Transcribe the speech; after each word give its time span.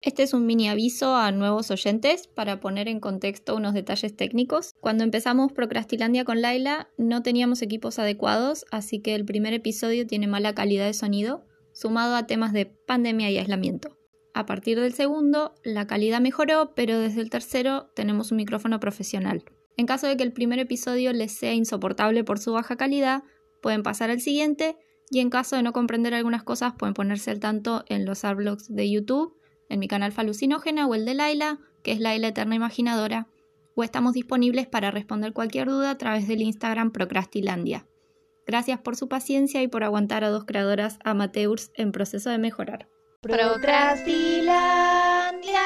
Este 0.00 0.22
es 0.22 0.32
un 0.32 0.46
mini 0.46 0.68
aviso 0.68 1.16
a 1.16 1.32
nuevos 1.32 1.72
oyentes 1.72 2.28
para 2.28 2.60
poner 2.60 2.86
en 2.86 3.00
contexto 3.00 3.56
unos 3.56 3.74
detalles 3.74 4.14
técnicos. 4.14 4.74
Cuando 4.80 5.02
empezamos 5.02 5.52
Procrastilandia 5.52 6.24
con 6.24 6.40
Laila 6.40 6.88
no 6.98 7.22
teníamos 7.22 7.62
equipos 7.62 7.98
adecuados, 7.98 8.64
así 8.70 9.00
que 9.00 9.16
el 9.16 9.24
primer 9.24 9.54
episodio 9.54 10.06
tiene 10.06 10.28
mala 10.28 10.54
calidad 10.54 10.86
de 10.86 10.94
sonido, 10.94 11.44
sumado 11.72 12.14
a 12.14 12.26
temas 12.28 12.52
de 12.52 12.66
pandemia 12.66 13.30
y 13.30 13.38
aislamiento. 13.38 13.98
A 14.34 14.46
partir 14.46 14.78
del 14.78 14.92
segundo, 14.92 15.52
la 15.64 15.88
calidad 15.88 16.20
mejoró, 16.20 16.74
pero 16.76 17.00
desde 17.00 17.20
el 17.20 17.28
tercero 17.28 17.90
tenemos 17.96 18.30
un 18.30 18.36
micrófono 18.36 18.78
profesional. 18.78 19.42
En 19.76 19.86
caso 19.86 20.06
de 20.06 20.16
que 20.16 20.22
el 20.22 20.32
primer 20.32 20.60
episodio 20.60 21.12
les 21.12 21.32
sea 21.32 21.54
insoportable 21.54 22.22
por 22.22 22.38
su 22.38 22.52
baja 22.52 22.76
calidad, 22.76 23.24
pueden 23.62 23.82
pasar 23.82 24.10
al 24.10 24.20
siguiente 24.20 24.76
y 25.10 25.18
en 25.18 25.30
caso 25.30 25.56
de 25.56 25.64
no 25.64 25.72
comprender 25.72 26.14
algunas 26.14 26.44
cosas 26.44 26.74
pueden 26.78 26.94
ponerse 26.94 27.32
al 27.32 27.40
tanto 27.40 27.84
en 27.88 28.04
los 28.04 28.24
arblogs 28.24 28.72
de 28.72 28.88
YouTube 28.88 29.37
en 29.68 29.78
mi 29.78 29.88
canal 29.88 30.12
Falucinógena 30.12 30.86
o 30.86 30.94
el 30.94 31.04
de 31.04 31.14
Laila, 31.14 31.58
que 31.82 31.92
es 31.92 32.00
Laila 32.00 32.28
Eterna 32.28 32.54
Imaginadora, 32.54 33.28
o 33.74 33.84
estamos 33.84 34.14
disponibles 34.14 34.66
para 34.66 34.90
responder 34.90 35.32
cualquier 35.32 35.68
duda 35.68 35.90
a 35.90 35.98
través 35.98 36.26
del 36.26 36.42
Instagram 36.42 36.90
Procrastilandia. 36.90 37.86
Gracias 38.46 38.80
por 38.80 38.96
su 38.96 39.08
paciencia 39.08 39.62
y 39.62 39.68
por 39.68 39.84
aguantar 39.84 40.24
a 40.24 40.30
dos 40.30 40.44
creadoras 40.44 40.98
amateurs 41.04 41.70
en 41.74 41.92
proceso 41.92 42.30
de 42.30 42.38
mejorar. 42.38 42.88
Procrastilandia. 43.20 45.60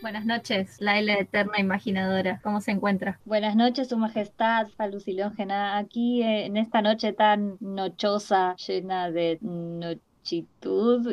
Buenas 0.00 0.24
noches, 0.24 0.80
Laila 0.80 1.18
Eterna 1.18 1.58
Imaginadora. 1.58 2.40
¿Cómo 2.42 2.60
se 2.60 2.70
encuentra? 2.70 3.20
Buenas 3.24 3.56
noches, 3.56 3.88
Su 3.88 3.98
Majestad 3.98 4.68
Falucilógena. 4.76 5.76
Aquí 5.76 6.22
eh, 6.22 6.46
en 6.46 6.56
esta 6.56 6.82
noche 6.82 7.12
tan 7.12 7.56
nochosa, 7.60 8.54
llena 8.56 9.10
de 9.10 9.38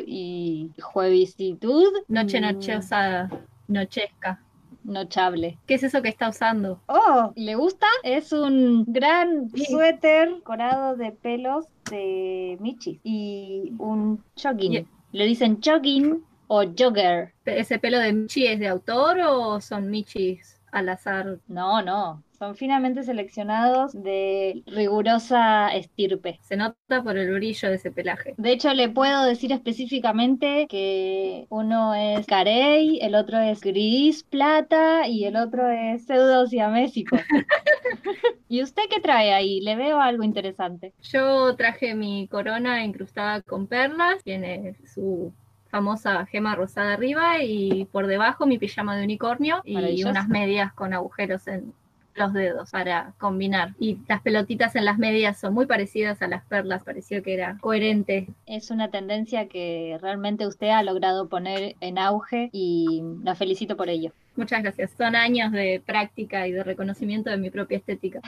y 0.06 0.70
juevisitud. 0.80 1.92
Noche 2.08 2.40
mm. 2.40 2.42
nochosa, 2.42 3.30
nochesca. 3.68 4.40
Nochable. 4.84 5.58
¿Qué 5.66 5.74
es 5.74 5.82
eso 5.82 6.00
que 6.00 6.08
está 6.08 6.28
usando? 6.28 6.80
Oh, 6.86 7.32
¿le 7.34 7.56
gusta? 7.56 7.88
Es 8.04 8.32
un 8.32 8.84
gran 8.86 9.50
suéter 9.50 10.40
corado 10.44 10.94
de 10.94 11.10
pelos 11.10 11.66
de 11.90 12.56
Michi 12.60 13.00
y 13.02 13.72
un 13.78 14.22
jogging. 14.40 14.86
Le 15.10 15.26
dicen 15.26 15.58
jogging 15.60 16.22
o 16.46 16.62
jogger. 16.62 17.32
¿Ese 17.44 17.80
pelo 17.80 17.98
de 17.98 18.12
Michi 18.12 18.46
es 18.46 18.60
de 18.60 18.68
autor 18.68 19.18
o 19.26 19.60
son 19.60 19.90
Michis 19.90 20.60
al 20.70 20.88
azar? 20.88 21.40
No, 21.48 21.82
no. 21.82 22.22
Son 22.38 22.54
finamente 22.54 23.02
seleccionados 23.02 23.92
de 23.92 24.62
rigurosa 24.66 25.68
estirpe. 25.74 26.38
Se 26.42 26.56
nota 26.56 27.02
por 27.02 27.16
el 27.16 27.32
brillo 27.32 27.70
de 27.70 27.76
ese 27.76 27.90
pelaje. 27.90 28.34
De 28.36 28.52
hecho, 28.52 28.74
le 28.74 28.90
puedo 28.90 29.24
decir 29.24 29.52
específicamente 29.52 30.66
que 30.68 31.46
uno 31.48 31.94
es 31.94 32.26
carey, 32.26 32.98
el 33.00 33.14
otro 33.14 33.38
es 33.38 33.60
gris 33.60 34.22
plata 34.22 35.08
y 35.08 35.24
el 35.24 35.36
otro 35.36 35.68
es 35.68 36.04
pseudo 36.04 36.46
siamésico. 36.46 37.16
¿Y 38.48 38.62
usted 38.62 38.82
qué 38.90 39.00
trae 39.00 39.32
ahí? 39.32 39.60
Le 39.60 39.74
veo 39.76 40.00
algo 40.00 40.22
interesante. 40.22 40.92
Yo 41.02 41.56
traje 41.56 41.94
mi 41.94 42.28
corona 42.28 42.84
incrustada 42.84 43.40
con 43.40 43.66
perlas, 43.66 44.22
tiene 44.22 44.76
su 44.94 45.32
famosa 45.70 46.24
gema 46.26 46.54
rosada 46.54 46.92
arriba 46.92 47.42
y 47.42 47.86
por 47.86 48.06
debajo 48.06 48.46
mi 48.46 48.58
pijama 48.58 48.96
de 48.96 49.04
unicornio 49.04 49.62
y 49.64 50.04
unas 50.04 50.28
medias 50.28 50.72
con 50.72 50.94
agujeros 50.94 51.46
en, 51.48 51.72
los 52.16 52.32
dedos 52.32 52.70
para 52.70 53.12
combinar. 53.18 53.74
Y 53.78 53.98
las 54.08 54.22
pelotitas 54.22 54.76
en 54.76 54.84
las 54.84 54.98
medias 54.98 55.38
son 55.38 55.54
muy 55.54 55.66
parecidas 55.66 56.22
a 56.22 56.28
las 56.28 56.44
perlas, 56.44 56.84
pareció 56.84 57.22
que 57.22 57.34
era 57.34 57.56
coherente. 57.60 58.28
Es 58.46 58.70
una 58.70 58.90
tendencia 58.90 59.48
que 59.48 59.98
realmente 60.00 60.46
usted 60.46 60.68
ha 60.68 60.82
logrado 60.82 61.28
poner 61.28 61.76
en 61.80 61.98
auge 61.98 62.50
y 62.52 63.02
la 63.22 63.34
felicito 63.34 63.76
por 63.76 63.88
ello. 63.88 64.12
Muchas 64.36 64.62
gracias. 64.62 64.92
Son 64.96 65.16
años 65.16 65.52
de 65.52 65.82
práctica 65.84 66.46
y 66.46 66.52
de 66.52 66.62
reconocimiento 66.62 67.30
de 67.30 67.38
mi 67.38 67.50
propia 67.50 67.78
estética. 67.78 68.20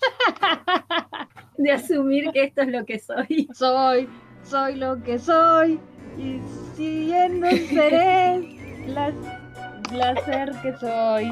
de 1.56 1.70
asumir 1.70 2.30
que 2.32 2.44
esto 2.44 2.62
es 2.62 2.68
lo 2.68 2.84
que 2.84 2.98
soy. 2.98 3.48
Soy, 3.54 4.08
soy 4.42 4.76
lo 4.76 5.02
que 5.02 5.18
soy 5.18 5.80
y 6.18 6.40
siguiendo 6.76 7.48
seré 7.50 8.86
la 8.86 9.12
placer 9.88 10.52
que 10.62 10.76
soy. 10.76 11.30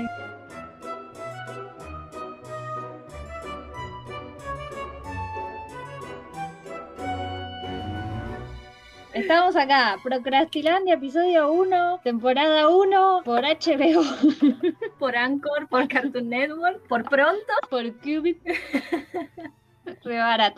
Estamos 9.14 9.56
acá, 9.56 9.98
Procrastilandia, 10.02 10.94
episodio 10.94 11.52
1, 11.52 12.00
temporada 12.02 12.68
1, 12.68 13.20
por 13.24 13.42
HBO. 13.42 14.02
por 14.98 15.14
Anchor, 15.16 15.68
por 15.68 15.86
Cartoon 15.86 16.30
Network, 16.30 16.88
por 16.88 17.04
Pronto, 17.04 17.52
por 17.68 17.84
Qubit. 18.00 18.38
Rebarat. 20.02 20.56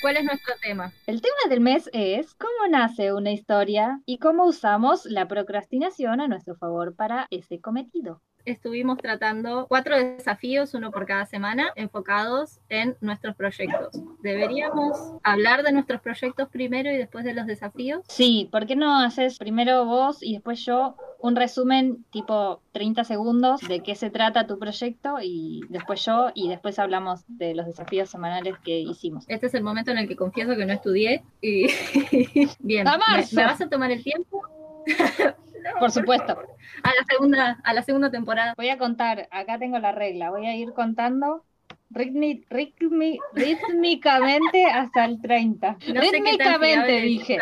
¿Cuál 0.00 0.16
es 0.16 0.24
nuestro 0.24 0.54
tema? 0.62 0.90
El 1.06 1.20
tema 1.20 1.36
del 1.50 1.60
mes 1.60 1.90
es 1.92 2.34
cómo 2.34 2.66
nace 2.70 3.12
una 3.12 3.30
historia 3.30 4.00
y 4.06 4.18
cómo 4.18 4.46
usamos 4.46 5.04
la 5.04 5.28
procrastinación 5.28 6.22
a 6.22 6.28
nuestro 6.28 6.56
favor 6.56 6.96
para 6.96 7.26
ese 7.30 7.60
cometido 7.60 8.22
estuvimos 8.44 8.98
tratando 8.98 9.66
cuatro 9.68 9.96
desafíos, 9.96 10.74
uno 10.74 10.90
por 10.90 11.06
cada 11.06 11.26
semana, 11.26 11.72
enfocados 11.76 12.60
en 12.68 12.96
nuestros 13.00 13.36
proyectos. 13.36 14.00
¿Deberíamos 14.22 14.96
hablar 15.22 15.62
de 15.62 15.72
nuestros 15.72 16.00
proyectos 16.00 16.48
primero 16.48 16.90
y 16.90 16.96
después 16.96 17.24
de 17.24 17.34
los 17.34 17.46
desafíos? 17.46 18.02
Sí, 18.08 18.48
¿por 18.50 18.66
qué 18.66 18.76
no 18.76 19.00
haces 19.00 19.38
primero 19.38 19.84
vos 19.84 20.22
y 20.22 20.34
después 20.34 20.64
yo 20.64 20.96
un 21.20 21.36
resumen 21.36 22.04
tipo 22.10 22.60
30 22.72 23.04
segundos 23.04 23.60
de 23.60 23.80
qué 23.80 23.94
se 23.94 24.10
trata 24.10 24.46
tu 24.46 24.58
proyecto 24.58 25.16
y 25.22 25.60
después 25.68 26.04
yo 26.04 26.32
y 26.34 26.48
después 26.48 26.78
hablamos 26.78 27.24
de 27.28 27.54
los 27.54 27.66
desafíos 27.66 28.10
semanales 28.10 28.54
que 28.64 28.80
hicimos? 28.80 29.24
Este 29.28 29.46
es 29.46 29.54
el 29.54 29.62
momento 29.62 29.92
en 29.92 29.98
el 29.98 30.08
que 30.08 30.16
confieso 30.16 30.56
que 30.56 30.66
no 30.66 30.72
estudié 30.72 31.22
y 31.40 31.66
bien, 32.58 32.86
¿me 33.32 33.44
vas 33.44 33.60
a 33.60 33.68
tomar 33.68 33.92
el 33.92 34.02
tiempo? 34.02 34.42
Por 35.78 35.90
supuesto. 35.90 36.38
A 36.82 36.88
la 36.88 37.04
segunda, 37.08 37.60
a 37.62 37.74
la 37.74 37.82
segunda 37.82 38.10
temporada. 38.10 38.54
Voy 38.56 38.68
a 38.68 38.78
contar, 38.78 39.28
acá 39.30 39.58
tengo 39.58 39.78
la 39.78 39.92
regla, 39.92 40.30
voy 40.30 40.46
a 40.46 40.54
ir 40.54 40.72
contando 40.72 41.44
rítmicamente 41.90 44.64
hasta 44.64 45.04
el 45.04 45.20
30. 45.20 45.76
rítmicamente 45.80 47.00
dije. 47.00 47.38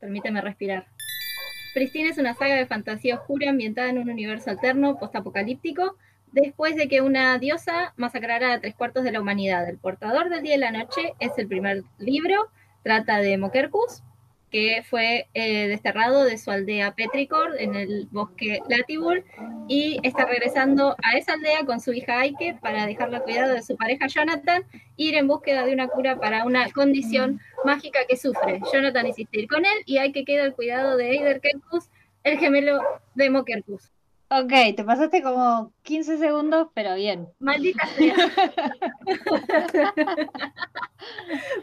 Permíteme 0.00 0.40
respirar. 0.40 0.86
Pristine 1.74 2.10
es 2.10 2.18
una 2.18 2.34
saga 2.34 2.54
de 2.54 2.66
fantasía 2.66 3.16
oscura 3.16 3.50
ambientada 3.50 3.88
en 3.88 3.98
un 3.98 4.10
universo 4.10 4.50
alterno, 4.50 4.98
postapocalíptico, 4.98 5.96
después 6.32 6.76
de 6.76 6.88
que 6.88 7.00
una 7.00 7.38
diosa 7.38 7.94
masacrara 7.96 8.52
a 8.52 8.60
tres 8.60 8.74
cuartos 8.74 9.04
de 9.04 9.12
la 9.12 9.20
humanidad. 9.20 9.68
El 9.68 9.78
portador 9.78 10.28
del 10.28 10.42
día 10.42 10.56
y 10.56 10.58
la 10.58 10.70
noche 10.70 11.14
es 11.18 11.32
el 11.36 11.48
primer 11.48 11.82
libro, 11.98 12.48
trata 12.82 13.18
de 13.18 13.38
Mokerkus, 13.38 14.02
que 14.54 14.84
fue 14.88 15.26
eh, 15.34 15.66
desterrado 15.66 16.22
de 16.22 16.38
su 16.38 16.48
aldea 16.52 16.94
Petricord 16.94 17.56
en 17.58 17.74
el 17.74 18.06
bosque 18.12 18.60
Latibur 18.68 19.24
y 19.66 19.98
está 20.04 20.26
regresando 20.26 20.94
a 21.02 21.18
esa 21.18 21.32
aldea 21.32 21.66
con 21.66 21.80
su 21.80 21.92
hija 21.92 22.20
Aike 22.20 22.56
para 22.62 22.86
dejarla 22.86 23.18
cuidado 23.18 23.52
de 23.52 23.62
su 23.62 23.76
pareja 23.76 24.06
Jonathan, 24.06 24.62
ir 24.96 25.16
en 25.16 25.26
búsqueda 25.26 25.66
de 25.66 25.72
una 25.72 25.88
cura 25.88 26.20
para 26.20 26.44
una 26.44 26.70
condición 26.70 27.40
mágica 27.64 27.98
que 28.08 28.16
sufre. 28.16 28.60
Jonathan 28.72 29.08
insiste 29.08 29.40
ir 29.40 29.48
con 29.48 29.64
él 29.64 29.82
y 29.86 29.98
Aike 29.98 30.24
queda 30.24 30.44
al 30.44 30.54
cuidado 30.54 30.96
de 30.96 31.10
Eider 31.10 31.40
Kerkus, 31.40 31.90
el 32.22 32.38
gemelo 32.38 32.80
de 33.16 33.30
Mokerkus. 33.30 33.90
Ok, 34.30 34.52
te 34.76 34.84
pasaste 34.84 35.20
como 35.20 35.72
15 35.82 36.16
segundos, 36.18 36.68
pero 36.74 36.94
bien. 36.94 37.26
Maldita 37.40 37.86
sea. 37.96 38.14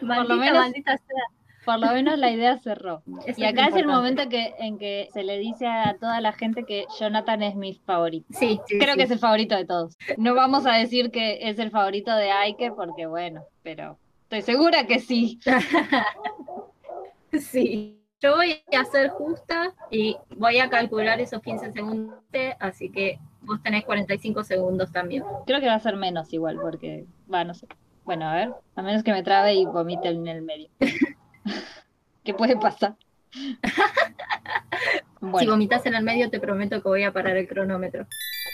Por 0.01 0.27
lo 0.27 0.35
menos, 0.35 0.59
maldita 0.59 0.97
sea 0.97 1.40
por 1.65 1.79
lo 1.79 1.87
menos 1.87 2.17
la 2.17 2.31
idea 2.31 2.57
cerró. 2.57 3.03
y 3.37 3.43
acá 3.43 3.67
es, 3.67 3.75
el 3.75 3.87
momento 3.87 4.27
que, 4.29 4.53
en 4.59 4.77
que 4.77 5.09
se 5.13 5.23
le 5.23 5.37
dice 5.37 5.67
a 5.67 5.95
toda 5.99 6.21
la 6.21 6.33
gente 6.33 6.63
que 6.63 6.85
Jonathan 6.99 7.43
es 7.43 7.55
mi 7.55 7.73
favorito. 7.73 8.27
Sí, 8.31 8.59
creo 8.67 8.95
que 8.95 9.03
es 9.03 9.11
el 9.11 9.19
favorito 9.19 9.55
de 9.55 9.65
todos. 9.65 9.97
No 10.17 10.35
vamos 10.35 10.65
a 10.65 10.73
decir 10.73 11.11
que 11.11 11.49
es 11.49 11.59
el 11.59 11.71
favorito 11.71 12.15
de 12.15 12.31
Aike 12.31 12.71
porque 12.71 13.05
bueno, 13.05 13.43
pero 13.63 13.97
estoy 14.23 14.41
segura 14.41 14.85
que 14.87 14.99
sí. 14.99 15.39
sí. 17.39 17.97
Yo 18.19 18.35
voy 18.35 18.61
a 18.71 18.85
ser 18.85 19.09
justa 19.09 19.73
y 19.89 20.15
voy 20.37 20.59
a 20.59 20.69
calcular 20.69 21.19
esos 21.19 21.41
15 21.41 21.71
segundos, 21.71 22.19
así 22.59 22.91
que 22.91 23.17
vos 23.41 23.61
tenés 23.63 23.83
45 23.83 24.43
segundos 24.43 24.91
también. 24.91 25.23
Creo 25.47 25.59
que 25.59 25.65
va 25.65 25.73
a 25.73 25.79
ser 25.79 25.95
menos 25.95 26.31
igual, 26.31 26.59
porque, 26.61 27.07
va, 27.33 27.43
no 27.43 27.55
sé. 27.55 27.67
Bueno, 28.03 28.29
a 28.29 28.35
ver, 28.35 28.53
a 28.75 28.81
menos 28.83 29.03
que 29.03 29.11
me 29.11 29.23
trabe 29.23 29.55
y 29.55 29.65
vomite 29.65 30.09
en 30.09 30.27
el 30.27 30.43
medio. 30.43 30.69
¿Qué 32.23 32.33
puede 32.33 32.57
pasar? 32.57 32.95
Si 35.39 35.45
vomitas 35.45 35.85
en 35.85 35.93
el 35.93 36.03
medio, 36.03 36.31
te 36.31 36.39
prometo 36.39 36.81
que 36.81 36.89
voy 36.89 37.03
a 37.03 37.13
parar 37.13 37.37
el 37.37 37.47
cronómetro. 37.47 38.07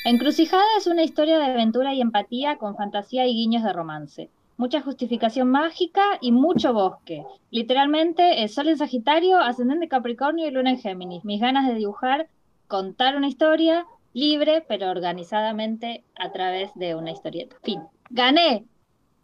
Encrucijada 0.03 0.65
es 0.77 0.85
una 0.87 1.03
historia 1.03 1.39
de 1.39 1.45
aventura 1.45 1.93
y 1.93 2.01
empatía 2.01 2.57
con 2.57 2.75
fantasía 2.75 3.25
y 3.25 3.33
guiños 3.33 3.63
de 3.63 3.73
romance. 3.73 4.29
mucha 4.57 4.81
justificación 4.81 5.49
mágica 5.49 6.01
y 6.19 6.31
mucho 6.31 6.73
bosque. 6.73 7.23
Literalmente, 7.51 8.41
el 8.41 8.49
Sol 8.49 8.67
en 8.67 8.77
Sagitario, 8.77 9.39
Ascendente 9.39 9.87
Capricornio 9.87 10.47
y 10.47 10.51
Luna 10.51 10.71
en 10.71 10.79
Géminis. 10.79 11.23
Mis 11.23 11.39
ganas 11.39 11.67
de 11.67 11.75
dibujar, 11.75 12.27
contar 12.67 13.15
una 13.15 13.27
historia 13.27 13.85
libre, 14.13 14.65
pero 14.67 14.89
organizadamente 14.89 16.03
a 16.17 16.31
través 16.31 16.71
de 16.73 16.95
una 16.95 17.11
historieta. 17.11 17.55
Fin. 17.61 17.81
¡Gané! 18.09 18.65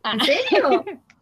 Ah. 0.04 0.14
¿En 0.14 0.20
serio? 0.22 0.86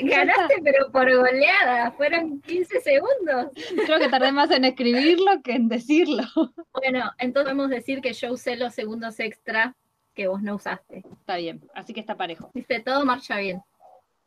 Ganaste, 0.00 0.60
pero 0.62 0.90
por 0.90 1.14
goleada. 1.14 1.92
Fueron 1.92 2.40
15 2.40 2.80
segundos. 2.80 3.52
Creo 3.86 3.98
que 3.98 4.08
tardé 4.08 4.32
más 4.32 4.50
en 4.50 4.64
escribirlo 4.64 5.42
que 5.42 5.52
en 5.52 5.68
decirlo. 5.68 6.24
Bueno, 6.72 7.10
entonces 7.18 7.52
podemos 7.52 7.70
decir 7.70 8.00
que 8.00 8.12
yo 8.12 8.32
usé 8.32 8.56
los 8.56 8.74
segundos 8.74 9.18
extra 9.20 9.76
que 10.14 10.28
vos 10.28 10.42
no 10.42 10.56
usaste. 10.56 11.04
Está 11.12 11.36
bien, 11.36 11.60
así 11.74 11.92
que 11.92 12.00
está 12.00 12.16
parejo. 12.16 12.50
Viste, 12.54 12.80
todo 12.80 13.04
marcha 13.04 13.36
bien. 13.38 13.62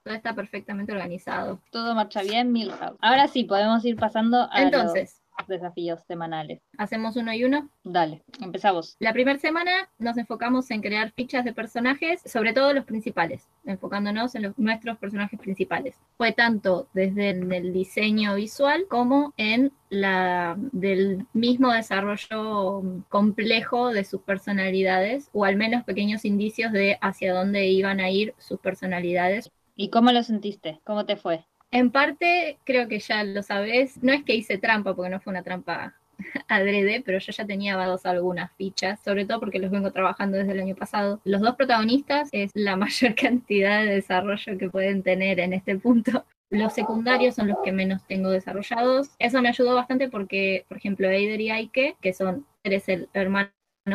Todo 0.03 0.15
está 0.15 0.33
perfectamente 0.33 0.91
organizado. 0.91 1.61
Todo 1.69 1.93
marcha 1.93 2.23
bien, 2.23 2.51
Milhouse. 2.51 2.97
Ahora 3.01 3.27
sí, 3.27 3.43
podemos 3.43 3.85
ir 3.85 3.97
pasando 3.97 4.49
a 4.51 4.61
Entonces, 4.63 5.20
desafíos 5.47 6.01
semanales. 6.07 6.61
¿Hacemos 6.77 7.15
uno 7.15 7.33
y 7.33 7.43
uno? 7.43 7.69
Dale, 7.83 8.23
empezamos. 8.41 8.95
La 8.99 9.13
primera 9.13 9.39
semana 9.39 9.89
nos 9.99 10.17
enfocamos 10.17 10.69
en 10.71 10.81
crear 10.81 11.11
fichas 11.11 11.45
de 11.45 11.53
personajes, 11.53 12.21
sobre 12.25 12.53
todo 12.53 12.73
los 12.73 12.85
principales, 12.85 13.47
enfocándonos 13.65 14.35
en 14.35 14.43
los, 14.43 14.57
nuestros 14.57 14.97
personajes 14.97 15.39
principales. 15.39 15.95
Fue 16.17 16.31
tanto 16.31 16.87
desde 16.93 17.29
el 17.31 17.73
diseño 17.73 18.35
visual 18.35 18.85
como 18.89 19.33
en 19.37 19.71
la 19.89 20.55
del 20.71 21.27
mismo 21.33 21.71
desarrollo 21.71 22.81
complejo 23.09 23.89
de 23.89 24.03
sus 24.03 24.21
personalidades, 24.21 25.29
o 25.33 25.45
al 25.45 25.57
menos 25.57 25.83
pequeños 25.83 26.25
indicios 26.25 26.71
de 26.71 26.97
hacia 27.01 27.33
dónde 27.33 27.67
iban 27.67 27.99
a 27.99 28.09
ir 28.09 28.33
sus 28.37 28.59
personalidades. 28.59 29.51
¿Y 29.75 29.89
cómo 29.89 30.11
lo 30.11 30.23
sentiste? 30.23 30.79
¿Cómo 30.83 31.05
te 31.05 31.17
fue? 31.17 31.45
En 31.73 31.89
parte, 31.89 32.57
creo 32.65 32.89
que 32.89 32.99
ya 32.99 33.23
lo 33.23 33.41
sabés, 33.43 34.03
no 34.03 34.11
es 34.11 34.23
que 34.23 34.35
hice 34.35 34.57
trampa, 34.57 34.93
porque 34.93 35.09
no 35.09 35.21
fue 35.21 35.31
una 35.31 35.41
trampa 35.41 35.95
adrede, 36.49 37.01
pero 37.05 37.17
yo 37.17 37.31
ya 37.31 37.45
tenía 37.45 37.77
dados 37.77 38.05
algunas 38.05 38.51
fichas, 38.57 39.01
sobre 39.01 39.25
todo 39.25 39.39
porque 39.39 39.57
los 39.57 39.71
vengo 39.71 39.89
trabajando 39.91 40.37
desde 40.37 40.51
el 40.51 40.59
año 40.59 40.75
pasado. 40.75 41.21
Los 41.23 41.39
dos 41.39 41.55
protagonistas 41.55 42.27
es 42.33 42.51
la 42.55 42.75
mayor 42.77 43.15
cantidad 43.15 43.83
de 43.83 43.95
desarrollo 43.95 44.57
que 44.57 44.69
pueden 44.69 45.01
tener 45.01 45.39
en 45.39 45.53
este 45.53 45.77
punto. 45.77 46.25
Los 46.49 46.73
secundarios 46.73 47.35
son 47.35 47.47
los 47.47 47.59
que 47.63 47.71
menos 47.71 48.05
tengo 48.05 48.29
desarrollados. 48.29 49.11
Eso 49.17 49.41
me 49.41 49.47
ayudó 49.47 49.73
bastante 49.73 50.09
porque, 50.09 50.65
por 50.67 50.75
ejemplo, 50.75 51.09
Eider 51.09 51.39
y 51.39 51.51
Aike, 51.51 51.95
que 52.01 52.11
son, 52.11 52.45
eres 52.65 52.89
el 52.89 53.07
hermano 53.13 53.49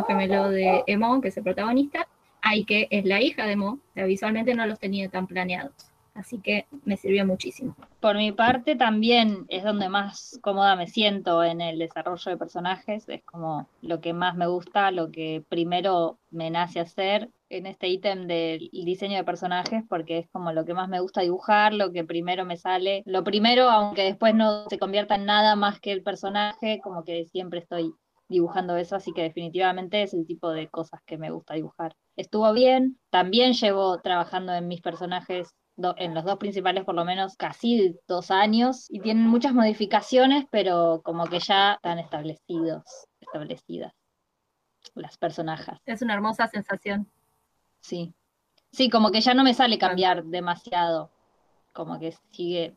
gemelo 0.08 0.48
de 0.48 0.82
Emo, 0.86 1.20
que 1.20 1.28
es 1.28 1.36
el 1.36 1.44
protagonista, 1.44 2.08
Aike 2.40 2.88
es 2.90 3.04
la 3.04 3.20
hija 3.20 3.44
de 3.44 3.52
Emo, 3.52 3.72
o 3.72 3.92
sea, 3.92 4.06
visualmente 4.06 4.54
no 4.54 4.64
los 4.64 4.78
tenía 4.78 5.10
tan 5.10 5.26
planeados 5.26 5.92
así 6.16 6.38
que 6.38 6.66
me 6.84 6.96
sirvió 6.96 7.26
muchísimo. 7.26 7.76
Por 8.00 8.16
mi 8.16 8.32
parte 8.32 8.76
también 8.76 9.46
es 9.48 9.64
donde 9.64 9.88
más 9.88 10.38
cómoda 10.42 10.76
me 10.76 10.86
siento 10.86 11.44
en 11.44 11.60
el 11.60 11.78
desarrollo 11.78 12.30
de 12.30 12.36
personajes, 12.36 13.08
es 13.08 13.22
como 13.24 13.68
lo 13.82 14.00
que 14.00 14.12
más 14.12 14.36
me 14.36 14.46
gusta, 14.46 14.90
lo 14.90 15.10
que 15.10 15.44
primero 15.48 16.18
me 16.30 16.50
nace 16.50 16.80
hacer 16.80 17.30
en 17.48 17.66
este 17.66 17.88
ítem 17.88 18.26
del 18.26 18.68
diseño 18.72 19.16
de 19.16 19.24
personajes 19.24 19.84
porque 19.88 20.18
es 20.18 20.28
como 20.30 20.52
lo 20.52 20.64
que 20.64 20.74
más 20.74 20.88
me 20.88 21.00
gusta 21.00 21.20
dibujar, 21.20 21.72
lo 21.72 21.92
que 21.92 22.04
primero 22.04 22.44
me 22.44 22.56
sale, 22.56 23.02
lo 23.06 23.22
primero, 23.24 23.70
aunque 23.70 24.02
después 24.02 24.34
no 24.34 24.68
se 24.68 24.78
convierta 24.78 25.14
en 25.14 25.26
nada 25.26 25.56
más 25.56 25.80
que 25.80 25.92
el 25.92 26.02
personaje, 26.02 26.80
como 26.82 27.04
que 27.04 27.24
siempre 27.26 27.60
estoy 27.60 27.94
dibujando 28.28 28.76
eso, 28.76 28.96
así 28.96 29.12
que 29.12 29.22
definitivamente 29.22 30.02
es 30.02 30.12
el 30.12 30.26
tipo 30.26 30.50
de 30.50 30.68
cosas 30.68 31.00
que 31.06 31.18
me 31.18 31.30
gusta 31.30 31.54
dibujar. 31.54 31.94
Estuvo 32.16 32.52
bien, 32.52 32.98
también 33.10 33.52
llevo 33.52 34.00
trabajando 34.00 34.52
en 34.52 34.66
mis 34.66 34.80
personajes 34.80 35.54
en 35.96 36.14
los 36.14 36.24
dos 36.24 36.38
principales 36.38 36.84
por 36.84 36.94
lo 36.94 37.04
menos 37.04 37.36
casi 37.36 37.96
dos 38.08 38.30
años 38.30 38.86
y 38.88 39.00
tienen 39.00 39.26
muchas 39.26 39.52
modificaciones, 39.52 40.46
pero 40.50 41.02
como 41.04 41.26
que 41.26 41.38
ya 41.38 41.74
están 41.74 41.98
establecidos, 41.98 42.84
establecidas 43.20 43.92
las 44.94 45.18
personajes. 45.18 45.78
Es 45.84 46.02
una 46.02 46.14
hermosa 46.14 46.46
sensación. 46.48 47.08
Sí. 47.80 48.14
Sí, 48.72 48.90
como 48.90 49.10
que 49.10 49.20
ya 49.20 49.34
no 49.34 49.44
me 49.44 49.54
sale 49.54 49.78
cambiar 49.78 50.24
demasiado, 50.24 51.10
como 51.72 51.98
que 51.98 52.14
sigue 52.30 52.74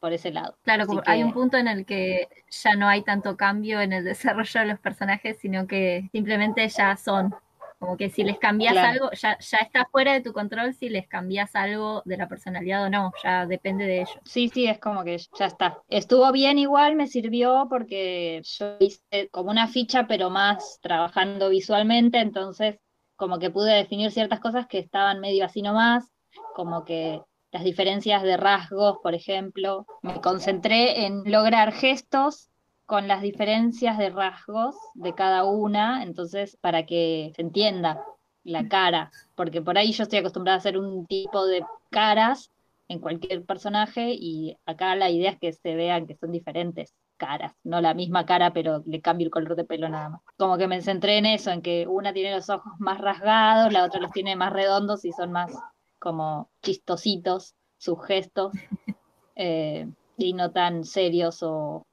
por 0.00 0.12
ese 0.12 0.32
lado. 0.32 0.56
Claro, 0.62 0.86
como 0.86 1.02
hay 1.06 1.22
un 1.22 1.32
punto 1.32 1.56
en 1.56 1.68
el 1.68 1.86
que 1.86 2.28
ya 2.50 2.74
no 2.74 2.88
hay 2.88 3.02
tanto 3.02 3.36
cambio 3.36 3.80
en 3.80 3.92
el 3.92 4.04
desarrollo 4.04 4.60
de 4.60 4.66
los 4.66 4.78
personajes, 4.78 5.38
sino 5.38 5.66
que 5.66 6.08
simplemente 6.12 6.68
ya 6.68 6.96
son. 6.96 7.34
Como 7.82 7.96
que 7.96 8.10
si 8.10 8.22
les 8.22 8.38
cambias 8.38 8.76
algo, 8.76 9.10
ya, 9.10 9.36
ya 9.40 9.58
está 9.58 9.88
fuera 9.90 10.12
de 10.12 10.20
tu 10.20 10.32
control 10.32 10.72
si 10.72 10.88
les 10.88 11.08
cambias 11.08 11.56
algo 11.56 12.00
de 12.04 12.16
la 12.16 12.28
personalidad 12.28 12.84
o 12.84 12.88
no, 12.88 13.10
ya 13.24 13.44
depende 13.44 13.86
de 13.86 14.02
ellos. 14.02 14.20
Sí, 14.24 14.48
sí, 14.48 14.66
es 14.68 14.78
como 14.78 15.02
que 15.02 15.18
ya 15.18 15.46
está. 15.46 15.82
Estuvo 15.88 16.30
bien 16.30 16.60
igual, 16.60 16.94
me 16.94 17.08
sirvió 17.08 17.66
porque 17.68 18.40
yo 18.44 18.76
hice 18.78 19.28
como 19.32 19.50
una 19.50 19.66
ficha, 19.66 20.06
pero 20.06 20.30
más 20.30 20.78
trabajando 20.80 21.48
visualmente, 21.48 22.20
entonces 22.20 22.76
como 23.16 23.40
que 23.40 23.50
pude 23.50 23.74
definir 23.74 24.12
ciertas 24.12 24.38
cosas 24.38 24.68
que 24.68 24.78
estaban 24.78 25.18
medio 25.18 25.44
así 25.44 25.60
nomás, 25.60 26.08
como 26.54 26.84
que 26.84 27.20
las 27.50 27.64
diferencias 27.64 28.22
de 28.22 28.36
rasgos, 28.36 28.98
por 29.02 29.16
ejemplo. 29.16 29.86
Me 30.02 30.20
concentré 30.20 31.06
en 31.06 31.24
lograr 31.24 31.72
gestos 31.72 32.51
con 32.92 33.08
las 33.08 33.22
diferencias 33.22 33.96
de 33.96 34.10
rasgos 34.10 34.76
de 34.92 35.14
cada 35.14 35.44
una, 35.44 36.02
entonces 36.02 36.58
para 36.60 36.84
que 36.84 37.32
se 37.34 37.40
entienda 37.40 38.04
la 38.44 38.68
cara, 38.68 39.10
porque 39.34 39.62
por 39.62 39.78
ahí 39.78 39.92
yo 39.92 40.02
estoy 40.02 40.18
acostumbrada 40.18 40.56
a 40.56 40.58
hacer 40.58 40.76
un 40.76 41.06
tipo 41.06 41.46
de 41.46 41.64
caras 41.88 42.52
en 42.88 42.98
cualquier 42.98 43.46
personaje 43.46 44.12
y 44.12 44.58
acá 44.66 44.94
la 44.94 45.08
idea 45.08 45.30
es 45.30 45.38
que 45.38 45.54
se 45.54 45.74
vean 45.74 46.06
que 46.06 46.16
son 46.16 46.32
diferentes 46.32 46.94
caras, 47.16 47.54
no 47.64 47.80
la 47.80 47.94
misma 47.94 48.26
cara, 48.26 48.52
pero 48.52 48.82
le 48.84 49.00
cambio 49.00 49.24
el 49.24 49.30
color 49.30 49.56
de 49.56 49.64
pelo 49.64 49.88
nada 49.88 50.10
más. 50.10 50.20
Como 50.36 50.58
que 50.58 50.68
me 50.68 50.82
centré 50.82 51.16
en 51.16 51.24
eso, 51.24 51.50
en 51.50 51.62
que 51.62 51.86
una 51.86 52.12
tiene 52.12 52.36
los 52.36 52.50
ojos 52.50 52.74
más 52.78 53.00
rasgados, 53.00 53.72
la 53.72 53.84
otra 53.86 54.02
los 54.02 54.12
tiene 54.12 54.36
más 54.36 54.52
redondos 54.52 55.06
y 55.06 55.12
son 55.12 55.32
más 55.32 55.50
como 55.98 56.50
chistositos 56.60 57.54
sus 57.78 58.04
gestos 58.04 58.52
eh, 59.34 59.90
y 60.18 60.34
no 60.34 60.50
tan 60.52 60.84
serios 60.84 61.42
o, 61.42 61.86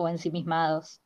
o 0.00 0.08
ensimismados 0.08 1.00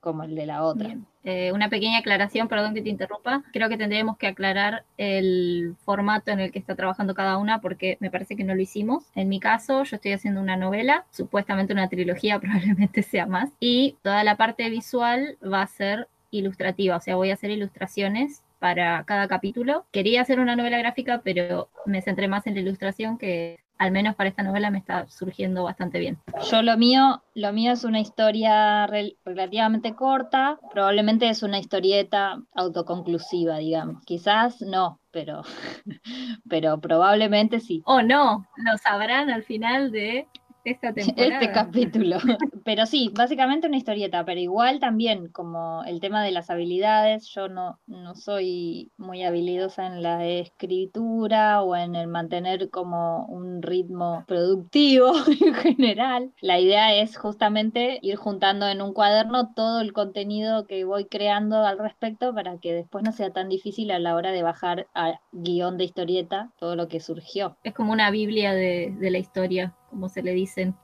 como 0.00 0.22
el 0.22 0.34
de 0.34 0.46
la 0.46 0.62
otra. 0.62 0.96
Eh, 1.24 1.52
una 1.52 1.68
pequeña 1.68 1.98
aclaración, 1.98 2.48
perdón 2.48 2.74
que 2.74 2.82
te 2.82 2.88
interrumpa. 2.88 3.42
Creo 3.52 3.68
que 3.68 3.76
tendríamos 3.76 4.16
que 4.16 4.28
aclarar 4.28 4.84
el 4.96 5.74
formato 5.84 6.30
en 6.30 6.40
el 6.40 6.52
que 6.52 6.58
está 6.58 6.76
trabajando 6.76 7.14
cada 7.14 7.36
una 7.36 7.60
porque 7.60 7.98
me 8.00 8.10
parece 8.10 8.36
que 8.36 8.44
no 8.44 8.54
lo 8.54 8.60
hicimos. 8.60 9.04
En 9.14 9.28
mi 9.28 9.40
caso, 9.40 9.82
yo 9.82 9.96
estoy 9.96 10.12
haciendo 10.12 10.40
una 10.40 10.56
novela, 10.56 11.04
supuestamente 11.10 11.72
una 11.72 11.88
trilogía, 11.88 12.38
probablemente 12.40 13.02
sea 13.02 13.26
más, 13.26 13.50
y 13.60 13.96
toda 14.02 14.22
la 14.24 14.36
parte 14.36 14.70
visual 14.70 15.36
va 15.42 15.62
a 15.62 15.66
ser 15.66 16.08
ilustrativa, 16.30 16.96
o 16.96 17.00
sea, 17.00 17.16
voy 17.16 17.30
a 17.30 17.34
hacer 17.34 17.50
ilustraciones 17.50 18.42
para 18.58 19.04
cada 19.04 19.28
capítulo. 19.28 19.86
Quería 19.92 20.22
hacer 20.22 20.40
una 20.40 20.56
novela 20.56 20.78
gráfica, 20.78 21.22
pero 21.24 21.68
me 21.86 22.02
centré 22.02 22.28
más 22.28 22.46
en 22.46 22.54
la 22.54 22.60
ilustración 22.60 23.18
que 23.18 23.58
al 23.78 23.92
menos 23.92 24.16
para 24.16 24.28
esta 24.28 24.42
novela 24.42 24.70
me 24.70 24.78
está 24.78 25.06
surgiendo 25.08 25.64
bastante 25.64 25.98
bien. 25.98 26.18
Yo 26.50 26.62
lo 26.62 26.76
mío, 26.76 27.22
lo 27.34 27.52
mío 27.52 27.72
es 27.72 27.84
una 27.84 28.00
historia 28.00 28.86
relativamente 28.86 29.94
corta, 29.94 30.58
probablemente 30.72 31.28
es 31.28 31.42
una 31.42 31.58
historieta 31.58 32.42
autoconclusiva, 32.54 33.58
digamos. 33.58 34.02
Quizás 34.04 34.60
no, 34.60 35.00
pero, 35.10 35.42
pero 36.48 36.80
probablemente 36.80 37.60
sí. 37.60 37.82
O 37.86 38.02
no, 38.02 38.46
lo 38.56 38.76
sabrán 38.78 39.30
al 39.30 39.44
final 39.44 39.92
de 39.92 40.26
este 41.16 41.52
capítulo. 41.52 42.18
Pero 42.64 42.86
sí, 42.86 43.10
básicamente 43.14 43.66
una 43.66 43.76
historieta, 43.76 44.24
pero 44.24 44.40
igual 44.40 44.78
también 44.78 45.28
como 45.28 45.82
el 45.84 46.00
tema 46.00 46.22
de 46.22 46.32
las 46.32 46.50
habilidades, 46.50 47.26
yo 47.28 47.48
no, 47.48 47.78
no 47.86 48.14
soy 48.14 48.90
muy 48.98 49.24
habilidosa 49.24 49.86
en 49.86 50.02
la 50.02 50.26
escritura 50.26 51.62
o 51.62 51.74
en 51.76 51.94
el 51.94 52.08
mantener 52.08 52.68
como 52.68 53.24
un 53.26 53.62
ritmo 53.62 54.24
productivo 54.26 55.12
en 55.40 55.54
general. 55.54 56.32
La 56.42 56.60
idea 56.60 56.94
es 56.94 57.16
justamente 57.16 57.98
ir 58.02 58.16
juntando 58.16 58.68
en 58.68 58.82
un 58.82 58.92
cuaderno 58.92 59.54
todo 59.54 59.80
el 59.80 59.92
contenido 59.92 60.66
que 60.66 60.84
voy 60.84 61.06
creando 61.06 61.64
al 61.64 61.78
respecto 61.78 62.34
para 62.34 62.58
que 62.58 62.74
después 62.74 63.02
no 63.02 63.12
sea 63.12 63.30
tan 63.30 63.48
difícil 63.48 63.90
a 63.90 63.98
la 63.98 64.14
hora 64.14 64.32
de 64.32 64.42
bajar 64.42 64.88
a 64.94 65.20
guion 65.32 65.78
de 65.78 65.84
historieta 65.84 66.50
todo 66.58 66.76
lo 66.76 66.88
que 66.88 67.00
surgió. 67.00 67.56
Es 67.64 67.72
como 67.72 67.92
una 67.92 68.10
biblia 68.10 68.52
de, 68.52 68.94
de 68.98 69.10
la 69.10 69.18
historia 69.18 69.74
como 69.90 70.08
se 70.08 70.22
le 70.22 70.32
dicen. 70.32 70.74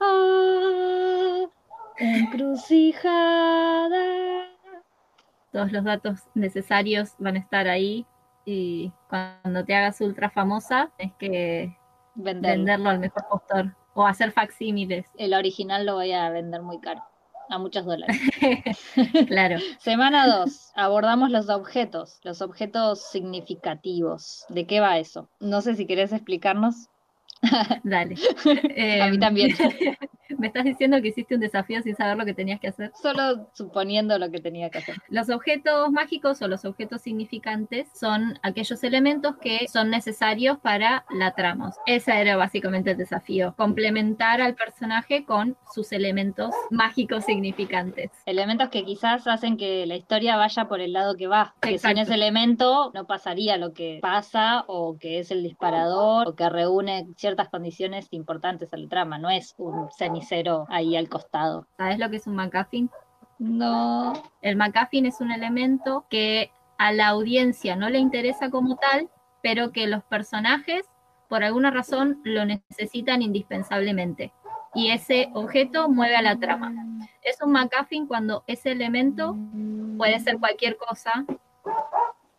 Ah, 0.00 1.44
encrucijada. 1.98 3.92
Todos 5.52 5.70
los 5.72 5.84
datos 5.84 6.20
necesarios 6.34 7.14
van 7.18 7.36
a 7.36 7.40
estar 7.40 7.68
ahí 7.68 8.06
y 8.44 8.92
cuando 9.08 9.64
te 9.64 9.74
hagas 9.74 10.00
ultra 10.00 10.30
famosa 10.30 10.90
es 10.98 11.12
que 11.14 11.76
venderlo, 12.14 12.90
al 12.90 12.98
mejor 12.98 13.26
postor 13.28 13.76
o 13.94 14.06
hacer 14.06 14.32
facsímiles. 14.32 15.06
El 15.18 15.34
original 15.34 15.86
lo 15.86 15.94
voy 15.94 16.12
a 16.12 16.30
vender 16.30 16.62
muy 16.62 16.80
caro. 16.80 17.02
a 17.48 17.58
muchos 17.58 17.84
dólares. 17.84 18.16
claro. 19.28 19.58
Semana 19.78 20.26
2, 20.26 20.72
abordamos 20.74 21.30
los 21.30 21.50
objetos, 21.50 22.18
los 22.22 22.40
objetos 22.40 23.02
significativos. 23.10 24.46
¿De 24.48 24.66
qué 24.66 24.80
va 24.80 24.98
eso? 24.98 25.28
No 25.38 25.60
sé 25.60 25.74
si 25.74 25.86
querés 25.86 26.12
explicarnos. 26.12 26.88
Dale. 27.84 28.14
a 28.44 29.08
mí 29.08 29.16
Em, 29.16 29.20
también. 29.20 29.54
Me 30.38 30.46
estás 30.46 30.64
diciendo 30.64 31.00
que 31.02 31.08
hiciste 31.08 31.34
un 31.34 31.40
desafío 31.40 31.82
sin 31.82 31.94
saber 31.94 32.16
lo 32.16 32.24
que 32.24 32.34
tenías 32.34 32.58
que 32.58 32.68
hacer. 32.68 32.90
Solo 33.00 33.50
suponiendo 33.52 34.18
lo 34.18 34.30
que 34.30 34.40
tenía 34.40 34.70
que 34.70 34.78
hacer. 34.78 34.96
Los 35.08 35.28
objetos 35.28 35.90
mágicos 35.92 36.40
o 36.42 36.48
los 36.48 36.64
objetos 36.64 37.02
significantes 37.02 37.88
son 37.94 38.38
aquellos 38.42 38.82
elementos 38.82 39.36
que 39.36 39.68
son 39.68 39.90
necesarios 39.90 40.58
para 40.58 41.04
la 41.10 41.32
trama. 41.32 41.72
Ese 41.86 42.18
era 42.18 42.36
básicamente 42.36 42.92
el 42.92 42.96
desafío, 42.96 43.54
complementar 43.56 44.40
al 44.40 44.54
personaje 44.54 45.24
con 45.24 45.56
sus 45.72 45.92
elementos 45.92 46.54
mágicos 46.70 47.24
significantes. 47.24 48.10
Elementos 48.26 48.70
que 48.70 48.84
quizás 48.84 49.26
hacen 49.26 49.56
que 49.56 49.86
la 49.86 49.96
historia 49.96 50.36
vaya 50.36 50.66
por 50.66 50.80
el 50.80 50.92
lado 50.92 51.16
que 51.16 51.26
va. 51.26 51.54
Que 51.60 51.78
sin 51.78 51.98
ese 51.98 52.14
elemento 52.14 52.90
no 52.94 53.06
pasaría 53.06 53.56
lo 53.58 53.72
que 53.72 53.98
pasa 54.00 54.64
o 54.66 54.96
que 54.98 55.18
es 55.18 55.30
el 55.30 55.42
disparador 55.42 56.28
o 56.28 56.34
que 56.34 56.48
reúne 56.48 57.06
ciertas 57.32 57.48
condiciones 57.48 58.08
importantes 58.10 58.74
a 58.74 58.76
la 58.76 58.88
trama. 58.88 59.18
No 59.18 59.30
es 59.30 59.54
un 59.56 59.90
cenicero 59.96 60.66
ahí 60.68 60.96
al 60.96 61.08
costado. 61.08 61.66
¿Sabes 61.78 61.98
lo 61.98 62.10
que 62.10 62.16
es 62.16 62.26
un 62.26 62.36
MacGuffin? 62.36 62.90
No. 63.38 64.12
El 64.42 64.56
MacGuffin 64.56 65.06
es 65.06 65.20
un 65.20 65.32
elemento 65.32 66.04
que 66.10 66.50
a 66.76 66.92
la 66.92 67.08
audiencia 67.08 67.74
no 67.74 67.88
le 67.88 67.98
interesa 67.98 68.50
como 68.50 68.76
tal, 68.76 69.08
pero 69.42 69.72
que 69.72 69.86
los 69.86 70.04
personajes, 70.04 70.82
por 71.28 71.42
alguna 71.42 71.70
razón, 71.70 72.20
lo 72.22 72.44
necesitan 72.44 73.22
indispensablemente. 73.22 74.32
Y 74.74 74.90
ese 74.90 75.30
objeto 75.32 75.88
mueve 75.88 76.16
a 76.16 76.22
la 76.22 76.36
trama. 76.36 76.74
Es 77.22 77.40
un 77.40 77.52
MacGuffin 77.52 78.06
cuando 78.06 78.44
ese 78.46 78.72
elemento 78.72 79.36
puede 79.96 80.20
ser 80.20 80.38
cualquier 80.38 80.76
cosa 80.76 81.24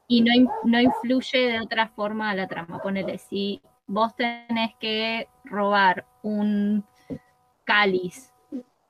y 0.07 0.21
no, 0.21 0.31
no 0.63 0.79
influye 0.79 1.37
de 1.51 1.61
otra 1.61 1.87
forma 1.87 2.29
a 2.29 2.35
la 2.35 2.47
trama. 2.47 2.79
Ponele, 2.79 3.17
si 3.17 3.61
vos 3.87 4.15
tenés 4.15 4.75
que 4.79 5.27
robar 5.45 6.05
un 6.21 6.85
cáliz, 7.63 8.33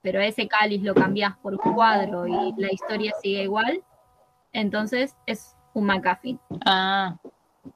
pero 0.02 0.20
ese 0.20 0.48
cáliz 0.48 0.82
lo 0.84 0.94
cambiás 0.94 1.38
por 1.38 1.54
un 1.54 1.74
cuadro 1.74 2.28
y 2.28 2.54
la 2.58 2.72
historia 2.72 3.14
sigue 3.22 3.44
igual, 3.44 3.84
entonces 4.52 5.16
es 5.26 5.56
un 5.74 5.86
MacGuffin. 5.86 6.40
Ah, 6.66 7.18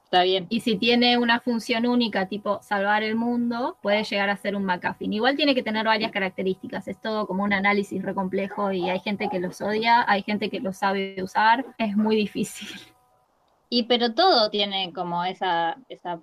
está 0.04 0.22
bien. 0.22 0.46
Y 0.48 0.60
si 0.60 0.76
tiene 0.76 1.18
una 1.18 1.40
función 1.40 1.86
única, 1.86 2.26
tipo 2.26 2.60
salvar 2.62 3.02
el 3.02 3.16
mundo, 3.16 3.76
puede 3.82 4.04
llegar 4.04 4.30
a 4.30 4.36
ser 4.36 4.54
un 4.54 4.64
MacGuffin. 4.64 5.12
Igual 5.12 5.36
tiene 5.36 5.54
que 5.54 5.62
tener 5.62 5.86
varias 5.86 6.12
características. 6.12 6.88
Es 6.88 7.00
todo 7.00 7.26
como 7.26 7.42
un 7.42 7.52
análisis 7.52 8.02
re 8.02 8.14
complejo 8.14 8.72
y 8.72 8.88
hay 8.88 9.00
gente 9.00 9.28
que 9.28 9.40
los 9.40 9.60
odia, 9.60 10.04
hay 10.08 10.22
gente 10.22 10.50
que 10.50 10.60
lo 10.60 10.72
sabe 10.72 11.22
usar. 11.22 11.64
Es 11.78 11.96
muy 11.96 12.16
difícil. 12.16 12.68
Y 13.70 13.84
pero 13.84 14.14
todo 14.14 14.50
tiene 14.50 14.92
como 14.94 15.24
esa, 15.24 15.76
esa 15.88 16.20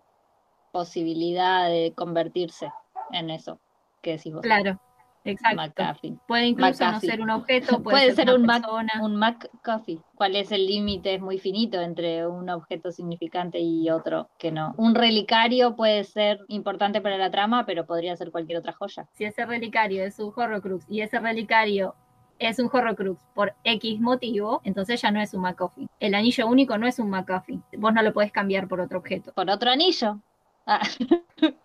posibilidad 0.75 1.69
de 1.69 1.93
convertirse 1.95 2.69
en 3.13 3.29
eso 3.29 3.61
que 4.01 4.17
decís 4.17 4.33
vos. 4.33 4.41
Claro, 4.41 4.77
exacto. 5.23 5.83
Puede 6.27 6.47
incluso 6.47 6.91
no 6.91 6.99
ser 6.99 7.21
un 7.21 7.29
objeto, 7.29 7.81
puede, 7.81 7.95
Puede 7.95 8.11
ser 8.13 8.25
una 8.35 8.61
un 9.01 9.15
Mac, 9.15 9.49
un. 9.87 10.03
¿Cuál 10.15 10.35
es 10.35 10.51
el 10.51 10.67
límite? 10.67 11.13
Es 11.13 11.21
muy 11.21 11.39
finito 11.39 11.79
entre 11.79 12.27
un 12.27 12.49
objeto 12.49 12.91
significante 12.91 13.57
y 13.57 13.89
otro 13.89 14.29
que 14.37 14.51
no. 14.51 14.75
Un 14.75 14.95
relicario 14.95 15.77
puede 15.77 16.03
ser 16.03 16.41
importante 16.49 16.99
para 16.99 17.17
la 17.17 17.31
trama, 17.31 17.65
pero 17.65 17.85
podría 17.85 18.17
ser 18.17 18.31
cualquier 18.31 18.57
otra 18.57 18.73
joya. 18.73 19.07
Si 19.13 19.23
ese 19.23 19.45
relicario 19.45 20.03
es 20.03 20.19
un 20.19 20.33
Horrocrux 20.35 20.85
y 20.89 20.99
ese 20.99 21.19
relicario 21.19 21.95
es 22.37 22.59
un 22.59 22.69
Horrocrux 22.69 23.17
por 23.33 23.53
X 23.63 24.01
motivo, 24.01 24.59
entonces 24.65 25.01
ya 25.01 25.09
no 25.09 25.21
es 25.21 25.33
un 25.33 25.39
MacGuffin. 25.39 25.87
El 26.01 26.15
anillo 26.15 26.47
único 26.47 26.77
no 26.77 26.85
es 26.85 26.99
un 26.99 27.09
MacGuffin. 27.11 27.63
Vos 27.77 27.93
no 27.93 28.01
lo 28.01 28.11
podés 28.11 28.33
cambiar 28.33 28.67
por 28.67 28.81
otro 28.81 28.99
objeto. 28.99 29.31
Por 29.31 29.49
otro 29.49 29.71
anillo. 29.71 30.19
Ah, 30.65 30.81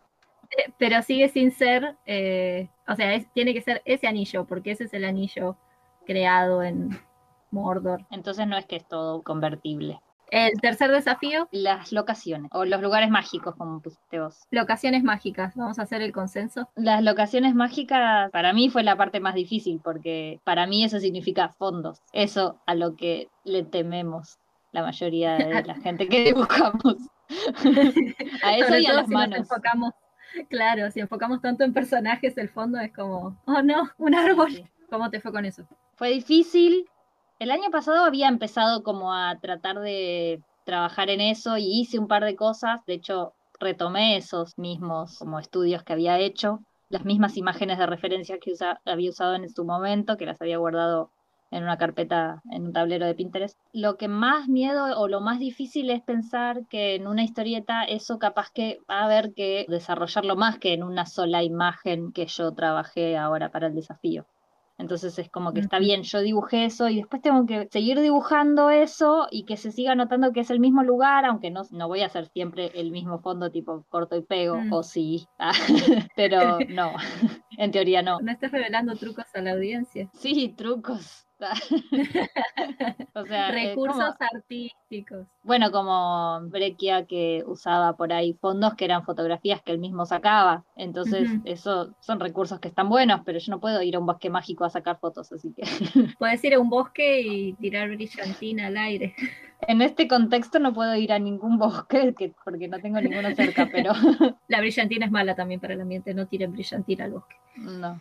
Pero 0.79 1.03
sigue 1.03 1.29
sin 1.29 1.53
ser, 1.53 1.97
eh, 2.07 2.69
o 2.89 2.95
sea, 2.97 3.15
es- 3.15 3.31
tiene 3.33 3.55
que 3.55 3.63
ser 3.63 3.83
ese 3.85 4.07
anillo, 4.07 4.47
porque 4.47 4.73
ese 4.73 4.85
es 4.85 4.95
el 4.95 5.05
anillo 5.05 5.57
creado 6.07 6.63
en 6.63 6.91
Mordor. 7.51 8.05
entonces 8.11 8.47
no 8.47 8.57
es 8.57 8.67
que 8.67 8.77
es 8.77 8.89
todo 8.89 9.23
convertible. 9.23 10.01
El 10.31 10.61
tercer 10.61 10.93
desafío, 10.93 11.49
Las 11.51 11.91
locaciones, 11.91 12.51
o 12.55 12.65
los 12.65 12.81
lugares 12.81 13.11
mágicos, 13.11 13.57
como 13.57 13.81
pusiste 13.81 14.21
vos. 14.21 14.39
locaciones 14.53 15.03
mágicas. 15.03 15.57
Vamos 15.57 15.81
a 15.81 15.83
hacer 15.83 16.03
el 16.03 16.13
consenso. 16.13 16.69
Las 16.77 17.03
locaciones 17.03 17.55
mágicas 17.57 18.31
para 18.31 18.53
mí 18.53 18.71
fue 18.71 18.85
la 18.85 18.97
parte 18.97 19.19
más 19.19 19.35
difícil 19.35 19.81
porque 19.83 20.39
para 20.45 20.69
mí 20.69 20.85
eso 20.85 21.01
significa 21.01 21.49
fondos. 21.49 22.01
Eso 22.13 22.61
a 22.67 22.77
lo 22.77 22.95
que 22.95 23.29
le 23.43 23.65
tememos 23.65 24.39
la 24.71 24.83
mayoría 24.83 25.35
de 25.37 25.63
la 25.67 25.75
gente 25.75 26.09
que 26.09 26.23
dibujamos. 26.23 26.95
a 28.43 28.57
eso 28.57 28.67
Sobre 28.67 28.81
y 28.83 28.87
a 28.87 28.93
las 28.95 29.07
si 29.07 29.13
manos. 29.15 29.31
nos 29.31 29.39
enfocamos, 29.51 29.95
claro, 30.49 30.91
si 30.91 31.01
enfocamos 31.01 31.41
tanto 31.41 31.65
en 31.65 31.73
personajes, 31.73 32.37
el 32.39 32.49
fondo 32.49 32.79
es 32.79 32.93
como, 32.93 33.37
oh 33.47 33.63
no, 33.63 33.91
un 33.99 34.15
árbol. 34.15 34.53
Sí. 34.53 34.65
¿Cómo 34.91 35.11
te 35.11 35.21
fue 35.21 35.33
con 35.33 35.45
eso? 35.45 35.65
Fue 35.95 36.11
difícil. 36.11 36.87
El 37.39 37.51
año 37.51 37.71
pasado 37.71 38.05
había 38.05 38.29
empezado 38.29 38.83
como 38.83 39.15
a 39.15 39.39
tratar 39.41 39.79
de 39.81 40.43
trabajar 40.65 41.11
en 41.11 41.21
eso 41.21 41.57
y 41.57 41.81
hice 41.81 41.99
un 41.99 42.09
par 42.09 42.25
de 42.25 42.37
cosas. 42.37 42.85
De 42.87 42.95
hecho, 42.95 43.33
retomé 43.61 44.17
esos 44.17 44.59
mismos 44.59 45.19
como 45.19 45.39
estudios 45.39 45.83
que 45.85 45.93
había 45.93 46.19
hecho, 46.19 46.61
las 46.89 47.05
mismas 47.05 47.37
imágenes 47.37 47.79
de 47.79 47.87
referencia 47.87 48.39
que 48.39 48.53
usa- 48.53 48.81
había 48.85 49.11
usado 49.11 49.35
en 49.37 49.49
su 49.49 49.65
momento, 49.65 50.17
que 50.17 50.27
las 50.27 50.41
había 50.43 50.59
guardado 50.59 51.13
en 51.51 51.65
una 51.65 51.79
carpeta, 51.79 52.43
en 52.51 52.67
un 52.67 52.73
tablero 52.73 53.07
de 53.07 53.15
Pinterest. 53.15 53.59
Lo 53.73 53.97
que 53.97 54.09
más 54.09 54.49
miedo 54.49 54.99
o 54.99 55.09
lo 55.09 55.21
más 55.21 55.39
difícil 55.39 55.91
es 55.91 56.03
pensar 56.03 56.67
que 56.69 56.95
en 56.95 57.07
una 57.07 57.25
historieta 57.25 57.83
eso 57.85 58.19
capaz 58.19 58.51
que 58.53 58.79
va 58.89 59.01
a 59.01 59.05
haber 59.05 59.33
que 59.35 59.67
desarrollarlo 59.69 60.37
más 60.37 60.59
que 60.59 60.75
en 60.75 60.83
una 60.83 61.07
sola 61.07 61.43
imagen 61.43 62.13
que 62.13 62.27
yo 62.27 62.53
trabajé 62.53 63.17
ahora 63.17 63.51
para 63.51 63.67
el 63.67 63.75
desafío. 63.75 64.27
Entonces 64.79 65.19
es 65.19 65.29
como 65.29 65.53
que 65.53 65.61
está 65.61 65.79
bien, 65.79 66.05
yo 66.05 66.21
dibujé 66.21 66.65
eso 66.65 66.89
y 66.89 66.97
después 66.97 67.21
tengo 67.21 67.45
que 67.45 67.69
seguir 67.71 68.01
dibujando 68.01 68.71
eso 68.71 69.27
y 69.31 69.45
que 69.45 69.59
se 69.59 69.73
siga 69.73 69.95
notando 69.95 70.33
que 70.33 70.41
es 70.41 70.51
el 70.51 70.59
mismo 70.59 70.83
lugar, 70.83 71.27
aunque 71.27 71.51
no, 71.51 71.65
no 71.71 71.87
voy 71.87 72.01
a 72.01 72.07
hacer 72.07 72.29
siempre 72.29 72.71
el 72.75 72.91
mismo 72.91 73.19
fondo 73.21 73.51
tipo 73.51 73.85
corto 73.91 74.17
y 74.17 74.23
pego, 74.23 74.57
Mm. 74.57 74.73
o 74.73 74.83
sí, 74.83 75.27
Ah, 75.39 75.53
pero 76.17 76.41
no, 76.71 76.93
en 77.59 77.71
teoría 77.73 78.01
no. 78.01 78.21
No 78.21 78.33
estés 78.33 78.53
revelando 78.53 78.95
trucos 78.97 79.27
a 79.35 79.43
la 79.43 79.53
audiencia. 79.53 80.09
Sí, 80.15 80.55
trucos. 80.57 81.27
o 83.15 83.25
sea, 83.27 83.49
eh, 83.49 83.69
Recursos 83.69 83.97
como- 84.17 84.17
artísticos. 84.35 85.27
bueno, 85.43 85.71
como 85.73 86.41
Breccia 86.49 87.07
que 87.07 87.43
usaba 87.47 87.97
por 87.97 88.13
ahí 88.13 88.35
fondos 88.35 88.75
que 88.75 88.85
eran 88.85 89.05
fotografías 89.05 89.63
que 89.63 89.73
él 89.73 89.79
mismo 89.79 90.07
sacaba. 90.07 90.65
Entonces, 90.77 91.31
Ujú. 91.31 91.43
eso 91.45 91.95
son 92.01 92.21
recursos 92.21 92.61
que 92.61 92.69
están 92.69 92.89
buenos, 92.89 93.21
pero 93.25 93.39
yo 93.39 93.51
no 93.51 93.61
puedo 93.61 93.83
ir 93.83 93.97
a 93.97 93.99
un 93.99 94.07
bosque 94.07 94.31
mágico 94.31 94.65
a 94.65 94.71
sacar 94.71 94.99
fotos, 95.01 95.33
así 95.33 95.53
que 95.55 95.63
Puedes 96.19 96.43
ir 96.45 96.55
a 96.55 96.61
un 96.61 96.71
bosque 96.71 97.21
y 97.23 97.53
tirar 97.55 97.89
brillantina 97.89 98.67
al 98.69 98.77
aire. 98.77 99.15
en 99.63 99.83
este 99.83 100.09
contexto 100.09 100.59
no 100.59 100.73
puedo 100.73 100.95
ir 100.95 101.13
a 101.13 101.19
ningún 101.19 101.59
bosque 101.59 102.15
que, 102.17 102.35
porque 102.45 102.69
no 102.69 102.79
tengo 102.79 103.01
ninguno 103.01 103.35
cerca, 103.35 103.69
pero 103.73 103.93
La 104.49 104.61
brillantina 104.61 105.07
es 105.07 105.13
mala 105.13 105.35
también 105.35 105.61
para 105.61 105.75
el 105.75 105.81
ambiente, 105.81 106.15
no 106.15 106.27
tiren 106.27 106.53
brillantina 106.53 107.05
al 107.05 107.13
bosque. 107.13 107.37
no, 107.57 108.01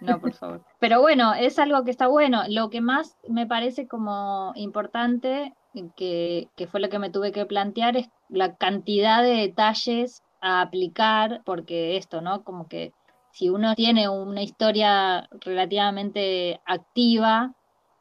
no, 0.00 0.20
por 0.20 0.32
favor. 0.34 0.64
Pero 0.78 1.00
bueno, 1.00 1.34
es 1.34 1.58
algo 1.58 1.84
que 1.84 1.90
está 1.90 2.06
bueno. 2.06 2.42
Lo 2.48 2.70
que 2.70 2.80
más 2.80 3.18
me 3.28 3.46
parece 3.46 3.86
como 3.86 4.52
importante, 4.54 5.54
que, 5.96 6.48
que 6.56 6.66
fue 6.66 6.80
lo 6.80 6.88
que 6.88 6.98
me 6.98 7.10
tuve 7.10 7.32
que 7.32 7.46
plantear, 7.46 7.96
es 7.96 8.10
la 8.28 8.56
cantidad 8.56 9.22
de 9.22 9.34
detalles 9.34 10.22
a 10.40 10.62
aplicar, 10.62 11.42
porque 11.44 11.96
esto, 11.96 12.20
¿no? 12.20 12.44
Como 12.44 12.68
que 12.68 12.92
si 13.32 13.48
uno 13.48 13.74
tiene 13.74 14.08
una 14.08 14.42
historia 14.42 15.28
relativamente 15.40 16.60
activa, 16.66 17.54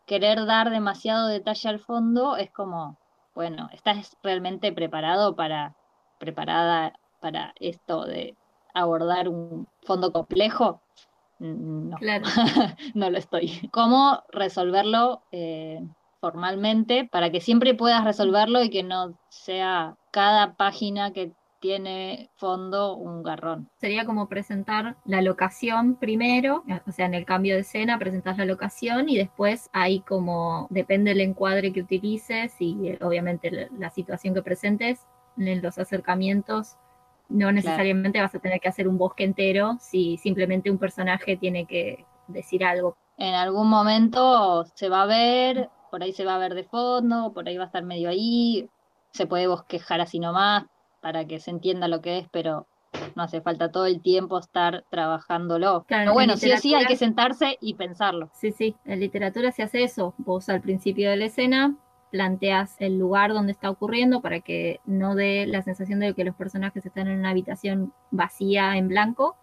querer 0.10 0.48
dar 0.48 0.72
demasiado 0.72 1.28
detalle 1.28 1.70
al 1.70 1.80
fondo 1.80 2.36
es 2.36 2.50
como, 2.52 2.98
bueno, 3.36 3.70
¿estás 3.72 4.18
realmente 4.24 4.74
preparado 4.74 5.36
para, 5.36 5.76
preparada 6.18 6.94
para 7.22 7.54
esto 7.60 8.06
de 8.06 8.36
abordar 8.74 9.30
un 9.30 9.68
fondo 9.84 10.12
complejo? 10.12 10.82
No, 11.38 11.96
Claro. 11.98 12.26
no 12.96 13.12
lo 13.12 13.20
estoy. 13.20 13.70
¿Cómo 13.72 14.24
resolverlo 14.30 15.22
eh, 15.32 15.80
formalmente 16.20 17.08
para 17.12 17.30
que 17.30 17.40
siempre 17.40 17.76
puedas 17.76 18.04
resolverlo 18.04 18.64
y 18.64 18.72
que 18.72 18.82
no 18.82 19.14
sea 19.30 19.96
cada 20.12 20.56
página 20.56 21.14
que 21.14 21.34
tiene 21.60 22.30
fondo 22.36 22.96
un 22.96 23.24
garrón? 23.24 23.70
Sería 23.78 24.06
como 24.06 24.28
presentar 24.28 24.98
la 25.06 25.22
locación 25.22 25.96
primero, 25.96 26.64
o 26.88 26.92
sea, 26.92 27.06
en 27.06 27.14
el 27.14 27.26
cambio 27.26 27.56
de 27.56 27.62
escena 27.62 28.00
presentas 28.00 28.38
la 28.38 28.46
locación 28.46 29.10
y 29.10 29.18
después 29.18 29.70
ahí 29.74 30.02
como 30.02 30.68
depende 30.70 31.12
del 31.12 31.22
encuadre 31.22 31.74
que 31.74 31.82
utilices 31.82 32.56
y 32.60 32.90
eh, 32.90 33.00
obviamente 33.02 33.52
la, 33.52 33.68
la 33.78 33.90
situación 33.90 34.34
que 34.34 34.42
presentes 34.42 35.06
en 35.38 35.62
los 35.62 35.78
acercamientos. 35.78 36.78
No 37.28 37.52
necesariamente 37.52 38.22
vas 38.22 38.34
a 38.34 38.40
tener 38.40 38.60
que 38.60 38.70
hacer 38.70 38.88
un 38.88 38.98
bosque 38.98 39.24
entero 39.24 39.78
si 39.80 40.18
simplemente 40.18 40.72
un 40.72 40.80
personaje 40.80 41.38
tiene 41.38 41.68
que 41.68 42.06
decir 42.28 42.64
algo. 42.64 42.98
En 43.18 43.36
algún 43.36 43.70
momento 43.70 44.66
se 44.74 44.90
va 44.90 45.04
a 45.04 45.06
ver, 45.06 45.70
por 45.92 46.02
ahí 46.02 46.12
se 46.12 46.26
va 46.26 46.36
a 46.36 46.40
ver 46.40 46.56
de 46.56 46.64
fondo, 46.64 47.32
por 47.34 47.48
ahí 47.48 47.58
va 47.58 47.66
a 47.66 47.68
estar 47.68 47.84
medio 47.84 48.10
ahí, 48.10 48.68
se 49.12 49.28
puede 49.28 49.46
bosquejar 49.48 50.02
así 50.02 50.20
nomás 50.20 50.66
para 51.02 51.26
que 51.26 51.40
se 51.40 51.52
entienda 51.52 51.88
lo 51.88 52.02
que 52.02 52.20
es, 52.20 52.28
pero 52.32 52.68
no 53.16 53.24
hace 53.24 53.42
falta 53.42 53.72
todo 53.72 53.86
el 53.86 54.02
tiempo 54.02 54.38
estar 54.38 54.86
trabajándolo. 54.90 55.86
Pero 55.88 56.14
bueno, 56.14 56.38
sí 56.38 56.52
o 56.52 56.58
sí 56.58 56.74
hay 56.74 56.86
que 56.86 56.96
sentarse 56.96 57.58
y 57.62 57.76
pensarlo. 57.76 58.30
Sí, 58.34 58.52
sí, 58.52 58.76
en 58.86 59.00
literatura 59.00 59.52
se 59.52 59.64
hace 59.64 59.84
eso. 59.84 60.14
Vos 60.18 60.50
al 60.50 60.62
principio 60.62 61.10
de 61.10 61.18
la 61.18 61.26
escena 61.26 61.76
planteas 62.12 62.76
el 62.80 62.98
lugar 62.98 63.34
donde 63.34 63.52
está 63.52 63.70
ocurriendo 63.70 64.22
para 64.22 64.40
que 64.40 64.80
no 64.86 65.16
dé 65.16 65.46
la 65.46 65.62
sensación 65.62 66.00
de 66.00 66.14
que 66.14 66.24
los 66.24 66.36
personajes 66.36 66.86
están 66.86 67.08
en 67.08 67.20
una 67.20 67.30
habitación 67.30 67.94
vacía 68.10 68.78
en 68.78 68.88
blanco 68.88 69.36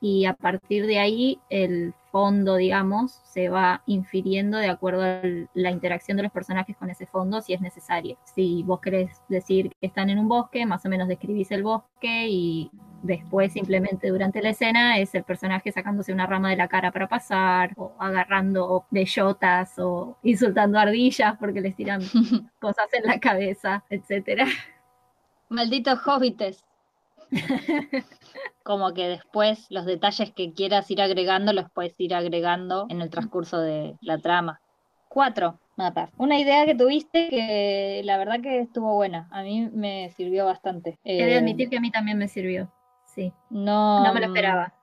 y 0.00 0.26
a 0.26 0.34
partir 0.34 0.86
de 0.86 0.98
ahí 0.98 1.40
el 1.50 1.94
fondo, 2.14 2.54
digamos, 2.54 3.20
se 3.24 3.48
va 3.48 3.82
infiriendo 3.86 4.56
de 4.58 4.68
acuerdo 4.68 5.02
a 5.02 5.20
la 5.52 5.72
interacción 5.72 6.16
de 6.16 6.22
los 6.22 6.30
personajes 6.30 6.76
con 6.76 6.88
ese 6.88 7.06
fondo 7.06 7.40
si 7.40 7.54
es 7.54 7.60
necesario. 7.60 8.16
Si 8.22 8.62
vos 8.62 8.78
querés 8.80 9.20
decir 9.28 9.70
que 9.80 9.88
están 9.88 10.10
en 10.10 10.20
un 10.20 10.28
bosque, 10.28 10.64
más 10.64 10.86
o 10.86 10.88
menos 10.88 11.08
describís 11.08 11.50
el 11.50 11.64
bosque 11.64 12.28
y 12.28 12.70
después 13.02 13.52
simplemente 13.52 14.10
durante 14.10 14.40
la 14.42 14.50
escena 14.50 14.96
es 14.98 15.12
el 15.16 15.24
personaje 15.24 15.72
sacándose 15.72 16.12
una 16.12 16.28
rama 16.28 16.50
de 16.50 16.56
la 16.56 16.68
cara 16.68 16.92
para 16.92 17.08
pasar 17.08 17.72
o 17.76 17.96
agarrando 17.98 18.86
bellotas 18.92 19.76
o 19.80 20.16
insultando 20.22 20.78
ardillas 20.78 21.36
porque 21.36 21.60
les 21.60 21.74
tiran 21.74 22.00
cosas 22.60 22.86
en 22.92 23.06
la 23.08 23.18
cabeza, 23.18 23.82
etcétera. 23.90 24.46
Malditos 25.48 25.98
hobbits. 26.06 26.64
como 28.62 28.94
que 28.94 29.08
después 29.08 29.66
los 29.70 29.84
detalles 29.86 30.32
que 30.32 30.52
quieras 30.52 30.90
ir 30.90 31.02
agregando 31.02 31.52
los 31.52 31.70
puedes 31.70 31.94
ir 31.98 32.14
agregando 32.14 32.86
en 32.88 33.00
el 33.00 33.10
transcurso 33.10 33.60
de 33.60 33.96
la 34.00 34.18
trama. 34.18 34.60
Cuatro 35.08 35.60
mapas. 35.76 36.10
Una 36.16 36.38
idea 36.38 36.66
que 36.66 36.74
tuviste 36.74 37.28
que 37.28 38.02
la 38.04 38.16
verdad 38.16 38.40
que 38.40 38.60
estuvo 38.60 38.94
buena. 38.94 39.28
A 39.30 39.42
mí 39.42 39.68
me 39.72 40.10
sirvió 40.10 40.44
bastante. 40.44 40.98
He 41.04 41.24
de 41.24 41.34
eh, 41.34 41.38
admitir 41.38 41.68
que 41.68 41.76
a 41.76 41.80
mí 41.80 41.90
también 41.90 42.18
me 42.18 42.28
sirvió. 42.28 42.72
Sí. 43.06 43.32
No, 43.50 44.04
no 44.04 44.14
me 44.14 44.20
lo 44.20 44.26
esperaba. 44.26 44.74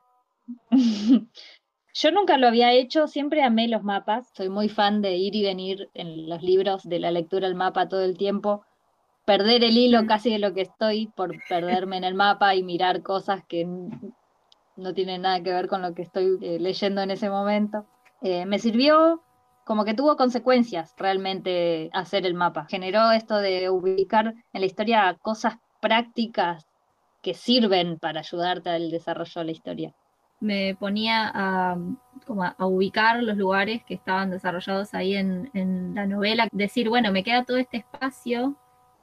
Yo 1.93 2.11
nunca 2.11 2.37
lo 2.37 2.47
había 2.47 2.71
hecho, 2.71 3.07
siempre 3.07 3.43
amé 3.43 3.67
los 3.67 3.83
mapas. 3.83 4.31
Soy 4.33 4.47
muy 4.47 4.69
fan 4.69 5.01
de 5.01 5.17
ir 5.17 5.35
y 5.35 5.43
venir 5.43 5.89
en 5.93 6.29
los 6.29 6.41
libros, 6.41 6.83
de 6.83 6.99
la 6.99 7.11
lectura 7.11 7.47
al 7.47 7.55
mapa 7.55 7.89
todo 7.89 8.03
el 8.03 8.17
tiempo 8.17 8.63
perder 9.31 9.63
el 9.63 9.77
hilo 9.77 10.05
casi 10.07 10.29
de 10.29 10.39
lo 10.39 10.53
que 10.53 10.63
estoy 10.63 11.07
por 11.07 11.31
perderme 11.47 11.95
en 11.95 12.03
el 12.03 12.15
mapa 12.15 12.53
y 12.53 12.63
mirar 12.63 13.01
cosas 13.01 13.41
que 13.47 13.65
no 14.75 14.93
tienen 14.93 15.21
nada 15.21 15.41
que 15.41 15.53
ver 15.53 15.69
con 15.69 15.81
lo 15.81 15.93
que 15.93 16.01
estoy 16.01 16.37
eh, 16.41 16.59
leyendo 16.59 17.01
en 17.01 17.11
ese 17.11 17.29
momento. 17.29 17.85
Eh, 18.21 18.45
me 18.45 18.59
sirvió 18.59 19.23
como 19.63 19.85
que 19.85 19.93
tuvo 19.93 20.17
consecuencias 20.17 20.93
realmente 20.97 21.89
hacer 21.93 22.25
el 22.25 22.33
mapa. 22.33 22.65
Generó 22.69 23.09
esto 23.11 23.37
de 23.37 23.69
ubicar 23.69 24.33
en 24.51 24.59
la 24.59 24.65
historia 24.65 25.17
cosas 25.21 25.55
prácticas 25.79 26.67
que 27.21 27.33
sirven 27.33 27.99
para 27.99 28.19
ayudarte 28.19 28.69
al 28.69 28.91
desarrollo 28.91 29.39
de 29.39 29.45
la 29.45 29.51
historia. 29.51 29.93
Me 30.41 30.75
ponía 30.75 31.31
a, 31.33 31.77
como 32.27 32.43
a, 32.43 32.55
ubicar 32.65 33.23
los 33.23 33.37
lugares 33.37 33.81
que 33.85 33.93
estaban 33.93 34.29
desarrollados 34.29 34.93
ahí 34.93 35.15
en, 35.15 35.49
en 35.53 35.95
la 35.95 36.05
novela, 36.05 36.49
decir, 36.51 36.89
bueno, 36.89 37.13
me 37.13 37.23
queda 37.23 37.45
todo 37.45 37.55
este 37.55 37.77
espacio 37.77 38.57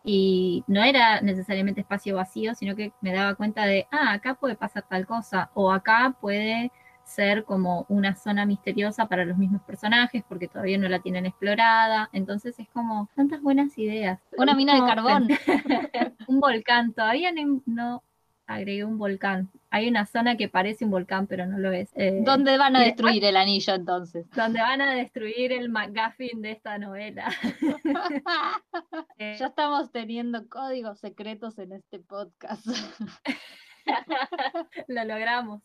y 0.05 0.65
no 0.67 0.83
era 0.83 1.21
necesariamente 1.21 1.81
espacio 1.81 2.17
vacío, 2.17 2.55
sino 2.55 2.75
que 2.77 2.93
me 3.01 3.13
daba 3.13 3.35
cuenta 3.35 3.65
de, 3.65 3.87
ah, 3.91 4.13
acá 4.13 4.35
puede 4.35 4.55
pasar 4.57 4.85
tal 4.89 5.07
cosa, 5.07 5.51
o 5.55 5.71
acá 5.71 6.17
puede 6.21 6.71
ser 7.09 7.45
como 7.45 7.87
una 7.89 8.15
zona 8.15 8.45
misteriosa 8.45 9.07
para 9.07 9.25
los 9.25 9.39
mismos 9.39 9.63
personajes 9.63 10.23
porque 10.29 10.47
todavía 10.47 10.77
no 10.77 10.89
la 10.89 11.01
tienen 11.01 11.27
explorada, 11.27 12.11
entonces 12.13 12.59
es 12.59 12.69
como 12.69 13.09
tantas 13.17 13.41
buenas 13.41 13.77
ideas. 13.79 14.21
Una 14.37 14.55
mina 14.55 14.75
de 14.75 14.81
carbón. 14.81 15.29
un 16.29 16.41
volcán, 16.41 16.93
todavía 16.93 17.33
no, 17.65 18.03
agregué 18.49 18.85
un 18.85 18.99
volcán. 18.99 19.51
Hay 19.71 19.89
una 19.89 20.07
zona 20.07 20.37
que 20.37 20.49
parece 20.49 20.85
un 20.85 20.91
volcán, 20.91 21.27
pero 21.27 21.47
no 21.47 21.59
lo 21.59 21.71
es. 21.71 21.91
Eh, 21.95 22.23
¿Dónde 22.25 22.57
van 22.57 22.75
a 22.75 22.81
destruir 22.81 23.25
el 23.25 23.37
anillo 23.37 23.75
entonces? 23.75 24.29
¿Dónde 24.31 24.61
van 24.61 24.81
a 24.81 24.95
destruir 24.95 25.53
el 25.53 25.69
McGuffin 25.69 26.43
de 26.43 26.53
esta 26.53 26.79
novela. 26.79 27.31
Eh, 29.21 29.37
ya 29.37 29.47
estamos 29.47 29.91
teniendo 29.91 30.49
códigos 30.49 31.01
secretos 31.01 31.59
en 31.59 31.73
este 31.73 31.99
podcast. 31.99 32.65
lo 34.89 35.05
logramos. 35.05 35.63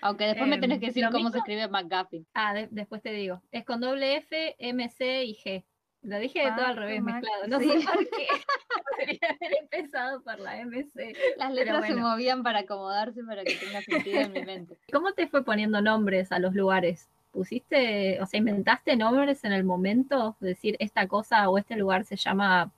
Aunque 0.00 0.24
después 0.26 0.48
me 0.48 0.58
tenés 0.58 0.80
que 0.80 0.86
decir 0.86 1.08
cómo 1.12 1.30
se 1.30 1.38
escribe 1.38 1.68
McGuffin. 1.68 2.26
Ah, 2.34 2.52
después 2.70 3.00
te 3.00 3.12
digo. 3.12 3.42
Es 3.52 3.64
con 3.64 3.80
doble 3.80 4.16
F, 4.16 4.56
M, 4.58 4.88
C 4.90 5.24
y 5.24 5.36
G. 5.36 5.64
Lo 6.02 6.18
dije 6.18 6.40
de 6.40 6.52
todo 6.52 6.64
al 6.64 6.76
revés, 6.76 7.02
mezclado. 7.02 7.46
No 7.46 7.58
sé 7.58 7.66
por 7.86 8.08
qué. 8.08 8.26
Podría 8.98 9.36
haber 9.38 9.58
empezado 9.60 10.22
por 10.22 10.38
la 10.40 10.64
MC. 10.64 11.14
Las 11.36 11.52
letras 11.52 11.86
se 11.86 11.94
movían 11.94 12.42
para 12.42 12.60
acomodarse 12.60 13.22
para 13.22 13.44
que 13.44 13.54
tenga 13.56 13.82
sentido 13.82 14.20
en 14.20 14.32
mi 14.32 14.42
mente. 14.42 14.78
¿Cómo 14.92 15.12
te 15.12 15.26
fue 15.26 15.44
poniendo 15.44 15.82
nombres 15.82 16.32
a 16.32 16.38
los 16.38 16.54
lugares? 16.54 17.08
¿Pusiste, 17.32 18.20
o 18.20 18.26
sea, 18.26 18.38
inventaste 18.38 18.96
nombres 18.96 19.44
en 19.44 19.52
el 19.52 19.62
momento? 19.62 20.36
Decir, 20.40 20.76
esta 20.80 21.06
cosa 21.06 21.48
o 21.48 21.58
este 21.58 21.76
lugar 21.76 22.04
se 22.04 22.16
llama 22.16 22.72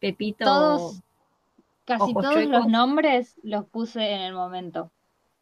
Pepito. 0.00 0.44
Todos, 0.44 1.02
casi 1.84 2.12
todos 2.12 2.44
los 2.44 2.66
nombres 2.66 3.38
los 3.42 3.66
puse 3.66 4.10
en 4.10 4.22
el 4.22 4.32
momento 4.32 4.90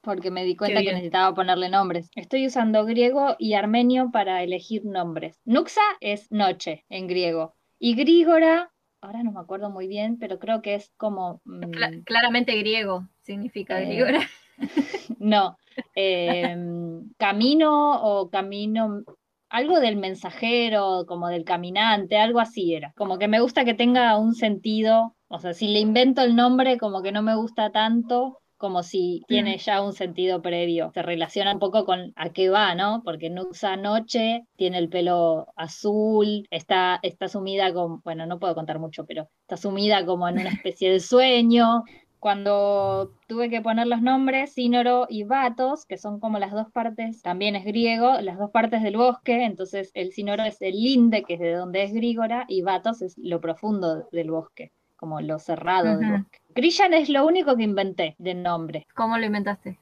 porque 0.02 0.30
me 0.30 0.44
di 0.44 0.56
cuenta 0.56 0.82
que 0.82 0.92
necesitaba 0.92 1.34
ponerle 1.34 1.68
nombres. 1.68 2.10
Estoy 2.14 2.46
usando 2.46 2.84
griego 2.84 3.36
y 3.38 3.54
armenio 3.54 4.10
para 4.10 4.42
elegir 4.42 4.84
nombres. 4.84 5.40
Nuxa 5.44 5.80
es 6.00 6.30
noche 6.30 6.84
en 6.88 7.06
griego. 7.06 7.54
Y 7.78 7.94
Grígora, 7.94 8.72
ahora 9.00 9.22
no 9.22 9.32
me 9.32 9.40
acuerdo 9.40 9.70
muy 9.70 9.86
bien, 9.86 10.18
pero 10.18 10.38
creo 10.38 10.60
que 10.60 10.74
es 10.74 10.92
como... 10.96 11.40
Mm, 11.44 12.02
claramente 12.04 12.56
griego 12.58 13.08
significa 13.22 13.80
eh, 13.80 13.86
Grígora. 13.86 14.20
no, 15.18 15.56
em, 15.94 17.10
camino 17.16 18.02
o 18.02 18.28
camino, 18.28 19.04
algo 19.48 19.80
del 19.80 19.96
mensajero, 19.96 21.04
como 21.06 21.28
del 21.28 21.44
caminante, 21.44 22.18
algo 22.18 22.40
así 22.40 22.74
era. 22.74 22.92
Como 22.96 23.18
que 23.18 23.28
me 23.28 23.40
gusta 23.40 23.64
que 23.64 23.74
tenga 23.74 24.18
un 24.18 24.34
sentido, 24.34 25.16
o 25.28 25.38
sea, 25.38 25.54
si 25.54 25.68
le 25.68 25.78
invento 25.78 26.22
el 26.22 26.36
nombre, 26.36 26.78
como 26.78 27.02
que 27.02 27.12
no 27.12 27.22
me 27.22 27.36
gusta 27.36 27.70
tanto, 27.70 28.41
como 28.62 28.84
si 28.84 29.24
tiene 29.26 29.58
ya 29.58 29.82
un 29.82 29.92
sentido 29.92 30.40
previo. 30.40 30.92
Se 30.94 31.02
relaciona 31.02 31.52
un 31.52 31.58
poco 31.58 31.84
con 31.84 32.12
a 32.14 32.28
qué 32.30 32.48
va, 32.48 32.76
¿no? 32.76 33.02
Porque 33.04 33.28
Nuxa 33.28 33.76
Noche 33.76 34.46
tiene 34.54 34.78
el 34.78 34.88
pelo 34.88 35.48
azul, 35.56 36.46
está, 36.48 37.00
está 37.02 37.26
sumida 37.26 37.74
con, 37.74 38.00
bueno, 38.04 38.24
no 38.24 38.38
puedo 38.38 38.54
contar 38.54 38.78
mucho, 38.78 39.04
pero 39.04 39.28
está 39.40 39.56
sumida 39.56 40.06
como 40.06 40.28
en 40.28 40.38
una 40.38 40.50
especie 40.62 40.92
de 40.92 41.00
sueño. 41.00 41.82
Cuando 42.20 43.10
tuve 43.26 43.50
que 43.50 43.60
poner 43.60 43.88
los 43.88 44.00
nombres, 44.00 44.52
Sínoro 44.52 45.08
y 45.10 45.24
Vatos, 45.24 45.84
que 45.84 45.98
son 45.98 46.20
como 46.20 46.38
las 46.38 46.52
dos 46.52 46.70
partes, 46.70 47.20
también 47.20 47.56
es 47.56 47.64
griego, 47.64 48.20
las 48.20 48.38
dos 48.38 48.52
partes 48.52 48.84
del 48.84 48.96
bosque, 48.96 49.44
entonces 49.44 49.90
el 49.94 50.12
Sínoro 50.12 50.44
es 50.44 50.62
el 50.62 50.80
linde, 50.80 51.24
que 51.24 51.34
es 51.34 51.40
de 51.40 51.54
donde 51.54 51.82
es 51.82 51.92
Grígora, 51.92 52.44
y 52.46 52.62
Vatos 52.62 53.02
es 53.02 53.18
lo 53.18 53.40
profundo 53.40 54.08
del 54.12 54.30
bosque 54.30 54.70
como 55.02 55.20
lo 55.20 55.40
cerrado 55.40 55.98
del 55.98 56.12
bosque. 56.12 56.38
Grillan 56.54 56.94
es 56.94 57.08
lo 57.08 57.26
único 57.26 57.56
que 57.56 57.62
inventé 57.62 58.14
de 58.18 58.34
nombre. 58.34 58.86
¿Cómo 58.94 59.18
lo 59.18 59.26
inventaste? 59.26 59.78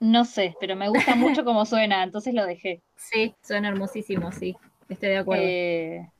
No 0.00 0.24
sé, 0.24 0.54
pero 0.60 0.76
me 0.76 0.88
gusta 0.88 1.14
mucho 1.16 1.44
cómo 1.44 1.64
suena, 1.64 2.02
entonces 2.02 2.34
lo 2.34 2.44
dejé. 2.46 2.82
Sí, 2.96 3.34
suena 3.42 3.68
hermosísimo, 3.68 4.32
sí, 4.32 4.56
estoy 4.88 5.10
de 5.10 5.18
acuerdo. 5.18 5.44
Eh, 5.46 6.10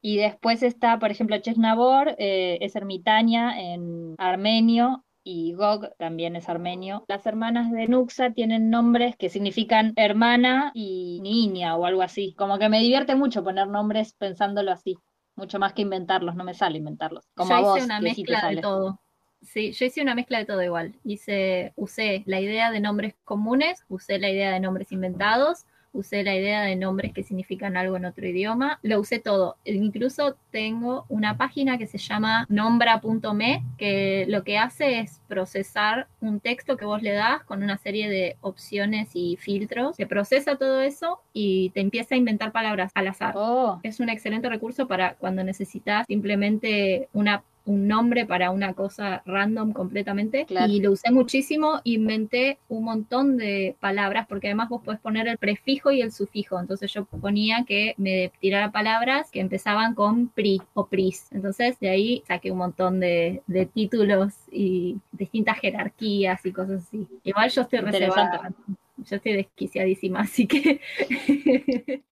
y 0.00 0.16
después 0.16 0.62
está, 0.62 0.98
por 0.98 1.10
ejemplo, 1.10 1.38
Chesnabor, 1.38 2.16
eh, 2.18 2.58
es 2.60 2.74
ermitaña 2.74 3.60
en 3.60 4.14
armenio 4.18 5.04
y 5.24 5.54
Gog 5.54 5.96
también 5.96 6.34
es 6.34 6.48
armenio. 6.48 7.04
Las 7.06 7.24
hermanas 7.26 7.70
de 7.70 7.86
Nuxa 7.86 8.32
tienen 8.32 8.68
nombres 8.68 9.16
que 9.16 9.28
significan 9.28 9.92
hermana 9.94 10.72
y 10.74 11.20
niña 11.22 11.76
o 11.76 11.86
algo 11.86 12.02
así. 12.02 12.34
Como 12.36 12.58
que 12.58 12.68
me 12.68 12.80
divierte 12.80 13.14
mucho 13.14 13.44
poner 13.44 13.68
nombres 13.68 14.14
pensándolo 14.14 14.72
así 14.72 14.98
mucho 15.36 15.58
más 15.58 15.72
que 15.72 15.82
inventarlos, 15.82 16.34
no 16.34 16.44
me 16.44 16.54
sale 16.54 16.78
inventarlos. 16.78 17.26
Como 17.34 17.50
yo 17.50 17.76
hice 17.76 17.84
una 17.84 18.00
mezcla 18.00 18.48
de 18.48 18.56
todo. 18.58 19.00
Sí, 19.42 19.72
yo 19.72 19.86
hice 19.86 20.02
una 20.02 20.14
mezcla 20.14 20.38
de 20.38 20.44
todo 20.44 20.62
igual. 20.62 20.94
Hice, 21.04 21.72
usé 21.74 22.22
la 22.26 22.40
idea 22.40 22.70
de 22.70 22.80
nombres 22.80 23.14
comunes, 23.24 23.84
usé 23.88 24.18
la 24.18 24.30
idea 24.30 24.52
de 24.52 24.60
nombres 24.60 24.92
inventados, 24.92 25.66
usé 25.92 26.22
la 26.22 26.34
idea 26.34 26.62
de 26.62 26.76
nombres 26.76 27.12
que 27.12 27.22
significan 27.22 27.76
algo 27.76 27.96
en 27.96 28.04
otro 28.04 28.26
idioma, 28.26 28.78
lo 28.82 29.00
usé 29.00 29.18
todo. 29.18 29.56
Incluso 29.64 30.36
tengo 30.50 31.04
una 31.08 31.36
página 31.36 31.78
que 31.78 31.86
se 31.86 31.98
llama 31.98 32.46
nombra.me, 32.48 33.64
que 33.78 34.26
lo 34.28 34.44
que 34.44 34.58
hace 34.58 35.00
es 35.00 35.20
procesar 35.28 36.08
un 36.20 36.40
texto 36.40 36.76
que 36.76 36.84
vos 36.84 37.02
le 37.02 37.12
das 37.12 37.42
con 37.44 37.62
una 37.62 37.78
serie 37.78 38.08
de 38.08 38.36
opciones 38.40 39.10
y 39.14 39.36
filtros, 39.36 39.96
se 39.96 40.06
procesa 40.06 40.56
todo 40.56 40.80
eso 40.80 41.20
y 41.32 41.70
te 41.70 41.80
empieza 41.80 42.14
a 42.14 42.18
inventar 42.18 42.52
palabras 42.52 42.92
al 42.94 43.08
azar. 43.08 43.34
Oh. 43.36 43.80
Es 43.82 44.00
un 44.00 44.08
excelente 44.08 44.48
recurso 44.48 44.88
para 44.88 45.14
cuando 45.14 45.44
necesitas 45.44 46.06
simplemente 46.06 47.08
una 47.12 47.42
un 47.64 47.86
nombre 47.86 48.26
para 48.26 48.50
una 48.50 48.74
cosa 48.74 49.22
random 49.24 49.72
completamente. 49.72 50.46
Y 50.68 50.80
lo 50.80 50.92
usé 50.92 51.10
muchísimo, 51.10 51.80
inventé 51.84 52.58
un 52.68 52.84
montón 52.84 53.36
de 53.36 53.76
palabras, 53.80 54.26
porque 54.28 54.48
además 54.48 54.68
vos 54.68 54.82
podés 54.82 55.00
poner 55.00 55.28
el 55.28 55.38
prefijo 55.38 55.90
y 55.90 56.02
el 56.02 56.12
sufijo. 56.12 56.58
Entonces 56.58 56.92
yo 56.92 57.04
ponía 57.04 57.64
que 57.66 57.94
me 57.98 58.32
tirara 58.40 58.72
palabras 58.72 59.30
que 59.30 59.40
empezaban 59.40 59.94
con 59.94 60.28
pri 60.28 60.60
o 60.74 60.86
pris. 60.86 61.28
Entonces 61.32 61.78
de 61.80 61.90
ahí 61.90 62.22
saqué 62.26 62.50
un 62.50 62.58
montón 62.58 63.00
de, 63.00 63.42
títulos 63.74 64.34
y 64.50 64.96
distintas 65.12 65.58
jerarquías 65.58 66.44
y 66.44 66.52
cosas 66.52 66.82
así. 66.82 67.06
Igual 67.22 67.50
yo 67.50 67.62
estoy 67.62 67.78
reservada. 67.80 68.52
Yo 68.98 69.16
estoy 69.16 69.32
desquiciadísima, 69.32 70.20
así 70.20 70.46
que... 70.46 70.80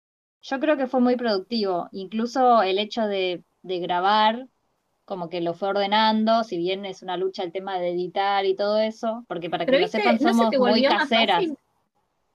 Yo 0.42 0.58
creo 0.58 0.78
que 0.78 0.86
fue 0.86 1.00
muy 1.00 1.16
productivo, 1.16 1.90
incluso 1.92 2.62
el 2.62 2.78
hecho 2.78 3.02
de, 3.02 3.42
de 3.62 3.78
grabar 3.78 4.48
como 5.10 5.28
que 5.28 5.40
lo 5.40 5.54
fue 5.54 5.70
ordenando, 5.70 6.44
si 6.44 6.56
bien 6.56 6.86
es 6.86 7.02
una 7.02 7.16
lucha 7.16 7.42
el 7.42 7.50
tema 7.50 7.80
de 7.80 7.90
editar 7.90 8.46
y 8.46 8.54
todo 8.54 8.78
eso, 8.78 9.24
porque 9.26 9.50
para 9.50 9.66
que 9.66 9.80
lo 9.80 9.88
sepan 9.88 10.20
somos 10.20 10.56
muy 10.56 10.84
caseras. 10.84 11.46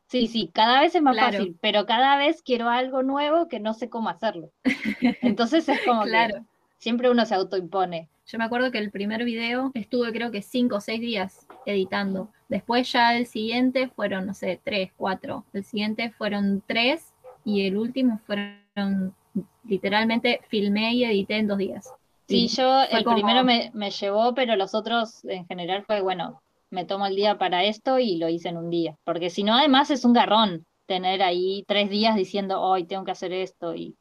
Sí, 0.08 0.28
sí, 0.28 0.52
cada 0.54 0.82
vez 0.82 0.94
es 0.94 1.02
más 1.02 1.18
fácil, 1.18 1.58
pero 1.62 1.86
cada 1.86 2.18
vez 2.18 2.42
quiero 2.42 2.68
algo 2.68 3.02
nuevo 3.02 3.48
que 3.48 3.62
no 3.62 3.74
sé 3.74 3.90
cómo 3.90 4.10
hacerlo. 4.10 4.52
Entonces 5.22 5.70
es 5.70 5.80
como 5.86 6.04
claro. 6.04 6.36
que 6.36 6.42
siempre 6.80 7.10
uno 7.10 7.26
se 7.26 7.34
autoimpone. 7.34 8.10
Yo 8.28 8.38
me 8.38 8.44
acuerdo 8.44 8.72
que 8.72 8.80
el 8.80 8.92
primer 8.92 9.24
video 9.24 9.72
estuve 9.74 10.12
creo 10.12 10.32
que 10.32 10.42
cinco 10.42 10.76
o 10.76 10.82
seis 10.82 11.00
días 11.00 11.48
editando. 11.66 12.30
Después 12.50 12.92
ya 12.92 13.16
el 13.16 13.26
siguiente 13.26 13.88
fueron, 13.88 14.26
no 14.26 14.34
sé, 14.34 14.60
tres, 14.62 14.92
cuatro. 14.98 15.46
El 15.54 15.64
siguiente 15.64 16.12
fueron 16.12 16.62
tres 16.68 17.14
y 17.46 17.66
el 17.66 17.78
último 17.78 18.20
fueron, 18.26 19.16
literalmente 19.64 20.42
filmé 20.50 20.94
y 20.94 21.06
edité 21.06 21.38
en 21.38 21.48
dos 21.48 21.58
días. 21.58 21.94
Sí, 22.28 22.48
yo 22.48 22.82
el 22.84 23.04
primero 23.04 23.44
me, 23.44 23.72
me, 23.74 23.92
llevó, 23.92 24.34
pero 24.34 24.56
los 24.56 24.74
otros 24.74 25.24
en 25.26 25.46
general 25.48 25.84
fue, 25.86 26.02
bueno, 26.02 26.42
me 26.72 26.86
tomo 26.86 27.06
el 27.06 27.16
día 27.16 27.38
para 27.38 27.64
esto 27.64 28.00
y 28.00 28.18
lo 28.18 28.30
hice 28.30 28.50
en 28.50 28.58
un 28.58 28.70
día. 28.70 28.98
Porque 29.04 29.30
si 29.30 29.44
no, 29.44 29.56
además 29.56 29.92
es 29.92 30.06
un 30.06 30.14
garrón 30.14 30.66
tener 30.86 31.22
ahí 31.22 31.64
tres 31.68 31.90
días 31.90 32.16
diciendo, 32.16 32.62
hoy 32.62 32.86
tengo 32.86 33.06
que 33.06 33.12
hacer 33.12 33.32
esto. 33.34 33.76
y 33.76 33.96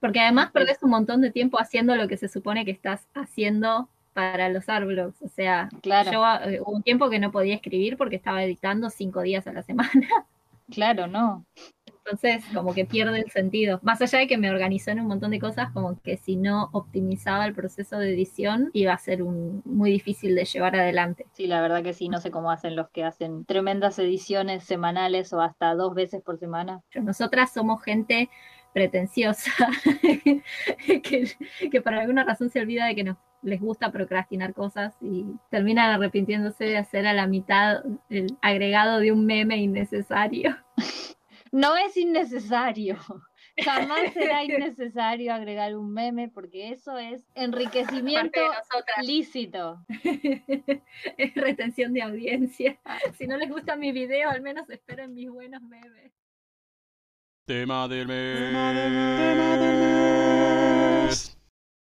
Porque 0.00 0.20
además 0.20 0.50
perdés 0.52 0.82
un 0.82 0.90
montón 0.90 1.20
de 1.20 1.30
tiempo 1.30 1.58
haciendo 1.58 1.96
lo 1.96 2.08
que 2.08 2.16
se 2.16 2.28
supone 2.28 2.64
que 2.64 2.70
estás 2.70 3.06
haciendo 3.14 3.88
para 4.12 4.48
los 4.48 4.68
árboles. 4.68 5.14
O 5.20 5.28
sea, 5.28 5.68
claro. 5.82 6.12
yo 6.12 6.50
eh, 6.50 6.60
hubo 6.60 6.72
un 6.72 6.82
tiempo 6.82 7.10
que 7.10 7.18
no 7.18 7.32
podía 7.32 7.54
escribir 7.54 7.96
porque 7.96 8.16
estaba 8.16 8.42
editando 8.44 8.90
cinco 8.90 9.22
días 9.22 9.46
a 9.46 9.52
la 9.52 9.62
semana. 9.62 9.90
Claro, 10.70 11.06
no. 11.06 11.44
Entonces, 12.04 12.44
como 12.52 12.74
que 12.74 12.84
pierde 12.84 13.20
el 13.20 13.30
sentido. 13.30 13.78
Más 13.82 14.02
allá 14.02 14.18
de 14.18 14.26
que 14.26 14.36
me 14.36 14.50
organizó 14.50 14.90
en 14.90 15.00
un 15.00 15.06
montón 15.06 15.30
de 15.30 15.38
cosas, 15.38 15.70
como 15.72 16.00
que 16.02 16.16
si 16.16 16.36
no 16.36 16.68
optimizaba 16.72 17.46
el 17.46 17.54
proceso 17.54 17.98
de 17.98 18.12
edición, 18.12 18.70
iba 18.72 18.92
a 18.92 18.98
ser 18.98 19.22
un, 19.22 19.62
muy 19.64 19.90
difícil 19.92 20.34
de 20.34 20.44
llevar 20.44 20.74
adelante. 20.74 21.26
Sí, 21.32 21.46
la 21.46 21.60
verdad 21.60 21.82
que 21.82 21.92
sí, 21.92 22.08
no 22.08 22.20
sé 22.20 22.30
cómo 22.30 22.50
hacen 22.50 22.74
los 22.74 22.88
que 22.90 23.04
hacen 23.04 23.44
tremendas 23.44 23.98
ediciones 23.98 24.64
semanales 24.64 25.32
o 25.32 25.40
hasta 25.40 25.74
dos 25.74 25.94
veces 25.94 26.22
por 26.22 26.38
semana. 26.38 26.82
Nosotras 26.94 27.52
somos 27.52 27.82
gente 27.82 28.28
pretenciosa, 28.72 29.52
que, 31.02 31.26
que 31.70 31.80
por 31.82 31.94
alguna 31.94 32.24
razón 32.24 32.50
se 32.50 32.60
olvida 32.60 32.86
de 32.86 32.94
que 32.94 33.04
nos 33.04 33.16
les 33.42 33.60
gusta 33.60 33.92
procrastinar 33.92 34.54
cosas 34.54 34.94
y 35.00 35.26
terminan 35.50 35.90
arrepintiéndose 35.90 36.64
de 36.64 36.78
hacer 36.78 37.06
a 37.06 37.12
la 37.12 37.26
mitad 37.26 37.84
el 38.08 38.38
agregado 38.40 38.98
de 38.98 39.12
un 39.12 39.26
meme 39.26 39.56
innecesario. 39.56 40.56
No 41.52 41.76
es 41.76 41.96
innecesario. 41.96 42.98
Jamás 43.62 44.12
será 44.14 44.42
innecesario 44.44 45.34
agregar 45.34 45.76
un 45.76 45.92
meme 45.92 46.28
porque 46.28 46.70
eso 46.70 46.96
es 46.96 47.22
enriquecimiento 47.34 48.40
lícito. 49.02 49.84
es 51.18 51.34
retención 51.34 51.92
de 51.92 52.02
audiencia. 52.02 52.80
Si 53.18 53.26
no 53.26 53.36
les 53.36 53.50
gusta 53.50 53.76
mi 53.76 53.92
video, 53.92 54.30
al 54.30 54.40
menos 54.40 54.68
esperen 54.70 55.12
mis 55.12 55.28
buenos 55.30 55.60
memes. 55.62 56.12
Tema 57.44 57.86
del 57.88 58.06
mes. 58.08 58.52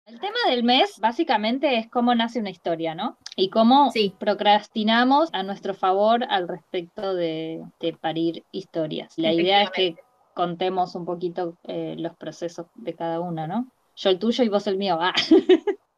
El 0.09 0.19
tema 0.21 0.39
del 0.49 0.65
mes 0.65 0.99
básicamente 1.01 1.77
es 1.77 1.91
cómo 1.91 2.15
nace 2.15 2.41
una 2.41 2.49
historia, 2.49 2.95
¿no? 2.95 3.19
Y 3.37 3.51
cómo 3.51 3.93
procrastinamos 4.19 5.29
a 5.35 5.43
nuestro 5.43 5.75
favor 5.75 6.25
al 6.31 6.49
respecto 6.49 7.15
de, 7.15 7.63
parir 8.01 8.43
historias. 8.51 9.13
La 9.19 9.35
idea 9.35 9.65
es 9.65 9.71
que 9.71 9.97
contemos 10.33 10.95
un 10.95 11.05
poquito 11.05 11.59
eh, 11.65 11.95
los 11.99 12.17
procesos 12.17 12.69
de 12.75 12.95
cada 12.95 13.21
una, 13.21 13.47
¿no? 13.47 13.71
Yo 13.97 14.09
el 14.09 14.19
tuyo 14.19 14.45
y 14.45 14.49
vos 14.49 14.67
el 14.67 14.79
mío. 14.79 14.97
Ah. 14.99 15.13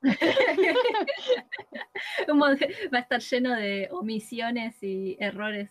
Va 2.92 2.98
a 2.98 3.00
estar 3.00 3.20
lleno 3.20 3.54
de 3.54 3.88
omisiones 3.92 4.82
y 4.82 5.16
errores, 5.20 5.70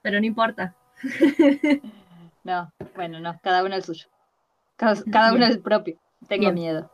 pero 0.00 0.20
no 0.20 0.24
importa. 0.24 0.74
no, 2.44 2.72
bueno, 2.94 3.20
no, 3.20 3.38
cada 3.42 3.62
uno 3.62 3.74
el 3.74 3.84
suyo. 3.84 4.06
Cada, 4.76 5.34
uno 5.34 5.44
el 5.44 5.60
propio. 5.60 5.98
Tengo 6.28 6.50
miedo. 6.52 6.90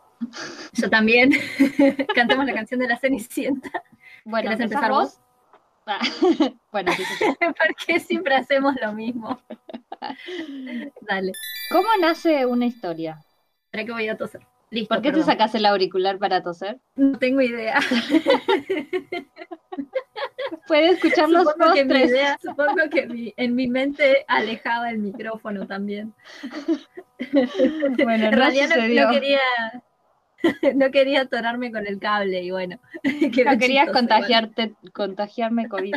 Yo 0.73 0.91
también. 0.91 1.33
Cantemos 2.15 2.47
la 2.47 2.55
canción 2.55 2.81
de 2.81 2.89
la 2.89 2.99
Cenicienta. 2.99 3.71
Bueno, 4.25 4.49
¿quieres 4.49 4.65
empezar 4.65 4.91
vos? 4.91 5.21
Ah, 5.87 6.01
bueno, 6.73 6.93
¿por 7.41 7.77
qué 7.87 8.01
siempre 8.01 8.35
hacemos 8.35 8.75
lo 8.81 8.93
mismo? 8.93 9.41
Dale. 11.03 11.33
¿Cómo 11.71 11.89
nace 12.01 12.47
una 12.47 12.67
historia? 12.67 13.23
Espera 13.67 13.85
que 13.85 13.93
voy 13.93 14.09
a 14.09 14.17
toser. 14.17 14.41
Listo, 14.71 14.95
¿Por 14.95 15.03
qué 15.03 15.13
te 15.13 15.23
sacas 15.23 15.55
el 15.55 15.67
auricular 15.67 16.19
para 16.19 16.43
toser? 16.43 16.81
No 16.97 17.19
tengo 17.19 17.41
idea. 17.43 17.79
Puede 20.67 20.91
escuchar 20.91 21.29
los 21.29 21.53
postres. 21.55 22.41
supongo 22.43 22.89
que 22.91 23.35
en 23.37 23.55
mi 23.55 23.69
mente 23.69 24.25
alejaba 24.27 24.91
el 24.91 24.99
micrófono 24.99 25.67
también. 25.67 26.13
Bueno, 27.33 28.27
en 28.27 28.33
realidad 28.33 28.69
no, 28.69 29.13
quería 29.13 29.41
no 30.75 30.91
quería 30.91 31.23
atorarme 31.23 31.73
con 31.73 31.87
el 31.87 31.99
cable 31.99 32.43
y 32.43 32.51
bueno. 32.51 32.79
No 33.45 33.59
querías 33.59 33.91
contagiarte, 33.91 34.75
contagiarme 34.93 35.69
COVID. 35.69 35.97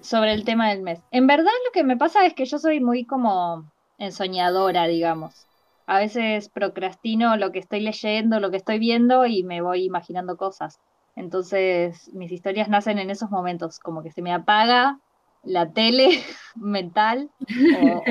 Sobre 0.00 0.32
el 0.32 0.44
tema 0.44 0.70
del 0.70 0.82
mes. 0.82 1.00
En 1.10 1.26
verdad 1.26 1.50
lo 1.66 1.72
que 1.72 1.82
me 1.82 1.96
pasa 1.96 2.24
es 2.24 2.34
que 2.34 2.44
yo 2.44 2.58
soy 2.58 2.80
muy 2.80 3.04
como 3.04 3.70
ensoñadora, 3.98 4.86
digamos. 4.86 5.46
A 5.86 5.98
veces 5.98 6.48
procrastino 6.48 7.36
lo 7.36 7.50
que 7.50 7.58
estoy 7.58 7.80
leyendo, 7.80 8.38
lo 8.38 8.50
que 8.50 8.58
estoy 8.58 8.78
viendo 8.78 9.26
y 9.26 9.42
me 9.42 9.60
voy 9.60 9.84
imaginando 9.84 10.36
cosas. 10.36 10.78
Entonces 11.16 12.12
mis 12.14 12.30
historias 12.30 12.68
nacen 12.68 12.98
en 12.98 13.10
esos 13.10 13.30
momentos, 13.30 13.80
como 13.80 14.02
que 14.02 14.12
se 14.12 14.22
me 14.22 14.32
apaga 14.32 15.00
la 15.42 15.72
tele 15.72 16.22
mental 16.54 17.30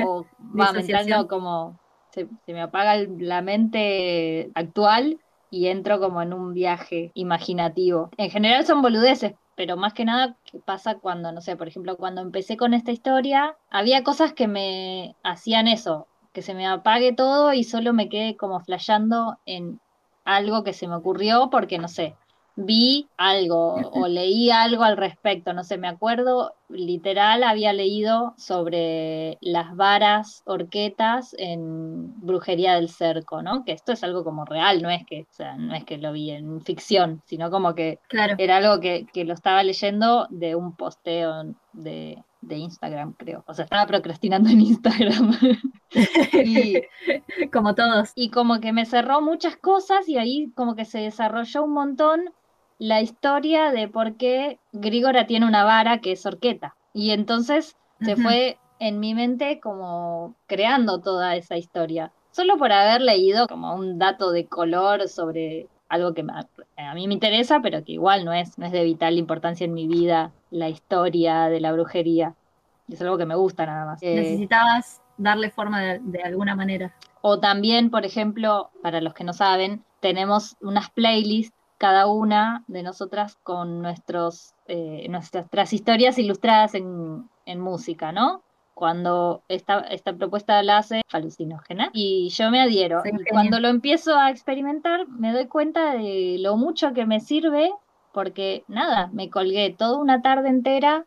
o, 0.04 0.26
va 0.58 0.72
mental 0.72 1.26
como 1.26 1.78
se, 2.46 2.52
me 2.52 2.62
apaga 2.62 2.96
la 3.18 3.42
mente 3.42 4.50
actual 4.54 5.20
y 5.50 5.68
entro 5.68 6.00
como 6.00 6.22
en 6.22 6.32
un 6.32 6.54
viaje 6.54 7.10
imaginativo. 7.14 8.10
En 8.16 8.30
general 8.30 8.66
son 8.66 8.82
boludeces, 8.82 9.34
pero 9.54 9.76
más 9.76 9.92
que 9.92 10.04
nada 10.04 10.36
pasa 10.64 10.96
cuando, 10.96 11.32
no 11.32 11.40
sé, 11.40 11.56
por 11.56 11.68
ejemplo, 11.68 11.96
cuando 11.96 12.20
empecé 12.20 12.56
con 12.56 12.74
esta 12.74 12.92
historia, 12.92 13.56
había 13.70 14.02
cosas 14.04 14.32
que 14.32 14.48
me 14.48 15.16
hacían 15.22 15.68
eso, 15.68 16.06
que 16.32 16.42
se 16.42 16.54
me 16.54 16.66
apague 16.66 17.12
todo 17.12 17.52
y 17.52 17.64
solo 17.64 17.92
me 17.92 18.08
quede 18.08 18.36
como 18.36 18.60
flasheando 18.60 19.38
en 19.46 19.80
algo 20.24 20.62
que 20.62 20.74
se 20.74 20.86
me 20.86 20.96
ocurrió 20.96 21.48
porque, 21.50 21.78
no 21.78 21.88
sé, 21.88 22.14
vi 22.60 23.08
algo 23.16 23.74
o 23.92 24.08
leí 24.08 24.50
algo 24.50 24.82
al 24.82 24.96
respecto, 24.96 25.52
no 25.52 25.62
sé, 25.62 25.78
me 25.78 25.86
acuerdo, 25.86 26.54
literal 26.68 27.44
había 27.44 27.72
leído 27.72 28.34
sobre 28.36 29.38
las 29.40 29.76
varas 29.76 30.42
horquetas 30.44 31.36
en 31.38 32.20
Brujería 32.20 32.74
del 32.74 32.88
Cerco, 32.88 33.42
¿no? 33.42 33.64
Que 33.64 33.72
esto 33.72 33.92
es 33.92 34.02
algo 34.02 34.24
como 34.24 34.44
real, 34.44 34.82
no 34.82 34.90
es 34.90 35.06
que, 35.06 35.22
o 35.22 35.32
sea, 35.32 35.56
no 35.56 35.72
es 35.72 35.84
que 35.84 35.98
lo 35.98 36.12
vi 36.12 36.32
en 36.32 36.60
ficción, 36.60 37.22
sino 37.26 37.48
como 37.52 37.76
que 37.76 38.00
era 38.10 38.56
algo 38.56 38.80
que, 38.80 39.06
que 39.12 39.24
lo 39.24 39.34
estaba 39.34 39.62
leyendo 39.62 40.26
de 40.30 40.56
un 40.56 40.74
posteo 40.74 41.54
de, 41.72 42.24
de 42.40 42.56
Instagram, 42.56 43.12
creo. 43.12 43.44
O 43.46 43.54
sea, 43.54 43.64
estaba 43.64 43.86
procrastinando 43.86 44.48
en 44.48 44.60
Instagram. 44.62 45.32
y, 46.32 46.82
como 47.52 47.76
todos. 47.76 48.10
Y 48.16 48.30
como 48.30 48.60
que 48.60 48.72
me 48.72 48.84
cerró 48.84 49.20
muchas 49.20 49.56
cosas 49.56 50.08
y 50.08 50.18
ahí 50.18 50.50
como 50.56 50.74
que 50.74 50.84
se 50.84 50.98
desarrolló 50.98 51.64
un 51.64 51.72
montón 51.72 52.20
la 52.78 53.00
historia 53.00 53.70
de 53.72 53.88
por 53.88 54.16
qué 54.16 54.58
Grigora 54.72 55.26
tiene 55.26 55.46
una 55.46 55.64
vara 55.64 56.00
que 56.00 56.12
es 56.12 56.24
orqueta. 56.26 56.76
Y 56.92 57.10
entonces 57.10 57.76
se 58.00 58.16
fue 58.16 58.58
en 58.78 59.00
mi 59.00 59.14
mente 59.14 59.60
como 59.60 60.34
creando 60.46 61.00
toda 61.00 61.36
esa 61.36 61.56
historia. 61.56 62.12
Solo 62.30 62.56
por 62.56 62.72
haber 62.72 63.00
leído 63.00 63.48
como 63.48 63.74
un 63.74 63.98
dato 63.98 64.30
de 64.30 64.46
color 64.46 65.08
sobre 65.08 65.66
algo 65.88 66.14
que 66.14 66.24
a 66.76 66.94
mí 66.94 67.08
me 67.08 67.14
interesa, 67.14 67.60
pero 67.60 67.82
que 67.82 67.92
igual 67.92 68.24
no 68.24 68.32
es, 68.32 68.58
no 68.58 68.66
es 68.66 68.72
de 68.72 68.84
vital 68.84 69.18
importancia 69.18 69.64
en 69.64 69.74
mi 69.74 69.86
vida, 69.88 70.32
la 70.50 70.68
historia 70.68 71.48
de 71.48 71.60
la 71.60 71.72
brujería. 71.72 72.34
Es 72.88 73.00
algo 73.02 73.18
que 73.18 73.26
me 73.26 73.34
gusta 73.34 73.66
nada 73.66 73.84
más. 73.84 74.02
Eh, 74.02 74.14
Necesitabas 74.14 75.02
darle 75.16 75.50
forma 75.50 75.80
de 75.80 76.22
alguna 76.22 76.54
manera. 76.54 76.94
O 77.20 77.40
también, 77.40 77.90
por 77.90 78.06
ejemplo, 78.06 78.70
para 78.82 79.00
los 79.00 79.14
que 79.14 79.24
no 79.24 79.32
saben, 79.32 79.82
tenemos 80.00 80.56
unas 80.60 80.90
playlists 80.90 81.57
cada 81.78 82.06
una 82.06 82.64
de 82.66 82.82
nosotras 82.82 83.36
con 83.42 83.80
nuestros, 83.80 84.54
eh, 84.66 85.06
nuestras 85.08 85.72
historias 85.72 86.18
ilustradas 86.18 86.74
en, 86.74 87.28
en 87.46 87.60
música, 87.60 88.12
¿no? 88.12 88.42
cuando 88.78 89.42
esta, 89.48 89.80
esta 89.80 90.12
propuesta 90.12 90.62
la 90.62 90.78
hace 90.78 91.02
alucinógena 91.10 91.90
y 91.92 92.28
yo 92.28 92.48
me 92.52 92.60
adhiero. 92.60 93.02
y 93.04 93.24
cuando 93.28 93.58
lo 93.58 93.66
empiezo 93.66 94.16
a 94.16 94.30
experimentar 94.30 95.08
me 95.08 95.32
doy 95.32 95.48
cuenta 95.48 95.94
de 95.94 96.36
lo 96.38 96.56
mucho 96.56 96.92
que 96.92 97.04
me 97.04 97.18
sirve 97.18 97.72
porque 98.12 98.62
nada, 98.68 99.10
me 99.12 99.30
colgué 99.30 99.74
toda 99.76 99.98
una 99.98 100.22
tarde 100.22 100.48
entera 100.48 101.06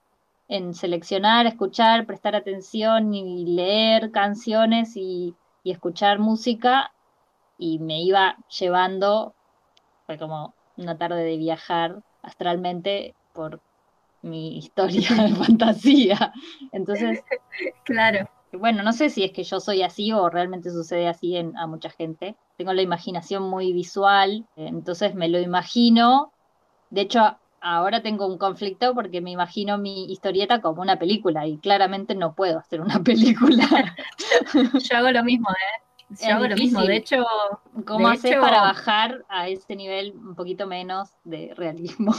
en 0.49 0.73
seleccionar, 0.73 1.45
escuchar, 1.45 2.05
prestar 2.05 2.35
atención 2.35 3.13
y 3.13 3.45
leer 3.45 4.11
canciones 4.11 4.97
y, 4.97 5.33
y 5.63 5.71
escuchar 5.71 6.19
música 6.19 6.91
y 7.57 7.79
me 7.79 8.01
iba 8.01 8.35
llevando, 8.59 9.33
fue 10.05 10.17
como 10.17 10.53
una 10.77 10.97
tarde 10.97 11.23
de 11.23 11.37
viajar 11.37 12.01
astralmente 12.21 13.13
por 13.33 13.61
mi 14.21 14.57
historia 14.57 15.09
de 15.23 15.35
fantasía. 15.35 16.33
Entonces, 16.71 17.23
claro. 17.85 18.29
Bueno, 18.53 18.83
no 18.83 18.91
sé 18.91 19.09
si 19.09 19.23
es 19.23 19.31
que 19.31 19.43
yo 19.43 19.61
soy 19.61 19.81
así 19.81 20.11
o 20.11 20.29
realmente 20.29 20.71
sucede 20.71 21.07
así 21.07 21.37
en, 21.37 21.57
a 21.57 21.67
mucha 21.67 21.89
gente. 21.89 22.35
Tengo 22.57 22.73
la 22.73 22.81
imaginación 22.81 23.43
muy 23.43 23.71
visual, 23.71 24.45
entonces 24.57 25.15
me 25.15 25.29
lo 25.29 25.39
imagino. 25.39 26.33
De 26.89 27.01
hecho, 27.01 27.37
ahora 27.61 28.01
tengo 28.01 28.27
un 28.27 28.37
conflicto 28.37 28.93
porque 28.93 29.21
me 29.21 29.31
imagino 29.31 29.77
mi 29.77 30.11
historieta 30.11 30.61
como 30.61 30.81
una 30.81 30.99
película 30.99 31.47
y 31.47 31.59
claramente 31.59 32.13
no 32.13 32.35
puedo 32.35 32.59
hacer 32.59 32.81
una 32.81 32.99
película. 33.03 33.95
yo 34.53 34.97
hago 34.97 35.11
lo 35.11 35.23
mismo, 35.23 35.49
¿eh? 35.49 35.90
Yo 36.19 36.35
hago 36.35 36.47
lo 36.47 36.55
mismo. 36.55 36.81
De 36.83 36.97
hecho, 36.97 37.25
¿cómo 37.85 38.07
haces 38.07 38.35
para 38.37 38.61
bajar 38.61 39.23
a 39.29 39.47
ese 39.47 39.75
nivel 39.75 40.13
un 40.15 40.35
poquito 40.35 40.67
menos 40.67 41.09
de 41.23 41.53
realismo? 41.55 42.13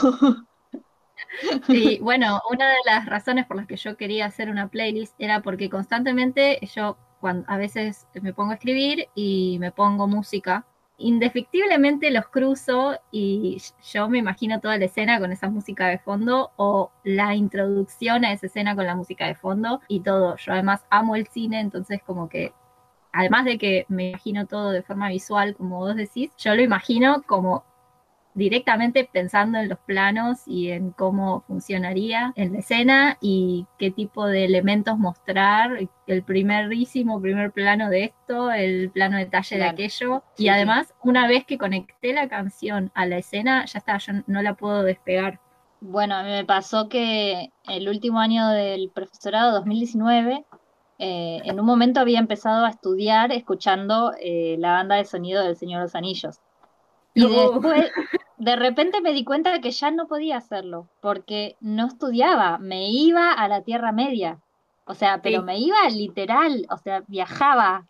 Y 1.69 1.99
bueno, 2.01 2.41
una 2.51 2.69
de 2.69 2.79
las 2.87 3.07
razones 3.07 3.47
por 3.47 3.57
las 3.57 3.67
que 3.67 3.77
yo 3.77 3.97
quería 3.97 4.27
hacer 4.27 4.49
una 4.49 4.69
playlist 4.69 5.15
era 5.19 5.43
porque 5.43 5.71
constantemente 5.71 6.59
yo 6.75 6.97
cuando, 7.21 7.45
a 7.49 7.57
veces 7.57 8.07
me 8.21 8.33
pongo 8.33 8.51
a 8.51 8.55
escribir 8.55 9.09
y 9.15 9.59
me 9.61 9.73
pongo 9.73 10.07
música. 10.07 10.67
Indefectiblemente 10.99 12.11
los 12.11 12.29
cruzo 12.29 12.99
y 13.11 13.61
yo 13.93 14.09
me 14.09 14.19
imagino 14.19 14.61
toda 14.61 14.79
la 14.79 14.85
escena 14.85 15.19
con 15.19 15.33
esa 15.33 15.49
música 15.49 15.89
de 15.89 15.99
fondo 15.99 16.53
o 16.57 16.93
la 17.03 17.35
introducción 17.35 18.25
a 18.25 18.33
esa 18.33 18.47
escena 18.47 18.77
con 18.77 18.87
la 18.87 18.95
música 18.95 19.27
de 19.27 19.35
fondo 19.35 19.81
y 19.89 20.01
todo. 20.01 20.37
Yo 20.37 20.53
además 20.53 20.85
amo 20.91 21.17
el 21.17 21.27
cine, 21.29 21.61
entonces 21.61 22.01
como 22.05 22.29
que 22.29 22.53
además 23.13 23.45
de 23.45 23.59
que 23.59 23.87
me 23.89 24.11
imagino 24.11 24.47
todo 24.47 24.71
de 24.71 24.83
forma 24.83 25.09
visual, 25.09 25.55
como 25.55 25.79
vos 25.79 25.97
decís, 25.97 26.31
yo 26.39 26.55
lo 26.55 26.63
imagino 26.63 27.23
como 27.23 27.65
directamente 28.35 29.09
pensando 29.11 29.59
en 29.59 29.69
los 29.69 29.79
planos 29.81 30.43
y 30.47 30.71
en 30.71 30.91
cómo 30.91 31.43
funcionaría 31.43 32.33
en 32.37 32.53
la 32.53 32.61
escena 32.61 33.19
y 33.21 33.67
qué 33.79 33.91
tipo 33.91 34.27
de 34.27 34.45
elementos 34.45 34.99
mostrar, 34.99 35.79
el 36.07 36.23
primerísimo 36.23 37.21
primer 37.21 37.53
plano 37.53 37.91
de 37.91 38.05
esto, 38.05 38.51
el 38.51 38.91
plano 38.91 39.19
detalle 39.19 39.59
de 39.59 39.65
aquello. 39.65 40.23
y 40.39 40.49
además, 40.49 40.95
una 41.03 41.27
vez 41.27 41.45
que 41.45 41.59
conecté 41.59 42.13
la 42.13 42.29
canción 42.29 42.91
a 42.95 43.07
la 43.07 43.19
escena, 43.19 43.65
ya 43.67 43.79
está, 43.79 43.99
yo 43.99 44.15
no 44.27 44.43
la 44.43 44.55
puedo 44.55 44.83
despegar. 44.83 45.39
Bueno, 45.85 46.15
a 46.15 46.23
mí 46.23 46.31
me 46.31 46.45
pasó 46.45 46.89
que 46.89 47.51
el 47.69 47.89
último 47.89 48.21
año 48.21 48.49
del 48.49 48.91
profesorado, 48.95 49.51
2019, 49.53 50.45
eh, 51.05 51.43
en 51.47 51.59
un 51.59 51.67
momento 51.67 51.99
había 51.99 52.21
empezado 52.21 52.65
a 52.65 52.71
estudiar 52.71 53.33
escuchando 53.33 54.13
eh, 54.21 54.55
la 54.61 54.71
banda 54.71 54.95
de 54.95 55.05
sonido 55.05 55.43
del 55.43 55.57
Señor 55.57 55.81
de 55.81 55.87
los 55.87 55.97
Anillos. 55.97 56.39
Y 57.13 57.27
después, 57.27 57.91
de 58.37 58.55
repente 58.55 59.01
me 59.01 59.13
di 59.13 59.25
cuenta 59.25 59.51
de 59.51 59.61
que 59.61 59.73
ya 59.73 59.91
no 59.91 60.07
podía 60.07 60.37
hacerlo, 60.37 60.89
porque 61.01 61.57
no 61.61 61.89
estudiaba, 61.89 62.59
me 62.59 62.89
iba 62.89 63.33
a 63.33 63.49
la 63.49 63.63
Tierra 63.63 63.91
Media. 63.91 64.39
O 64.85 64.95
sea, 64.95 65.21
pero 65.23 65.43
me 65.43 65.59
iba 65.59 65.77
literal, 65.91 66.69
o 66.71 66.77
sea, 66.77 67.03
viajaba. 67.09 67.89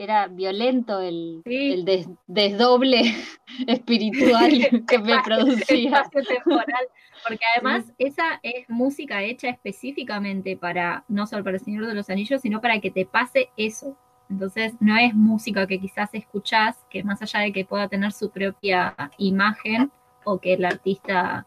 Era 0.00 0.28
violento 0.28 1.00
el, 1.00 1.42
el 1.44 1.84
desdoble 2.28 3.02
espiritual 3.66 4.48
que 4.88 4.98
me 5.00 5.20
producía. 5.24 6.04
Porque 6.10 7.44
además 7.56 7.92
esa 7.98 8.38
es 8.44 8.70
música 8.70 9.24
hecha 9.24 9.48
específicamente 9.48 10.56
para, 10.56 11.04
no 11.08 11.26
solo 11.26 11.42
para 11.42 11.56
el 11.56 11.64
Señor 11.64 11.86
de 11.86 11.94
los 11.94 12.08
Anillos, 12.10 12.42
sino 12.42 12.60
para 12.60 12.80
que 12.80 12.92
te 12.92 13.06
pase 13.06 13.50
eso. 13.56 13.96
Entonces, 14.30 14.74
no 14.78 14.96
es 14.96 15.14
música 15.14 15.66
que 15.66 15.80
quizás 15.80 16.10
escuchás, 16.12 16.76
que 16.90 17.02
más 17.02 17.20
allá 17.20 17.40
de 17.40 17.52
que 17.52 17.64
pueda 17.64 17.88
tener 17.88 18.12
su 18.12 18.30
propia 18.30 18.94
imagen 19.16 19.90
o 20.22 20.38
que 20.38 20.54
el 20.54 20.64
artista 20.64 21.44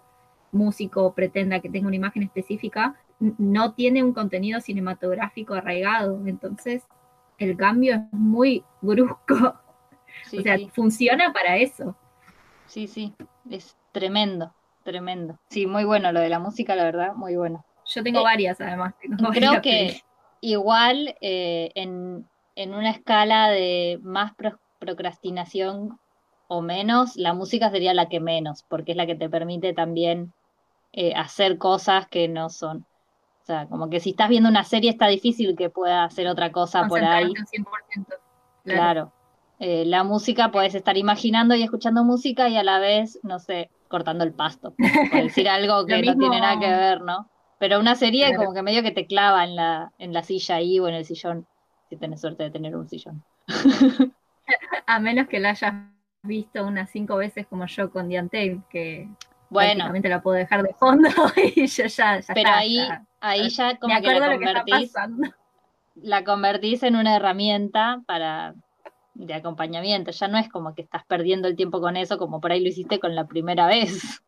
músico 0.52 1.14
pretenda 1.14 1.62
que 1.62 1.70
tenga 1.70 1.88
una 1.88 1.96
imagen 1.96 2.24
específica, 2.24 2.96
no 3.20 3.74
tiene 3.74 4.04
un 4.04 4.12
contenido 4.12 4.60
cinematográfico 4.60 5.54
arraigado. 5.54 6.28
Entonces, 6.28 6.84
el 7.46 7.58
cambio 7.58 7.96
es 7.96 8.02
muy 8.12 8.64
brusco. 8.82 9.36
o 10.38 10.42
sea, 10.42 10.58
funciona 10.74 11.34
para 11.34 11.58
eso. 11.58 11.96
Sí, 12.68 12.88
sí, 12.88 13.14
es 13.50 13.78
tremendo, 13.92 14.54
tremendo. 14.84 15.38
Sí, 15.50 15.66
muy 15.68 15.84
bueno 15.84 16.12
lo 16.12 16.20
de 16.20 16.30
la 16.30 16.40
música, 16.40 16.76
la 16.76 16.86
verdad, 16.86 17.14
muy 17.16 17.36
bueno. 17.36 17.66
Yo 17.86 18.04
tengo 18.04 18.22
eh, 18.22 18.24
varias, 18.24 18.62
además. 18.62 18.94
creo 19.34 19.62
que 19.62 20.02
igual 20.40 21.16
eh, 21.22 21.72
en, 21.76 22.28
en 22.56 22.74
una 22.74 22.92
escala 22.92 23.50
de 23.50 24.00
más 24.02 24.34
procrastinación 24.80 26.00
o 26.48 26.62
menos, 26.62 27.16
la 27.16 27.34
música 27.34 27.70
sería 27.70 27.94
la 27.94 28.10
que 28.10 28.20
menos, 28.20 28.64
porque 28.68 28.92
es 28.92 28.98
la 28.98 29.06
que 29.06 29.16
te 29.16 29.30
permite 29.30 29.74
también 29.74 30.34
eh, 30.94 31.14
hacer 31.16 31.58
cosas 31.58 32.08
que 32.08 32.28
no 32.28 32.50
son. 32.50 32.86
O 33.42 33.46
sea, 33.46 33.68
como 33.68 33.90
que 33.90 34.00
si 34.00 34.12
estás 34.12 34.30
viendo 34.30 34.50
una 34.50 34.64
serie 34.64 34.92
está 34.92 35.08
difícil 35.08 35.56
que 35.56 35.70
pueda 35.70 36.04
hacer 36.04 36.28
otra 36.28 36.52
cosa 36.52 36.88
por 36.88 37.04
ahí. 37.04 37.34
Claro. 38.64 39.12
Eh, 39.60 39.86
la 39.86 40.04
música 40.04 40.52
puedes 40.52 40.76
estar 40.76 40.98
imaginando 40.98 41.56
y 41.56 41.64
escuchando 41.64 42.04
música 42.04 42.50
y 42.50 42.58
a 42.58 42.64
la 42.64 42.80
vez, 42.80 43.20
no 43.24 43.40
sé, 43.40 43.70
cortando 43.88 44.24
el 44.24 44.34
pasto, 44.34 44.74
por 44.76 45.24
decir 45.24 45.48
algo 45.50 45.86
que 45.86 46.02
no 46.02 46.18
tiene 46.18 46.40
nada 46.40 46.60
que 46.60 46.68
ver, 46.68 47.02
¿no? 47.02 47.30
Pero 47.60 47.80
una 47.80 47.96
serie 47.96 48.36
como 48.36 48.54
que 48.54 48.64
medio 48.64 48.82
que 48.82 48.92
te 48.92 49.06
clava 49.06 49.44
en 49.44 49.56
la, 49.56 49.92
en 50.00 50.14
la 50.14 50.24
silla 50.24 50.56
ahí 50.56 50.80
o 50.80 50.88
en 50.88 50.96
el 50.96 51.06
sillón 51.06 51.46
si 51.92 51.98
tenés 51.98 52.22
suerte 52.22 52.44
de 52.44 52.52
tener 52.52 52.76
un 52.76 52.88
sillón. 52.88 53.24
A 54.88 55.00
menos 55.00 55.28
que 55.28 55.40
la 55.40 55.50
hayas 55.52 55.74
visto 56.24 56.66
unas 56.66 56.90
cinco 56.90 57.18
veces 57.18 57.46
como 57.48 57.66
yo 57.66 57.92
con 57.92 58.08
Diante, 58.08 58.62
que 58.70 59.10
bueno, 59.52 59.92
la 59.94 60.22
puedo 60.22 60.38
dejar 60.38 60.64
de 60.64 60.74
fondo 60.74 61.10
y 61.56 61.68
yo 61.68 61.86
ya, 61.86 62.22
Pero 62.34 62.50
ahí, 62.50 62.78
ya, 62.78 63.06
ahí 63.20 63.50
ya 63.50 63.78
como 63.78 64.02
que 64.02 64.08
la 64.08 64.30
convertís, 64.32 64.94
la 65.96 66.24
convertís 66.24 66.84
en 66.84 66.96
una 66.96 67.16
herramienta 67.16 68.02
para 68.08 68.56
de 69.14 69.34
acompañamiento. 69.34 70.12
Ya 70.12 70.28
no 70.28 70.38
es 70.38 70.50
como 70.50 70.74
que 70.74 70.82
estás 70.82 71.06
perdiendo 71.06 71.48
el 71.48 71.56
tiempo 71.56 71.82
con 71.82 71.98
eso, 71.98 72.18
como 72.18 72.42
por 72.42 72.52
ahí 72.52 72.62
lo 72.62 72.70
hiciste 72.70 73.00
con 73.00 73.16
la 73.16 73.28
primera 73.28 73.68
vez. 73.68 74.24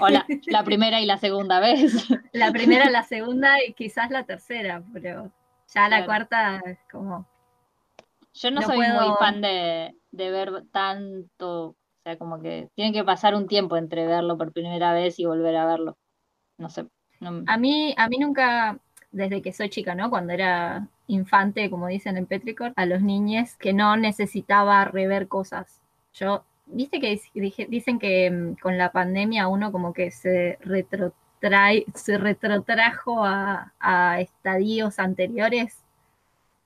O 0.00 0.08
la, 0.08 0.26
la 0.46 0.64
primera 0.64 1.00
y 1.00 1.06
la 1.06 1.18
segunda 1.18 1.60
vez. 1.60 1.92
La 2.32 2.50
primera, 2.50 2.88
la 2.88 3.02
segunda 3.02 3.62
y 3.62 3.74
quizás 3.74 4.10
la 4.10 4.24
tercera, 4.24 4.82
pero 4.92 5.30
ya 5.72 5.88
la 5.88 6.06
cuarta 6.06 6.62
es 6.64 6.78
como... 6.90 7.26
Yo 8.32 8.50
no, 8.50 8.62
soy 8.62 8.78
muy 8.78 9.14
fan 9.18 9.40
de, 9.42 9.92
ver 10.12 10.64
tanto, 10.72 11.76
o 12.00 12.02
sea, 12.02 12.16
como 12.16 12.40
que 12.40 12.70
tiene 12.74 12.92
que 12.92 13.04
pasar 13.04 13.34
un 13.34 13.46
tiempo 13.46 13.76
entre 13.76 14.06
verlo 14.06 14.38
por 14.38 14.52
primera 14.52 14.92
vez 14.94 15.18
y 15.18 15.26
volver 15.26 15.54
a 15.56 15.66
verlo. 15.66 15.98
No 16.56 16.70
sé. 16.70 16.86
A, 17.46 17.58
mí, 17.58 17.94
a 17.98 18.08
mí 18.08 18.16
nunca, 18.18 18.78
desde 19.12 19.42
que 19.42 19.52
soy 19.52 19.68
chica, 19.68 19.94
¿no? 19.94 20.08
Cuando 20.08 20.32
era 20.32 20.88
infante, 21.06 21.68
como 21.68 21.88
dicen 21.88 22.16
en 22.16 22.24
Petrichor, 22.24 22.72
a 22.76 22.86
los 22.86 23.02
niños 23.02 23.56
que 23.56 23.74
no 23.74 23.96
necesitaba 23.98 24.86
rever 24.86 25.28
cosas. 25.28 25.82
Yo, 26.14 26.44
viste 26.64 27.00
que 27.00 27.20
dicen 27.68 27.98
que 27.98 28.30
mm, 28.30 28.54
con 28.62 28.78
la 28.78 28.92
pandemia 28.92 29.48
uno 29.48 29.70
como 29.70 29.92
que 29.92 30.10
se 30.10 30.56
retro 30.62 31.12
se 31.94 32.18
retrotrajo 32.18 33.24
a, 33.24 34.20
estadios 34.20 34.98
anteriores. 34.98 35.82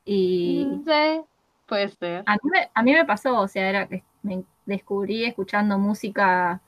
Y 0.05 0.66
sí, 0.85 1.20
puede 1.66 1.88
ser. 1.88 2.25
A 2.27 2.83
mí, 2.83 2.92
me, 2.92 3.05
pasó, 3.05 3.38
o 3.38 3.49
sea, 3.49 3.68
era 3.68 3.87
que 3.87 4.03
me 4.23 4.44
descubrí 4.66 5.24
escuchando 5.24 5.79
música 5.79 6.61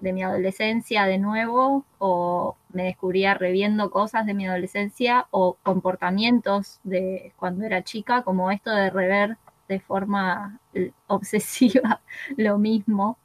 de 0.00 0.12
mi 0.12 0.22
adolescencia 0.22 1.04
de 1.06 1.18
nuevo, 1.18 1.84
o 1.98 2.56
me 2.70 2.84
descubría 2.84 3.34
reviendo 3.34 3.90
cosas 3.90 4.26
de 4.26 4.34
mi 4.34 4.46
adolescencia, 4.46 5.26
o 5.30 5.56
comportamientos 5.62 6.80
de 6.84 7.32
cuando 7.36 7.64
era 7.64 7.82
chica, 7.82 8.22
como 8.22 8.50
esto 8.50 8.70
de 8.70 8.90
rever 8.90 9.36
de 9.68 9.80
forma 9.80 10.60
obsesiva 11.08 12.00
lo 12.36 12.58
mismo. 12.58 13.18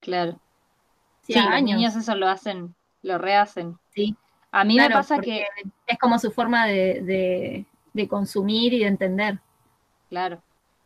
Claro. 0.00 0.38
Sí, 1.22 1.34
los 1.34 1.62
niños 1.62 1.94
eso 1.96 2.14
lo 2.16 2.28
hacen 2.28 2.74
lo 3.02 3.18
rehacen. 3.18 3.78
Sí. 3.94 4.16
A 4.50 4.64
mí 4.64 4.76
me 4.76 4.90
pasa 4.90 5.18
que... 5.18 5.44
Es 5.86 5.98
como 5.98 6.18
su 6.18 6.30
forma 6.30 6.66
de, 6.66 7.66
consumir 8.08 8.72
y 8.72 8.80
de 8.80 8.86
entender. 8.86 9.38
Claro. 10.08 10.42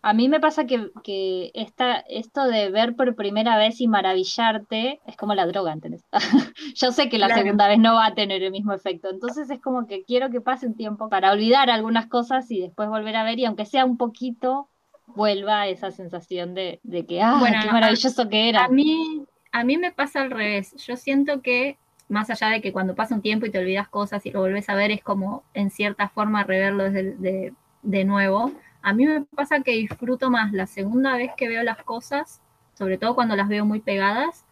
A 0.06 0.12
mí 0.12 0.28
me 0.28 0.38
pasa 0.38 0.66
que, 0.66 0.92
que 1.02 1.50
esta, 1.52 1.96
esto 1.96 2.46
de 2.46 2.70
ver 2.70 2.94
por 2.94 3.16
primera 3.16 3.58
vez 3.58 3.80
y 3.80 3.88
maravillarte 3.88 5.00
es 5.04 5.16
como 5.16 5.34
la 5.34 5.46
droga, 5.46 5.72
¿entendés? 5.72 6.04
Yo 6.76 6.92
sé 6.92 7.08
que 7.08 7.18
la 7.18 7.34
segunda 7.34 7.66
vez 7.66 7.80
no 7.80 7.94
va 7.94 8.06
a 8.06 8.14
tener 8.14 8.40
el 8.44 8.52
mismo 8.52 8.72
efecto, 8.72 9.10
entonces 9.10 9.50
es 9.50 9.60
como 9.60 9.88
que 9.88 10.04
quiero 10.04 10.30
que 10.30 10.40
pase 10.40 10.68
un 10.68 10.76
tiempo 10.76 11.08
para 11.08 11.32
olvidar 11.32 11.70
algunas 11.70 12.06
cosas 12.06 12.48
y 12.52 12.60
después 12.60 12.88
volver 12.88 13.16
a 13.16 13.24
ver 13.24 13.40
y 13.40 13.46
aunque 13.46 13.66
sea 13.66 13.84
un 13.84 13.96
poquito, 13.96 14.68
vuelva 15.08 15.66
esa 15.66 15.90
sensación 15.90 16.54
de, 16.54 16.78
que, 17.08 17.20
ah, 17.20 17.40
qué 17.64 17.72
maravilloso 17.72 18.28
que 18.28 18.48
era. 18.48 18.66
A 18.66 18.68
mí, 18.68 19.24
a 19.50 19.64
mí 19.64 19.76
me 19.76 19.90
pasa 19.90 20.20
al 20.20 20.30
revés, 20.30 20.72
yo 20.86 20.94
siento 20.94 21.42
que 21.42 21.78
más 22.08 22.30
allá 22.30 22.50
de 22.50 22.60
que 22.60 22.72
cuando 22.72 22.94
pasa 22.94 23.16
un 23.16 23.22
tiempo 23.22 23.46
y 23.46 23.50
te 23.50 23.58
olvidas 23.58 23.88
cosas 23.88 24.24
y 24.24 24.30
lo 24.30 24.38
vuelves 24.38 24.68
a 24.68 24.76
ver, 24.76 24.92
es 24.92 25.02
como 25.02 25.42
en 25.52 25.70
cierta 25.70 26.08
forma 26.10 26.44
reverlo 26.44 26.84
desde 26.84 27.16
de, 27.16 27.54
de 27.82 28.04
nuevo 28.04 28.52
a 28.86 28.92
mí 28.92 29.04
me 29.04 29.22
pasa 29.22 29.64
que 29.64 29.72
disfruto 29.72 30.30
más 30.30 30.52
la 30.52 30.68
segunda 30.68 31.16
vez 31.16 31.32
que 31.36 31.48
veo 31.48 31.64
las 31.64 31.82
cosas, 31.82 32.40
sobre 32.74 32.98
todo 32.98 33.16
cuando 33.16 33.34
las 33.34 33.48
veo 33.48 33.64
muy 33.64 33.80
pegadas, 33.80 34.44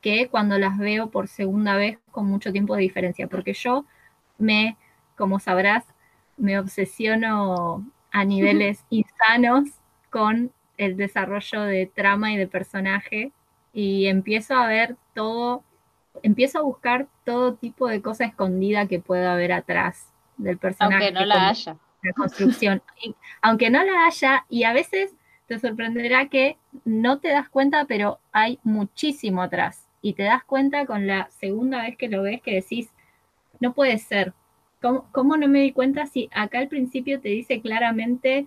que 0.00 0.28
cuando 0.28 0.58
las 0.58 0.78
veo 0.78 1.10
por 1.10 1.26
segunda 1.26 1.74
vez 1.74 1.98
con 2.12 2.26
mucho 2.26 2.52
tiempo 2.52 2.76
de 2.76 2.82
diferencia, 2.82 3.26
porque 3.26 3.52
yo 3.52 3.84
me, 4.38 4.76
como 5.16 5.40
sabrás, 5.40 5.84
me 6.36 6.56
obsesiono 6.56 7.84
a 8.12 8.24
niveles 8.24 8.84
insanos 8.90 9.70
con 10.08 10.52
el 10.76 10.96
desarrollo 10.96 11.62
de 11.62 11.86
trama 11.92 12.32
y 12.32 12.36
de 12.36 12.46
personaje 12.46 13.32
y 13.72 14.06
empiezo 14.06 14.54
a 14.54 14.68
ver 14.68 14.94
todo, 15.14 15.64
empiezo 16.22 16.60
a 16.60 16.62
buscar 16.62 17.08
todo 17.24 17.54
tipo 17.54 17.88
de 17.88 18.00
cosa 18.02 18.24
escondida 18.24 18.86
que 18.86 19.00
pueda 19.00 19.32
haber 19.32 19.50
atrás 19.50 20.12
del 20.36 20.58
personaje. 20.58 21.06
Aunque 21.06 21.10
no 21.10 21.26
la 21.26 21.48
haya 21.48 21.76
la 22.02 22.12
construcción, 22.12 22.82
aunque 23.42 23.70
no 23.70 23.82
la 23.84 24.06
haya, 24.06 24.46
y 24.48 24.64
a 24.64 24.72
veces 24.72 25.14
te 25.46 25.58
sorprenderá 25.58 26.28
que 26.28 26.56
no 26.84 27.18
te 27.18 27.28
das 27.28 27.48
cuenta, 27.48 27.84
pero 27.86 28.20
hay 28.32 28.58
muchísimo 28.62 29.42
atrás. 29.42 29.88
Y 30.02 30.14
te 30.14 30.22
das 30.22 30.44
cuenta 30.44 30.86
con 30.86 31.06
la 31.06 31.28
segunda 31.30 31.82
vez 31.82 31.96
que 31.96 32.08
lo 32.08 32.22
ves 32.22 32.40
que 32.40 32.54
decís, 32.54 32.90
no 33.58 33.74
puede 33.74 33.98
ser. 33.98 34.32
¿Cómo, 34.80 35.08
¿Cómo, 35.12 35.36
no 35.36 35.48
me 35.48 35.60
di 35.60 35.72
cuenta 35.72 36.06
si 36.06 36.30
acá 36.32 36.58
al 36.58 36.68
principio 36.68 37.20
te 37.20 37.28
dice 37.28 37.60
claramente 37.60 38.46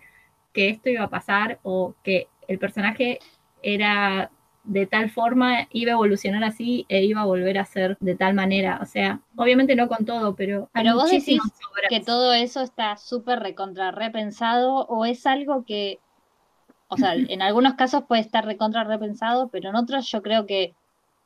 que 0.51 0.69
esto 0.69 0.89
iba 0.89 1.03
a 1.03 1.09
pasar 1.09 1.59
o 1.63 1.93
que 2.03 2.27
el 2.47 2.57
personaje 2.57 3.19
era 3.61 4.31
de 4.63 4.87
tal 4.87 5.09
forma 5.09 5.67
iba 5.71 5.91
a 5.91 5.95
evolucionar 5.95 6.43
así 6.43 6.85
e 6.87 7.03
iba 7.03 7.21
a 7.21 7.25
volver 7.25 7.57
a 7.57 7.65
ser 7.65 7.97
de 7.99 8.15
tal 8.15 8.33
manera. 8.33 8.79
O 8.81 8.85
sea, 8.85 9.21
obviamente 9.35 9.75
no 9.75 9.87
con 9.87 10.05
todo, 10.05 10.35
pero 10.35 10.69
pero 10.73 10.95
vos 10.95 11.09
decís 11.09 11.41
que 11.89 11.99
todo 11.99 12.33
eso 12.33 12.61
está 12.61 12.95
súper 12.97 13.39
recontra 13.39 13.91
repensado 13.91 14.85
o 14.85 15.05
es 15.05 15.25
algo 15.25 15.65
que, 15.65 15.99
o 16.87 16.97
sea, 16.97 17.13
en 17.35 17.41
algunos 17.41 17.73
casos 17.73 18.03
puede 18.07 18.21
estar 18.21 18.45
recontra 18.45 18.83
repensado, 18.83 19.49
pero 19.49 19.69
en 19.69 19.75
otros 19.75 20.09
yo 20.09 20.21
creo 20.21 20.45
que, 20.45 20.73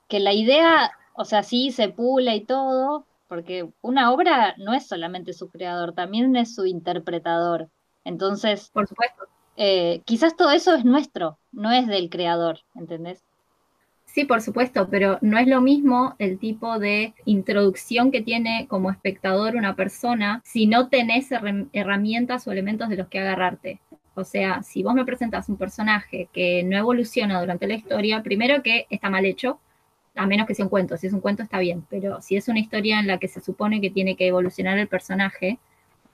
que 0.07 0.19
la 0.19 0.33
idea, 0.33 0.91
o 1.13 1.25
sea, 1.25 1.43
sí 1.43 1.71
se 1.71 1.89
pula 1.89 2.33
y 2.33 2.43
todo, 2.43 3.05
porque 3.27 3.69
una 3.81 4.11
obra 4.11 4.55
no 4.57 4.73
es 4.73 4.87
solamente 4.87 5.33
su 5.33 5.49
creador, 5.49 5.93
también 5.93 6.35
es 6.35 6.55
su 6.55 6.65
interpretador. 6.65 7.69
Entonces, 8.03 8.69
por 8.73 8.87
supuesto. 8.87 9.27
Eh, 9.59 10.03
quizás 10.05 10.35
todo 10.35 10.51
eso 10.51 10.75
es 10.75 10.85
nuestro, 10.85 11.39
no 11.51 11.71
es 11.71 11.87
del 11.87 12.11
creador, 12.11 12.59
¿entendés? 12.75 13.26
Sí, 14.17 14.25
por 14.25 14.41
supuesto, 14.41 14.87
pero 14.89 15.19
no 15.21 15.37
es 15.37 15.45
lo 15.45 15.61
mismo 15.61 16.15
el 16.17 16.39
tipo 16.39 16.79
de 16.79 17.13
introducción 17.25 18.09
que 18.09 18.23
tiene 18.23 18.65
como 18.67 18.89
espectador 18.89 19.55
una 19.55 19.75
persona 19.75 20.41
si 20.43 20.65
no 20.65 20.89
tenés 20.89 21.29
herramientas 21.71 22.47
o 22.47 22.51
elementos 22.51 22.89
de 22.89 22.95
los 22.95 23.09
que 23.09 23.19
agarrarte. 23.19 23.79
O 24.15 24.23
sea, 24.23 24.63
si 24.63 24.81
vos 24.81 24.95
me 24.95 25.05
presentas 25.05 25.49
un 25.49 25.57
personaje 25.57 26.29
que 26.33 26.63
no 26.63 26.75
evoluciona 26.75 27.39
durante 27.39 27.67
la 27.67 27.75
historia, 27.75 28.23
primero 28.23 28.63
que 28.63 28.87
está 28.89 29.11
mal 29.11 29.23
hecho, 29.23 29.59
a 30.15 30.25
menos 30.25 30.47
que 30.47 30.55
sea 30.55 30.65
un 30.65 30.71
cuento. 30.71 30.97
Si 30.97 31.05
es 31.05 31.13
un 31.13 31.21
cuento 31.21 31.43
está 31.43 31.59
bien, 31.59 31.85
pero 31.87 32.19
si 32.19 32.37
es 32.37 32.47
una 32.47 32.59
historia 32.59 32.99
en 32.99 33.05
la 33.05 33.19
que 33.19 33.27
se 33.27 33.39
supone 33.39 33.81
que 33.81 33.91
tiene 33.91 34.15
que 34.15 34.25
evolucionar 34.25 34.79
el 34.79 34.87
personaje, 34.87 35.59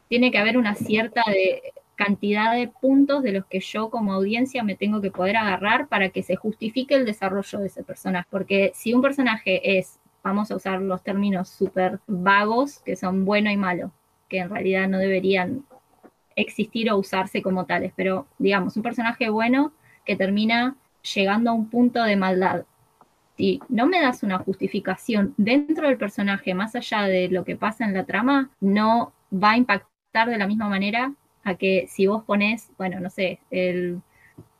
tiene 0.10 0.30
que 0.30 0.40
haber 0.40 0.58
una 0.58 0.76
cierta 0.76 1.24
de, 1.26 1.72
cantidad 1.96 2.54
de 2.54 2.68
puntos 2.68 3.24
de 3.24 3.32
los 3.32 3.46
que 3.46 3.60
yo 3.60 3.90
como 3.90 4.14
audiencia 4.14 4.64
me 4.64 4.76
tengo 4.76 5.02
que 5.02 5.12
poder 5.12 5.38
agarrar 5.38 5.88
para 5.88 6.10
que 6.10 6.24
se 6.24 6.36
justifique 6.36 6.96
el 6.96 7.06
desarrollo 7.06 7.60
de 7.60 7.68
ese 7.68 7.84
personaje. 7.84 8.28
Porque 8.30 8.72
si 8.74 8.94
un 8.94 9.02
personaje 9.02 9.78
es, 9.78 10.00
vamos 10.24 10.52
a 10.52 10.56
usar 10.56 10.82
los 10.82 11.04
términos 11.04 11.50
súper 11.50 12.00
vagos, 12.08 12.80
que 12.80 12.96
son 12.96 13.26
bueno 13.26 13.52
y 13.52 13.58
malo, 13.58 13.92
que 14.28 14.40
en 14.40 14.50
realidad 14.50 14.88
no 14.88 14.98
deberían 14.98 15.66
existir 16.36 16.90
o 16.92 16.98
usarse 16.98 17.42
como 17.42 17.66
tales, 17.66 17.94
pero 17.96 18.26
digamos, 18.40 18.76
un 18.76 18.84
personaje 18.84 19.30
bueno 19.30 19.72
que 20.06 20.16
termina 20.16 20.76
llegando 21.16 21.52
a 21.52 21.54
un 21.54 21.70
punto 21.70 22.04
de 22.04 22.16
maldad. 22.16 22.66
Si 23.38 23.62
no 23.70 23.88
me 23.88 24.02
das 24.02 24.24
una 24.24 24.40
justificación 24.40 25.34
dentro 25.38 25.88
del 25.88 25.98
personaje, 25.98 26.54
más 26.54 26.76
allá 26.76 27.04
de 27.04 27.30
lo 27.30 27.44
que 27.44 27.56
pasa 27.56 27.86
en 27.86 27.94
la 27.94 28.06
trama, 28.06 28.52
no 28.60 29.14
va 29.32 29.52
a 29.52 29.58
impactar 29.58 30.30
de 30.30 30.38
la 30.38 30.48
misma 30.48 30.70
manera 30.70 31.14
a 31.44 31.56
que 31.56 31.88
si 31.88 32.08
vos 32.08 32.24
pones, 32.24 32.72
bueno, 32.78 33.00
no 33.00 33.10
sé, 33.10 33.40
el, 33.52 34.02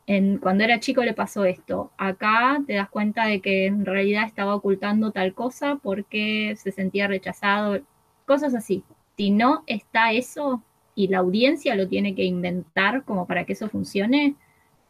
en, 0.06 0.38
cuando 0.38 0.64
era 0.64 0.80
chico 0.80 1.04
le 1.04 1.14
pasó 1.14 1.46
esto, 1.46 1.92
acá 1.98 2.62
te 2.68 2.74
das 2.74 2.90
cuenta 2.90 3.26
de 3.26 3.42
que 3.42 3.68
en 3.68 3.86
realidad 3.86 4.26
estaba 4.26 4.56
ocultando 4.56 5.12
tal 5.12 5.34
cosa 5.34 5.80
porque 5.82 6.56
se 6.58 6.72
sentía 6.72 7.08
rechazado, 7.08 7.80
cosas 8.26 8.54
así. 8.54 8.84
Si 9.16 9.32
no 9.32 9.64
está 9.68 10.12
eso 10.12 10.62
y 10.96 11.08
la 11.08 11.20
audiencia 11.20 11.76
lo 11.76 11.88
tiene 11.88 12.16
que 12.16 12.26
inventar 12.26 13.04
como 13.06 13.26
para 13.26 13.46
que 13.46 13.54
eso 13.54 13.70
funcione, 13.70 14.36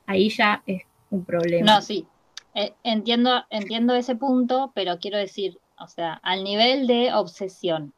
ahí 0.08 0.30
ya 0.30 0.64
es 0.66 0.84
un 1.12 1.24
problema. 1.24 1.76
No, 1.76 1.82
sí, 1.82 2.08
eh, 2.56 2.74
entiendo, 2.84 3.44
entiendo 3.50 3.94
ese 3.96 4.16
punto, 4.16 4.72
pero 4.74 5.00
quiero 5.00 5.18
decir, 5.18 5.60
o 5.78 5.88
sea, 5.88 6.14
al 6.24 6.44
nivel 6.44 6.88
de 6.88 7.14
obsesión, 7.14 7.94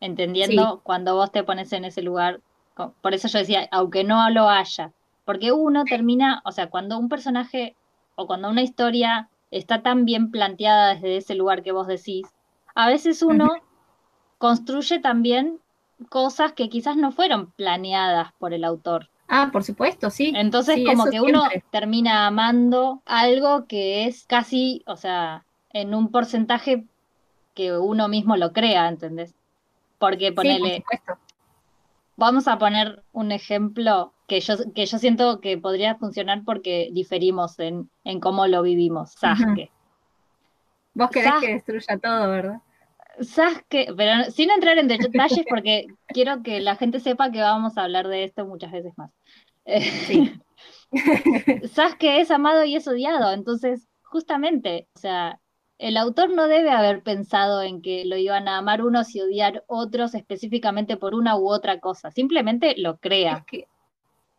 entendiendo 0.00 0.80
cuando 0.82 1.14
vos 1.14 1.30
te 1.30 1.44
pones 1.44 1.72
en 1.72 1.84
ese 1.84 2.02
lugar 2.02 2.40
por 3.00 3.14
eso 3.14 3.28
yo 3.28 3.38
decía, 3.38 3.68
aunque 3.70 4.04
no 4.04 4.28
lo 4.30 4.48
haya. 4.48 4.92
Porque 5.24 5.52
uno 5.52 5.84
termina, 5.84 6.40
o 6.44 6.52
sea, 6.52 6.70
cuando 6.70 6.98
un 6.98 7.08
personaje 7.08 7.76
o 8.16 8.26
cuando 8.26 8.48
una 8.48 8.62
historia 8.62 9.28
está 9.50 9.82
tan 9.82 10.04
bien 10.04 10.30
planteada 10.30 10.94
desde 10.94 11.18
ese 11.18 11.34
lugar 11.34 11.62
que 11.62 11.72
vos 11.72 11.86
decís, 11.86 12.26
a 12.74 12.88
veces 12.88 13.22
uno 13.22 13.48
construye 14.38 15.00
también 15.00 15.58
cosas 16.08 16.52
que 16.52 16.68
quizás 16.68 16.96
no 16.96 17.12
fueron 17.12 17.50
planeadas 17.52 18.32
por 18.38 18.54
el 18.54 18.64
autor. 18.64 19.08
Ah, 19.28 19.50
por 19.52 19.64
supuesto, 19.64 20.10
sí. 20.10 20.32
Entonces 20.34 20.80
como 20.86 21.06
que 21.06 21.20
uno 21.20 21.42
termina 21.70 22.26
amando 22.26 23.02
algo 23.04 23.66
que 23.66 24.06
es 24.06 24.24
casi, 24.24 24.82
o 24.86 24.96
sea, 24.96 25.44
en 25.72 25.94
un 25.94 26.10
porcentaje 26.10 26.84
que 27.54 27.76
uno 27.76 28.08
mismo 28.08 28.36
lo 28.36 28.52
crea, 28.52 28.88
¿entendés? 28.88 29.34
Porque 29.98 30.32
ponele, 30.32 30.84
Vamos 32.18 32.48
a 32.48 32.58
poner 32.58 33.04
un 33.12 33.30
ejemplo 33.30 34.12
que 34.26 34.40
yo, 34.40 34.56
que 34.74 34.86
yo 34.86 34.98
siento 34.98 35.40
que 35.40 35.56
podría 35.56 35.94
funcionar 35.94 36.42
porque 36.44 36.90
diferimos 36.92 37.60
en, 37.60 37.92
en 38.02 38.18
cómo 38.18 38.48
lo 38.48 38.60
vivimos. 38.62 39.12
Sasuke. 39.12 39.70
Vos 40.94 41.10
querés 41.10 41.34
que 41.40 41.52
destruya 41.52 41.96
todo, 41.96 42.28
¿verdad? 42.28 42.58
Sasuke, 43.20 43.94
pero 43.96 44.24
sin 44.32 44.50
entrar 44.50 44.78
en 44.78 44.88
detalles 44.88 45.44
porque 45.48 45.86
quiero 46.08 46.42
que 46.42 46.58
la 46.58 46.74
gente 46.74 46.98
sepa 46.98 47.30
que 47.30 47.40
vamos 47.40 47.78
a 47.78 47.84
hablar 47.84 48.08
de 48.08 48.24
esto 48.24 48.44
muchas 48.44 48.72
veces 48.72 48.98
más. 48.98 49.12
Sí. 50.08 50.32
Sasuke 51.72 52.18
es 52.20 52.32
amado 52.32 52.64
y 52.64 52.74
es 52.74 52.88
odiado, 52.88 53.32
entonces 53.32 53.86
justamente, 54.02 54.88
o 54.96 54.98
sea, 54.98 55.38
el 55.78 55.96
autor 55.96 56.30
no 56.30 56.48
debe 56.48 56.70
haber 56.70 57.02
pensado 57.02 57.62
en 57.62 57.80
que 57.82 58.04
lo 58.04 58.16
iban 58.16 58.48
a 58.48 58.58
amar 58.58 58.82
unos 58.82 59.14
y 59.14 59.20
odiar 59.20 59.64
otros 59.68 60.14
específicamente 60.14 60.96
por 60.96 61.14
una 61.14 61.36
u 61.36 61.48
otra 61.48 61.78
cosa, 61.78 62.10
simplemente 62.10 62.74
lo 62.76 62.96
crea. 62.96 63.44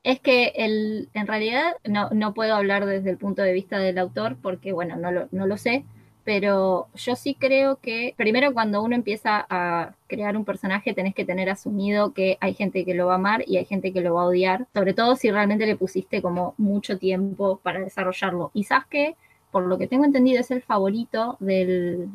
Es 0.04 0.20
que, 0.20 0.54
el, 0.56 1.10
en 1.14 1.28
realidad 1.28 1.76
no, 1.86 2.10
no, 2.12 2.34
puedo 2.34 2.56
hablar 2.56 2.86
desde 2.86 3.10
el 3.10 3.18
punto 3.18 3.42
de 3.42 3.54
vista 3.54 3.80
del 3.80 3.98
autor 3.98 4.38
porque, 4.42 4.72
bueno, 4.72 4.96
no 4.96 5.12
lo, 5.12 5.28
no 5.32 5.46
lo 5.46 5.58
sé, 5.58 5.84
pero 6.24 6.88
yo 6.96 7.16
sí 7.16 7.36
creo 7.36 7.78
que 7.78 8.14
primero 8.18 8.54
cuando 8.54 8.84
uno 8.84 8.96
empieza 8.96 9.46
a 9.50 9.96
crear 10.08 10.38
un 10.38 10.46
personaje 10.46 10.94
tenés 10.94 11.16
que 11.16 11.26
tener 11.26 11.50
asumido 11.50 12.14
que 12.14 12.38
hay 12.40 12.54
gente 12.54 12.86
que 12.86 12.94
lo 12.94 13.08
va 13.08 13.14
a 13.14 13.16
amar 13.16 13.44
y 13.48 13.58
hay 13.58 13.66
gente 13.66 13.92
que 13.94 14.02
lo 14.02 14.14
va 14.14 14.24
a 14.24 14.28
odiar, 14.28 14.68
sobre 14.74 14.94
todo 14.94 15.16
si 15.16 15.32
realmente 15.32 15.66
le 15.66 15.76
pusiste 15.76 16.22
como 16.22 16.54
mucho 16.58 16.98
tiempo 16.98 17.60
para 17.64 17.80
desarrollarlo. 17.80 18.52
Y 18.54 18.66
sabes 18.66 18.86
que 18.88 19.16
por 19.52 19.66
lo 19.66 19.78
que 19.78 19.88
tengo 19.88 20.06
entendido, 20.06 20.40
es 20.40 20.52
el 20.52 20.62
favorito 20.62 21.38
del, 21.40 22.10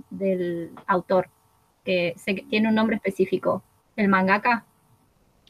autor, 0.86 1.28
que 1.85 2.14
tiene 2.48 2.68
un 2.68 2.74
nombre 2.74 2.96
específico, 2.96 3.62
el 3.96 4.08
mangaka. 4.08 4.64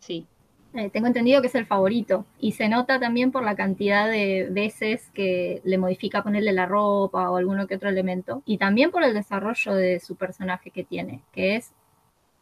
Sí. 0.00 0.26
Eh, 0.74 0.90
tengo 0.90 1.06
entendido 1.06 1.40
que 1.40 1.46
es 1.46 1.54
el 1.54 1.66
favorito 1.66 2.26
y 2.40 2.52
se 2.52 2.68
nota 2.68 2.98
también 2.98 3.30
por 3.30 3.44
la 3.44 3.54
cantidad 3.54 4.10
de 4.10 4.48
veces 4.50 5.08
que 5.14 5.62
le 5.62 5.78
modifica 5.78 6.24
ponerle 6.24 6.52
la 6.52 6.66
ropa 6.66 7.30
o 7.30 7.36
alguno 7.36 7.68
que 7.68 7.76
otro 7.76 7.88
elemento 7.88 8.42
y 8.44 8.58
también 8.58 8.90
por 8.90 9.04
el 9.04 9.14
desarrollo 9.14 9.72
de 9.74 10.00
su 10.00 10.16
personaje 10.16 10.70
que 10.70 10.82
tiene, 10.82 11.20
que 11.30 11.54
es 11.54 11.72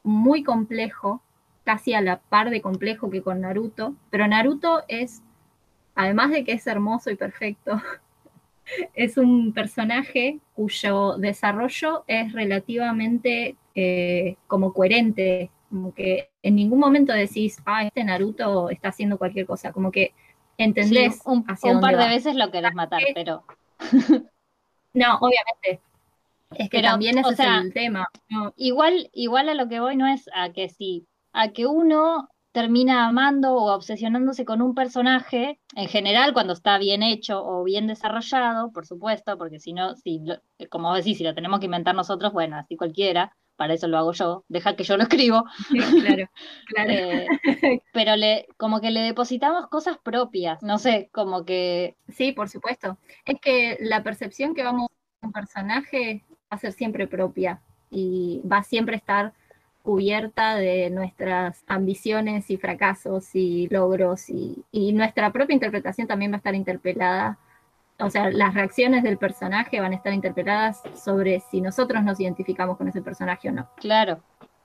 muy 0.03 0.43
complejo, 0.43 1.21
casi 1.65 1.93
a 1.93 2.01
la 2.01 2.21
par 2.21 2.49
de 2.49 2.63
complejo 2.63 3.11
que 3.11 3.23
con 3.23 3.43
Naruto, 3.43 3.95
pero 4.09 4.27
Naruto 4.27 4.83
es 4.89 5.23
además 5.95 6.31
de 6.31 6.45
que 6.45 6.53
es 6.53 6.67
hermoso 6.67 7.11
y 7.11 7.17
perfecto, 7.17 7.81
es 8.95 9.17
un 9.17 9.53
personaje 9.53 10.39
cuyo 10.55 11.17
desarrollo 11.17 12.05
es 12.07 12.33
relativamente 12.33 13.57
eh, 13.75 14.37
como 14.47 14.73
coherente, 14.73 15.51
como 15.71 15.95
que 15.95 16.31
en 16.43 16.57
ningún 16.57 16.79
momento 16.79 17.13
decís, 17.13 17.59
ah, 17.65 17.85
este 17.85 18.05
Naruto 18.05 18.71
está 18.71 18.89
haciendo 18.89 19.19
cualquier 19.19 19.47
cosa, 19.47 19.73
como 19.73 19.91
que 19.91 20.13
entendés 20.59 21.21
un, 21.25 21.45
un 21.63 21.81
par 21.81 21.97
de 21.97 22.09
veces 22.09 22.35
lo 22.37 22.51
querés 22.51 22.75
matar, 22.75 23.03
pero... 23.15 23.45
no, 24.95 25.19
obviamente. 25.21 25.81
Es 26.55 26.69
que 26.69 26.83
también 26.83 27.19
ese 27.19 27.33
es 27.33 27.41
el 27.41 27.73
tema. 27.73 28.09
Igual, 28.57 29.11
igual 29.15 29.49
a 29.49 29.55
lo 29.55 29.69
que 29.69 29.81
voy 29.81 29.97
no 29.97 30.07
es 30.07 30.29
a 30.35 30.51
que 30.53 30.69
sí, 30.69 31.07
a 31.33 31.49
que 31.49 31.67
uno 31.67 32.29
termina 32.53 33.07
amando 33.07 33.55
o 33.55 33.75
obsesionándose 33.75 34.45
con 34.45 34.61
un 34.61 34.75
personaje, 34.75 35.59
en 35.75 35.89
general 35.89 36.33
cuando 36.33 36.53
está 36.53 36.79
bien 36.79 37.03
hecho 37.03 37.45
o 37.45 37.65
bien 37.65 37.87
desarrollado, 37.87 38.73
por 38.73 38.87
supuesto, 38.87 39.39
porque 39.39 39.59
si 39.59 39.73
no, 39.73 39.97
si 39.97 40.23
como 40.71 40.95
decís, 40.95 41.19
si 41.19 41.25
lo 41.25 41.35
tenemos 41.35 41.61
que 41.61 41.67
inventar 41.67 41.95
nosotros, 41.95 42.33
bueno, 42.33 42.57
así 42.57 42.77
cualquiera, 42.77 43.35
para 43.57 43.75
eso 43.75 43.87
lo 43.87 43.99
hago 43.99 44.13
yo, 44.13 44.45
deja 44.49 44.77
que 44.77 44.85
yo 44.85 44.97
lo 44.97 45.03
escribo. 45.05 45.45
claro, 45.71 46.29
claro. 46.67 46.91
Eh, 46.91 47.27
pero 47.93 48.17
le, 48.17 48.47
como 48.57 48.81
que 48.81 48.91
le 48.91 49.01
depositamos 49.01 49.69
cosas 49.69 49.99
propias, 50.03 50.63
no 50.63 50.79
sé, 50.79 51.09
como 51.13 51.45
que... 51.45 51.97
Sí, 52.09 52.33
por 52.33 52.49
supuesto. 52.49 52.99
Es 53.25 53.41
que 53.41 53.79
la 53.81 54.03
percepción 54.03 54.55
que 54.55 54.65
vamos 54.65 54.89
a 55.21 55.27
un 55.27 55.33
personaje 55.33 56.25
va 56.31 56.57
a 56.57 56.59
ser 56.59 56.73
siempre 56.73 57.07
propia 57.07 57.63
y 57.91 58.41
va 58.51 58.59
a 58.59 58.65
siempre 58.65 58.97
estar 58.97 59.33
cubierta 59.83 60.55
de 60.57 60.91
nuestras 60.91 61.65
ambiciones 61.67 62.51
y 62.51 62.57
fracasos 62.57 63.35
y 63.35 63.69
logros 63.69 64.31
y, 64.31 64.65
nuestra 64.93 65.33
propia 65.33 65.55
interpretación 65.55 66.07
también 66.07 66.33
va 66.33 66.37
a 66.37 66.39
estar 66.39 66.55
interpelada. 66.55 67.39
O 67.99 68.11
sea, 68.11 68.31
las 68.31 68.55
reacciones 68.55 69.03
del 69.03 69.19
personaje 69.19 69.81
van 69.81 69.93
a 69.93 69.97
estar 69.97 70.13
interpeladas 70.13 70.83
sobre 70.95 71.41
si 71.41 71.61
nosotros 71.61 72.03
nos 72.03 72.19
identificamos 72.21 72.77
con 72.77 72.89
ese 72.89 73.03
personaje 73.03 73.49
o 73.49 73.53
no. 73.53 73.69
Claro. 73.77 74.21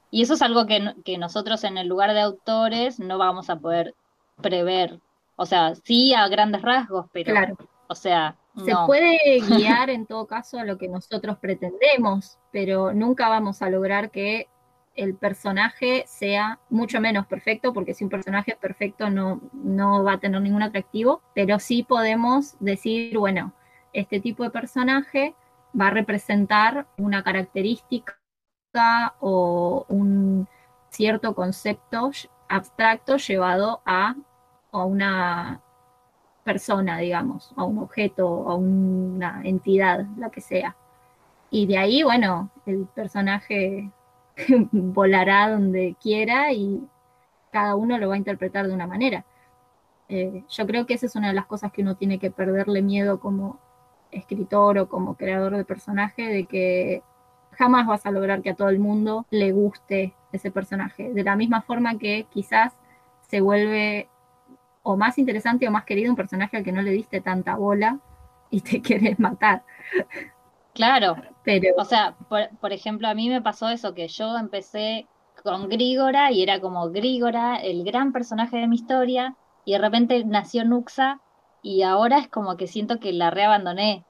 Y 0.09 0.21
eso 0.23 0.35
es 0.35 0.41
algo 0.41 0.65
que, 0.65 0.93
que 1.03 1.17
nosotros 1.17 1.63
en 1.63 1.77
el 1.77 1.87
lugar 1.87 2.13
de 2.13 2.21
autores 2.21 2.99
no 2.99 3.17
vamos 3.17 3.49
a 3.49 3.57
poder 3.57 3.93
prever. 4.41 4.99
O 5.35 5.45
sea, 5.45 5.75
sí 5.75 6.13
a 6.13 6.27
grandes 6.27 6.61
rasgos, 6.61 7.07
pero... 7.11 7.33
Claro. 7.33 7.57
O 7.89 7.95
sea, 7.95 8.35
se 8.65 8.73
puede 8.85 9.39
guiar 9.47 9.89
en 9.89 10.05
todo 10.05 10.27
caso 10.27 10.59
a 10.59 10.65
lo 10.65 10.77
que 10.77 10.87
nosotros 10.87 11.37
pretendemos, 11.37 12.37
pero 12.51 12.93
nunca 12.93 13.29
vamos 13.29 13.61
a 13.61 13.69
lograr 13.69 14.11
que 14.11 14.47
el 14.97 15.15
personaje 15.15 16.03
sea 16.07 16.59
mucho 16.69 16.99
menos 16.99 17.27
perfecto, 17.27 17.71
porque 17.73 17.93
si 17.93 18.03
un 18.03 18.09
personaje 18.09 18.51
es 18.51 18.57
perfecto 18.57 19.09
no, 19.09 19.39
no 19.53 20.03
va 20.03 20.13
a 20.13 20.19
tener 20.19 20.41
ningún 20.41 20.63
atractivo, 20.63 21.21
pero 21.33 21.59
sí 21.59 21.83
podemos 21.83 22.57
decir, 22.59 23.17
bueno, 23.17 23.53
este 23.93 24.19
tipo 24.19 24.43
de 24.43 24.49
personaje 24.49 25.35
va 25.79 25.87
a 25.87 25.91
representar 25.91 26.87
una 26.97 27.23
característica 27.23 28.17
o 29.19 29.85
un 29.87 30.47
cierto 30.89 31.33
concepto 31.35 32.11
abstracto 32.49 33.17
llevado 33.17 33.81
a, 33.85 34.15
a 34.71 34.83
una 34.83 35.61
persona, 36.43 36.97
digamos, 36.97 37.53
a 37.55 37.63
un 37.63 37.77
objeto, 37.79 38.49
a 38.49 38.55
una 38.55 39.41
entidad, 39.43 40.05
la 40.17 40.29
que 40.29 40.41
sea. 40.41 40.75
Y 41.49 41.67
de 41.67 41.77
ahí, 41.77 42.03
bueno, 42.03 42.49
el 42.65 42.87
personaje 42.87 43.91
volará 44.71 45.49
donde 45.49 45.95
quiera 46.01 46.51
y 46.53 46.87
cada 47.51 47.75
uno 47.75 47.97
lo 47.97 48.09
va 48.09 48.15
a 48.15 48.17
interpretar 48.19 48.67
de 48.67 48.73
una 48.73 48.87
manera. 48.87 49.25
Eh, 50.09 50.43
yo 50.47 50.67
creo 50.67 50.85
que 50.85 50.93
esa 50.93 51.05
es 51.05 51.15
una 51.15 51.29
de 51.29 51.33
las 51.33 51.47
cosas 51.47 51.71
que 51.71 51.81
uno 51.81 51.95
tiene 51.95 52.19
que 52.19 52.31
perderle 52.31 52.81
miedo 52.81 53.19
como 53.19 53.59
escritor 54.11 54.77
o 54.77 54.89
como 54.89 55.15
creador 55.15 55.55
de 55.55 55.65
personaje, 55.65 56.23
de 56.27 56.45
que 56.45 57.03
jamás 57.51 57.87
vas 57.87 58.05
a 58.05 58.11
lograr 58.11 58.41
que 58.41 58.51
a 58.51 58.55
todo 58.55 58.69
el 58.69 58.79
mundo 58.79 59.25
le 59.31 59.51
guste 59.51 60.13
ese 60.31 60.51
personaje. 60.51 61.11
De 61.13 61.23
la 61.23 61.35
misma 61.35 61.61
forma 61.61 61.97
que 61.97 62.27
quizás 62.29 62.73
se 63.21 63.41
vuelve 63.41 64.07
o 64.83 64.95
más 64.95 65.17
interesante 65.17 65.67
o 65.67 65.71
más 65.71 65.83
querido 65.83 66.11
un 66.11 66.15
personaje 66.15 66.57
al 66.57 66.63
que 66.63 66.71
no 66.71 66.81
le 66.81 66.91
diste 66.91 67.19
tanta 67.19 67.55
bola 67.55 67.99
y 68.49 68.61
te 68.61 68.81
quieres 68.83 69.19
matar. 69.19 69.63
Claro, 70.77 71.15
pero... 71.43 71.73
O 71.77 71.85
sea, 71.85 72.15
por, 72.29 72.71
ejemplo, 72.71 73.07
a 73.07 73.15
mí 73.15 73.29
me 73.29 73.41
pasó 73.41 73.67
eso, 73.69 73.95
que 73.95 74.07
yo 74.07 74.37
empecé 74.37 75.07
con 75.43 75.69
Grígora 75.69 76.31
y 76.31 76.43
era 76.43 76.61
como 76.61 76.91
Grígora, 76.91 77.55
el 77.55 77.83
gran 77.83 78.13
personaje 78.13 78.57
de 78.57 78.67
mi 78.67 78.75
historia, 78.75 79.35
y 79.65 79.71
de 79.71 79.79
repente 79.79 80.23
nació 80.23 80.65
Nuxa 80.65 81.19
y 81.63 81.81
ahora 81.81 82.19
es 82.19 82.27
como 82.27 82.57
que 82.57 82.67
siento 82.67 82.99
que 82.99 83.11
la 83.11 83.31
reabandoné 83.31 84.05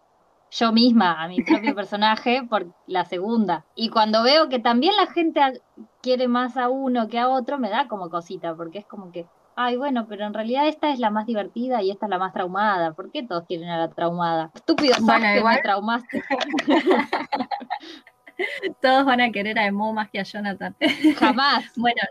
yo 0.51 0.73
misma 0.73 1.23
a 1.23 1.29
mi 1.29 1.41
propio 1.41 1.73
personaje 1.75 2.43
por 2.43 2.67
la 2.85 3.05
segunda. 3.05 3.65
Y 3.73 3.89
cuando 3.89 4.21
veo 4.23 4.49
que 4.49 4.59
también 4.59 4.93
la 4.97 5.07
gente 5.07 5.61
quiere 6.01 6.27
más 6.27 6.57
a 6.57 6.67
uno 6.67 7.07
que 7.07 7.17
a 7.17 7.29
otro, 7.29 7.57
me 7.59 7.69
da 7.69 7.87
como 7.87 8.09
cosita, 8.09 8.53
porque 8.55 8.79
es 8.79 8.85
como 8.85 9.13
que, 9.13 9.25
ay, 9.57 9.75
bueno, 9.75 10.07
pero 10.07 10.25
en 10.25 10.33
realidad 10.33 10.67
esta 10.67 10.91
es 10.91 10.99
la 10.99 11.09
más 11.09 11.25
divertida 11.25 11.81
y 11.81 11.91
esta 11.91 12.05
es 12.05 12.09
la 12.11 12.19
más 12.19 12.31
traumada. 12.31 12.93
¿Por 12.93 13.11
qué 13.11 13.23
todos 13.23 13.45
quieren 13.45 13.69
a 13.69 13.77
la 13.77 13.89
traumada? 13.89 14.51
Estúpido, 14.53 14.95
bueno, 15.01 15.25
que 15.33 15.43
me 15.43 15.61
traumaste. 15.61 16.23
todos 18.81 19.05
van 19.05 19.21
a 19.21 19.31
querer 19.31 19.57
a 19.57 19.65
Emo 19.65 19.93
más 19.93 20.09
que 20.09 20.19
a 20.19 20.23
Jonathan. 20.23 20.75
Jamás. 21.19 21.65
bueno, 21.75 22.01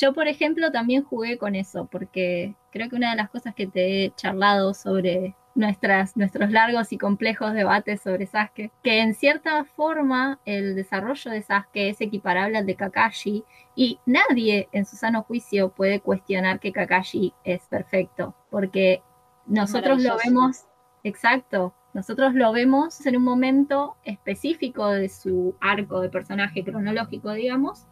yo, 0.00 0.12
por 0.12 0.28
ejemplo, 0.28 0.70
también 0.72 1.04
jugué 1.04 1.38
con 1.38 1.54
eso, 1.54 1.86
porque 1.90 2.54
creo 2.70 2.88
que 2.88 2.96
una 2.96 3.10
de 3.10 3.16
las 3.16 3.30
cosas 3.30 3.54
que 3.54 3.66
te 3.66 4.04
he 4.04 4.14
charlado 4.14 4.74
sobre 4.74 5.34
nuestras, 5.54 6.16
nuestros 6.16 6.50
largos 6.50 6.92
y 6.92 6.98
complejos 6.98 7.52
debates 7.52 8.02
sobre 8.02 8.26
Sasuke, 8.26 8.72
que 8.82 9.00
en 9.00 9.14
cierta 9.14 9.64
forma 9.64 10.40
el 10.44 10.74
desarrollo 10.74 11.30
de 11.30 11.42
Sasuke 11.42 11.90
es 11.90 12.00
equiparable 12.00 12.58
al 12.58 12.66
de 12.66 12.74
Kakashi 12.74 13.44
y 13.76 14.00
nadie 14.04 14.68
en 14.72 14.84
su 14.84 14.96
sano 14.96 15.22
juicio 15.22 15.70
puede 15.70 16.00
cuestionar 16.00 16.58
que 16.58 16.72
Kakashi 16.72 17.32
es 17.44 17.62
perfecto, 17.68 18.34
porque 18.50 19.02
nosotros 19.46 20.02
lo 20.02 20.16
vemos, 20.24 20.64
exacto, 21.04 21.74
nosotros 21.92 22.34
lo 22.34 22.52
vemos 22.52 23.06
en 23.06 23.16
un 23.16 23.22
momento 23.22 23.96
específico 24.04 24.88
de 24.88 25.08
su 25.08 25.54
arco 25.60 26.00
de 26.00 26.08
personaje 26.08 26.64
cronológico, 26.64 27.32
digamos, 27.32 27.86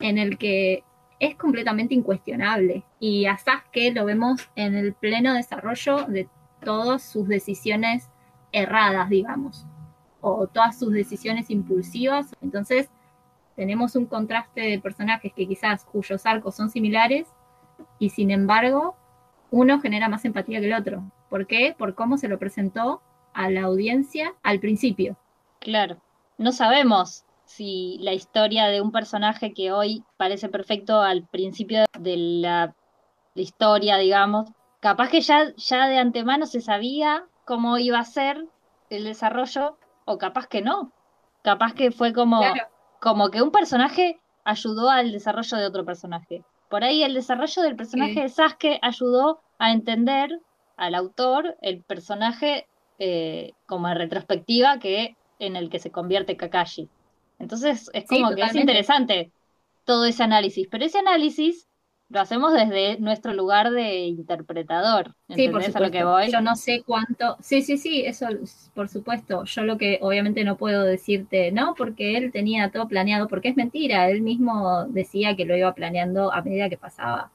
en 0.00 0.18
el 0.18 0.36
que 0.36 0.84
es 1.20 1.36
completamente 1.36 1.94
incuestionable. 1.94 2.84
Y 3.00 3.26
a 3.26 3.38
Sasuke 3.38 3.92
lo 3.94 4.04
vemos 4.04 4.48
en 4.56 4.74
el 4.74 4.94
pleno 4.94 5.34
desarrollo 5.34 6.04
de 6.04 6.28
todas 6.64 7.02
sus 7.02 7.28
decisiones 7.28 8.10
erradas, 8.52 9.08
digamos, 9.08 9.66
o 10.20 10.46
todas 10.46 10.78
sus 10.78 10.92
decisiones 10.92 11.50
impulsivas. 11.50 12.34
Entonces, 12.40 12.88
tenemos 13.54 13.96
un 13.96 14.06
contraste 14.06 14.60
de 14.60 14.78
personajes 14.78 15.32
que 15.32 15.46
quizás 15.46 15.84
cuyos 15.84 16.26
arcos 16.26 16.54
son 16.54 16.70
similares 16.70 17.28
y 17.98 18.10
sin 18.10 18.30
embargo, 18.30 18.96
uno 19.50 19.80
genera 19.80 20.08
más 20.08 20.24
empatía 20.24 20.60
que 20.60 20.66
el 20.66 20.74
otro. 20.74 21.10
¿Por 21.28 21.46
qué? 21.46 21.74
Por 21.76 21.94
cómo 21.94 22.18
se 22.18 22.28
lo 22.28 22.38
presentó 22.38 23.02
a 23.32 23.50
la 23.50 23.62
audiencia 23.62 24.34
al 24.42 24.60
principio. 24.60 25.16
Claro, 25.60 25.98
no 26.38 26.52
sabemos 26.52 27.25
si 27.46 27.98
la 28.00 28.12
historia 28.12 28.66
de 28.66 28.80
un 28.80 28.92
personaje 28.92 29.54
que 29.54 29.72
hoy 29.72 30.04
parece 30.16 30.48
perfecto 30.48 31.00
al 31.00 31.26
principio 31.26 31.84
de 31.98 32.16
la 32.16 32.74
historia, 33.34 33.96
digamos, 33.96 34.50
capaz 34.80 35.10
que 35.10 35.20
ya, 35.20 35.54
ya 35.56 35.88
de 35.88 35.98
antemano 35.98 36.46
se 36.46 36.60
sabía 36.60 37.24
cómo 37.44 37.78
iba 37.78 37.98
a 37.98 38.04
ser 38.04 38.44
el 38.90 39.04
desarrollo, 39.04 39.78
o 40.04 40.18
capaz 40.18 40.46
que 40.46 40.62
no. 40.62 40.92
Capaz 41.42 41.74
que 41.74 41.92
fue 41.92 42.12
como, 42.12 42.40
como 43.00 43.30
que 43.30 43.42
un 43.42 43.50
personaje 43.50 44.18
ayudó 44.44 44.90
al 44.90 45.12
desarrollo 45.12 45.56
de 45.56 45.66
otro 45.66 45.84
personaje. 45.84 46.44
Por 46.68 46.82
ahí 46.82 47.04
el 47.04 47.14
desarrollo 47.14 47.62
del 47.62 47.76
personaje 47.76 48.22
de 48.22 48.28
Sasuke 48.28 48.78
ayudó 48.82 49.40
a 49.58 49.70
entender 49.70 50.30
al 50.76 50.94
autor 50.94 51.56
el 51.62 51.82
personaje 51.84 52.66
eh, 52.98 53.52
como 53.66 53.88
en 53.88 53.98
retrospectiva 53.98 54.78
que 54.78 55.16
en 55.38 55.54
el 55.54 55.70
que 55.70 55.78
se 55.78 55.90
convierte 55.90 56.36
Kakashi. 56.36 56.88
Entonces 57.38 57.90
es 57.92 58.06
como 58.06 58.34
que 58.34 58.42
es 58.42 58.54
interesante 58.54 59.30
todo 59.84 60.04
ese 60.04 60.22
análisis, 60.22 60.66
pero 60.70 60.84
ese 60.84 60.98
análisis 60.98 61.68
lo 62.08 62.20
hacemos 62.20 62.52
desde 62.52 62.98
nuestro 63.00 63.32
lugar 63.34 63.70
de 63.70 64.06
interpretador. 64.06 65.14
Sí, 65.34 65.48
por 65.48 65.62
supuesto. 65.62 65.80
lo 65.80 65.90
que 65.90 66.04
voy? 66.04 66.30
Yo 66.30 66.40
no 66.40 66.54
sé 66.54 66.82
cuánto. 66.86 67.36
Sí, 67.40 67.62
sí, 67.62 67.78
sí, 67.78 68.02
eso 68.04 68.28
por 68.74 68.88
supuesto. 68.88 69.44
Yo 69.44 69.62
lo 69.62 69.76
que 69.76 69.98
obviamente 70.02 70.44
no 70.44 70.56
puedo 70.56 70.84
decirte, 70.84 71.50
no, 71.50 71.74
porque 71.74 72.16
él 72.16 72.30
tenía 72.30 72.70
todo 72.70 72.86
planeado, 72.86 73.26
porque 73.26 73.48
es 73.48 73.56
mentira. 73.56 74.08
Él 74.08 74.22
mismo 74.22 74.84
decía 74.88 75.34
que 75.34 75.44
lo 75.44 75.56
iba 75.56 75.74
planeando 75.74 76.32
a 76.32 76.42
medida 76.42 76.68
que 76.68 76.76
pasaba 76.76 77.30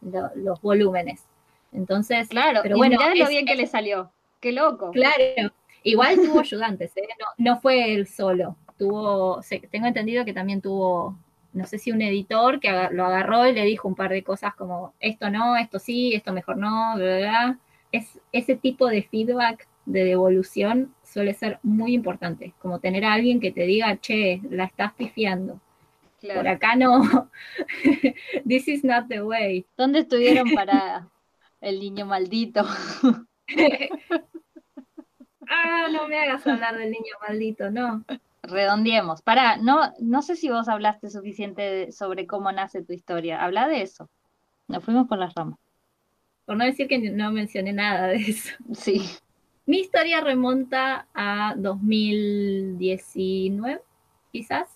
los 0.00 0.60
volúmenes. 0.60 1.24
Entonces, 1.72 2.28
claro, 2.28 2.60
pero 2.62 2.76
bueno, 2.76 2.98
lo 3.14 3.28
bien 3.28 3.46
que 3.46 3.56
le 3.56 3.66
salió. 3.66 4.12
Qué 4.40 4.52
loco. 4.52 4.90
Claro. 4.90 5.52
Igual 5.84 6.16
tuvo 6.16 6.40
ayudantes, 6.40 6.96
¿eh? 6.96 7.08
no, 7.18 7.52
no 7.52 7.60
fue 7.60 7.94
él 7.94 8.06
solo. 8.06 8.56
Tuvo, 8.82 9.40
tengo 9.70 9.86
entendido 9.86 10.24
que 10.24 10.32
también 10.32 10.60
tuvo 10.60 11.16
no 11.52 11.66
sé 11.66 11.78
si 11.78 11.92
un 11.92 12.02
editor 12.02 12.58
que 12.58 12.68
lo 12.90 13.04
agarró 13.04 13.46
y 13.46 13.52
le 13.52 13.64
dijo 13.64 13.86
un 13.86 13.94
par 13.94 14.10
de 14.10 14.24
cosas 14.24 14.56
como 14.56 14.94
esto 14.98 15.30
no, 15.30 15.56
esto 15.56 15.78
sí, 15.78 16.14
esto 16.14 16.32
mejor 16.32 16.56
no, 16.56 16.96
bla, 16.96 17.18
bla, 17.18 17.58
es, 17.92 18.18
ese 18.32 18.56
tipo 18.56 18.88
de 18.88 19.04
feedback 19.04 19.68
de 19.86 20.02
devolución 20.02 20.92
suele 21.04 21.32
ser 21.32 21.60
muy 21.62 21.94
importante, 21.94 22.54
como 22.58 22.80
tener 22.80 23.04
a 23.04 23.12
alguien 23.12 23.38
que 23.38 23.52
te 23.52 23.62
diga, 23.66 23.96
che, 23.98 24.40
la 24.50 24.64
estás 24.64 24.94
pifiando. 24.94 25.60
Por 26.34 26.48
acá 26.48 26.74
no. 26.74 27.30
This 28.48 28.66
is 28.66 28.82
not 28.84 29.06
the 29.08 29.22
way. 29.22 29.64
¿Dónde 29.76 30.00
estuvieron 30.00 30.50
para 30.54 31.08
el 31.60 31.78
niño 31.78 32.06
maldito? 32.06 32.64
ah, 35.48 35.86
no 35.92 36.08
me 36.08 36.18
hagas 36.18 36.46
hablar 36.46 36.76
del 36.78 36.90
niño 36.90 37.14
maldito, 37.28 37.70
no. 37.70 38.04
Redondiemos. 38.42 39.22
Para, 39.22 39.56
no, 39.56 39.92
no 40.00 40.22
sé 40.22 40.36
si 40.36 40.48
vos 40.48 40.68
hablaste 40.68 41.10
suficiente 41.10 41.92
sobre 41.92 42.26
cómo 42.26 42.50
nace 42.50 42.82
tu 42.82 42.92
historia. 42.92 43.42
Habla 43.42 43.68
de 43.68 43.82
eso. 43.82 44.08
Nos 44.68 44.84
fuimos 44.84 45.06
por 45.06 45.18
las 45.18 45.34
ramas. 45.34 45.58
Por 46.44 46.56
no 46.56 46.64
decir 46.64 46.88
que 46.88 46.98
no 46.98 47.30
mencioné 47.30 47.72
nada 47.72 48.08
de 48.08 48.16
eso. 48.16 48.54
Sí. 48.74 49.02
Mi 49.64 49.78
historia 49.78 50.20
remonta 50.20 51.06
a 51.14 51.54
2019, 51.56 53.80
quizás. 54.32 54.66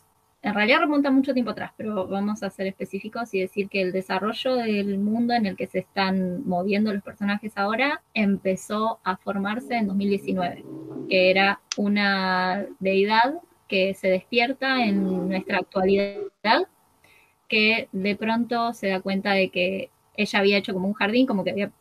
En 0.42 0.54
realidad 0.54 0.78
remonta 0.78 1.10
mucho 1.10 1.34
tiempo 1.34 1.50
atrás, 1.50 1.72
pero 1.76 2.06
vamos 2.06 2.44
a 2.44 2.50
ser 2.50 2.68
específicos 2.68 3.34
y 3.34 3.40
decir 3.40 3.68
que 3.68 3.82
el 3.82 3.90
desarrollo 3.90 4.54
del 4.54 4.96
mundo 4.98 5.34
en 5.34 5.44
el 5.44 5.56
que 5.56 5.66
se 5.66 5.80
están 5.80 6.46
moviendo 6.46 6.92
los 6.92 7.02
personajes 7.02 7.52
ahora 7.56 8.00
empezó 8.14 9.00
a 9.02 9.16
formarse 9.16 9.74
en 9.74 9.88
2019, 9.88 10.64
que 11.08 11.32
era 11.32 11.60
una 11.76 12.64
deidad 12.78 13.40
que 13.68 13.94
se 13.94 14.08
despierta 14.08 14.84
en 14.84 15.28
nuestra 15.28 15.58
actualidad, 15.58 16.68
que 17.48 17.88
de 17.92 18.16
pronto 18.16 18.72
se 18.72 18.88
da 18.88 19.00
cuenta 19.00 19.32
de 19.32 19.50
que 19.50 19.90
ella 20.16 20.38
había 20.38 20.58
hecho 20.58 20.72
como 20.72 20.88
un 20.88 20.94
jardín, 20.94 21.26
como 21.26 21.44
que 21.44 21.50
había 21.50 21.72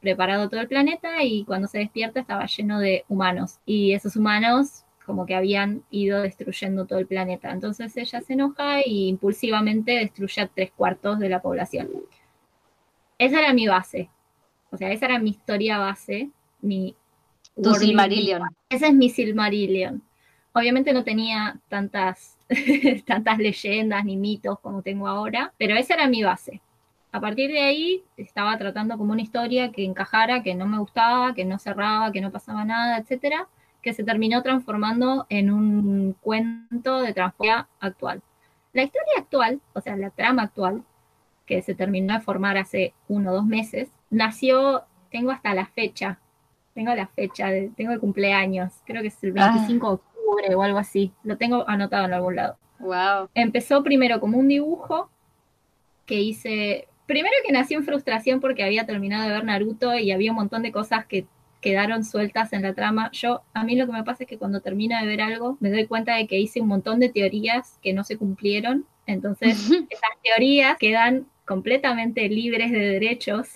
preparado 0.00 0.48
todo 0.48 0.60
el 0.60 0.68
planeta 0.68 1.22
y 1.22 1.44
cuando 1.44 1.68
se 1.68 1.78
despierta 1.78 2.20
estaba 2.20 2.46
lleno 2.46 2.78
de 2.78 3.04
humanos 3.08 3.58
y 3.64 3.92
esos 3.92 4.16
humanos 4.16 4.84
como 5.04 5.24
que 5.24 5.36
habían 5.36 5.84
ido 5.90 6.20
destruyendo 6.20 6.84
todo 6.84 6.98
el 6.98 7.06
planeta. 7.06 7.52
Entonces 7.52 7.96
ella 7.96 8.20
se 8.20 8.32
enoja 8.32 8.80
e 8.80 8.90
impulsivamente 8.90 9.92
destruye 9.92 10.42
a 10.42 10.48
tres 10.48 10.72
cuartos 10.72 11.20
de 11.20 11.28
la 11.28 11.40
población. 11.40 11.88
Esa 13.16 13.38
era 13.38 13.52
mi 13.52 13.68
base. 13.68 14.10
O 14.70 14.76
sea, 14.76 14.90
esa 14.90 15.06
era 15.06 15.18
mi 15.18 15.30
historia 15.30 15.78
base, 15.78 16.30
mi... 16.60 16.96
Tu 17.54 17.72
Silmarillion. 17.74 18.42
Ese 18.68 18.88
es 18.88 18.94
mi 18.94 19.08
Silmarillion. 19.08 20.02
Obviamente 20.56 20.94
no 20.94 21.04
tenía 21.04 21.60
tantas, 21.68 22.38
tantas 23.06 23.36
leyendas 23.36 24.06
ni 24.06 24.16
mitos 24.16 24.58
como 24.60 24.80
tengo 24.80 25.06
ahora, 25.06 25.52
pero 25.58 25.76
esa 25.76 25.92
era 25.92 26.08
mi 26.08 26.22
base. 26.22 26.62
A 27.12 27.20
partir 27.20 27.50
de 27.50 27.60
ahí 27.60 28.04
estaba 28.16 28.56
tratando 28.56 28.96
como 28.96 29.12
una 29.12 29.20
historia 29.20 29.70
que 29.70 29.84
encajara, 29.84 30.42
que 30.42 30.54
no 30.54 30.66
me 30.66 30.78
gustaba, 30.78 31.34
que 31.34 31.44
no 31.44 31.58
cerraba, 31.58 32.10
que 32.10 32.22
no 32.22 32.32
pasaba 32.32 32.64
nada, 32.64 32.96
etcétera, 32.96 33.48
que 33.82 33.92
se 33.92 34.02
terminó 34.02 34.42
transformando 34.42 35.26
en 35.28 35.50
un 35.50 36.16
cuento 36.22 37.02
de 37.02 37.12
transformación 37.12 37.66
actual. 37.80 38.22
La 38.72 38.84
historia 38.84 39.12
actual, 39.18 39.60
o 39.74 39.82
sea, 39.82 39.94
la 39.96 40.08
trama 40.08 40.44
actual, 40.44 40.84
que 41.44 41.60
se 41.60 41.74
terminó 41.74 42.14
de 42.14 42.20
formar 42.20 42.56
hace 42.56 42.94
uno 43.08 43.30
o 43.30 43.34
dos 43.34 43.44
meses, 43.44 43.90
nació, 44.08 44.84
tengo 45.10 45.32
hasta 45.32 45.52
la 45.52 45.66
fecha, 45.66 46.18
tengo 46.72 46.94
la 46.94 47.08
fecha, 47.08 47.48
de, 47.48 47.70
tengo 47.76 47.92
el 47.92 48.00
cumpleaños, 48.00 48.72
creo 48.86 49.02
que 49.02 49.08
es 49.08 49.22
el 49.22 49.32
25 49.32 49.86
de 49.86 50.15
octubre 50.26 50.54
o 50.54 50.62
algo 50.62 50.78
así, 50.78 51.12
lo 51.22 51.36
tengo 51.36 51.68
anotado 51.68 52.06
en 52.06 52.14
algún 52.14 52.36
lado. 52.36 52.56
Wow. 52.78 53.28
Empezó 53.34 53.82
primero 53.82 54.20
como 54.20 54.38
un 54.38 54.48
dibujo 54.48 55.10
que 56.04 56.20
hice 56.20 56.88
primero 57.06 57.34
que 57.44 57.52
nací 57.52 57.74
en 57.74 57.84
frustración 57.84 58.40
porque 58.40 58.64
había 58.64 58.84
terminado 58.84 59.24
de 59.24 59.34
ver 59.34 59.44
Naruto 59.44 59.94
y 59.96 60.10
había 60.10 60.32
un 60.32 60.36
montón 60.36 60.62
de 60.62 60.72
cosas 60.72 61.06
que 61.06 61.26
quedaron 61.60 62.04
sueltas 62.04 62.52
en 62.52 62.62
la 62.62 62.74
trama. 62.74 63.10
Yo, 63.12 63.42
a 63.54 63.64
mí 63.64 63.76
lo 63.76 63.86
que 63.86 63.92
me 63.92 64.04
pasa 64.04 64.24
es 64.24 64.28
que 64.28 64.38
cuando 64.38 64.60
termino 64.60 64.98
de 64.98 65.06
ver 65.06 65.20
algo, 65.20 65.56
me 65.60 65.70
doy 65.70 65.86
cuenta 65.86 66.16
de 66.16 66.26
que 66.26 66.38
hice 66.38 66.60
un 66.60 66.68
montón 66.68 67.00
de 67.00 67.08
teorías 67.08 67.78
que 67.82 67.92
no 67.92 68.04
se 68.04 68.18
cumplieron. 68.18 68.86
Entonces, 69.06 69.56
esas 69.90 70.10
teorías 70.22 70.76
quedan 70.78 71.26
completamente 71.46 72.28
libres 72.28 72.72
de 72.72 72.78
derechos 72.80 73.48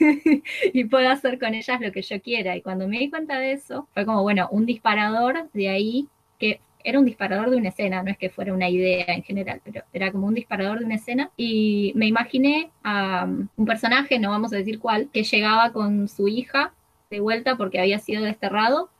y 0.72 0.84
puedo 0.84 1.08
hacer 1.08 1.38
con 1.38 1.54
ellas 1.54 1.80
lo 1.80 1.92
que 1.92 2.02
yo 2.02 2.20
quiera. 2.20 2.56
Y 2.56 2.62
cuando 2.62 2.88
me 2.88 2.98
di 2.98 3.10
cuenta 3.10 3.38
de 3.38 3.52
eso, 3.52 3.86
fue 3.94 4.04
como, 4.04 4.22
bueno, 4.22 4.48
un 4.50 4.66
disparador 4.66 5.48
de 5.52 5.68
ahí 5.68 6.08
que 6.38 6.60
era 6.84 6.98
un 6.98 7.04
disparador 7.04 7.50
de 7.50 7.56
una 7.56 7.68
escena, 7.68 8.02
no 8.02 8.10
es 8.10 8.16
que 8.16 8.30
fuera 8.30 8.54
una 8.54 8.68
idea 8.68 9.04
en 9.08 9.22
general, 9.22 9.60
pero 9.64 9.82
era 9.92 10.10
como 10.10 10.26
un 10.26 10.34
disparador 10.34 10.78
de 10.78 10.86
una 10.86 10.94
escena 10.94 11.30
y 11.36 11.92
me 11.96 12.06
imaginé 12.06 12.70
a 12.82 13.24
um, 13.26 13.48
un 13.56 13.66
personaje, 13.66 14.18
no 14.18 14.30
vamos 14.30 14.52
a 14.52 14.56
decir 14.56 14.78
cuál, 14.78 15.10
que 15.12 15.24
llegaba 15.24 15.72
con 15.72 16.08
su 16.08 16.28
hija 16.28 16.72
de 17.10 17.20
vuelta 17.20 17.56
porque 17.56 17.80
había 17.80 17.98
sido 17.98 18.22
desterrado 18.22 18.90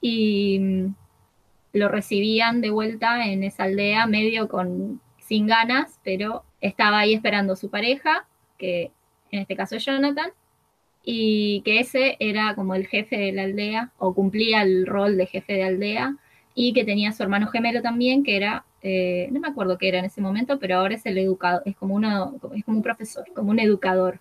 y 0.00 0.58
um, 0.58 0.94
lo 1.72 1.88
recibían 1.88 2.62
de 2.62 2.70
vuelta 2.70 3.26
en 3.26 3.44
esa 3.44 3.64
aldea 3.64 4.06
medio 4.06 4.48
con 4.48 5.00
sin 5.18 5.46
ganas, 5.46 6.00
pero 6.02 6.44
estaba 6.60 7.00
ahí 7.00 7.14
esperando 7.14 7.56
su 7.56 7.70
pareja, 7.70 8.26
que 8.58 8.90
en 9.30 9.40
este 9.40 9.56
caso 9.56 9.76
es 9.76 9.84
Jonathan, 9.84 10.30
y 11.02 11.62
que 11.62 11.80
ese 11.80 12.16
era 12.20 12.54
como 12.54 12.74
el 12.74 12.86
jefe 12.86 13.16
de 13.16 13.32
la 13.32 13.42
aldea 13.44 13.92
o 13.98 14.14
cumplía 14.14 14.62
el 14.62 14.86
rol 14.86 15.16
de 15.16 15.26
jefe 15.26 15.54
de 15.54 15.64
aldea 15.64 16.16
y 16.54 16.72
que 16.72 16.84
tenía 16.84 17.12
su 17.12 17.22
hermano 17.22 17.46
gemelo 17.48 17.80
también, 17.80 18.22
que 18.22 18.36
era, 18.36 18.64
eh, 18.82 19.28
no 19.30 19.40
me 19.40 19.48
acuerdo 19.48 19.78
qué 19.78 19.88
era 19.88 20.00
en 20.00 20.04
ese 20.04 20.20
momento, 20.20 20.58
pero 20.58 20.76
ahora 20.76 20.94
es 20.94 21.06
el 21.06 21.16
educador, 21.18 21.62
es 21.64 21.76
como, 21.76 21.94
uno, 21.94 22.34
es 22.54 22.64
como 22.64 22.78
un 22.78 22.82
profesor, 22.82 23.24
como 23.34 23.50
un 23.50 23.58
educador. 23.60 24.20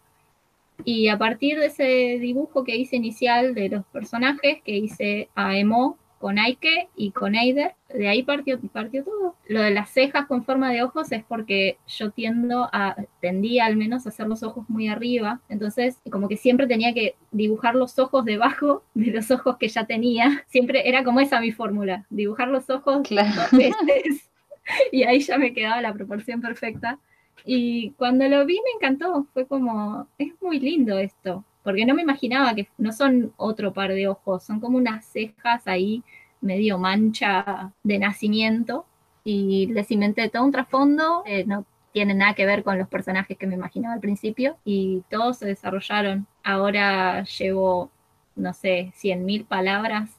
Y 0.85 1.09
a 1.09 1.17
partir 1.17 1.59
de 1.59 1.65
ese 1.65 2.19
dibujo 2.19 2.63
que 2.63 2.77
hice 2.77 2.95
inicial 2.95 3.53
de 3.53 3.69
los 3.69 3.85
personajes, 3.87 4.61
que 4.63 4.77
hice 4.77 5.29
a 5.35 5.57
Emo, 5.57 5.97
con 6.19 6.39
Aike 6.39 6.89
y 6.95 7.11
con 7.11 7.35
Eider. 7.35 7.73
De 7.93 8.07
ahí 8.07 8.23
partió, 8.23 8.59
partió 8.71 9.03
todo. 9.03 9.35
Lo 9.47 9.61
de 9.61 9.71
las 9.71 9.89
cejas 9.89 10.27
con 10.27 10.43
forma 10.43 10.71
de 10.71 10.83
ojos 10.83 11.11
es 11.11 11.23
porque 11.23 11.77
yo 11.87 12.11
tiendo 12.11 12.69
a, 12.71 12.95
tendía 13.19 13.65
al 13.65 13.77
menos 13.77 14.05
a 14.05 14.09
hacer 14.09 14.27
los 14.27 14.43
ojos 14.43 14.69
muy 14.69 14.87
arriba. 14.87 15.41
Entonces, 15.49 15.99
como 16.11 16.27
que 16.27 16.37
siempre 16.37 16.67
tenía 16.67 16.93
que 16.93 17.15
dibujar 17.31 17.75
los 17.75 17.97
ojos 17.97 18.25
debajo 18.25 18.83
de 18.93 19.11
los 19.11 19.31
ojos 19.31 19.57
que 19.57 19.67
ya 19.67 19.85
tenía. 19.85 20.45
Siempre 20.47 20.87
era 20.87 21.03
como 21.03 21.19
esa 21.19 21.41
mi 21.41 21.51
fórmula, 21.51 22.05
dibujar 22.09 22.49
los 22.49 22.69
ojos 22.69 23.01
dos 23.09 23.51
veces. 23.51 24.29
y 24.91 25.03
ahí 25.03 25.19
ya 25.19 25.37
me 25.37 25.53
quedaba 25.53 25.81
la 25.81 25.93
proporción 25.93 26.41
perfecta. 26.41 26.99
Y 27.45 27.91
cuando 27.91 28.27
lo 28.27 28.45
vi 28.45 28.55
me 28.55 28.71
encantó, 28.75 29.25
fue 29.33 29.47
como, 29.47 30.07
es 30.17 30.33
muy 30.41 30.59
lindo 30.59 30.97
esto, 30.97 31.45
porque 31.63 31.85
no 31.85 31.95
me 31.95 32.01
imaginaba 32.01 32.53
que 32.53 32.67
no 32.77 32.91
son 32.91 33.33
otro 33.37 33.73
par 33.73 33.93
de 33.93 34.07
ojos, 34.07 34.43
son 34.43 34.59
como 34.59 34.77
unas 34.77 35.05
cejas 35.05 35.67
ahí 35.67 36.03
medio 36.41 36.77
mancha 36.77 37.73
de 37.83 37.99
nacimiento 37.99 38.85
y 39.23 39.67
les 39.67 39.91
inventé 39.91 40.29
todo 40.29 40.45
un 40.45 40.51
trasfondo, 40.51 41.23
eh, 41.25 41.43
no 41.45 41.65
tiene 41.91 42.13
nada 42.13 42.33
que 42.33 42.45
ver 42.45 42.63
con 42.63 42.77
los 42.77 42.87
personajes 42.87 43.37
que 43.37 43.47
me 43.47 43.55
imaginaba 43.55 43.95
al 43.95 43.99
principio 43.99 44.57
y 44.63 45.03
todos 45.09 45.39
se 45.39 45.47
desarrollaron. 45.47 46.27
Ahora 46.43 47.23
llevo, 47.23 47.91
no 48.35 48.53
sé, 48.53 48.93
100.000 48.95 49.45
palabras, 49.45 50.11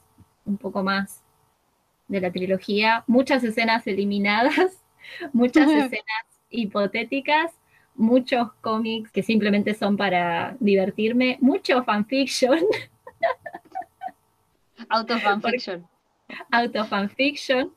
un 0.45 0.57
poco 0.57 0.83
más 0.83 1.23
de 2.07 2.21
la 2.21 2.31
trilogía, 2.31 3.03
muchas 3.07 3.43
escenas 3.43 3.87
eliminadas, 3.87 4.83
muchas 5.33 5.69
escenas 5.69 6.25
hipotéticas 6.49 7.53
muchos 7.95 8.51
cómics 8.61 9.11
que 9.11 9.23
simplemente 9.23 9.73
son 9.73 9.97
para 9.97 10.55
divertirme, 10.59 11.37
mucho 11.41 11.83
fanfiction. 11.83 12.59
Auto 14.89 15.19
fanfiction. 15.19 15.87
Auto 16.51 16.85
fanfiction 16.85 17.71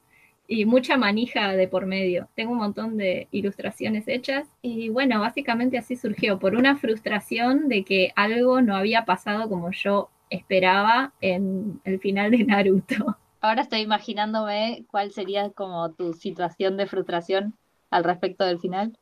y 0.46 0.64
mucha 0.66 0.96
manija 0.96 1.52
de 1.52 1.68
por 1.68 1.86
medio. 1.86 2.28
Tengo 2.34 2.52
un 2.52 2.58
montón 2.58 2.96
de 2.96 3.28
ilustraciones 3.30 4.08
hechas 4.08 4.46
y 4.62 4.88
bueno, 4.88 5.20
básicamente 5.20 5.78
así 5.78 5.96
surgió, 5.96 6.38
por 6.38 6.54
una 6.54 6.76
frustración 6.76 7.68
de 7.68 7.84
que 7.84 8.12
algo 8.16 8.60
no 8.60 8.76
había 8.76 9.04
pasado 9.04 9.48
como 9.48 9.70
yo 9.72 10.10
esperaba 10.30 11.12
en 11.20 11.80
el 11.84 12.00
final 12.00 12.30
de 12.30 12.44
Naruto. 12.44 13.16
Ahora 13.40 13.62
estoy 13.62 13.80
imaginándome 13.80 14.84
cuál 14.90 15.12
sería 15.12 15.50
como 15.50 15.92
tu 15.92 16.14
situación 16.14 16.76
de 16.76 16.86
frustración 16.86 17.54
al 17.90 18.04
respecto 18.04 18.44
del 18.44 18.58
final. 18.58 18.98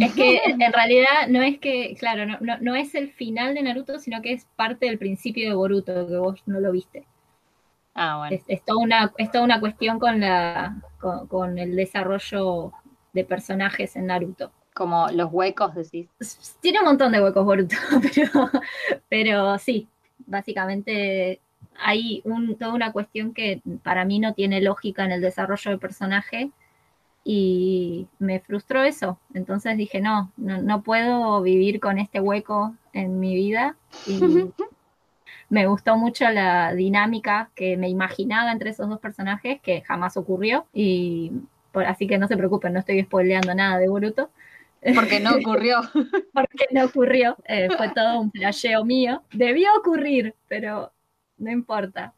Es 0.00 0.14
que 0.14 0.40
en 0.44 0.72
realidad 0.72 1.26
no 1.28 1.42
es 1.42 1.58
que, 1.58 1.96
claro, 1.98 2.26
no, 2.26 2.58
no, 2.60 2.76
es 2.76 2.94
el 2.94 3.10
final 3.10 3.54
de 3.54 3.62
Naruto, 3.62 3.98
sino 3.98 4.22
que 4.22 4.32
es 4.32 4.46
parte 4.56 4.86
del 4.86 4.98
principio 4.98 5.48
de 5.48 5.54
Boruto, 5.54 6.06
que 6.06 6.16
vos 6.16 6.42
no 6.46 6.60
lo 6.60 6.70
viste. 6.70 7.04
Ah, 7.98 8.18
bueno. 8.18 8.38
Es, 8.46 8.62
toda, 8.62 8.78
una, 8.78 9.12
es 9.16 9.32
toda 9.32 9.42
una 9.42 9.58
cuestión 9.58 9.98
con, 9.98 10.20
la, 10.20 10.76
con, 11.28 11.58
el 11.58 11.74
desarrollo 11.74 12.72
de 13.14 13.24
personajes 13.24 13.96
en 13.96 14.06
Naruto. 14.06 14.52
Como 14.74 15.08
los 15.08 15.32
huecos, 15.32 15.74
decís. 15.74 16.06
Tiene 16.60 16.80
un 16.80 16.84
montón 16.84 17.10
de 17.10 17.22
huecos 17.22 17.44
Boruto, 17.46 17.76
pero, 18.14 18.50
pero 19.08 19.58
sí, 19.58 19.88
básicamente 20.18 21.40
hay 21.78 22.20
un, 22.24 22.56
toda 22.58 22.74
una 22.74 22.92
cuestión 22.92 23.32
que 23.32 23.62
para 23.82 24.04
mí 24.04 24.18
no 24.18 24.34
tiene 24.34 24.60
lógica 24.60 25.06
en 25.06 25.12
el 25.12 25.22
desarrollo 25.22 25.70
del 25.70 25.80
personaje 25.80 26.50
y 27.24 28.08
me 28.18 28.40
frustró 28.40 28.82
eso. 28.82 29.18
Entonces 29.32 29.74
dije, 29.78 30.02
no, 30.02 30.32
no, 30.36 30.82
puedo 30.82 31.40
vivir 31.40 31.80
con 31.80 31.98
este 31.98 32.20
hueco 32.20 32.74
en 32.92 33.18
mi 33.20 33.34
vida 33.34 33.74
y 34.06 34.20
me 35.48 35.66
gustó 35.66 35.96
mucho 35.96 36.28
la 36.30 36.74
dinámica 36.74 37.50
que 37.54 37.76
me 37.76 37.88
imaginaba 37.88 38.52
entre 38.52 38.70
esos 38.70 38.88
dos 38.88 38.98
personajes, 38.98 39.60
que 39.60 39.82
jamás 39.82 40.16
ocurrió, 40.16 40.66
y 40.72 41.32
así 41.86 42.06
que 42.06 42.18
no 42.18 42.26
se 42.28 42.36
preocupen, 42.36 42.72
no 42.72 42.80
estoy 42.80 43.02
spoileando 43.02 43.54
nada 43.54 43.78
de 43.78 43.88
Boruto. 43.88 44.30
Porque 44.94 45.20
no 45.20 45.30
ocurrió. 45.36 45.80
Porque 46.32 46.66
no 46.72 46.84
ocurrió, 46.84 47.36
eh, 47.44 47.68
fue 47.76 47.90
todo 47.90 48.20
un 48.20 48.30
flasheo 48.30 48.84
mío. 48.84 49.22
Debió 49.32 49.68
ocurrir, 49.78 50.34
pero 50.48 50.92
no 51.38 51.50
importa. 51.50 52.12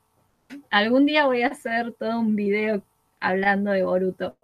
Algún 0.71 1.07
día 1.07 1.27
voy 1.27 1.43
a 1.43 1.49
hacer 1.49 1.93
todo 1.93 2.19
un 2.21 2.37
video 2.37 2.83
hablando 3.21 3.71
de 3.73 3.83
Boruto. 3.83 4.37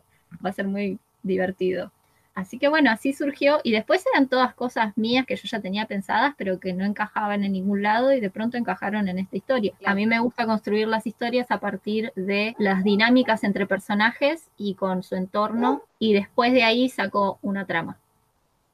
Va 0.45 0.51
a 0.51 0.55
ser 0.55 0.67
muy 0.67 0.99
divertido. 1.23 1.93
Así 2.35 2.59
que 2.59 2.69
bueno, 2.69 2.91
así 2.91 3.13
surgió 3.13 3.61
y 3.63 3.71
después 3.71 4.05
eran 4.13 4.29
todas 4.29 4.55
cosas 4.55 4.97
mías 4.97 5.25
que 5.25 5.37
yo 5.37 5.43
ya 5.45 5.61
tenía 5.61 5.87
pensadas, 5.87 6.35
pero 6.37 6.59
que 6.59 6.73
no 6.73 6.85
encajaban 6.85 7.45
en 7.45 7.53
ningún 7.53 7.83
lado 7.83 8.13
y 8.13 8.21
de 8.21 8.29
pronto 8.29 8.57
encajaron 8.57 9.09
en 9.09 9.21
esta 9.21 9.37
historia. 9.37 9.73
A 9.85 9.95
mí 9.95 10.07
me 10.07 10.19
gusta 10.19 10.45
construir 10.45 10.89
las 10.89 11.07
historias 11.07 11.53
a 11.53 11.61
partir 11.61 12.13
de 12.17 12.57
las 12.59 12.83
dinámicas 12.83 13.45
entre 13.45 13.67
personajes 13.67 14.49
y 14.57 14.75
con 14.75 15.05
su 15.05 15.15
entorno 15.15 15.83
y 16.01 16.13
después 16.13 16.53
de 16.53 16.65
ahí 16.65 16.89
saco 16.89 17.39
una 17.41 17.67
trama. 17.67 17.99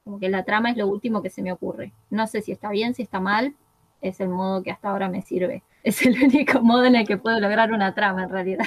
Como 0.04 0.18
que 0.18 0.30
la 0.30 0.44
trama 0.44 0.70
es 0.70 0.78
lo 0.78 0.86
último 0.86 1.20
que 1.20 1.28
se 1.28 1.42
me 1.42 1.52
ocurre. 1.52 1.92
No 2.08 2.26
sé 2.26 2.40
si 2.40 2.52
está 2.52 2.70
bien, 2.70 2.94
si 2.94 3.02
está 3.02 3.20
mal, 3.20 3.54
es 4.00 4.20
el 4.20 4.30
modo 4.30 4.62
que 4.62 4.70
hasta 4.70 4.88
ahora 4.88 5.10
me 5.10 5.20
sirve. 5.20 5.62
Es 5.82 6.04
el 6.06 6.14
único 6.24 6.62
modo 6.62 6.86
en 6.86 6.96
el 6.96 7.06
que 7.06 7.18
puedo 7.18 7.38
lograr 7.38 7.72
una 7.72 7.94
trama 7.94 8.22
en 8.24 8.30
realidad. 8.30 8.66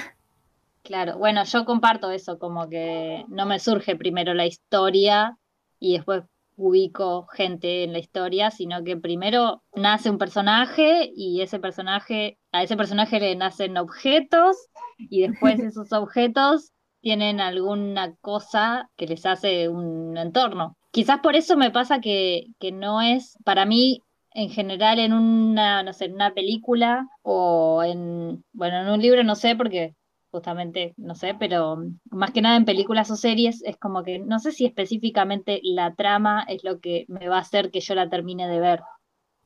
Claro, 0.84 1.18
bueno, 1.18 1.44
yo 1.46 1.64
comparto 1.64 2.12
eso, 2.12 2.38
como 2.38 2.68
que 2.68 3.24
no 3.30 3.46
me 3.46 3.60
surge 3.60 3.96
primero 3.96 4.34
la 4.34 4.46
historia 4.46 5.38
y 5.80 5.94
después 5.94 6.24
ubico 6.58 7.26
gente 7.28 7.84
en 7.84 7.94
la 7.94 8.00
historia, 8.00 8.52
sino 8.52 8.84
que 8.84 8.98
primero 8.98 9.64
nace 9.74 10.10
un 10.10 10.18
personaje 10.18 11.10
y 11.16 11.42
ese 11.42 11.60
personaje, 11.60 12.38
a 12.52 12.64
ese 12.64 12.76
personaje 12.76 13.20
le 13.22 13.36
nacen 13.36 13.78
objetos 13.78 14.58
y 14.98 15.22
después 15.22 15.60
esos 15.60 15.94
objetos 15.94 16.72
tienen 17.02 17.40
alguna 17.40 18.16
cosa 18.18 18.90
que 18.98 19.08
les 19.08 19.26
hace 19.26 19.70
un 19.70 20.18
entorno. 20.18 20.78
Quizás 20.92 21.20
por 21.20 21.36
eso 21.36 21.58
me 21.58 21.72
pasa 21.72 22.02
que, 22.02 22.48
que 22.60 22.72
no 22.74 23.02
es, 23.02 23.38
para 23.46 23.66
mí, 23.66 24.02
en 24.32 24.50
general 24.50 25.00
en 25.00 25.14
una, 25.14 25.82
no 25.84 25.94
sé, 25.94 26.06
en 26.06 26.16
una 26.16 26.34
película 26.34 27.08
o 27.22 27.84
en, 27.84 28.44
bueno, 28.52 28.82
en 28.82 28.90
un 28.90 29.02
libro 29.02 29.24
no 29.24 29.36
sé, 29.36 29.56
porque 29.56 29.96
justamente, 30.34 30.96
no 30.98 31.14
sé, 31.14 31.36
pero 31.36 31.78
más 32.10 32.32
que 32.32 32.42
nada 32.42 32.58
en 32.58 32.66
películas 32.66 33.12
o 33.12 33.16
series 33.16 33.62
es 33.64 33.78
como 33.78 34.02
que 34.02 34.18
no 34.18 34.40
sé 34.40 34.52
si 34.52 34.66
específicamente 34.66 35.60
la 35.64 35.94
trama 35.94 36.44
es 36.50 36.64
lo 36.64 36.80
que 36.80 37.06
me 37.08 37.30
va 37.30 37.38
a 37.38 37.42
hacer 37.42 37.70
que 37.70 37.82
yo 37.82 37.94
la 37.94 38.10
termine 38.10 38.48
de 38.48 38.60
ver. 38.60 38.82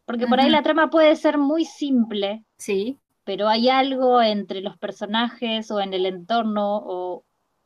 Porque 0.05 0.27
por 0.27 0.39
ahí 0.39 0.49
la 0.49 0.63
trama 0.63 0.89
puede 0.89 1.17
ser 1.17 1.37
muy 1.37 1.65
simple, 1.65 2.45
sí, 2.57 2.97
pero 3.25 3.49
hay 3.49 3.67
algo 3.67 4.21
entre 4.21 4.61
los 4.61 4.77
personajes 4.77 5.69
o 5.71 5.81
en 5.81 5.93
el 5.93 6.05
entorno 6.05 6.77
o 6.77 7.25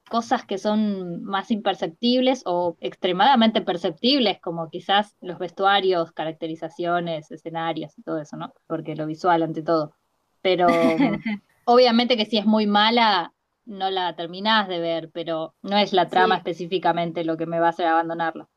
cosas 0.10 0.44
que 0.44 0.58
son 0.58 1.24
más 1.24 1.52
imperceptibles 1.52 2.42
o 2.48 2.76
extremadamente 2.82 3.62
perceptibles, 3.62 4.42
como 4.42 4.72
quizás 4.72 5.16
los 5.22 5.38
vestuarios, 5.38 6.12
caracterizaciones, 6.12 7.30
escenarios 7.30 7.96
y 8.00 8.02
todo 8.02 8.20
eso, 8.20 8.36
¿no? 8.36 8.52
Porque 8.66 8.96
lo 8.96 9.06
visual 9.06 9.44
ante 9.44 9.62
todo. 9.62 9.94
Pero 10.42 10.66
Obviamente 11.74 12.18
que 12.18 12.26
si 12.26 12.38
es 12.38 12.46
muy 12.46 12.68
mala, 12.68 13.34
no 13.66 13.90
la 13.90 14.16
terminás 14.16 14.68
de 14.68 14.80
ver, 14.80 15.10
pero 15.14 15.54
no 15.62 15.78
es 15.78 15.94
la 15.94 16.10
trama 16.10 16.36
específicamente 16.36 17.24
lo 17.24 17.38
que 17.38 17.46
me 17.46 17.60
va 17.60 17.68
a 17.68 17.70
hacer 17.70 17.88
abandonarla. 17.88 18.50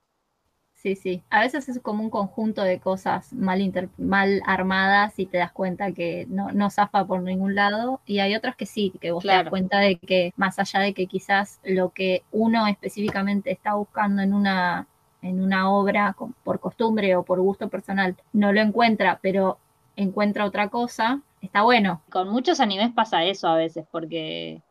Sí, 0.75 0.97
sí. 0.97 1.23
A 1.31 1.41
veces 1.41 1.69
es 1.69 1.79
como 1.79 2.03
un 2.03 2.11
conjunto 2.11 2.63
de 2.63 2.79
cosas 2.79 3.33
mal, 3.33 3.91
mal 3.97 4.43
armadas 4.45 5.19
y 5.19 5.27
te 5.27 5.39
das 5.39 5.53
cuenta 5.53 5.93
que 5.93 6.27
no, 6.29 6.51
no 6.53 6.69
zafa 6.69 7.07
por 7.07 7.23
ningún 7.23 7.55
lado. 7.55 8.01
Y 8.05 8.19
hay 8.19 8.35
otras 8.35 8.57
que 8.57 8.67
sí, 8.67 8.93
que 9.01 9.13
vos 9.13 9.23
te 9.23 9.31
das 9.31 9.49
cuenta 9.49 9.79
de 9.79 9.97
que 9.97 10.35
más 10.37 10.59
allá 10.59 10.81
de 10.81 10.93
que 10.93 11.07
quizás 11.07 11.61
lo 11.65 11.91
que 11.91 12.25
uno 12.33 12.67
específicamente 12.67 13.51
está 13.51 13.75
buscando 13.75 14.21
en 14.21 14.35
una, 14.35 14.87
en 15.23 15.41
una 15.41 15.71
obra 15.71 16.17
por 16.43 16.61
costumbre 16.61 17.17
o 17.17 17.23
por 17.23 17.41
gusto 17.41 17.69
personal 17.69 18.17
no 18.35 18.53
lo 18.53 18.61
encuentra, 18.61 19.21
pero 19.23 19.59
encuentra 19.97 20.45
otra 20.45 20.69
cosa, 20.69 21.23
está 21.45 21.63
bueno. 21.63 22.03
Con 22.11 22.29
muchos 22.29 22.61
animes 22.61 22.93
pasa 22.93 23.25
eso 23.25 23.49
a 23.49 23.57
veces, 23.57 23.87
porque 23.91 24.63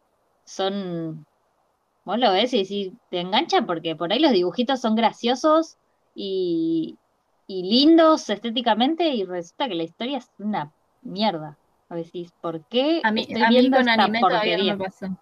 son. 0.44 1.26
Vos 2.06 2.20
lo 2.20 2.32
ves 2.32 2.54
y 2.54 2.64
decís, 2.64 2.92
te 3.10 3.22
engancha 3.22 3.62
porque 3.66 3.96
por 3.96 4.12
ahí 4.12 4.20
los 4.20 4.32
dibujitos 4.32 4.82
son 4.82 4.96
graciosos 4.96 5.78
y, 6.14 6.98
y 7.48 7.64
lindos 7.64 8.30
estéticamente 8.30 9.08
y 9.08 9.24
resulta 9.24 9.70
que 9.70 9.76
la 9.76 9.84
historia 9.84 10.18
es 10.18 10.30
una 10.38 10.74
mierda. 11.02 11.58
A 11.90 11.96
decís, 11.96 12.34
¿por 12.42 12.66
qué? 12.66 13.02
A 13.04 13.12
mí, 13.12 13.28
a 13.42 13.50
mí 13.50 13.70
con 13.70 13.88
anime 13.88 14.20
todavía 14.20 14.58
no 14.58 14.64
me 14.64 14.78
pasó. 14.78 15.18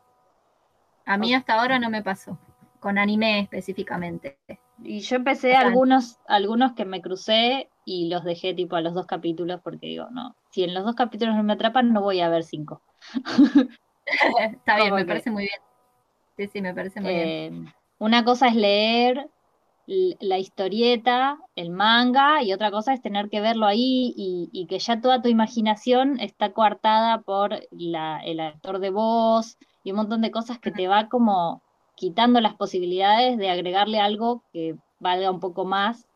A 1.06 1.18
mí 1.18 1.34
hasta 1.34 1.60
ahora 1.60 1.80
no 1.80 1.90
me 1.90 2.02
pasó. 2.02 2.40
Con 2.80 2.98
anime 2.98 3.42
específicamente. 3.42 4.40
Y 4.84 5.02
yo 5.02 5.18
empecé 5.18 5.56
algunos, 5.56 6.18
algunos 6.28 6.74
que 6.74 6.86
me 6.86 7.02
crucé 7.02 7.70
y 7.86 8.10
los 8.10 8.24
dejé 8.24 8.54
tipo 8.54 8.76
a 8.76 8.82
los 8.82 8.94
dos 8.94 9.06
capítulos 9.06 9.62
porque 9.64 9.88
digo, 9.88 10.08
no, 10.12 10.36
si 10.52 10.64
en 10.64 10.74
los 10.74 10.84
dos 10.84 10.96
capítulos 10.96 11.36
no 11.36 11.44
me 11.44 11.54
atrapan, 11.54 11.94
no 11.94 12.02
voy 12.02 12.20
a 12.22 12.30
ver 12.30 12.44
cinco. 12.44 12.82
Está 14.40 14.76
bien, 14.78 14.94
me 14.94 15.06
parece 15.06 15.32
muy 15.32 15.44
bien. 15.44 15.60
Sí, 16.38 16.48
sí, 16.48 16.62
me 16.62 16.74
parece 16.74 17.02
muy 17.02 17.14
bien. 17.14 17.28
Eh, 17.28 17.74
una 18.00 18.24
cosa 18.24 18.48
es 18.48 18.56
leer 18.56 19.30
la 19.88 20.38
historieta, 20.38 21.38
el 21.56 21.70
manga, 21.70 22.44
y 22.44 22.54
otra 22.54 22.72
cosa 22.72 22.94
es 22.94 23.02
tener 23.02 23.30
que 23.30 23.42
verlo 23.42 23.66
ahí 23.66 24.14
y, 24.16 24.66
que 24.68 24.80
ya 24.80 25.02
toda 25.02 25.22
tu 25.22 25.28
imaginación 25.28 26.20
está 26.20 26.54
coartada 26.54 27.22
por 27.22 27.60
la, 27.72 28.22
el 28.24 28.40
actor 28.40 28.80
de 28.80 28.90
voz 28.90 29.58
y 29.84 29.92
un 29.92 29.98
montón 29.98 30.22
de 30.22 30.32
cosas 30.32 30.60
que 30.60 30.72
te 30.72 30.88
va 30.88 31.10
como 31.10 31.62
quitando 31.96 32.40
las 32.42 32.56
posibilidades 32.56 33.38
de 33.38 33.50
agregarle 33.50 34.00
algo 34.00 34.44
que 34.54 34.76
valga 35.00 35.30
un 35.30 35.40
poco 35.40 35.66
más 35.66 36.08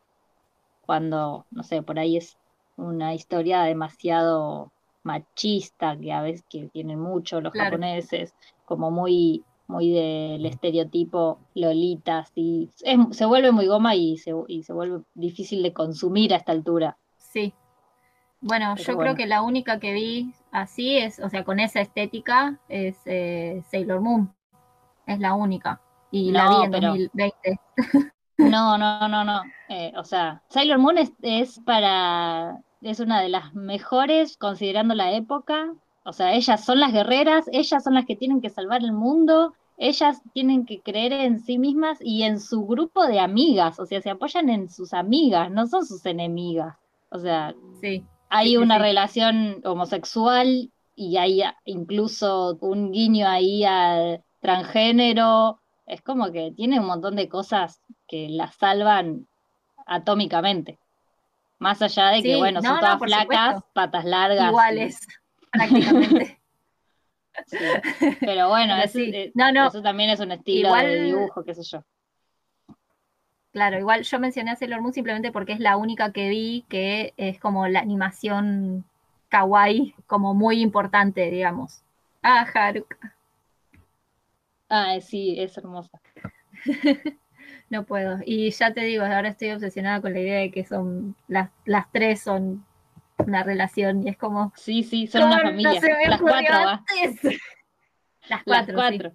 cuando, 0.86 1.46
no 1.50 1.62
sé, 1.62 1.82
por 1.82 1.98
ahí 1.98 2.16
es 2.16 2.38
una 2.76 3.14
historia 3.14 3.62
demasiado 3.62 4.72
machista 5.02 5.96
que 5.96 6.12
a 6.12 6.22
veces 6.22 6.44
que 6.48 6.68
tienen 6.68 7.00
mucho 7.00 7.40
los 7.40 7.52
japoneses, 7.52 8.34
como 8.64 8.90
muy 8.90 9.44
muy 9.68 9.90
del 9.90 10.46
estereotipo 10.46 11.40
lolitas 11.54 12.30
y 12.34 12.70
se 13.10 13.24
vuelve 13.24 13.50
muy 13.52 13.66
goma 13.66 13.94
y 13.94 14.16
se, 14.16 14.32
y 14.46 14.62
se 14.62 14.72
vuelve 14.72 15.02
difícil 15.14 15.62
de 15.62 15.72
consumir 15.72 16.32
a 16.32 16.36
esta 16.36 16.52
altura. 16.52 16.96
Sí. 17.16 17.52
Bueno, 18.40 18.76
yo 18.76 18.96
creo 18.96 19.14
que 19.14 19.26
la 19.26 19.42
única 19.42 19.80
que 19.80 19.92
vi 19.92 20.32
así 20.52 20.98
es, 20.98 21.18
o 21.18 21.28
sea, 21.28 21.42
con 21.42 21.58
esa 21.58 21.80
estética 21.80 22.60
es 22.68 22.96
eh, 23.06 23.62
Sailor 23.70 24.00
Moon. 24.00 24.32
Es 25.06 25.18
la 25.18 25.34
única. 25.34 25.80
Y 26.10 26.30
la 26.30 26.48
vi 26.48 26.64
en 26.64 26.70
2020. 26.70 27.60
No, 28.38 28.76
no, 28.78 29.08
no, 29.08 29.24
no. 29.24 29.42
Eh, 29.68 29.92
o 29.96 30.04
sea, 30.04 30.42
Sailor 30.48 30.78
Moon 30.78 30.96
es, 30.98 31.60
para. 31.60 32.60
Es 32.82 33.00
una 33.00 33.20
de 33.20 33.28
las 33.28 33.54
mejores 33.54 34.36
considerando 34.36 34.94
la 34.94 35.12
época. 35.12 35.72
O 36.04 36.12
sea, 36.12 36.34
ellas 36.34 36.64
son 36.64 36.78
las 36.78 36.92
guerreras, 36.92 37.46
ellas 37.52 37.82
son 37.82 37.94
las 37.94 38.06
que 38.06 38.14
tienen 38.14 38.40
que 38.40 38.50
salvar 38.50 38.82
el 38.82 38.92
mundo, 38.92 39.54
ellas 39.76 40.22
tienen 40.32 40.64
que 40.64 40.80
creer 40.80 41.12
en 41.12 41.40
sí 41.40 41.58
mismas 41.58 41.98
y 42.00 42.22
en 42.22 42.38
su 42.38 42.64
grupo 42.64 43.06
de 43.06 43.18
amigas. 43.18 43.80
O 43.80 43.86
sea, 43.86 44.00
se 44.00 44.10
apoyan 44.10 44.48
en 44.50 44.68
sus 44.68 44.92
amigas, 44.92 45.50
no 45.50 45.66
son 45.66 45.84
sus 45.84 46.06
enemigas. 46.06 46.76
O 47.10 47.18
sea, 47.18 47.54
sí, 47.80 48.04
hay 48.28 48.56
una 48.56 48.78
relación 48.78 49.62
homosexual 49.64 50.70
y 50.94 51.16
hay 51.16 51.42
incluso 51.64 52.56
un 52.60 52.92
guiño 52.92 53.26
ahí 53.26 53.64
al 53.64 54.22
transgénero. 54.40 55.60
Es 55.86 56.02
como 56.02 56.30
que 56.30 56.52
tiene 56.52 56.78
un 56.78 56.86
montón 56.86 57.16
de 57.16 57.28
cosas 57.28 57.80
que 58.06 58.28
la 58.28 58.50
salvan 58.52 59.26
atómicamente. 59.86 60.78
Más 61.58 61.80
allá 61.80 62.08
de 62.08 62.22
que, 62.22 62.36
bueno, 62.36 62.60
son 62.62 62.78
todas 62.80 62.98
flacas, 62.98 63.62
patas 63.72 64.04
largas. 64.04 64.48
Iguales, 64.48 65.06
prácticamente. 65.52 66.38
Pero 68.20 68.48
bueno, 68.48 68.76
eh, 68.76 69.32
eso 69.66 69.82
también 69.82 70.10
es 70.10 70.20
un 70.20 70.32
estilo 70.32 70.74
de 70.74 71.02
dibujo, 71.02 71.44
qué 71.44 71.54
sé 71.54 71.62
yo. 71.62 71.84
Claro, 73.52 73.78
igual 73.78 74.02
yo 74.02 74.18
mencioné 74.18 74.50
a 74.50 74.56
Sailor 74.56 74.82
Moon 74.82 74.92
simplemente 74.92 75.32
porque 75.32 75.52
es 75.52 75.60
la 75.60 75.78
única 75.78 76.12
que 76.12 76.28
vi 76.28 76.66
que 76.68 77.14
es 77.16 77.38
como 77.40 77.66
la 77.68 77.80
animación 77.80 78.84
kawaii, 79.30 79.94
como 80.06 80.34
muy 80.34 80.60
importante, 80.60 81.30
digamos. 81.30 81.82
Ah, 82.22 82.46
Haruka. 82.52 83.16
Ah, 84.68 85.00
sí, 85.00 85.36
es 85.38 85.56
hermosa. 85.56 86.00
no 87.70 87.84
puedo. 87.84 88.18
Y 88.24 88.50
ya 88.50 88.72
te 88.72 88.82
digo, 88.82 89.04
ahora 89.04 89.28
estoy 89.28 89.50
obsesionada 89.50 90.00
con 90.00 90.12
la 90.12 90.20
idea 90.20 90.38
de 90.38 90.50
que 90.50 90.64
son 90.64 91.16
las, 91.28 91.50
las 91.64 91.90
tres 91.92 92.20
son 92.20 92.64
una 93.18 93.42
relación 93.42 94.06
y 94.06 94.10
es 94.10 94.16
como... 94.16 94.52
Sí, 94.56 94.82
sí, 94.82 95.06
son 95.06 95.24
una 95.24 95.40
familia. 95.40 95.80
las 96.08 96.20
cuatro, 96.20 96.54
¿va? 96.54 96.84
Las 98.28 98.44
cuatro. 98.44 98.76
Las 98.76 98.90
cuatro. 98.90 99.12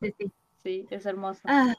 Sí. 0.00 0.14
sí, 0.18 0.32
sí. 0.62 0.86
es 0.90 1.06
hermoso. 1.06 1.40
Ah, 1.44 1.74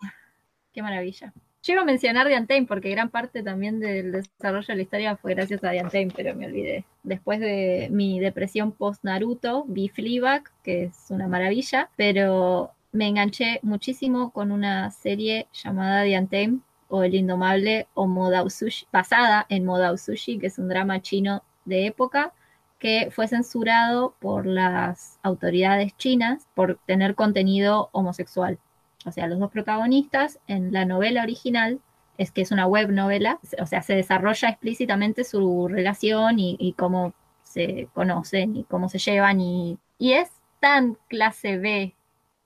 qué 0.74 0.82
maravilla. 0.82 1.34
Yo 1.66 1.74
iba 1.74 1.82
a 1.82 1.86
mencionar 1.86 2.28
Diantame 2.28 2.68
porque 2.68 2.92
gran 2.92 3.10
parte 3.10 3.42
también 3.42 3.80
del 3.80 4.12
desarrollo 4.12 4.68
de 4.68 4.76
la 4.76 4.82
historia 4.84 5.18
fue 5.18 5.34
gracias 5.34 5.64
a 5.64 5.72
Diantame, 5.72 6.10
pero 6.16 6.36
me 6.36 6.46
olvidé. 6.46 6.86
Después 7.02 7.40
de 7.40 7.88
mi 7.92 8.20
depresión 8.20 8.72
post 8.72 9.04
Naruto, 9.04 9.66
vi 9.68 9.90
Fleabag, 9.90 10.44
que 10.62 10.84
es 10.86 11.06
una 11.10 11.28
maravilla, 11.28 11.90
pero 11.96 12.75
me 12.96 13.08
enganché 13.10 13.60
muchísimo 13.62 14.32
con 14.32 14.52
una 14.52 14.90
serie 14.90 15.48
llamada 15.52 16.04
Diantame 16.04 16.60
o 16.88 17.04
El 17.04 17.14
Indomable 17.16 17.88
o 17.94 18.08
Modao 18.08 18.50
Sushi, 18.50 18.88
basada 18.92 19.46
en 19.50 19.66
Modao 19.66 19.98
Sushi, 19.98 20.40
que 20.40 20.48
es 20.48 20.58
un 20.58 20.70
drama 20.70 21.02
chino 21.02 21.44
de 21.66 21.88
época 21.88 22.34
que 22.80 23.10
fue 23.12 23.28
censurado 23.28 24.16
por 24.20 24.46
las 24.46 25.20
autoridades 25.24 25.96
chinas 25.98 26.48
por 26.56 26.80
tener 26.86 27.16
contenido 27.16 27.90
homosexual. 27.92 28.60
O 29.06 29.12
sea, 29.12 29.28
los 29.28 29.40
dos 29.40 29.52
protagonistas 29.52 30.40
en 30.48 30.72
la 30.72 30.86
novela 30.86 31.24
original, 31.24 31.82
es 32.18 32.32
que 32.32 32.42
es 32.42 32.52
una 32.52 32.66
web 32.66 32.92
novela, 32.92 33.40
o 33.60 33.66
sea, 33.66 33.82
se 33.82 33.94
desarrolla 33.94 34.50
explícitamente 34.50 35.26
su 35.26 35.68
relación 35.68 36.40
y, 36.40 36.74
cómo 36.78 37.14
se 37.44 37.90
conocen 37.94 38.56
y 38.56 38.64
cómo 38.64 38.88
se 38.88 39.00
llevan 39.00 39.42
y, 39.42 39.80
es 40.00 40.30
tan 40.62 40.98
clase 41.10 41.58
B 41.58 41.95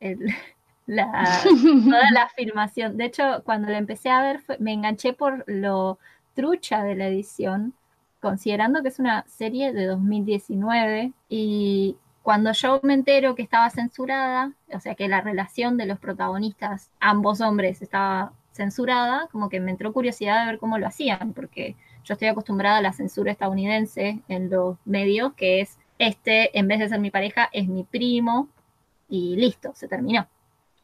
la, 0.87 1.41
toda 1.43 2.11
la 2.11 2.29
filmación. 2.35 2.97
De 2.97 3.05
hecho, 3.05 3.41
cuando 3.43 3.69
la 3.69 3.77
empecé 3.77 4.09
a 4.09 4.21
ver 4.21 4.41
me 4.59 4.73
enganché 4.73 5.13
por 5.13 5.43
lo 5.47 5.99
trucha 6.35 6.83
de 6.83 6.95
la 6.95 7.07
edición, 7.07 7.73
considerando 8.21 8.81
que 8.81 8.89
es 8.89 8.99
una 8.99 9.25
serie 9.27 9.73
de 9.73 9.85
2019 9.85 11.13
y 11.29 11.97
cuando 12.21 12.51
yo 12.51 12.79
me 12.83 12.93
entero 12.93 13.35
que 13.35 13.41
estaba 13.41 13.69
censurada, 13.69 14.53
o 14.73 14.79
sea 14.79 14.95
que 14.95 15.07
la 15.07 15.21
relación 15.21 15.77
de 15.77 15.85
los 15.85 15.99
protagonistas, 15.99 16.91
ambos 16.99 17.41
hombres, 17.41 17.81
estaba 17.81 18.33
censurada, 18.51 19.27
como 19.31 19.49
que 19.49 19.59
me 19.59 19.71
entró 19.71 19.93
curiosidad 19.93 20.41
de 20.41 20.51
ver 20.51 20.59
cómo 20.59 20.77
lo 20.77 20.87
hacían, 20.87 21.33
porque 21.33 21.75
yo 22.03 22.13
estoy 22.13 22.27
acostumbrada 22.27 22.77
a 22.77 22.81
la 22.81 22.93
censura 22.93 23.31
estadounidense 23.31 24.19
en 24.27 24.49
los 24.49 24.77
medios, 24.85 25.33
que 25.33 25.61
es 25.61 25.77
este, 25.97 26.57
en 26.57 26.67
vez 26.67 26.79
de 26.79 26.89
ser 26.89 26.99
mi 26.99 27.11
pareja, 27.11 27.49
es 27.51 27.67
mi 27.67 27.83
primo, 27.83 28.47
y 29.09 29.35
listo, 29.35 29.71
se 29.75 29.87
terminó. 29.87 30.27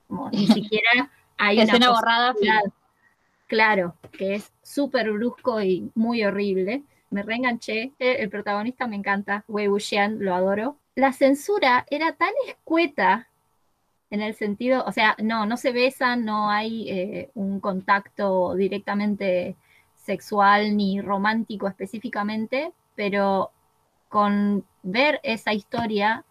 Como 0.08 0.30
ni 0.30 0.48
siquiera 0.48 1.10
hay 1.38 1.62
una 1.62 1.92
borrada. 1.92 2.34
Claro, 2.34 2.74
claro, 3.48 3.96
que 4.12 4.36
es 4.36 4.52
súper 4.62 5.12
brusco 5.12 5.62
y 5.62 5.92
muy 5.96 6.24
horrible. 6.24 6.84
Me 7.12 7.24
reenganché. 7.24 7.94
El 8.00 8.30
protagonista 8.30 8.88
me 8.88 8.96
encanta, 8.96 9.46
Wei 9.48 9.68
Wuxian, 9.68 10.18
lo 10.20 10.36
adoro 10.36 10.78
la 10.96 11.12
censura 11.12 11.86
era 11.90 12.14
tan 12.14 12.32
escueta 12.48 13.28
en 14.10 14.22
el 14.22 14.34
sentido, 14.36 14.84
o 14.86 14.92
sea, 14.92 15.16
no, 15.22 15.46
no 15.46 15.58
se 15.58 15.72
besan, 15.72 16.24
no 16.24 16.50
hay 16.50 16.90
eh, 16.90 17.32
un 17.34 17.60
contacto 17.60 18.56
directamente 18.56 19.58
sexual 19.96 20.78
ni 20.78 21.02
romántico 21.02 21.68
específicamente, 21.68 22.72
pero 22.96 23.52
con 24.08 24.66
ver 24.84 25.20
esa 25.24 25.54
historia 25.54 26.24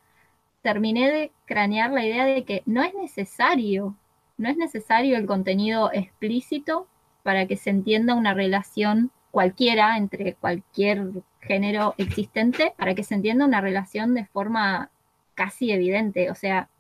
terminé 0.65 1.13
de 1.13 1.33
cranear 1.45 1.93
la 1.93 2.07
idea 2.07 2.25
de 2.25 2.45
que 2.45 2.63
no 2.65 2.83
es 2.83 2.95
necesario, 2.95 3.95
no 4.39 4.49
es 4.49 4.57
necesario 4.57 5.19
el 5.19 5.27
contenido 5.27 5.93
explícito 5.93 6.89
para 7.23 7.47
que 7.47 7.57
se 7.57 7.69
entienda 7.69 8.15
una 8.15 8.33
relación 8.33 9.11
cualquiera 9.31 9.99
entre 9.99 10.35
cualquier 10.35 11.11
género 11.43 11.95
existente 11.99 12.73
para 12.79 12.95
que 12.95 13.05
se 13.05 13.15
entienda 13.15 13.45
una 13.45 13.61
relación 13.61 14.15
de 14.15 14.25
forma 14.25 14.91
casi 15.35 15.71
evidente. 15.71 16.31
O 16.31 16.35
sea, 16.35 16.71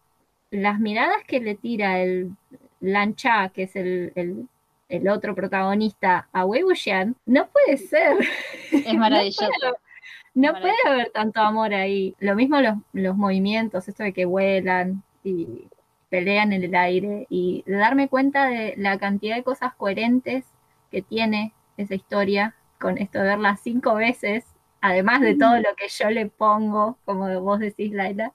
las 0.51 0.80
miradas 0.80 1.22
que 1.26 1.41
le 1.41 1.55
tira 1.55 2.01
el 2.01 2.30
Lancha, 2.80 3.51
que 3.51 3.64
es 3.64 3.76
el, 3.76 4.49
otro 5.11 5.35
protagonista, 5.35 6.28
a 6.32 6.47
Wei 6.47 6.62
Wuxian, 6.62 7.16
no 7.26 7.49
puede 7.49 7.76
ser. 7.76 8.16
Es 8.72 8.95
maravilloso. 8.95 9.45
no, 9.62 9.74
puede, 10.35 10.74
haber 10.87 11.11
tanto 11.11 11.41
amor 11.41 11.74
ahí. 11.74 12.14
Lo 12.18 12.35
mismo 12.35 12.61
los, 12.61 12.74
los 12.93 13.16
movimientos, 13.16 13.89
esto 13.89 14.03
de 14.03 14.12
que 14.12 14.24
vuelan 14.24 15.03
y 15.22 15.68
pelean 16.11 16.53
en 16.53 16.62
el 16.64 16.74
aire 16.74 17.26
y 17.30 17.64
darme 17.66 18.09
cuenta 18.09 18.47
de 18.47 18.74
la 18.76 18.99
cantidad 18.99 19.37
de 19.37 19.43
cosas 19.43 19.74
coherentes 19.74 20.45
que 20.91 21.03
tiene 21.03 21.53
esa 21.76 21.95
historia 21.95 22.55
con 22.78 22.99
esto 22.99 23.18
de 23.18 23.24
verla 23.24 23.57
cinco 23.57 23.95
veces 23.95 24.45
además 24.85 25.22
de 25.22 25.35
todo 25.35 25.57
lo 25.57 25.74
que 25.78 25.89
yo 25.89 26.11
le 26.11 26.26
pongo, 26.26 26.99
como 27.07 27.41
vos 27.41 27.59
decís, 27.59 27.91
Laila, 27.93 28.35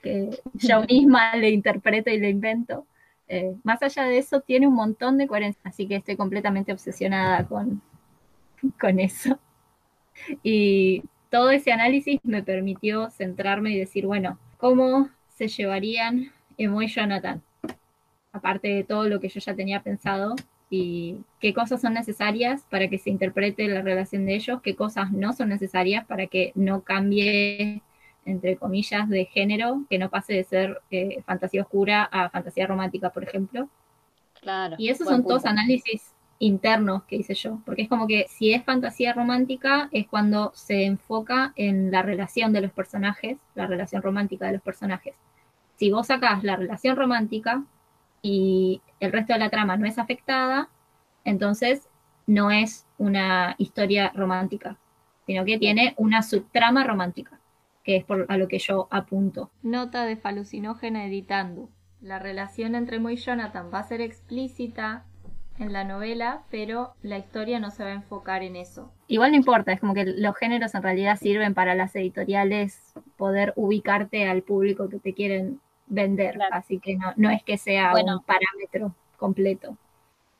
que 0.00 0.40
yo 0.54 0.82
misma 0.82 1.34
le 1.34 1.50
interpreto 1.50 2.10
y 2.10 2.20
le 2.20 2.30
invento. 2.30 2.86
Eh, 3.26 3.56
más 3.64 3.82
allá 3.82 4.04
de 4.04 4.18
eso, 4.18 4.40
tiene 4.40 4.68
un 4.68 4.74
montón 4.74 5.18
de 5.18 5.26
coherencia, 5.26 5.60
así 5.64 5.88
que 5.88 5.96
estoy 5.96 6.16
completamente 6.16 6.72
obsesionada 6.72 7.44
con, 7.48 7.82
con 8.80 9.00
eso. 9.00 9.36
Y 10.44 11.02
todo 11.30 11.50
ese 11.50 11.72
análisis 11.72 12.20
me 12.24 12.42
permitió 12.42 13.10
centrarme 13.10 13.70
y 13.70 13.78
decir, 13.78 14.06
bueno, 14.06 14.38
¿cómo 14.58 15.08
se 15.28 15.48
llevarían 15.48 16.32
Emo 16.58 16.82
y 16.82 16.88
Jonathan? 16.88 17.42
Aparte 18.32 18.68
de 18.68 18.84
todo 18.84 19.08
lo 19.08 19.20
que 19.20 19.28
yo 19.28 19.40
ya 19.40 19.54
tenía 19.54 19.82
pensado, 19.82 20.34
y 20.70 21.18
qué 21.40 21.52
cosas 21.52 21.80
son 21.80 21.94
necesarias 21.94 22.64
para 22.70 22.88
que 22.88 22.98
se 22.98 23.10
interprete 23.10 23.66
la 23.66 23.82
relación 23.82 24.24
de 24.24 24.36
ellos, 24.36 24.60
qué 24.62 24.76
cosas 24.76 25.10
no 25.10 25.32
son 25.32 25.48
necesarias 25.48 26.06
para 26.06 26.28
que 26.28 26.52
no 26.54 26.82
cambie, 26.82 27.82
entre 28.24 28.56
comillas, 28.56 29.08
de 29.08 29.24
género, 29.24 29.84
que 29.90 29.98
no 29.98 30.10
pase 30.10 30.34
de 30.34 30.44
ser 30.44 30.80
eh, 30.92 31.22
fantasía 31.26 31.62
oscura 31.62 32.04
a 32.04 32.30
fantasía 32.30 32.68
romántica, 32.68 33.10
por 33.10 33.24
ejemplo. 33.24 33.68
Claro. 34.40 34.76
Y 34.78 34.90
esos 34.90 35.08
son 35.08 35.24
todos 35.24 35.44
análisis 35.44 36.14
internos 36.40 37.04
que 37.04 37.16
hice 37.16 37.34
yo, 37.34 37.60
porque 37.64 37.82
es 37.82 37.88
como 37.88 38.08
que 38.08 38.26
si 38.28 38.52
es 38.52 38.64
fantasía 38.64 39.12
romántica 39.12 39.88
es 39.92 40.08
cuando 40.08 40.50
se 40.54 40.84
enfoca 40.84 41.52
en 41.54 41.92
la 41.92 42.02
relación 42.02 42.52
de 42.52 42.62
los 42.62 42.72
personajes, 42.72 43.38
la 43.54 43.66
relación 43.66 44.02
romántica 44.02 44.46
de 44.46 44.54
los 44.54 44.62
personajes. 44.62 45.14
Si 45.76 45.92
vos 45.92 46.08
sacás 46.08 46.42
la 46.42 46.56
relación 46.56 46.96
romántica, 46.96 47.62
y 48.22 48.82
el 49.00 49.12
resto 49.12 49.32
de 49.32 49.38
la 49.38 49.50
trama 49.50 49.76
no 49.76 49.86
es 49.86 49.98
afectada, 49.98 50.68
entonces 51.24 51.88
no 52.26 52.50
es 52.50 52.86
una 52.98 53.54
historia 53.58 54.12
romántica, 54.14 54.76
sino 55.26 55.44
que 55.44 55.58
tiene 55.58 55.94
una 55.96 56.22
subtrama 56.22 56.84
romántica, 56.84 57.40
que 57.84 57.96
es 57.96 58.04
por, 58.04 58.26
a 58.28 58.36
lo 58.36 58.48
que 58.48 58.58
yo 58.58 58.88
apunto. 58.90 59.50
Nota 59.62 60.04
de 60.04 60.16
falucinógena 60.16 61.06
editando. 61.06 61.68
La 62.00 62.18
relación 62.18 62.74
entre 62.74 62.98
Moe 62.98 63.14
y 63.14 63.16
Jonathan 63.16 63.70
va 63.72 63.80
a 63.80 63.84
ser 63.84 64.00
explícita 64.00 65.04
en 65.60 65.72
la 65.72 65.84
novela, 65.84 66.42
pero 66.50 66.94
la 67.02 67.18
historia 67.18 67.60
no 67.60 67.70
se 67.70 67.84
va 67.84 67.90
a 67.90 67.94
enfocar 67.94 68.42
en 68.42 68.56
eso. 68.56 68.90
Igual 69.08 69.32
no 69.32 69.36
importa, 69.36 69.72
es 69.72 69.80
como 69.80 69.94
que 69.94 70.04
los 70.04 70.36
géneros 70.36 70.74
en 70.74 70.82
realidad 70.82 71.16
sirven 71.16 71.54
para 71.54 71.74
las 71.74 71.94
editoriales 71.94 72.94
poder 73.16 73.52
ubicarte 73.56 74.26
al 74.26 74.42
público 74.42 74.88
que 74.88 74.98
te 74.98 75.14
quieren 75.14 75.60
vender, 75.86 76.38
así 76.50 76.78
que 76.78 76.96
no, 76.96 77.12
no 77.16 77.30
es 77.30 77.42
que 77.42 77.58
sea 77.58 77.92
un 77.92 78.24
parámetro 78.24 78.94
completo. 79.16 79.76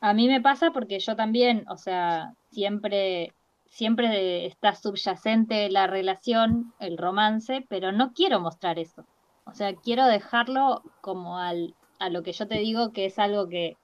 A 0.00 0.14
mí 0.14 0.28
me 0.28 0.40
pasa 0.40 0.70
porque 0.70 0.98
yo 0.98 1.14
también, 1.14 1.64
o 1.68 1.76
sea, 1.76 2.32
siempre, 2.50 3.34
siempre 3.66 4.46
está 4.46 4.74
subyacente 4.74 5.68
la 5.68 5.86
relación, 5.86 6.72
el 6.80 6.96
romance, 6.96 7.66
pero 7.68 7.92
no 7.92 8.14
quiero 8.14 8.40
mostrar 8.40 8.78
eso. 8.78 9.04
O 9.44 9.52
sea, 9.52 9.74
quiero 9.74 10.06
dejarlo 10.06 10.82
como 11.02 11.38
al, 11.38 11.74
a 11.98 12.08
lo 12.08 12.22
que 12.22 12.32
yo 12.32 12.48
te 12.48 12.58
digo 12.58 12.92
que 12.92 13.06
es 13.06 13.18
algo 13.18 13.48
que, 13.48 13.76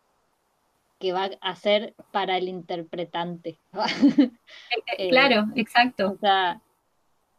que 0.99 1.12
va 1.12 1.30
a 1.40 1.57
ser 1.57 1.94
para 2.12 2.36
el 2.36 2.49
interpretante. 2.49 3.59
Eh, 4.99 5.11
claro, 5.11 5.47
exacto. 5.57 6.12
O 6.12 6.16
sea, 6.16 6.62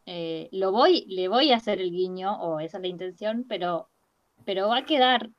eh, 0.06 0.48
lo 0.52 0.70
voy, 0.70 1.06
le 1.08 1.28
voy 1.28 1.50
a 1.50 1.56
hacer 1.56 1.80
el 1.80 1.90
guiño, 1.90 2.40
o 2.40 2.60
esa 2.60 2.76
es 2.78 2.82
la 2.82 2.88
intención, 2.88 3.44
pero 3.48 3.88
pero 4.44 4.68
va 4.68 4.78
a 4.78 4.84
quedar, 4.84 5.30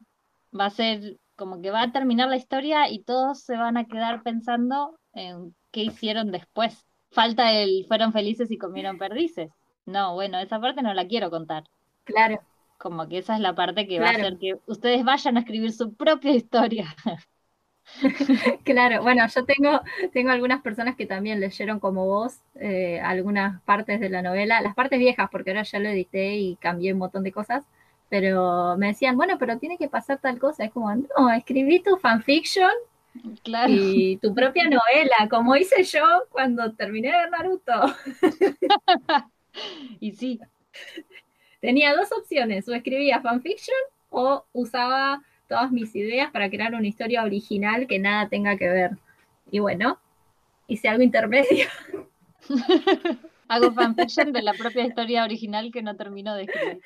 va 0.57 0.65
a 0.65 0.70
ser 0.70 1.17
como 1.36 1.61
que 1.61 1.72
va 1.72 1.84
a 1.84 1.91
terminar 1.91 2.30
la 2.30 2.36
historia 2.36 2.89
y 2.89 2.99
todos 2.99 3.41
se 3.41 3.55
van 3.55 3.78
a 3.78 3.86
quedar 3.86 4.22
pensando 4.24 4.99
en 5.13 5.55
qué 5.72 5.84
hicieron 5.84 6.32
después. 6.32 6.86
Falta 7.11 7.53
el 7.53 7.86
fueron 7.88 8.13
felices 8.13 8.51
y 8.51 8.57
comieron 8.57 8.97
perdices. 8.97 9.49
No, 9.86 10.13
bueno, 10.13 10.38
esa 10.39 10.59
parte 10.59 10.82
no 10.82 10.93
la 10.93 11.07
quiero 11.07 11.32
contar. 11.32 11.63
Claro. 12.03 12.39
Como 12.78 13.07
que 13.07 13.17
esa 13.17 13.36
es 13.36 13.41
la 13.41 13.55
parte 13.55 13.88
que 13.88 13.99
va 13.99 14.09
a 14.09 14.11
hacer 14.11 14.38
que 14.38 14.59
ustedes 14.67 15.03
vayan 15.03 15.38
a 15.38 15.39
escribir 15.39 15.72
su 15.72 15.93
propia 15.95 16.32
historia. 16.32 16.95
claro, 18.63 19.01
bueno, 19.03 19.25
yo 19.27 19.45
tengo, 19.45 19.81
tengo 20.13 20.31
algunas 20.31 20.61
personas 20.61 20.95
que 20.95 21.05
también 21.05 21.39
leyeron 21.39 21.79
como 21.79 22.05
vos 22.05 22.39
eh, 22.55 22.99
algunas 23.01 23.61
partes 23.63 23.99
de 23.99 24.09
la 24.09 24.21
novela, 24.21 24.61
las 24.61 24.75
partes 24.75 24.99
viejas, 24.99 25.29
porque 25.31 25.51
ahora 25.51 25.63
ya 25.63 25.79
lo 25.79 25.89
edité 25.89 26.35
y 26.35 26.55
cambié 26.57 26.93
un 26.93 26.99
montón 26.99 27.23
de 27.23 27.31
cosas, 27.31 27.63
pero 28.09 28.75
me 28.77 28.87
decían, 28.87 29.17
bueno, 29.17 29.37
pero 29.37 29.57
tiene 29.59 29.77
que 29.77 29.89
pasar 29.89 30.19
tal 30.19 30.39
cosa. 30.39 30.65
Es 30.65 30.71
como, 30.71 30.93
no, 30.95 31.31
escribí 31.31 31.79
tu 31.79 31.97
fanfiction 31.97 32.71
y 33.67 34.17
tu 34.17 34.33
propia 34.33 34.65
novela, 34.65 35.27
como 35.29 35.55
hice 35.55 35.83
yo 35.83 36.03
cuando 36.29 36.73
terminé 36.73 37.11
de 37.11 37.17
ver 37.17 37.31
Naruto. 37.31 37.95
y 39.99 40.11
sí. 40.11 40.39
Tenía 41.61 41.95
dos 41.95 42.11
opciones, 42.11 42.67
o 42.69 42.73
escribía 42.73 43.21
fanfiction 43.21 43.77
o 44.09 44.45
usaba 44.53 45.21
todas 45.50 45.72
mis 45.72 45.93
ideas 45.95 46.32
para 46.32 46.50
crear 46.50 46.74
una 46.76 46.88
historia 46.88 47.24
original 47.24 47.88
que 47.88 48.00
nada 48.00 48.30
tenga 48.30 48.56
que 48.56 48.70
ver 48.70 48.91
Y 49.52 49.60
bueno, 49.60 50.00
hice 50.68 50.88
algo 50.88 51.04
intermedio. 51.04 51.68
Hago 53.50 53.72
fanfiction 53.72 54.32
de 54.32 54.43
la 54.43 54.54
propia 54.54 54.86
historia 54.86 55.24
original 55.24 55.72
que 55.72 55.82
no 55.82 55.95
termino 55.95 56.36
de 56.36 56.43
escribir. 56.43 56.82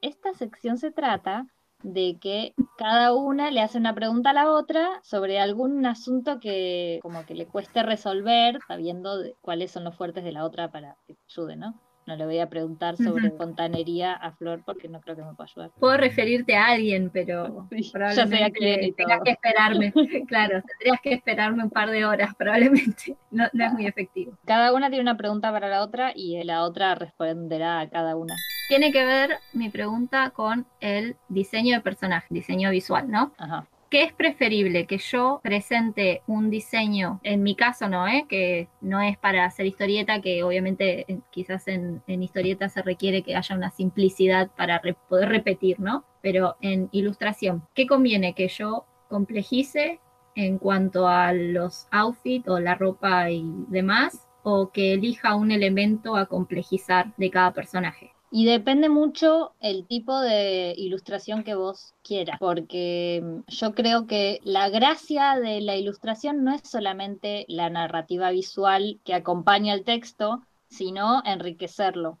Esta 0.00 0.32
sección 0.32 0.78
se 0.78 0.90
trata 0.90 1.46
de 1.82 2.16
que 2.18 2.54
cada 2.78 3.12
una 3.14 3.50
le 3.50 3.60
hace 3.60 3.76
una 3.76 3.94
pregunta 3.94 4.30
a 4.30 4.32
la 4.32 4.50
otra 4.50 5.00
sobre 5.02 5.38
algún 5.38 5.84
asunto 5.84 6.40
que 6.40 7.00
como 7.02 7.26
que 7.26 7.34
le 7.34 7.46
cueste 7.46 7.82
resolver, 7.82 8.60
sabiendo 8.66 9.18
cuáles 9.42 9.72
son 9.72 9.84
los 9.84 9.94
fuertes 9.94 10.24
de 10.24 10.32
la 10.32 10.44
otra 10.44 10.70
para 10.70 10.96
que 11.06 11.16
ayude, 11.28 11.56
¿no? 11.56 11.78
No 12.06 12.14
le 12.14 12.24
voy 12.24 12.38
a 12.38 12.48
preguntar 12.48 12.96
sobre 12.96 13.30
fontanería 13.32 14.12
a 14.12 14.30
Flor 14.30 14.62
porque 14.64 14.88
no 14.88 15.00
creo 15.00 15.16
que 15.16 15.22
me 15.22 15.34
pueda 15.34 15.50
ayudar. 15.50 15.70
Puedo 15.78 15.96
referirte 15.96 16.54
a 16.54 16.66
alguien, 16.66 17.10
pero 17.12 17.66
probablemente 17.92 18.94
tengas 18.96 19.20
que 19.24 19.30
esperarme. 19.32 19.92
claro, 20.28 20.62
tendrías 20.62 21.00
que 21.02 21.14
esperarme 21.14 21.64
un 21.64 21.70
par 21.70 21.90
de 21.90 22.04
horas, 22.04 22.32
probablemente. 22.36 23.16
No, 23.32 23.46
no 23.52 23.64
es 23.64 23.72
muy 23.72 23.86
efectivo. 23.86 24.38
Cada 24.44 24.72
una 24.72 24.88
tiene 24.88 25.02
una 25.02 25.16
pregunta 25.16 25.50
para 25.50 25.68
la 25.68 25.82
otra 25.82 26.12
y 26.14 26.42
la 26.44 26.62
otra 26.62 26.94
responderá 26.94 27.80
a 27.80 27.90
cada 27.90 28.16
una. 28.16 28.36
Tiene 28.68 28.92
que 28.92 29.04
ver 29.04 29.38
mi 29.52 29.68
pregunta 29.68 30.30
con 30.30 30.66
el 30.80 31.16
diseño 31.28 31.76
de 31.76 31.80
personaje, 31.80 32.26
diseño 32.30 32.70
visual, 32.70 33.10
¿no? 33.10 33.32
Ajá. 33.36 33.66
¿Qué 33.96 34.02
es 34.02 34.12
preferible 34.12 34.86
que 34.86 34.98
yo 34.98 35.40
presente 35.42 36.20
un 36.26 36.50
diseño, 36.50 37.18
en 37.22 37.42
mi 37.42 37.56
caso 37.56 37.88
no, 37.88 38.06
¿eh? 38.06 38.26
que 38.28 38.68
no 38.82 39.00
es 39.00 39.16
para 39.16 39.46
hacer 39.46 39.64
historieta, 39.64 40.20
que 40.20 40.42
obviamente 40.42 41.06
quizás 41.30 41.66
en, 41.66 42.02
historieta 42.06 42.68
se 42.68 42.82
requiere 42.82 43.22
que 43.22 43.34
haya 43.34 43.56
una 43.56 43.70
simplicidad 43.70 44.50
para 44.54 44.82
poder 45.08 45.30
repetir, 45.30 45.80
¿no? 45.80 46.04
Pero 46.20 46.56
en 46.60 46.90
ilustración, 46.92 47.66
¿qué 47.72 47.86
conviene 47.86 48.34
que 48.34 48.48
yo 48.48 48.84
complejice 49.08 49.98
en 50.34 50.58
cuanto 50.58 51.08
a 51.08 51.32
los 51.32 51.88
outfits 51.90 52.48
o 52.48 52.60
la 52.60 52.74
ropa 52.74 53.30
y 53.30 53.50
demás? 53.68 54.28
¿O 54.42 54.72
que 54.72 54.92
elija 54.92 55.36
un 55.36 55.50
elemento 55.50 56.16
a 56.16 56.26
complejizar 56.26 57.16
de 57.16 57.30
cada 57.30 57.54
personaje? 57.54 58.12
Y 58.30 58.44
depende 58.44 58.88
mucho 58.88 59.54
el 59.60 59.86
tipo 59.86 60.20
de 60.20 60.74
ilustración 60.76 61.44
que 61.44 61.54
vos 61.54 61.94
quieras, 62.02 62.38
porque 62.40 63.22
mm, 63.22 63.40
yo 63.48 63.74
creo 63.74 64.06
que 64.06 64.40
la 64.42 64.68
gracia 64.68 65.36
de 65.36 65.60
la 65.60 65.76
ilustración 65.76 66.42
no 66.42 66.52
es 66.52 66.62
solamente 66.68 67.44
la 67.48 67.70
narrativa 67.70 68.30
visual 68.30 69.00
que 69.04 69.14
acompaña 69.14 69.74
el 69.74 69.84
texto, 69.84 70.42
sino 70.68 71.22
enriquecerlo. 71.24 72.18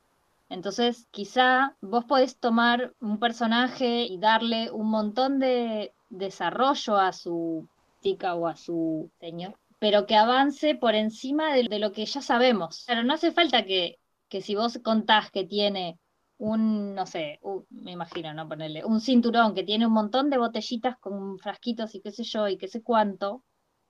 Entonces, 0.48 1.08
quizá 1.10 1.76
vos 1.80 2.04
podés 2.04 2.38
tomar 2.38 2.94
un 3.00 3.18
personaje 3.18 4.04
y 4.04 4.18
darle 4.18 4.70
un 4.70 4.88
montón 4.88 5.40
de 5.40 5.92
desarrollo 6.08 6.98
a 6.98 7.12
su 7.12 7.66
chica 8.00 8.36
o 8.36 8.46
a 8.46 8.54
su 8.54 9.10
señor, 9.18 9.58
pero 9.80 10.06
que 10.06 10.14
avance 10.16 10.76
por 10.76 10.94
encima 10.94 11.52
de, 11.52 11.64
de 11.64 11.78
lo 11.80 11.90
que 11.90 12.06
ya 12.06 12.22
sabemos. 12.22 12.84
Pero 12.86 13.02
no 13.02 13.14
hace 13.14 13.32
falta 13.32 13.64
que 13.64 13.98
que 14.28 14.40
si 14.40 14.54
vos 14.54 14.78
contás 14.82 15.30
que 15.30 15.44
tiene 15.44 15.98
un, 16.38 16.94
no 16.94 17.06
sé, 17.06 17.40
me 17.70 17.92
imagino, 17.92 18.34
¿no? 18.34 18.48
Ponerle 18.48 18.84
un 18.84 19.00
cinturón 19.00 19.54
que 19.54 19.64
tiene 19.64 19.86
un 19.86 19.92
montón 19.92 20.30
de 20.30 20.38
botellitas 20.38 20.96
con 20.98 21.38
frasquitos 21.38 21.94
y 21.94 22.00
qué 22.00 22.10
sé 22.10 22.24
yo 22.24 22.48
y 22.48 22.58
qué 22.58 22.68
sé 22.68 22.82
cuánto, 22.82 23.42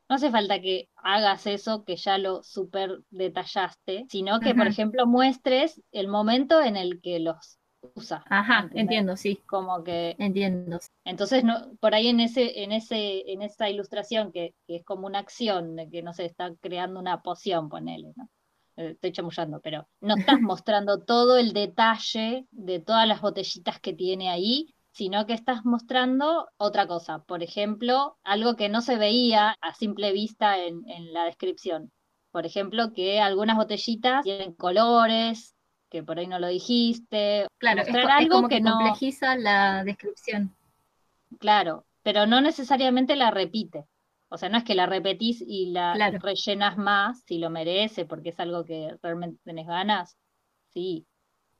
no 0.08 0.16
hace 0.16 0.30
falta 0.30 0.60
que 0.60 0.88
hagas 0.96 1.46
eso 1.46 1.84
que 1.84 1.96
ya 1.96 2.18
lo 2.18 2.42
super 2.42 3.00
detallaste, 3.10 4.06
sino 4.08 4.40
que, 4.40 4.54
por 4.54 4.68
ejemplo, 4.68 5.06
muestres 5.06 5.82
el 5.90 6.06
momento 6.06 6.62
en 6.62 6.76
el 6.76 7.00
que 7.00 7.18
los 7.18 7.58
usa. 7.94 8.22
Ajá, 8.28 8.70
entiendo, 8.74 9.16
sí. 9.16 9.40
Como 9.46 9.82
que 9.82 10.14
entiendo. 10.18 10.78
Entonces, 11.04 11.42
no, 11.42 11.74
por 11.80 11.94
ahí 11.94 12.08
en 12.08 12.20
ese, 12.20 12.62
en 12.62 12.70
ese, 12.70 13.30
en 13.32 13.42
esa 13.42 13.68
ilustración 13.68 14.30
que, 14.30 14.54
que 14.68 14.76
es 14.76 14.84
como 14.84 15.08
una 15.08 15.18
acción 15.18 15.74
de 15.74 15.90
que 15.90 16.02
no 16.02 16.12
se 16.12 16.24
está 16.24 16.52
creando 16.60 17.00
una 17.00 17.22
poción, 17.22 17.68
ponele, 17.68 18.12
¿no? 18.16 18.28
Eh, 18.76 18.90
estoy 18.90 19.12
chamullando, 19.12 19.60
pero 19.60 19.88
no 20.00 20.16
estás 20.16 20.40
mostrando 20.40 21.02
todo 21.02 21.36
el 21.36 21.52
detalle 21.52 22.46
de 22.50 22.80
todas 22.80 23.08
las 23.08 23.20
botellitas 23.20 23.80
que 23.80 23.94
tiene 23.94 24.28
ahí, 24.28 24.74
sino 24.92 25.26
que 25.26 25.34
estás 25.34 25.64
mostrando 25.64 26.48
otra 26.56 26.86
cosa. 26.86 27.18
Por 27.24 27.42
ejemplo, 27.42 28.16
algo 28.22 28.56
que 28.56 28.68
no 28.68 28.80
se 28.80 28.96
veía 28.96 29.56
a 29.60 29.74
simple 29.74 30.12
vista 30.12 30.58
en, 30.58 30.84
la 31.12 31.24
descripción. 31.24 31.92
Por 32.30 32.46
ejemplo, 32.46 32.92
que 32.92 33.20
algunas 33.20 33.56
botellitas 33.56 34.22
tienen 34.24 34.52
colores, 34.54 35.54
que 35.90 36.02
por 36.02 36.18
ahí 36.18 36.26
no 36.26 36.38
lo 36.38 36.48
dijiste. 36.48 37.46
Claro, 37.58 37.82
mostrar 37.82 38.10
algo 38.10 38.48
que, 38.48 38.62
complejiza 38.62 39.36
la 39.36 39.84
descripción. 39.84 40.54
Claro, 41.38 41.84
pero 42.02 42.26
no 42.26 42.40
necesariamente 42.40 43.16
la 43.16 43.30
repite. 43.30 43.84
O 44.28 44.38
sea, 44.38 44.48
no 44.48 44.58
es 44.58 44.64
que 44.64 44.74
la 44.74 44.86
repetís 44.86 45.42
y 45.46 45.70
la 45.70 45.94
rellenas 45.94 46.76
más 46.76 47.22
si 47.26 47.38
lo 47.38 47.50
merece, 47.50 48.06
porque 48.06 48.30
es 48.30 48.40
algo 48.40 48.64
que 48.64 48.96
realmente 49.02 49.40
tenés 49.44 49.66
ganas. 49.66 50.16
Sí, 50.74 51.06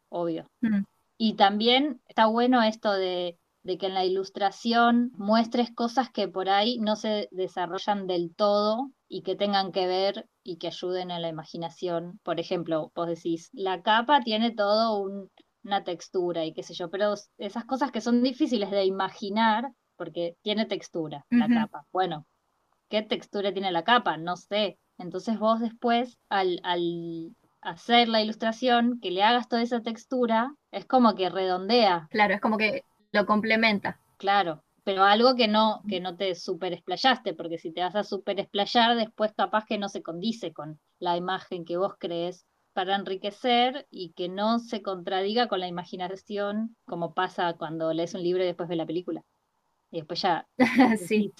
obvio. 0.09 0.51
Mm. 0.61 0.83
Y 1.17 1.35
también 1.35 2.01
está 2.09 2.27
bueno 2.27 2.63
esto 2.63 2.93
de, 2.93 3.39
de, 3.63 3.79
que 3.79 3.87
en 3.87 3.95
la 3.95 4.05
ilustración 4.05 5.13
muestres 5.17 5.73
cosas 5.73 6.11
que 6.11 6.29
por 6.29 6.49
ahí 6.49 6.79
no 6.79 6.97
se 6.97 7.29
desarrollan 7.31 8.07
del 8.07 8.35
todo 8.35 8.91
y 9.09 9.23
que 9.23 9.37
tengan 9.37 9.73
que 9.73 9.87
ver 9.87 10.29
y 10.43 10.59
que 10.59 10.67
ayuden 10.67 11.11
a 11.11 11.21
la 11.21 11.29
imaginación. 11.29 12.21
Por 12.23 12.41
ejemplo, 12.41 12.93
vos 12.95 13.07
decís, 13.07 13.49
la 13.53 13.83
capa 13.83 14.21
tiene 14.21 14.51
todo 14.51 15.09
una 15.63 15.85
textura 15.85 16.45
y 16.45 16.53
qué 16.53 16.63
sé 16.63 16.75
yo, 16.75 16.91
pero 16.91 17.15
esas 17.39 17.65
cosas 17.65 17.93
que 17.93 18.01
son 18.01 18.23
difíciles 18.23 18.71
de 18.71 18.85
imaginar 18.85 19.73
porque 19.97 20.37
tiene 20.43 20.67
textura 20.67 21.25
la 21.31 21.49
capa. 21.49 21.87
Bueno, 21.93 22.27
qué 22.89 23.03
textura 23.03 23.53
tiene 23.53 23.73
la 23.73 23.85
capa, 23.85 24.17
no 24.17 24.37
sé. 24.37 24.79
Entonces 24.99 25.39
vos 25.39 25.61
después, 25.61 26.19
al, 26.29 26.61
al 26.63 27.35
hacer 27.61 28.09
la 28.09 28.23
ilustración, 28.23 28.99
que 29.01 29.11
le 29.11 29.23
hagas 29.23 29.49
toda 29.49 29.63
esa 29.63 29.83
textura, 29.83 30.55
es 30.71 30.87
como 30.87 31.15
que 31.15 31.29
redondea. 31.29 32.09
Claro, 32.11 32.35
es 32.35 32.41
como 32.41 32.57
que 32.57 32.83
lo 33.13 33.27
complementa. 33.27 33.99
Claro, 34.19 34.63
pero 34.85 35.05
algo 35.05 35.35
que 35.35 35.49
no, 35.49 35.83
que 35.89 36.01
no 36.01 36.17
te 36.17 36.35
super 36.35 36.73
esplayaste, 36.73 37.35
porque 37.35 37.59
si 37.59 37.73
te 37.73 37.83
vas 37.83 37.97
a 37.97 38.05
super 38.05 38.39
esplayar, 38.41 38.97
después 38.97 39.33
capaz 39.37 39.67
que 39.67 39.79
no 39.79 39.89
se 39.89 40.03
condice 40.03 40.53
con 40.53 40.81
la 40.99 41.17
imagen 41.17 41.65
que 41.65 41.77
vos 41.77 41.95
crees 41.99 42.47
para 42.73 42.95
enriquecer 42.95 43.87
y 43.91 44.13
que 44.13 44.29
no 44.29 44.59
se 44.59 44.83
contradiga 44.83 45.49
con 45.49 45.61
la 45.61 45.69
imaginación, 45.69 46.77
como 46.85 47.15
pasa 47.15 47.55
cuando 47.55 47.93
lees 47.93 48.15
un 48.15 48.23
libro 48.23 48.43
y 48.43 48.47
después 48.47 48.69
ves 48.69 48.79
la 48.79 48.87
película. 48.87 49.23
Y 49.91 49.99
después 49.99 50.23
ya 50.23 50.47
sí 50.99 51.33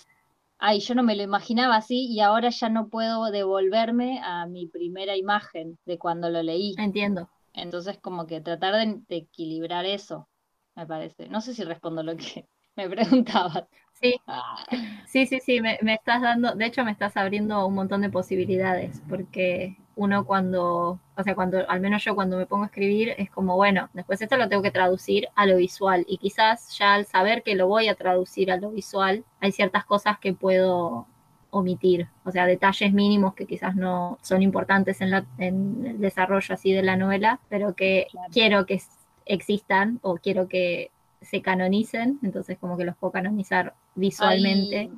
ay, 0.59 0.81
yo 0.81 0.95
no 0.95 1.03
me 1.03 1.17
lo 1.17 1.23
imaginaba 1.23 1.77
así 1.77 2.07
y 2.07 2.21
ahora 2.21 2.51
ya 2.51 2.69
no 2.69 2.89
puedo 2.89 3.31
devolverme 3.31 4.21
a 4.23 4.47
mi 4.47 4.67
primera 4.67 5.17
imagen 5.17 5.79
de 5.85 5.99
cuando 5.99 6.31
lo 6.31 6.43
leí. 6.43 6.75
Entiendo. 6.79 7.29
Entonces, 7.53 7.99
como 7.99 8.27
que 8.27 8.41
tratar 8.41 8.75
de, 8.75 9.03
equilibrar 9.09 9.87
eso, 9.87 10.29
me 10.75 10.87
parece. 10.87 11.29
No 11.29 11.41
sé 11.41 11.55
si 11.55 11.65
respondo 11.65 12.03
lo 12.03 12.17
que 12.17 12.47
me 12.77 12.89
preguntabas. 12.89 13.65
Sí, 13.95 14.15
ah. 14.27 14.65
sí, 15.07 15.27
sí, 15.27 15.41
sí, 15.41 15.61
me, 15.61 15.79
me, 15.83 15.95
estás 15.95 16.21
dando, 16.21 16.55
de 16.55 16.67
hecho 16.67 16.85
me 16.85 16.91
estás 16.91 17.17
abriendo 17.17 17.67
un 17.67 17.75
montón 17.75 18.03
de 18.03 18.11
posibilidades, 18.11 19.01
porque 19.09 19.77
uno 19.97 20.27
cuando, 20.27 21.01
o 21.17 21.23
sea, 21.23 21.35
cuando, 21.35 21.69
al 21.69 21.81
menos 21.81 22.05
yo 22.05 22.15
cuando 22.15 22.37
me 22.37 22.47
pongo 22.47 22.65
a 22.65 22.67
escribir, 22.67 23.15
es 23.17 23.31
como, 23.31 23.57
bueno, 23.57 23.89
después 23.95 24.21
esto 24.21 24.37
lo 24.37 24.49
tengo 24.49 24.63
que 24.63 24.71
traducir 24.71 25.29
a 25.35 25.47
lo 25.47 25.57
visual. 25.57 26.05
Y 26.07 26.19
quizás 26.19 26.77
ya 26.79 26.95
al 26.95 27.07
saber 27.07 27.43
que 27.43 27.55
lo 27.55 27.67
voy 27.67 27.89
a 27.89 27.95
traducir 27.95 28.53
a 28.53 28.59
lo 28.59 28.71
visual, 28.71 29.25
hay 29.41 29.53
ciertas 29.53 29.85
cosas 29.85 30.19
que 30.19 30.35
puedo 30.35 31.07
omitir, 31.51 32.09
o 32.25 32.31
sea, 32.31 32.45
detalles 32.45 32.93
mínimos 32.93 33.35
que 33.35 33.47
quizás 33.47 33.75
no 33.75 34.19
son 34.21 34.43
importantes 34.43 35.01
en, 35.01 35.11
la, 35.11 35.25
en 35.39 35.87
el 35.87 36.01
desarrollo 36.01 36.55
así 36.55 36.73
de 36.73 36.83
la 36.83 36.97
novela, 36.97 37.41
pero 37.49 37.75
que 37.75 38.09
quiero 38.31 38.67
que 38.67 38.83
existan 39.25 39.99
o 40.03 40.17
quiero 40.17 40.49
que 40.49 40.91
se 41.23 41.41
canonicen, 41.41 42.19
entonces 42.23 42.59
como 42.59 42.77
que 42.77 42.85
los 42.85 42.97
puedo 42.97 43.13
canonizar 43.13 43.75
visualmente. 43.95 44.91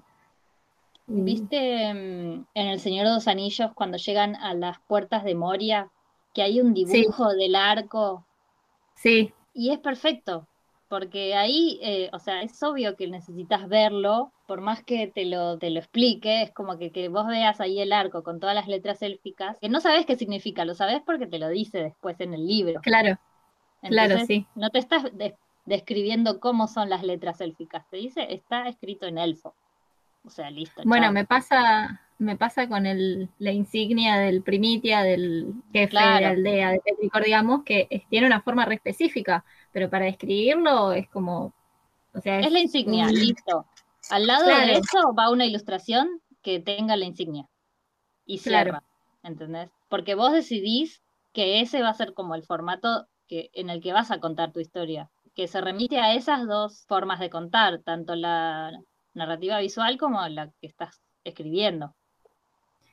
¿Viste 1.11 1.95
mm, 1.95 2.47
en 2.55 2.67
El 2.67 2.81
Señor 2.81 3.07
de 3.07 3.15
los 3.15 3.29
Anillos 3.29 3.71
cuando 3.75 3.97
llegan 3.97 4.37
a 4.37 4.53
las 4.53 4.79
puertas 4.81 5.25
de 5.25 5.35
Moria 5.35 5.91
que 6.35 6.43
hay 6.43 6.61
un 6.61 6.75
dibujo 6.75 7.33
del 7.35 7.57
arco? 7.57 8.27
Sí. 8.95 9.33
Y 9.55 9.71
es 9.71 9.79
perfecto, 9.79 10.47
porque 10.89 11.35
ahí, 11.35 11.81
eh, 11.83 12.11
o 12.13 12.19
sea, 12.19 12.43
es 12.43 12.63
obvio 12.63 12.95
que 12.95 13.09
necesitas 13.09 13.69
verlo, 13.69 14.33
por 14.47 14.61
más 14.61 14.83
que 14.85 15.07
te 15.07 15.25
lo, 15.25 15.59
te 15.59 15.71
lo 15.71 15.79
explique, 15.79 16.43
es 16.43 16.53
como 16.53 16.77
que, 16.77 16.93
que 16.93 17.09
vos 17.09 17.27
veas 17.27 17.59
ahí 17.61 17.81
el 17.81 17.93
arco 17.93 18.23
con 18.23 18.39
todas 18.39 18.55
las 18.55 18.69
letras 18.69 19.01
élficas, 19.01 19.59
que 19.61 19.71
no 19.71 19.81
sabes 19.81 20.05
qué 20.05 20.17
significa, 20.17 20.67
lo 20.67 20.75
sabes 20.75 21.01
porque 21.05 21.27
te 21.27 21.39
lo 21.39 21.49
dice 21.49 21.83
después 21.83 22.21
en 22.21 22.35
el 22.35 22.47
libro. 22.47 22.81
Claro, 22.83 23.19
claro, 23.81 24.19
sí. 24.27 24.47
No 24.55 24.69
te 24.69 24.79
estás 24.79 25.05
describiendo 25.65 26.39
cómo 26.39 26.69
son 26.69 26.91
las 26.91 27.03
letras 27.03 27.41
élficas, 27.41 27.89
te 27.89 27.97
dice, 27.97 28.35
está 28.35 28.69
escrito 28.69 29.07
en 29.07 29.17
elfo. 29.17 29.55
O 30.29 30.31
sea, 30.31 30.51
listo. 30.51 30.83
Bueno, 30.85 31.11
me 31.11 31.24
pasa, 31.24 32.03
me 32.18 32.37
pasa 32.37 32.68
con 32.68 32.85
el, 32.85 33.31
la 33.39 33.51
insignia 33.51 34.18
del 34.18 34.43
primitia, 34.43 35.03
del 35.03 35.55
jefe 35.72 35.97
de 35.97 36.26
aldea 36.26 36.70
de 36.70 36.81
Petricor, 36.85 37.24
digamos, 37.24 37.64
que 37.64 37.89
tiene 38.11 38.26
una 38.26 38.43
forma 38.43 38.66
re 38.66 38.74
específica, 38.74 39.43
pero 39.72 39.89
para 39.89 40.05
describirlo 40.05 40.93
es 40.93 41.09
como 41.09 41.55
O 42.12 42.20
sea, 42.20 42.41
es, 42.41 42.53
la 42.53 42.61
insignia, 42.61 43.07
listo. 43.07 43.64
Al 44.11 44.26
lado 44.26 44.45
de 44.45 44.72
eso 44.72 45.14
va 45.18 45.31
una 45.31 45.47
ilustración 45.47 46.20
que 46.43 46.61
tenga 46.61 46.95
la 46.97 47.07
insignia 47.07 47.49
y 48.26 48.37
cierra, 48.37 48.83
¿entendés? 49.22 49.70
Porque 49.89 50.14
vos 50.14 50.33
decidís 50.33 51.03
que 51.33 51.62
ese 51.62 51.81
va 51.81 51.89
a 51.89 51.95
ser 51.95 52.12
como 52.12 52.35
el 52.35 52.43
formato 52.43 53.07
que, 53.29 53.49
en 53.55 53.70
el 53.70 53.81
que 53.81 53.95
vas 53.95 54.11
a 54.11 54.20
contar 54.20 54.53
tu 54.53 54.61
historia, 54.61 55.09
que 55.35 55.49
se 55.49 55.62
remite 55.62 55.99
a 56.01 56.12
esas 56.12 56.47
dos 56.47 56.85
formas 56.87 57.18
de 57.18 57.31
contar, 57.31 57.79
tanto 57.79 58.14
la 58.14 58.79
narrativa 59.19 59.59
visual 59.59 59.99
como 59.99 60.27
la 60.29 60.51
que 60.61 60.66
estás 60.66 61.03
escribiendo. 61.25 61.95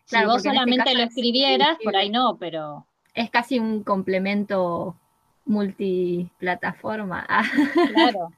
si 0.05 0.23
vos 0.25 0.37
este 0.37 0.49
solamente 0.49 0.93
lo 0.93 1.03
escribieras, 1.03 1.77
por 1.83 1.95
ahí 1.95 2.09
no, 2.09 2.37
pero... 2.37 2.85
Es 3.13 3.29
casi 3.29 3.59
un 3.59 3.83
complemento 3.83 4.99
multiplataforma. 5.45 7.25
claro. 7.93 8.29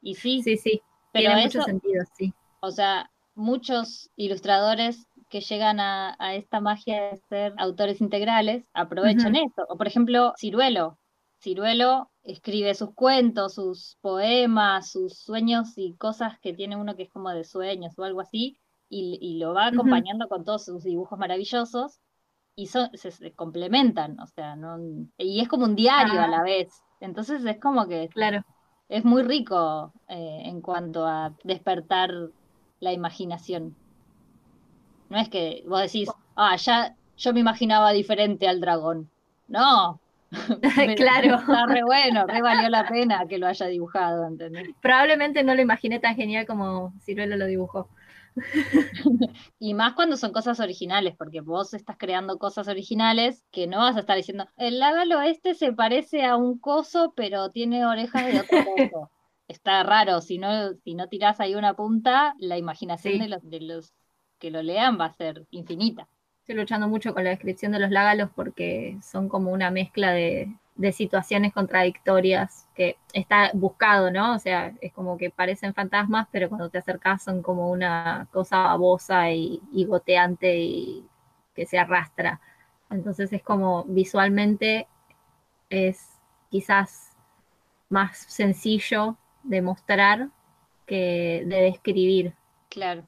Y 0.00 0.14
sí. 0.14 0.42
Sí, 0.42 0.56
sí. 0.56 0.82
Pero 1.12 1.30
Tiene 1.30 1.42
mucho 1.42 1.62
sentido, 1.62 2.04
sí. 2.16 2.32
O 2.60 2.70
sea, 2.70 3.10
muchos 3.34 4.10
ilustradores 4.16 5.06
que 5.28 5.40
llegan 5.40 5.80
a, 5.80 6.16
esta 6.34 6.60
magia 6.60 7.10
de 7.10 7.16
ser 7.28 7.54
autores 7.56 8.00
integrales 8.00 8.64
aprovechan 8.74 9.36
esto. 9.36 9.64
O 9.68 9.76
por 9.76 9.86
ejemplo, 9.86 10.34
Ciruelo. 10.36 10.98
Ciruelo 11.40 12.10
escribe 12.22 12.74
sus 12.74 12.94
cuentos, 12.94 13.54
sus 13.54 13.96
poemas, 14.02 14.90
sus 14.90 15.18
sueños 15.18 15.72
y 15.76 15.94
cosas 15.94 16.38
que 16.40 16.52
tiene 16.52 16.76
uno 16.76 16.96
que 16.96 17.04
es 17.04 17.10
como 17.10 17.30
de 17.30 17.44
sueños 17.44 17.98
o 17.98 18.04
algo 18.04 18.20
así, 18.20 18.58
y, 18.92 19.38
lo 19.38 19.54
va 19.54 19.68
acompañando 19.68 20.28
con 20.28 20.44
todos 20.44 20.64
sus 20.64 20.82
dibujos 20.82 21.16
maravillosos 21.16 22.00
y 22.56 22.66
se, 22.66 23.32
complementan, 23.36 24.18
o 24.18 24.26
sea, 24.26 24.56
no, 24.56 24.78
y 25.16 25.40
es 25.40 25.48
como 25.48 25.64
un 25.64 25.76
diario 25.76 26.20
a 26.20 26.26
la 26.26 26.42
vez. 26.42 26.82
Entonces 26.98 27.44
es 27.44 27.58
como 27.60 27.86
que 27.86 28.08
claro. 28.08 28.44
es 28.88 29.04
muy 29.04 29.22
rico 29.22 29.92
eh, 30.08 30.42
en 30.44 30.60
cuanto 30.60 31.06
a 31.06 31.32
despertar 31.44 32.10
la 32.80 32.92
imaginación. 32.92 33.76
No 35.08 35.18
es 35.18 35.28
que 35.28 35.62
vos 35.68 35.80
decís, 35.80 36.10
ah, 36.34 36.56
ya 36.56 36.96
yo 37.16 37.32
me 37.32 37.40
imaginaba 37.40 37.92
diferente 37.92 38.48
al 38.48 38.60
dragón. 38.60 39.08
No, 39.46 40.00
claro. 40.96 41.36
Está 41.40 41.66
re 41.66 41.82
bueno, 41.84 42.26
re 42.26 42.42
valió 42.42 42.68
la 42.68 42.86
pena 42.88 43.26
que 43.28 43.38
lo 43.38 43.46
haya 43.46 43.66
dibujado, 43.66 44.26
¿entendés? 44.26 44.68
Probablemente 44.80 45.42
no 45.42 45.54
lo 45.54 45.62
imaginé 45.62 45.98
tan 45.98 46.16
genial 46.16 46.46
como 46.46 46.92
Ciruelo 47.00 47.36
lo 47.36 47.46
dibujó. 47.46 47.88
y 49.58 49.74
más 49.74 49.94
cuando 49.94 50.16
son 50.16 50.32
cosas 50.32 50.60
originales, 50.60 51.16
porque 51.16 51.40
vos 51.40 51.74
estás 51.74 51.96
creando 51.98 52.38
cosas 52.38 52.68
originales 52.68 53.44
que 53.50 53.66
no 53.66 53.78
vas 53.78 53.96
a 53.96 54.00
estar 54.00 54.16
diciendo, 54.16 54.48
el 54.56 54.78
lágalo 54.78 55.20
este 55.20 55.54
se 55.54 55.72
parece 55.72 56.24
a 56.24 56.36
un 56.36 56.58
coso, 56.58 57.12
pero 57.16 57.50
tiene 57.50 57.84
orejas 57.84 58.26
de 58.26 58.40
otro 58.40 58.58
coso. 58.64 59.10
Está 59.48 59.82
raro, 59.82 60.20
si 60.20 60.38
no, 60.38 60.74
si 60.84 60.94
no 60.94 61.08
tirás 61.08 61.40
ahí 61.40 61.56
una 61.56 61.74
punta, 61.74 62.34
la 62.38 62.56
imaginación 62.56 63.18
de, 63.18 63.28
los, 63.28 63.42
de 63.42 63.60
los 63.60 63.92
que 64.38 64.52
lo 64.52 64.62
lean 64.62 64.98
va 64.98 65.06
a 65.06 65.12
ser 65.12 65.44
infinita 65.50 66.08
estoy 66.50 66.62
luchando 66.62 66.88
mucho 66.88 67.14
con 67.14 67.22
la 67.22 67.30
descripción 67.30 67.70
de 67.70 67.78
los 67.78 67.92
lágalos 67.92 68.28
porque 68.34 68.98
son 69.02 69.28
como 69.28 69.52
una 69.52 69.70
mezcla 69.70 70.10
de, 70.10 70.52
situaciones 70.92 71.52
contradictorias 71.52 72.66
que 72.74 72.96
está 73.12 73.50
buscado, 73.54 74.10
¿no? 74.10 74.34
O 74.34 74.38
sea, 74.38 74.72
es 74.80 74.92
como 74.92 75.16
que 75.18 75.30
parecen 75.30 75.74
fantasmas, 75.74 76.26
pero 76.32 76.48
cuando 76.48 76.70
te 76.70 76.78
acercas 76.78 77.22
son 77.22 77.42
como 77.42 77.70
una 77.70 78.26
cosa 78.32 78.62
babosa 78.62 79.30
y, 79.30 79.60
goteante 79.86 80.58
y 80.58 81.06
que 81.54 81.66
se 81.66 81.78
arrastra. 81.78 82.40
Entonces 82.90 83.32
es 83.32 83.42
como 83.42 83.84
visualmente 83.84 84.88
es 85.68 86.18
quizás 86.50 87.16
más 87.90 88.16
sencillo 88.18 89.18
de 89.44 89.62
mostrar 89.62 90.30
que 90.86 91.44
de 91.46 91.62
describir. 91.62 92.34
Claro 92.70 93.06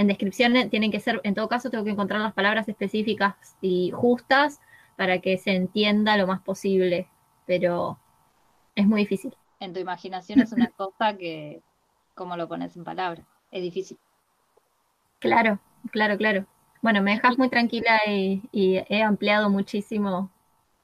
en 0.00 0.06
descripción 0.06 0.54
tienen 0.70 0.90
que 0.90 1.00
ser, 1.00 1.20
en 1.24 1.34
todo 1.34 1.48
caso, 1.48 1.70
tengo 1.70 1.84
que 1.84 1.90
encontrar 1.90 2.20
las 2.20 2.32
palabras 2.32 2.68
específicas 2.68 3.34
y 3.60 3.90
justas 3.90 4.60
para 4.96 5.20
que 5.20 5.36
se 5.36 5.54
entienda 5.54 6.16
lo 6.16 6.26
más 6.26 6.40
posible, 6.40 7.06
pero 7.46 7.98
es 8.74 8.86
muy 8.86 9.02
difícil. 9.02 9.36
En 9.60 9.74
tu 9.74 9.80
imaginación 9.80 10.40
es 10.40 10.52
una 10.52 10.68
cosa 10.68 11.16
que, 11.18 11.62
¿cómo 12.14 12.36
lo 12.36 12.48
pones 12.48 12.76
en 12.76 12.84
palabras? 12.84 13.26
Es 13.50 13.62
difícil. 13.62 13.98
Claro, 15.18 15.60
claro, 15.90 16.16
claro. 16.16 16.46
Bueno, 16.80 17.02
me 17.02 17.12
dejas 17.12 17.36
muy 17.36 17.50
tranquila 17.50 18.00
y, 18.06 18.42
he 18.52 19.02
ampliado 19.02 19.50
muchísimo. 19.50 20.30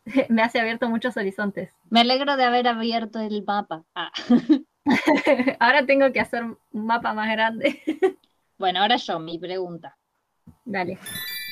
me 0.29 0.43
hace 0.43 0.61
abierto 0.61 0.91
muchos 0.91 1.17
horizontes. 1.17 1.73
Me 1.89 2.01
alegro 2.01 2.37
de 2.37 2.45
haber 2.45 2.69
abierto 2.69 3.19
el 3.19 3.45
mapa. 3.47 3.85
Ah. 3.95 4.13
Ahora 5.59 5.87
tengo 5.87 6.13
que 6.13 6.21
hacer 6.21 6.45
un 6.45 6.59
mapa 6.73 7.15
más 7.15 7.31
grande. 7.31 7.81
Bueno, 8.59 8.81
ahora 8.81 8.97
yo, 8.97 9.19
mi 9.19 9.39
pregunta. 9.39 9.99
Dale. 10.65 10.99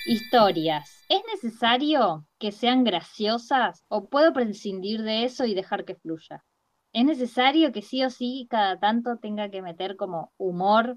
Historias. 0.06 1.04
¿Es 1.08 1.22
necesario 1.32 2.26
que 2.38 2.50
sean 2.50 2.84
graciosas 2.84 3.84
o 3.88 4.08
puedo 4.08 4.32
prescindir 4.32 5.02
de 5.02 5.24
eso 5.24 5.44
y 5.44 5.54
dejar 5.54 5.84
que 5.84 5.96
fluya? 5.96 6.44
¿Es 6.92 7.04
necesario 7.04 7.72
que 7.72 7.82
sí 7.82 8.04
o 8.04 8.10
sí 8.10 8.46
cada 8.48 8.78
tanto 8.78 9.18
tenga 9.18 9.50
que 9.50 9.60
meter 9.60 9.96
como 9.96 10.32
humor? 10.38 10.96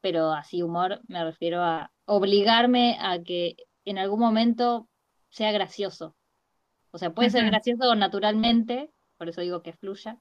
Pero 0.00 0.32
así 0.32 0.62
humor 0.62 1.00
me 1.08 1.24
refiero 1.24 1.62
a 1.62 1.90
obligarme 2.04 2.98
a 3.00 3.22
que 3.22 3.56
en 3.84 3.98
algún 3.98 4.20
momento 4.20 4.88
sea 5.30 5.52
gracioso. 5.52 6.14
O 6.90 6.98
sea, 6.98 7.14
puede 7.14 7.30
ser 7.30 7.44
gracioso 7.46 7.94
naturalmente, 7.94 8.90
por 9.16 9.28
eso 9.28 9.40
digo 9.40 9.62
que 9.62 9.72
fluya, 9.72 10.18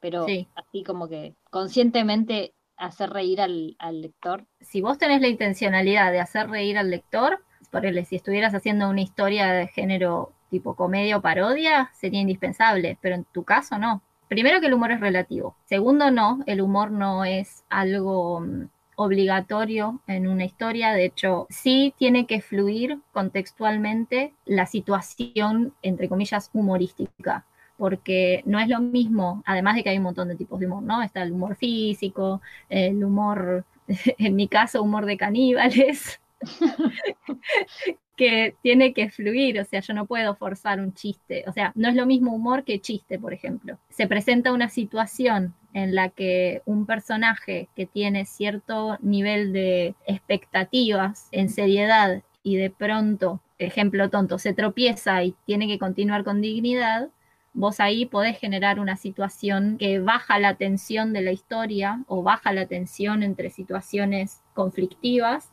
pero 0.00 0.26
así 0.54 0.82
como 0.82 1.08
que 1.08 1.34
conscientemente 1.50 2.54
hacer 2.76 3.10
reír 3.10 3.40
al, 3.40 3.76
lector. 4.00 4.44
Si 4.60 4.80
vos 4.80 4.98
tenés 4.98 5.20
la 5.20 5.28
intencionalidad 5.28 6.12
de 6.12 6.20
hacer 6.20 6.48
reír 6.48 6.78
al 6.78 6.90
lector, 6.90 7.42
por 7.70 7.82
si 8.04 8.16
estuvieras 8.16 8.54
haciendo 8.54 8.88
una 8.88 9.02
historia 9.02 9.52
de 9.52 9.66
género 9.68 10.32
tipo 10.50 10.76
comedia 10.76 11.16
o 11.16 11.22
parodia, 11.22 11.90
sería 11.94 12.20
indispensable, 12.20 12.98
pero 13.00 13.16
en 13.16 13.24
tu 13.24 13.44
caso 13.44 13.78
no. 13.78 14.02
Primero 14.28 14.60
que 14.60 14.66
el 14.66 14.74
humor 14.74 14.92
es 14.92 15.00
relativo. 15.00 15.56
Segundo, 15.66 16.10
no, 16.10 16.40
el 16.46 16.60
humor 16.60 16.90
no 16.90 17.24
es 17.24 17.64
algo 17.68 18.40
mm, 18.40 18.68
obligatorio 18.96 20.00
en 20.06 20.26
una 20.26 20.44
historia, 20.44 20.92
de 20.92 21.04
hecho, 21.04 21.46
sí 21.50 21.94
tiene 21.98 22.26
que 22.26 22.40
fluir 22.40 23.00
contextualmente 23.12 24.32
la 24.44 24.66
situación, 24.66 25.74
entre 25.82 26.08
comillas, 26.08 26.50
humorística 26.52 27.44
porque 27.76 28.42
no 28.46 28.58
es 28.58 28.68
lo 28.68 28.80
mismo, 28.80 29.42
además 29.46 29.76
de 29.76 29.82
que 29.82 29.90
hay 29.90 29.98
un 29.98 30.04
montón 30.04 30.28
de 30.28 30.36
tipos 30.36 30.60
de 30.60 30.66
humor, 30.66 30.82
¿no? 30.82 31.02
Está 31.02 31.22
el 31.22 31.32
humor 31.32 31.56
físico, 31.56 32.40
el 32.68 33.02
humor, 33.04 33.64
en 34.18 34.36
mi 34.36 34.48
caso, 34.48 34.82
humor 34.82 35.06
de 35.06 35.16
caníbales, 35.16 36.20
que 38.16 38.56
tiene 38.62 38.94
que 38.94 39.10
fluir, 39.10 39.60
o 39.60 39.64
sea, 39.64 39.80
yo 39.80 39.92
no 39.92 40.06
puedo 40.06 40.34
forzar 40.36 40.80
un 40.80 40.94
chiste, 40.94 41.44
o 41.46 41.52
sea, 41.52 41.72
no 41.74 41.88
es 41.88 41.94
lo 41.94 42.06
mismo 42.06 42.34
humor 42.34 42.64
que 42.64 42.80
chiste, 42.80 43.18
por 43.18 43.34
ejemplo. 43.34 43.78
Se 43.90 44.06
presenta 44.06 44.52
una 44.52 44.68
situación 44.68 45.54
en 45.74 45.94
la 45.94 46.08
que 46.08 46.62
un 46.64 46.86
personaje 46.86 47.68
que 47.76 47.84
tiene 47.84 48.24
cierto 48.24 48.96
nivel 49.02 49.52
de 49.52 49.94
expectativas 50.06 51.28
en 51.32 51.50
seriedad 51.50 52.22
y 52.42 52.56
de 52.56 52.70
pronto, 52.70 53.42
ejemplo 53.58 54.08
tonto, 54.08 54.38
se 54.38 54.54
tropieza 54.54 55.22
y 55.22 55.34
tiene 55.44 55.68
que 55.68 55.78
continuar 55.78 56.24
con 56.24 56.40
dignidad, 56.40 57.10
vos 57.56 57.80
ahí 57.80 58.04
podés 58.04 58.38
generar 58.38 58.78
una 58.78 58.96
situación 58.96 59.78
que 59.78 59.98
baja 59.98 60.38
la 60.38 60.54
tensión 60.56 61.14
de 61.14 61.22
la 61.22 61.32
historia 61.32 62.04
o 62.06 62.22
baja 62.22 62.52
la 62.52 62.66
tensión 62.66 63.22
entre 63.22 63.48
situaciones 63.48 64.42
conflictivas, 64.52 65.50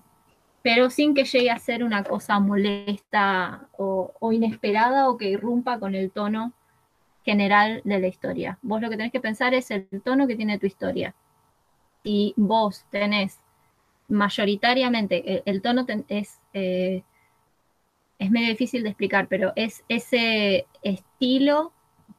pero 0.61 0.89
sin 0.89 1.13
que 1.13 1.23
llegue 1.23 1.49
a 1.49 1.59
ser 1.59 1.81
una 1.81 2.03
cosa 2.03 2.39
molesta 2.39 3.69
o, 3.77 4.11
inesperada 4.33 5.09
o 5.09 5.17
que 5.17 5.29
irrumpa 5.29 5.79
con 5.79 5.95
el 5.95 6.11
tono 6.11 6.51
general 7.23 7.81
de 7.85 7.99
la 7.99 8.07
historia. 8.07 8.59
Vos 8.61 8.81
lo 8.81 8.89
que 8.89 8.97
tenés 8.97 9.13
que 9.13 9.21
pensar 9.21 9.53
es 9.53 9.71
el 9.71 9.87
tono 10.03 10.27
que 10.27 10.35
tiene 10.35 10.59
tu 10.59 10.65
historia. 10.65 11.15
Y 12.03 12.33
vos 12.35 12.85
tenés 12.91 13.39
mayoritariamente, 14.09 15.41
el, 15.45 15.61
tono 15.61 15.85
es, 16.09 16.41
eh, 16.53 17.01
es 18.19 18.29
medio 18.29 18.49
difícil 18.49 18.83
de 18.83 18.89
explicar, 18.89 19.27
pero 19.29 19.53
es 19.55 19.85
ese 19.87 20.67
estilo 20.81 21.71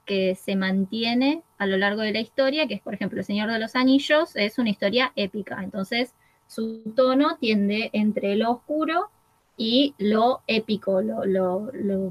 que 0.04 0.34
se 0.34 0.56
mantiene 0.56 1.42
a 1.58 1.66
lo 1.66 1.76
largo 1.76 2.02
de 2.02 2.12
la 2.12 2.20
historia, 2.20 2.66
que 2.66 2.74
es, 2.74 2.80
por 2.80 2.94
ejemplo, 2.94 3.18
El 3.18 3.24
Señor 3.24 3.50
de 3.50 3.58
los 3.58 3.74
Anillos, 3.74 4.36
es 4.36 4.58
una 4.58 4.70
historia 4.70 5.12
épica. 5.16 5.62
Entonces, 5.62 6.14
su 6.46 6.82
tono 6.94 7.36
tiende 7.38 7.90
entre 7.92 8.36
lo 8.36 8.50
oscuro 8.50 9.10
y 9.56 9.94
lo 9.98 10.42
épico, 10.46 11.00
lo, 11.00 11.24
lo, 11.24 11.70
lo, 11.72 12.10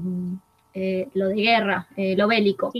eh, 0.74 1.08
de 1.12 1.34
guerra, 1.34 1.88
eh, 1.96 2.16
lo 2.16 2.28
bélico. 2.28 2.72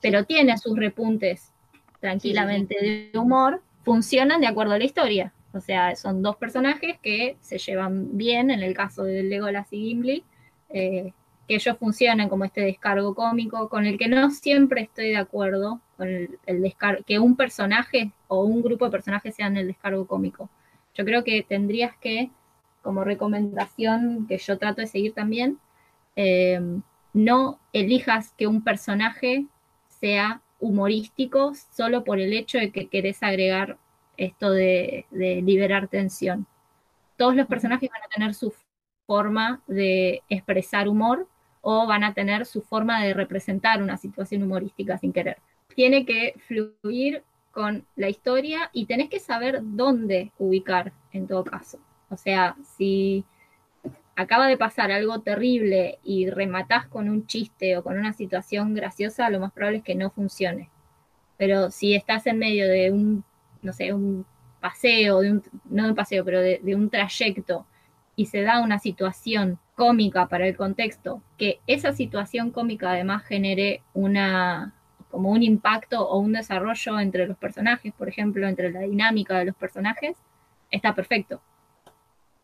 Pero 0.00 0.24
tiene 0.24 0.56
sus 0.58 0.76
repuntes 0.76 1.52
tranquilamente 2.00 2.76
de 2.80 3.18
humor, 3.18 3.62
funcionan 3.82 4.40
de 4.40 4.46
acuerdo 4.46 4.74
a 4.74 4.78
la 4.78 4.84
historia. 4.84 5.32
O 5.52 5.60
sea, 5.60 5.94
son 5.94 6.22
dos 6.22 6.36
personajes 6.36 6.98
que 7.00 7.36
se 7.40 7.58
llevan 7.58 8.16
bien, 8.16 8.50
en 8.50 8.62
el 8.62 8.74
caso 8.74 9.04
de 9.04 9.22
Legolas 9.22 9.72
y 9.72 9.86
Gimli, 9.86 10.24
eh, 10.70 11.12
que 11.46 11.56
ellos 11.56 11.76
funcionen 11.78 12.28
como 12.28 12.44
este 12.44 12.62
descargo 12.62 13.14
cómico, 13.14 13.68
con 13.68 13.86
el 13.86 13.98
que 13.98 14.08
no 14.08 14.30
siempre 14.30 14.82
estoy 14.82 15.10
de 15.10 15.16
acuerdo, 15.16 15.80
con 15.96 16.08
el, 16.08 16.62
descargo, 16.62 17.02
que 17.04 17.18
un 17.18 17.36
personaje 17.36 18.12
o 18.28 18.44
un 18.44 18.62
grupo 18.62 18.86
de 18.86 18.90
personajes 18.90 19.34
sean 19.34 19.56
el 19.56 19.68
descargo 19.68 20.06
cómico. 20.06 20.48
Yo 20.94 21.04
creo 21.04 21.24
que 21.24 21.42
tendrías 21.42 21.96
que, 21.98 22.30
como 22.82 23.04
recomendación 23.04 24.26
que 24.26 24.38
yo 24.38 24.58
trato 24.58 24.80
de 24.80 24.86
seguir 24.86 25.12
también, 25.12 25.58
eh, 26.16 26.60
no 27.12 27.60
elijas 27.72 28.32
que 28.36 28.46
un 28.46 28.62
personaje 28.62 29.46
sea 29.88 30.42
humorístico 30.60 31.52
solo 31.72 32.04
por 32.04 32.18
el 32.20 32.32
hecho 32.32 32.58
de 32.58 32.70
que 32.70 32.88
querés 32.88 33.22
agregar 33.22 33.78
esto 34.16 34.50
de, 34.50 35.06
liberar 35.10 35.88
tensión. 35.88 36.46
Todos 37.16 37.36
los 37.36 37.46
personajes 37.46 37.90
van 37.90 38.02
a 38.02 38.08
tener 38.08 38.34
su 38.34 38.52
forma 39.06 39.62
de 39.66 40.22
expresar 40.28 40.88
humor 40.88 41.28
o 41.66 41.86
van 41.86 42.04
a 42.04 42.12
tener 42.12 42.44
su 42.46 42.62
forma 42.62 43.02
de 43.02 43.14
representar 43.14 43.82
una 43.82 43.96
situación 43.96 44.42
humorística 44.42 44.98
sin 44.98 45.12
querer. 45.12 45.38
Tiene 45.74 46.04
que 46.04 46.34
fluir 46.46 47.24
con 47.50 47.86
la 47.96 48.08
historia 48.08 48.70
y 48.72 48.86
tenés 48.86 49.08
que 49.08 49.18
saber 49.18 49.60
dónde 49.62 50.30
ubicar 50.38 50.92
en 51.12 51.26
todo 51.26 51.42
caso. 51.42 51.78
O 52.10 52.16
sea, 52.16 52.54
si 52.76 53.24
acaba 54.14 54.46
de 54.46 54.58
pasar 54.58 54.92
algo 54.92 55.20
terrible 55.20 55.98
y 56.04 56.28
rematás 56.28 56.86
con 56.86 57.08
un 57.08 57.26
chiste 57.26 57.76
o 57.76 57.82
con 57.82 57.98
una 57.98 58.12
situación 58.12 58.74
graciosa, 58.74 59.30
lo 59.30 59.40
más 59.40 59.52
probable 59.52 59.78
es 59.78 59.84
que 59.84 59.94
no 59.94 60.10
funcione. 60.10 60.70
Pero 61.38 61.70
si 61.70 61.94
estás 61.94 62.26
en 62.26 62.38
medio 62.38 62.68
de 62.68 62.90
un, 62.90 63.24
no 63.62 63.72
sé, 63.72 63.92
un 63.92 64.26
paseo, 64.60 65.20
de 65.20 65.32
un, 65.32 65.42
no 65.64 65.84
de 65.84 65.88
un 65.90 65.96
paseo, 65.96 66.24
pero 66.24 66.40
de, 66.40 66.74
un 66.74 66.90
trayecto 66.90 67.66
y 68.16 68.26
se 68.26 68.42
da 68.42 68.60
una 68.60 68.78
situación 68.78 69.58
cómica 69.74 70.28
para 70.28 70.46
el 70.46 70.56
contexto, 70.56 71.22
que 71.36 71.60
esa 71.66 71.92
situación 71.92 72.50
cómica 72.50 72.90
además 72.90 73.24
genere 73.24 73.82
una 73.92 74.74
como 75.10 75.30
un 75.30 75.44
impacto 75.44 76.08
o 76.08 76.18
un 76.18 76.32
desarrollo 76.32 76.98
entre 76.98 77.28
los 77.28 77.38
personajes, 77.38 77.92
por 77.92 78.08
ejemplo, 78.08 78.48
entre 78.48 78.72
la 78.72 78.80
dinámica 78.80 79.38
de 79.38 79.44
los 79.44 79.54
personajes, 79.54 80.16
está 80.72 80.92
perfecto. 80.92 81.40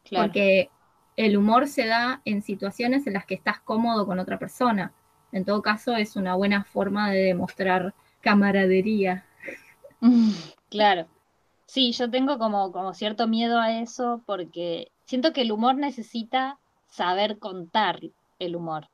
Porque 0.08 0.70
el 1.16 1.36
humor 1.36 1.66
se 1.66 1.86
da 1.86 2.22
en 2.24 2.42
situaciones 2.42 3.08
en 3.08 3.14
las 3.14 3.26
que 3.26 3.34
estás 3.34 3.58
cómodo 3.58 4.06
con 4.06 4.20
otra 4.20 4.38
persona. 4.38 4.92
En 5.32 5.44
todo 5.44 5.62
caso, 5.62 5.96
es 5.96 6.14
una 6.14 6.36
buena 6.36 6.62
forma 6.62 7.10
de 7.10 7.22
demostrar 7.22 7.92
camaradería. 8.20 9.24
Claro. 10.70 11.08
Sí, 11.66 11.90
yo 11.90 12.08
tengo 12.08 12.38
como, 12.38 12.70
como 12.70 12.94
cierto 12.94 13.26
miedo 13.26 13.58
a 13.58 13.80
eso 13.80 14.22
porque 14.24 14.92
siento 15.04 15.32
que 15.32 15.40
el 15.40 15.50
humor 15.50 15.74
necesita 15.74 16.59
saber 16.90 17.38
contar 17.38 18.00
el 18.38 18.56
humor. 18.56 18.88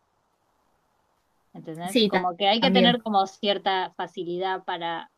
¿Entendés? 1.53 1.93
Sí, 1.93 2.09
como 2.09 2.37
que 2.37 2.49
hay 2.49 2.61
que 2.61 2.71
tener 2.71 3.03
como 3.03 3.27
cierta 3.27 3.93
facilidad 3.97 4.65
para, 4.65 5.11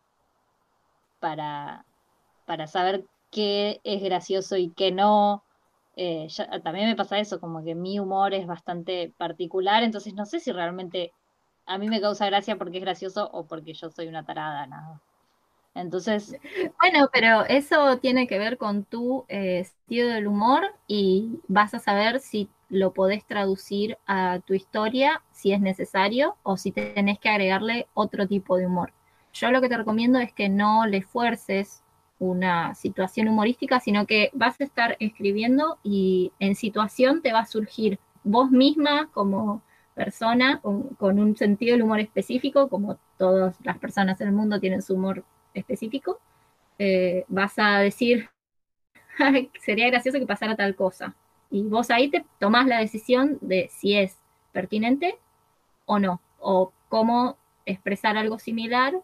para, 1.19 1.85
para 2.47 2.67
saber 2.69 3.05
qué 3.31 3.81
es 3.83 4.03
gracioso 4.03 4.57
y 4.57 4.71
qué 4.71 4.93
no, 4.93 5.43
eh, 5.97 6.29
también 6.63 6.89
me 6.89 6.95
pasa 6.95 7.19
eso, 7.19 7.41
como 7.41 7.65
que 7.65 7.75
mi 7.75 7.99
humor 7.99 8.35
es 8.35 8.47
bastante 8.47 9.13
particular, 9.19 9.83
entonces 9.83 10.15
no 10.15 10.27
sé 10.27 10.39
si 10.39 10.53
realmente 10.53 11.13
a 11.67 11.77
mí 11.77 11.89
me 11.89 12.01
causa 12.01 12.27
gracia 12.27 12.57
porque 12.57 12.79
es 12.79 12.85
gracioso 12.85 13.29
o 13.33 13.47
porque 13.47 13.75
yo 13.75 13.91
soy 13.91 14.07
una 14.07 14.25
tarada, 14.25 14.67
nada. 14.67 15.03
Entonces. 15.75 16.37
Bueno, 16.81 17.09
pero 17.13 17.45
eso 17.47 17.99
tiene 17.99 18.27
que 18.27 18.39
ver 18.39 18.59
con 18.59 18.85
tu 18.85 19.25
eh, 19.29 19.61
estilo 19.61 20.09
del 20.09 20.27
humor 20.27 20.75
y 20.87 21.41
vas 21.47 21.75
a 21.75 21.79
saber 21.79 22.21
si 22.21 22.49
lo 22.69 22.93
podés 22.93 23.25
traducir 23.25 23.99
a 24.07 24.41
tu 24.41 24.55
historia, 24.55 25.23
si 25.33 25.53
es 25.53 25.61
necesario, 25.61 26.37
o 26.43 26.57
si 26.57 26.73
tenés 26.73 27.19
que 27.19 27.29
agregarle 27.29 27.87
otro 27.95 28.27
tipo 28.27 28.57
de 28.57 28.67
humor. 28.67 28.93
Yo 29.33 29.51
lo 29.51 29.61
que 29.61 29.69
te 29.69 29.77
recomiendo 29.77 30.19
es 30.19 30.33
que 30.33 30.49
no 30.49 30.87
le 30.87 31.03
fuerces 31.03 31.83
una 32.19 32.75
situación 32.75 33.29
humorística, 33.29 33.81
sino 33.81 34.07
que 34.07 34.31
vas 34.35 34.61
a 34.61 34.65
estar 34.65 34.97
escribiendo 35.01 35.79
y 35.83 36.33
en 36.41 36.55
situación 36.57 37.23
te 37.23 37.33
va 37.33 37.41
a 37.41 37.47
surgir 37.47 37.99
vos 38.25 38.51
misma 38.51 39.09
como 39.13 39.63
persona 39.95 40.61
con, 40.61 41.19
un 41.19 41.37
sentido 41.37 41.73
del 41.73 41.83
humor 41.83 42.01
específico, 42.01 42.69
como 42.69 42.99
todas 43.17 43.57
las 43.65 43.79
personas 43.79 44.21
en 44.21 44.29
el 44.29 44.35
mundo 44.35 44.61
tienen 44.61 44.83
su 44.83 44.95
humor 44.95 45.25
específico, 45.55 46.21
eh, 46.79 47.25
vas 47.29 47.59
a 47.59 47.79
decir, 47.79 48.29
sería 49.61 49.89
gracioso 49.89 50.19
que 50.19 50.27
pasara 50.27 50.57
tal 50.57 50.77
cosa. 50.77 51.17
Y 51.51 51.63
vos 51.63 51.91
ahí 51.91 52.11
te 52.11 52.25
tomás 52.39 52.67
la 52.67 52.79
decisión 52.79 53.39
de 53.41 53.69
si 53.73 53.97
es 53.97 54.17
pertinente 54.53 55.19
o 55.87 55.99
no, 55.99 56.21
o 56.39 56.73
cómo 56.89 57.37
expresar 57.67 58.17
algo 58.17 58.39
similar 58.39 58.95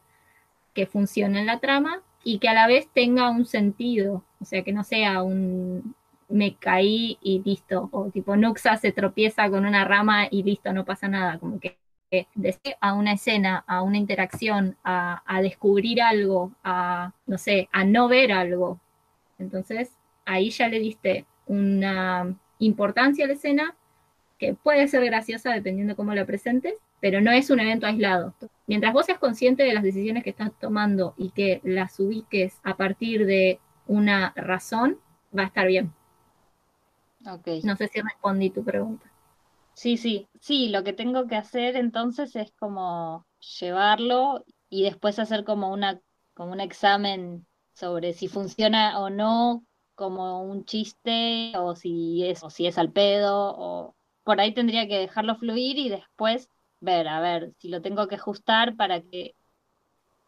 que 0.75 0.87
funcione 0.87 1.41
en 1.41 1.47
la 1.47 1.61
trama 1.61 2.03
y 2.23 2.39
que 2.39 2.49
a 2.49 2.55
la 2.55 2.67
vez 2.67 2.89
tenga 2.93 3.31
un 3.31 3.47
sentido, 3.47 4.25
o 4.41 4.45
sea, 4.45 4.63
que 4.63 4.73
no 4.73 4.85
sea 4.85 5.23
un 5.23 5.95
me 6.29 6.57
caí 6.57 7.19
y 7.23 7.43
listo, 7.45 7.89
o 7.93 8.11
tipo 8.11 8.37
Nuxa 8.37 8.77
se 8.77 8.93
tropieza 8.93 9.49
con 9.51 9.67
una 9.67 9.85
rama 9.85 10.27
y 10.31 10.43
listo, 10.43 10.73
no 10.73 10.85
pasa 10.85 11.07
nada, 11.07 11.39
como 11.39 11.61
que 11.61 11.79
a 12.81 12.93
una 12.95 13.13
escena, 13.13 13.65
a 13.67 13.83
una 13.83 13.99
interacción, 13.99 14.77
a, 14.85 15.23
a, 15.27 15.43
descubrir 15.43 16.01
algo, 16.03 16.53
a, 16.63 17.13
no 17.27 17.39
sé, 17.39 17.69
a 17.73 17.85
no 17.85 18.09
ver 18.09 18.33
algo. 18.33 18.81
Entonces, 19.39 19.93
ahí 20.25 20.51
ya 20.51 20.69
le 20.69 20.79
diste 20.79 21.27
una 21.47 22.37
importancia 22.59 23.25
a 23.25 23.29
la 23.29 23.35
escena 23.35 23.77
que 24.39 24.55
puede 24.55 24.89
ser 24.89 25.05
graciosa 25.05 25.53
dependiendo 25.53 25.93
de 25.93 25.97
cómo 25.97 26.15
la 26.15 26.27
presentes, 26.27 26.75
pero 27.01 27.21
no 27.21 27.31
es 27.31 27.51
un 27.51 27.61
evento 27.61 27.87
aislado. 27.87 28.35
Mientras 28.67 28.93
vos 28.93 29.07
seas 29.07 29.19
consciente 29.19 29.63
de 29.63 29.75
las 29.75 29.83
decisiones 29.83 30.25
que 30.25 30.31
estás 30.31 30.51
tomando 30.59 31.15
y 31.17 31.31
que 31.31 31.61
las 31.63 31.99
ubiques 32.01 32.59
a 32.65 32.77
partir 32.77 33.27
de 33.27 33.61
una 33.87 34.33
razón, 34.37 34.99
va 35.37 35.43
a 35.43 35.47
estar 35.47 35.67
bien. 35.67 35.93
Okay. 37.27 37.63
No 37.63 37.77
sé 37.77 37.89
si 37.89 38.01
respondí 38.01 38.51
tu 38.51 38.65
pregunta. 38.65 39.11
Sí, 39.75 39.97
sí, 39.97 40.29
sí, 40.41 40.69
lo 40.69 40.85
que 40.85 40.93
tengo 40.93 41.27
que 41.27 41.37
hacer 41.37 41.77
entonces 41.77 42.37
es 42.37 42.53
como 42.53 43.27
llevarlo 43.61 44.45
y 44.69 44.85
después 44.85 45.19
hacer 45.19 45.45
como 45.45 45.73
una 45.73 46.01
como 46.35 46.53
un 46.53 46.61
examen 46.61 47.47
sobre 47.75 48.13
si 48.13 48.29
funciona 48.29 48.99
o 49.01 49.11
no 49.11 49.65
como 49.95 50.43
un 50.43 50.65
chiste 50.65 51.53
o 51.57 51.77
si 51.77 52.25
es 52.25 52.43
o 52.43 52.51
si 52.51 52.67
es 52.67 52.79
al 52.79 52.91
pedo 52.93 53.55
o 53.57 53.95
por 54.25 54.41
ahí 54.41 54.53
tendría 54.55 54.89
que 54.89 54.99
dejarlo 54.99 55.37
fluir 55.37 55.79
y 55.79 55.89
después 55.89 56.49
ver, 56.81 57.09
a 57.09 57.21
ver, 57.21 57.53
si 57.59 57.69
lo 57.69 57.83
tengo 57.83 58.07
que 58.09 58.17
ajustar 58.17 58.77
para 58.77 59.01
que, 59.01 59.35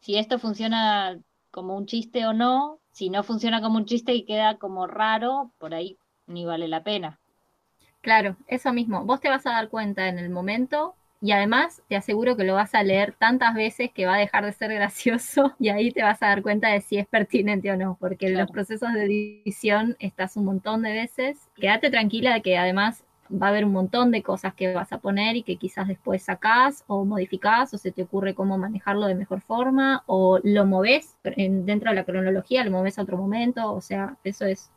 si 0.00 0.16
esto 0.16 0.38
funciona 0.38 1.18
como 1.50 1.76
un 1.76 1.86
chiste 1.86 2.26
o 2.26 2.32
no, 2.32 2.80
si 2.92 3.10
no 3.10 3.22
funciona 3.22 3.60
como 3.60 3.76
un 3.76 3.86
chiste 3.86 4.14
y 4.14 4.24
queda 4.24 4.58
como 4.58 4.86
raro, 4.86 5.52
por 5.58 5.74
ahí 5.74 5.98
ni 6.26 6.44
vale 6.44 6.68
la 6.68 6.82
pena. 6.82 7.20
Claro, 8.00 8.36
eso 8.46 8.72
mismo. 8.72 9.04
Vos 9.04 9.20
te 9.20 9.28
vas 9.28 9.46
a 9.46 9.52
dar 9.52 9.68
cuenta 9.68 10.08
en 10.08 10.18
el 10.18 10.30
momento 10.30 10.94
y 11.20 11.32
además 11.32 11.82
te 11.88 11.96
aseguro 11.96 12.36
que 12.36 12.44
lo 12.44 12.54
vas 12.54 12.74
a 12.74 12.82
leer 12.82 13.14
tantas 13.18 13.54
veces 13.54 13.90
que 13.92 14.06
va 14.06 14.14
a 14.14 14.18
dejar 14.18 14.44
de 14.44 14.52
ser 14.52 14.72
gracioso 14.72 15.54
y 15.58 15.68
ahí 15.68 15.90
te 15.90 16.02
vas 16.02 16.22
a 16.22 16.28
dar 16.28 16.42
cuenta 16.42 16.68
de 16.68 16.80
si 16.80 16.98
es 16.98 17.06
pertinente 17.06 17.70
o 17.70 17.76
no, 17.76 17.96
porque 18.00 18.26
en 18.26 18.38
los 18.38 18.50
procesos 18.50 18.92
de 18.92 19.04
edición 19.04 19.96
estás 19.98 20.36
un 20.36 20.44
montón 20.44 20.82
de 20.82 20.92
veces. 20.92 21.48
Quédate 21.56 21.90
tranquila 21.90 22.34
de 22.34 22.42
que 22.42 22.58
además 22.58 23.04
va 23.30 23.46
a 23.46 23.50
haber 23.50 23.64
un 23.64 23.72
montón 23.72 24.10
de 24.10 24.22
cosas 24.22 24.54
que 24.54 24.72
vas 24.72 24.92
a 24.92 24.98
poner 24.98 25.36
y 25.36 25.42
que 25.42 25.56
quizás 25.56 25.88
después 25.88 26.22
sacás 26.22 26.84
o 26.86 27.04
modificás 27.04 27.74
o 27.74 27.78
se 27.78 27.90
te 27.90 28.02
ocurre 28.02 28.34
cómo 28.34 28.58
manejarlo 28.58 29.06
de 29.06 29.14
mejor 29.14 29.40
forma 29.40 30.04
o 30.06 30.38
lo 30.42 30.64
moves 30.64 31.16
dentro 31.24 31.90
de 31.90 31.96
la 31.96 32.04
cronología, 32.04 32.64
lo 32.64 32.70
moves 32.70 32.98
a 32.98 33.02
otro 33.02 33.16
momento, 33.16 33.72
o 33.72 33.80
sea, 33.80 34.16
eso 34.22 34.44
es 34.44 34.70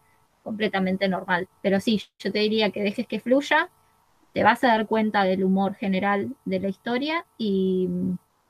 completamente 0.44 1.07
normal. 1.07 1.48
Pero 1.61 1.80
sí, 1.80 2.02
yo 2.18 2.32
te 2.32 2.40
diría 2.40 2.72
que 2.72 2.82
dejes 2.82 3.07
que 3.07 3.20
fluya, 3.20 3.70
te 4.34 4.43
vas 4.43 4.64
a 4.64 4.68
dar 4.68 4.88
cuenta 4.88 5.23
del 5.23 5.43
humor 5.43 5.76
general 5.76 6.35
de 6.45 6.60
la 6.60 6.69
historia 6.69 7.26
y 7.38 7.89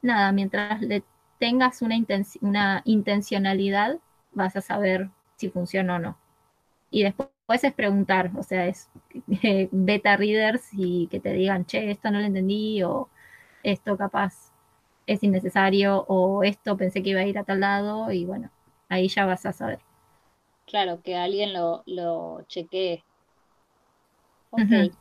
nada, 0.02 0.32
mientras 0.32 0.82
le 0.82 1.04
tengas 1.40 1.82
una, 1.82 1.98
una 2.42 2.82
intencionalidad, 2.86 4.00
vas 4.34 4.56
a 4.56 4.62
saber 4.62 5.10
si 5.38 5.50
funciona 5.50 5.96
o 5.96 6.00
no. 6.00 6.18
Y 6.92 7.04
después 7.04 7.30
es 7.64 7.74
preguntar, 7.74 8.32
o 8.38 8.44
sea, 8.44 8.68
es 8.68 8.90
beta 9.72 10.18
readers 10.18 10.70
y 10.74 11.08
que 11.08 11.20
te 11.20 11.34
digan, 11.34 11.66
che, 11.66 11.92
esto 11.92 12.12
no 12.12 12.20
lo 12.20 12.26
entendí, 12.26 12.84
o 12.84 13.10
esto 13.64 13.98
capaz 13.98 14.52
es 15.08 15.24
innecesario, 15.24 16.06
o 16.08 16.44
esto 16.44 16.78
pensé 16.78 17.02
que 17.04 17.12
iba 17.12 17.22
a 17.22 17.26
ir 17.26 17.38
a 17.38 17.44
tal 17.44 17.62
lado, 17.62 18.12
y 18.12 18.26
bueno, 18.26 18.50
ahí 18.90 19.08
ya 19.08 19.26
vas 19.26 19.46
a 19.46 19.54
saber. 19.54 19.80
Claro, 20.66 21.02
que 21.02 21.16
alguien 21.16 21.54
lo, 21.54 21.84
lo 21.88 22.44
chequee. 22.48 23.04
Ok. 24.52 24.92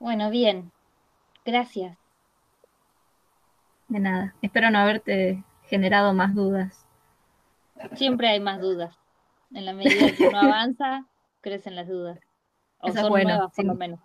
Bueno, 0.00 0.30
bien. 0.30 0.72
Gracias. 1.44 1.96
De 3.88 4.00
nada. 4.00 4.34
Espero 4.40 4.70
no 4.70 4.78
haberte 4.78 5.44
generado 5.66 6.14
más 6.14 6.34
dudas. 6.34 6.86
Siempre 7.92 8.28
hay 8.28 8.40
más 8.40 8.60
dudas. 8.60 8.98
En 9.52 9.66
la 9.66 9.74
medida 9.74 10.10
que 10.16 10.26
uno 10.26 10.40
avanza, 10.40 11.06
crecen 11.42 11.76
las 11.76 11.86
dudas. 11.86 12.18
O 12.78 12.88
Eso 12.88 13.00
son 13.00 13.10
bueno, 13.10 13.52
por 13.54 13.64
lo 13.64 13.74
menos. 13.74 14.00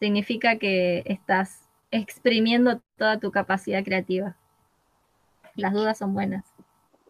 Significa 0.00 0.58
que 0.58 1.04
estás 1.06 1.68
exprimiendo 1.92 2.80
toda 2.96 3.20
tu 3.20 3.30
capacidad 3.30 3.84
creativa. 3.84 4.36
Las 5.54 5.72
dudas 5.74 5.96
son 5.96 6.12
buenas. 6.12 6.44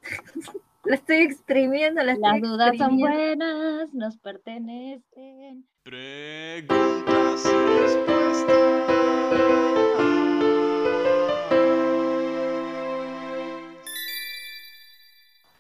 la 0.85 0.95
estoy 0.95 1.19
exprimiendo, 1.19 2.03
Las 2.03 2.19
dudas 2.19 2.77
son 2.77 2.99
buenas, 2.99 3.95
nos 3.95 4.19
pertenecen. 4.19 5.67
Preguntas 5.89 7.47
y 7.47 7.81
respuestas. 7.81 8.45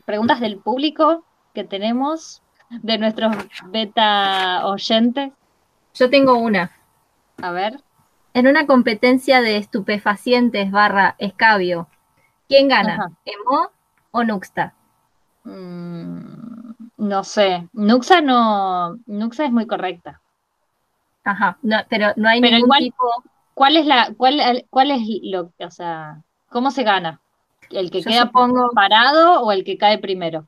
Preguntas 0.04 0.40
del 0.40 0.58
público 0.58 1.24
que 1.54 1.64
tenemos, 1.64 2.42
de 2.68 2.98
nuestros 2.98 3.34
beta 3.68 4.66
oyentes. 4.66 5.32
Yo 5.94 6.10
tengo 6.10 6.34
una. 6.36 6.72
A 7.40 7.50
ver. 7.50 7.80
En 8.34 8.48
una 8.48 8.66
competencia 8.66 9.40
de 9.40 9.56
estupefacientes 9.56 10.70
barra 10.70 11.14
escabio, 11.16 11.88
¿quién 12.48 12.68
gana? 12.68 13.12
¿Emo 13.24 13.70
o 14.10 14.24
Nuxta? 14.24 14.74
Mm, 15.44 16.57
no 16.98 17.24
sé. 17.24 17.68
Nuxa 17.72 18.20
no. 18.20 18.98
Nuxa 19.06 19.46
es 19.46 19.52
muy 19.52 19.66
correcta. 19.66 20.20
Ajá, 21.24 21.58
pero 21.88 22.12
no 22.16 22.28
hay 22.28 22.40
ningún 22.40 22.70
tipo. 22.78 23.04
¿Cuál 23.54 23.76
es 23.76 23.86
la, 23.86 24.14
cuál, 24.16 24.66
cuál 24.70 24.90
es 24.92 25.00
lo, 25.22 25.52
o 25.58 25.70
sea, 25.70 26.22
cómo 26.48 26.70
se 26.70 26.84
gana? 26.84 27.20
¿El 27.70 27.90
que 27.90 28.02
queda 28.02 28.30
parado 28.30 29.42
o 29.42 29.52
el 29.52 29.64
que 29.64 29.76
cae 29.76 29.98
primero? 29.98 30.46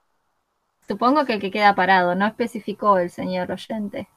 Supongo 0.86 1.24
que 1.24 1.34
el 1.34 1.40
que 1.40 1.50
queda 1.50 1.74
parado, 1.74 2.14
no 2.14 2.26
especificó 2.26 2.98
el 2.98 3.10
señor 3.10 3.50
oyente. 3.50 4.08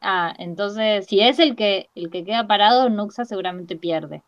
Ah, 0.00 0.34
entonces, 0.38 1.06
si 1.06 1.20
es 1.20 1.38
el 1.38 1.56
que, 1.56 1.88
el 1.94 2.10
que 2.10 2.24
queda 2.24 2.46
parado, 2.46 2.88
Nuxa 2.88 3.24
seguramente 3.24 3.76
pierde. 3.76 4.22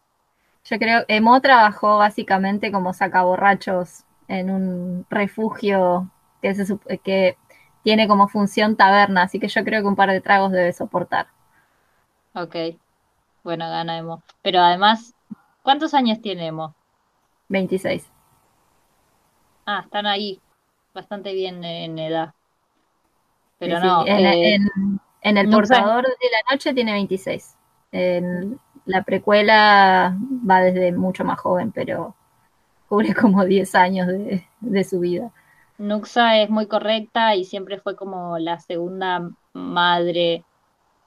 Yo 0.64 0.78
creo 0.78 1.04
que 1.06 1.16
Emo 1.16 1.40
trabajó 1.40 1.98
básicamente 1.98 2.72
como 2.72 2.92
sacaborrachos 2.92 4.04
en 4.28 4.50
un 4.50 5.06
refugio 5.10 6.10
que, 6.40 6.54
se, 6.54 6.78
que 7.04 7.36
tiene 7.84 8.08
como 8.08 8.26
función 8.26 8.74
taberna, 8.74 9.22
así 9.22 9.38
que 9.38 9.46
yo 9.46 9.62
creo 9.62 9.82
que 9.82 9.88
un 9.88 9.94
par 9.94 10.10
de 10.10 10.20
tragos 10.20 10.50
debe 10.50 10.72
soportar. 10.72 11.28
Ok, 12.34 12.56
bueno, 13.44 13.68
gana 13.68 13.98
Emo. 13.98 14.22
Pero 14.42 14.58
además, 14.58 15.14
¿cuántos 15.62 15.94
años 15.94 16.20
tiene 16.20 16.48
Emo? 16.48 16.74
26. 17.48 18.10
Ah, 19.66 19.82
están 19.84 20.06
ahí, 20.06 20.40
bastante 20.92 21.32
bien 21.32 21.62
en 21.62 21.98
edad. 21.98 22.34
Pero 23.58 23.78
no. 23.78 24.04
Eh, 24.06 24.58
en 25.20 25.38
el 25.38 25.48
portador 25.48 26.04
de 26.04 26.30
la 26.30 26.54
noche 26.54 26.74
tiene 26.74 26.92
26. 26.92 27.56
En 27.92 28.58
la 28.84 29.02
precuela 29.02 30.16
va 30.48 30.60
desde 30.60 30.92
mucho 30.92 31.24
más 31.24 31.38
joven, 31.38 31.72
pero 31.72 32.14
cubre 32.88 33.14
como 33.14 33.44
10 33.44 33.74
años 33.74 34.08
de, 34.08 34.84
su 34.84 35.00
vida. 35.00 35.30
Nuxa 35.78 36.38
es 36.38 36.50
muy 36.50 36.66
correcta 36.66 37.34
y 37.34 37.44
siempre 37.44 37.80
fue 37.80 37.96
como 37.96 38.38
la 38.38 38.60
segunda 38.60 39.30
madre, 39.52 40.44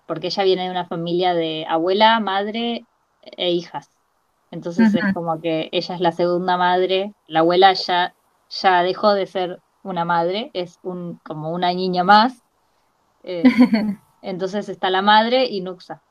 porque 0.06 0.28
ella 0.28 0.44
viene 0.44 0.64
de 0.66 0.72
una 0.72 0.86
familia 0.86 1.34
de 1.34 1.66
abuela, 1.68 2.20
madre 2.20 2.86
e 3.22 3.52
hijas. 3.52 3.90
Entonces 4.52 4.96
es 4.96 5.14
como 5.14 5.42
que 5.42 5.70
ella 5.72 5.96
es 5.96 6.02
la 6.02 6.12
segunda 6.12 6.58
madre, 6.58 7.14
la 7.28 7.40
abuela 7.40 7.74
ya, 7.74 8.14
ya 8.50 8.84
dejó 8.84 9.14
de 9.14 9.28
ser 9.28 9.60
una 9.84 10.06
madre, 10.06 10.52
es 10.54 10.80
un, 10.84 11.20
como 11.24 11.52
una 11.52 11.74
niña 11.74 12.04
más. 12.04 12.44
Eh, 13.24 13.44
Entonces 14.22 14.70
está 14.70 14.90
la 14.90 15.02
madre 15.02 15.46
y 15.46 15.62
Nuxa. 15.62 16.02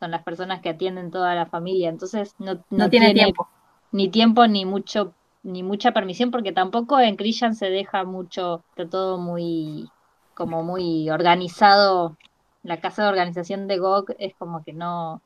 Son 0.00 0.10
las 0.10 0.22
personas 0.22 0.60
que 0.60 0.70
atienden 0.70 1.10
toda 1.10 1.34
la 1.34 1.46
familia. 1.46 1.88
Entonces 1.88 2.34
no, 2.38 2.62
no, 2.70 2.90
tiene, 2.90 3.14
tiempo. 3.14 3.48
Ni 3.90 4.08
tiempo 4.08 4.46
ni 4.46 4.64
mucho 4.64 5.14
ni 5.42 5.62
mucha 5.62 5.92
permisión 5.92 6.30
porque 6.30 6.52
tampoco 6.52 7.00
en 7.00 7.16
Christian 7.16 7.54
se 7.54 7.70
deja 7.70 8.04
mucho, 8.04 8.64
está 8.70 8.88
todo 8.88 9.18
muy 9.18 9.90
como 10.34 10.62
muy 10.62 11.10
organizado. 11.10 12.16
La 12.62 12.80
casa 12.80 13.02
de 13.02 13.08
organización 13.08 13.66
de 13.66 13.78
GOG 13.78 14.14
es 14.18 14.34
como 14.36 14.62
que 14.62 14.72
no, 14.72 15.22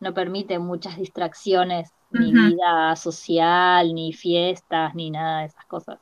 no 0.00 0.14
permite 0.14 0.58
muchas 0.58 0.96
distracciones, 0.96 1.90
ni 2.10 2.32
vida 2.32 2.94
social, 2.94 3.92
ni 3.92 4.12
fiestas, 4.12 4.94
ni 4.94 5.10
nada 5.10 5.40
de 5.40 5.46
esas 5.46 5.64
cosas. 5.66 5.98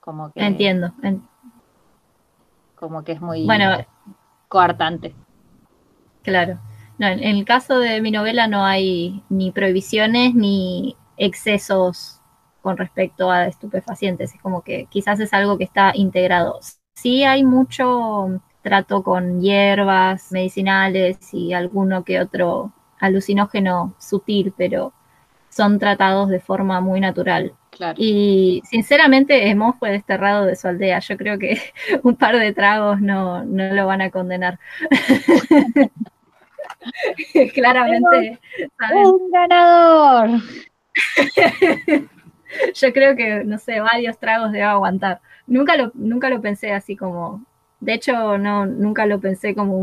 Como 0.00 0.32
que 0.32 0.44
entiendo. 0.44 0.92
Como 2.74 3.04
que 3.04 3.12
es 3.12 3.20
muy 3.20 3.46
bueno, 3.46 3.78
coartante. 4.48 5.14
Claro. 6.22 6.58
No, 6.98 7.06
en, 7.06 7.22
el 7.22 7.44
caso 7.46 7.78
de 7.78 8.02
mi 8.02 8.10
novela 8.10 8.46
no 8.46 8.64
hay 8.64 9.22
ni 9.30 9.52
prohibiciones 9.52 10.34
ni 10.34 10.96
excesos 11.16 12.19
con 12.62 12.76
respecto 12.76 13.30
a 13.30 13.46
estupefacientes. 13.46 14.34
Es 14.34 14.40
como 14.40 14.62
que 14.62 14.86
quizás 14.86 15.20
es 15.20 15.32
algo 15.32 15.58
que 15.58 15.64
está 15.64 15.92
integrado. 15.94 16.60
Sí 16.94 17.24
hay 17.24 17.44
mucho 17.44 18.40
trato 18.62 19.02
con 19.02 19.40
hierbas 19.40 20.30
medicinales 20.32 21.18
y 21.32 21.52
alguno 21.52 22.04
que 22.04 22.20
otro 22.20 22.72
alucinógeno 22.98 23.94
sutil, 23.98 24.52
pero 24.56 24.92
son 25.48 25.78
tratados 25.78 26.28
de 26.28 26.40
forma 26.40 26.80
muy 26.80 27.00
natural. 27.00 27.54
Y 27.96 28.62
sinceramente 28.64 29.48
Emo 29.48 29.74
fue 29.78 29.90
desterrado 29.90 30.44
de 30.44 30.56
su 30.56 30.68
aldea. 30.68 30.98
Yo 31.00 31.16
creo 31.16 31.38
que 31.38 31.60
un 32.02 32.16
par 32.16 32.36
de 32.38 32.52
tragos 32.52 33.00
no, 33.00 33.44
no 33.44 33.74
lo 33.74 33.86
van 33.86 34.02
a 34.02 34.10
condenar. 34.10 34.58
Claramente. 37.54 38.38
Un 39.04 39.30
ganador. 39.30 40.30
Yo 42.74 42.92
creo 42.92 43.16
que, 43.16 43.44
no 43.44 43.58
sé, 43.58 43.80
varios 43.80 44.18
tragos 44.18 44.52
debe 44.52 44.64
aguantar. 44.64 45.20
Nunca 45.46 45.76
lo, 45.76 45.90
nunca 45.94 46.30
lo 46.30 46.40
pensé 46.40 46.72
así 46.72 46.96
como. 46.96 47.44
De 47.80 47.94
hecho, 47.94 48.38
no, 48.38 48.66
nunca 48.66 49.06
lo 49.06 49.20
pensé 49.20 49.54
como 49.54 49.78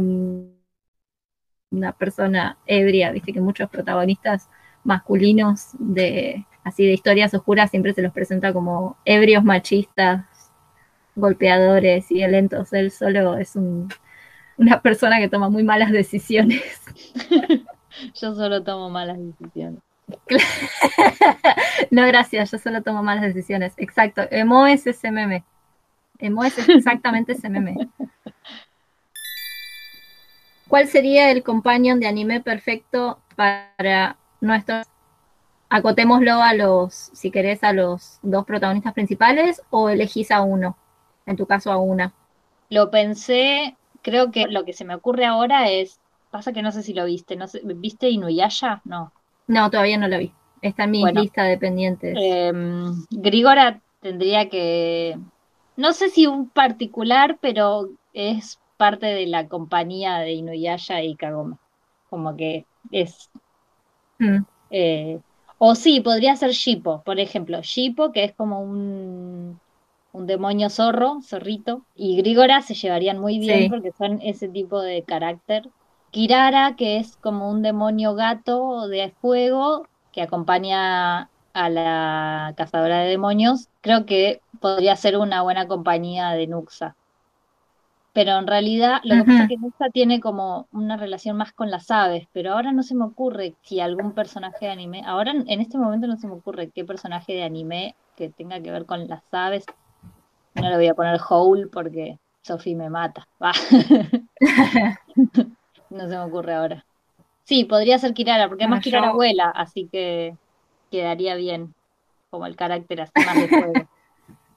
una 1.72 1.91
persona 1.94 2.57
ebria. 2.65 3.11
Viste 3.11 3.34
que 3.34 3.41
muchos 3.41 3.69
protagonistas 3.69 4.49
masculinos 4.84 5.72
de 5.80 6.45
así 6.64 6.85
de 6.85 6.94
historias 6.94 7.34
oscuras 7.34 7.72
siempre 7.72 7.94
se 7.94 8.02
los 8.02 8.14
presenta 8.14 8.53
como 8.53 8.98
ebrios 9.06 9.44
machistas, 9.44 10.26
golpeadores 11.15 12.11
y 12.11 12.15
violentos. 12.15 12.73
Él 12.73 12.91
solo 12.91 13.38
es 13.38 13.56
una 14.57 14.81
persona 14.81 15.19
que 15.19 15.30
toma 15.30 15.49
muy 15.49 15.64
malas 15.64 15.91
decisiones. 15.91 16.81
yo 18.22 18.35
solo 18.35 18.64
tomo 18.64 18.89
malas 18.89 19.18
decisiones. 19.18 19.86
no, 21.92 22.08
gracias, 22.08 22.52
yo 22.52 22.58
solo 22.58 22.82
tomo 22.82 23.04
malas 23.04 23.24
decisiones. 23.24 23.74
Exacto, 23.78 24.24
Emo 24.32 24.66
es 24.68 24.88
ese 24.88 25.12
meme. 25.12 25.44
Emo 26.20 26.44
es 26.44 26.58
exactamente 26.70 27.34
ese 27.34 27.50
meme. 27.50 27.90
¿Cuál 30.68 30.88
sería 30.88 31.32
el 31.32 31.44
companion 31.44 32.00
de 32.00 32.08
anime 32.08 32.42
perfecto 32.42 33.20
para 33.36 34.18
nuestros 34.42 34.88
acotémoslo 35.70 36.42
a 36.42 36.54
los, 36.54 36.94
si 36.94 37.32
querés, 37.32 37.64
a 37.64 37.74
los 37.74 38.20
dos 38.22 38.46
protagonistas 38.46 38.94
principales 38.94 39.62
o 39.70 39.90
elegís 39.90 40.32
a 40.32 40.42
uno, 40.42 40.78
en 41.26 41.36
tu 41.36 41.46
caso 41.46 41.72
a 41.72 41.78
una. 41.78 42.14
Lo 42.70 42.90
pensé, 42.90 43.76
creo 44.02 44.32
que 44.32 44.48
lo 44.48 44.66
que 44.66 44.74
se 44.74 44.86
me 44.86 44.96
ocurre 44.96 45.26
ahora 45.26 45.70
es, 45.70 46.00
pasa 46.32 46.54
que 46.54 46.62
no 46.62 46.72
sé 46.72 46.84
si 46.84 46.94
lo 46.94 47.06
viste, 47.06 47.36
no 47.36 47.46
¿viste 47.64 48.10
Inuyasha? 48.10 48.82
No. 48.86 49.12
No, 49.48 49.69
todavía 49.69 49.98
no 49.98 50.07
lo 50.07 50.18
vi. 50.19 50.32
Está 50.61 50.84
en 50.86 50.91
mi 50.91 51.06
lista 51.11 51.44
de 51.44 51.57
pendientes. 51.57 52.15
Em, 52.19 53.06
Grigora 53.10 53.82
tendría 54.02 54.49
que, 54.49 55.18
no 55.76 55.94
sé 55.94 56.10
si 56.10 56.28
un 56.28 56.49
particular, 56.49 57.38
pero 57.41 57.90
es 58.14 58.60
parte 58.78 59.07
de 59.07 59.28
la 59.28 59.48
compañía 59.48 60.18
de 60.19 60.34
Inuyasha 60.34 61.02
y 61.03 61.15
Kagome. 61.15 61.57
Como 62.10 62.36
que 62.36 62.65
es 62.91 63.30
mm. 64.19 64.38
eh, 64.72 65.19
o 65.57 65.76
sí, 65.76 66.02
podría 66.02 66.36
ser 66.36 66.52
Shippo, 66.52 67.02
por 67.03 67.19
ejemplo. 67.19 67.61
Shippo, 67.61 68.11
que 68.11 68.24
es 68.24 68.34
como 68.34 68.61
un, 68.61 69.60
un 70.11 70.28
demonio 70.28 70.69
zorro, 70.69 71.19
zorrito, 71.22 71.86
y 71.95 72.18
Grigora 72.18 72.61
se 72.61 72.76
llevarían 72.76 73.19
muy 73.19 73.40
bien 73.40 73.69
porque 73.69 73.91
son 73.91 74.19
ese 74.22 74.48
tipo 74.48 74.82
de 74.82 75.03
carácter. 75.03 75.69
Kirara, 76.18 76.76
que 76.76 76.98
es 76.98 77.15
como 77.18 77.48
un 77.48 77.61
demonio 77.61 78.15
gato 78.15 78.88
de 78.88 79.14
fuego 79.22 79.85
que 80.11 80.23
acompaña 80.23 81.30
a 81.53 81.69
la 81.69 82.56
cazadora 82.57 83.02
de 83.02 83.10
demonios, 83.10 83.69
creo 83.81 84.07
que 84.07 84.41
podría 84.60 84.95
ser 84.95 85.15
una 85.18 85.44
buena 85.44 85.68
compañía 85.68 86.31
de 86.31 86.48
Nuxa 86.48 86.95
pero 88.14 88.35
en 88.39 88.48
realidad 88.48 88.99
lo 89.03 89.14
que 89.14 89.23
pasa 89.26 89.44
es 89.44 89.49
que 89.49 89.57
Nuxa 89.57 89.89
tiene 89.91 90.19
como 90.19 90.68
una 90.72 90.98
relación 90.98 91.38
más 91.38 91.52
con 91.52 91.69
las 91.69 91.91
aves, 91.91 92.27
pero 92.34 92.53
ahora 92.53 92.72
no 92.72 92.81
se 92.81 92.95
me 92.95 93.06
ocurre 93.06 93.53
si 93.61 93.80
algún 93.80 94.14
personaje 94.14 94.65
de 94.65 94.72
anime, 94.72 95.03
ahora 95.06 95.34
en 95.34 95.61
este 95.61 95.77
momento 95.77 96.07
no 96.07 96.18
se 96.18 96.26
me 96.26 96.34
ocurre 96.34 96.72
qué 96.72 96.84
personaje 96.84 97.34
de 97.34 97.44
anime 97.44 97.94
que 98.15 98.30
tenga 98.30 98.60
que 98.60 98.72
ver 98.72 98.88
con 98.88 99.07
las 99.07 99.22
aves. 99.31 99.65
No 100.56 100.68
le 100.68 100.77
voy 100.77 100.88
a 100.88 100.95
poner 100.95 101.19
Howl 101.30 101.69
porque 101.72 102.18
Sophie 102.41 102.76
me 102.76 102.89
mata. 102.89 103.27
no 105.98 106.07
se 106.07 106.15
me 106.15 106.24
ocurre 106.24 106.53
ahora. 106.53 106.86
Sí, 107.44 107.64
podría 107.64 107.98
ser 107.98 108.14
Kirara, 108.14 108.48
porque 108.48 108.65
además 108.65 108.80
ah, 108.80 108.84
Kirara 108.84 109.14
vuela, 109.14 109.49
así 109.49 109.88
que 109.91 110.36
quedaría 110.91 111.36
bien 111.36 111.74
como 112.30 112.45
el 112.45 112.56
carácter 112.56 113.02
así 113.02 113.14
más 113.26 113.36
de 113.36 113.48
fuego. 113.48 113.74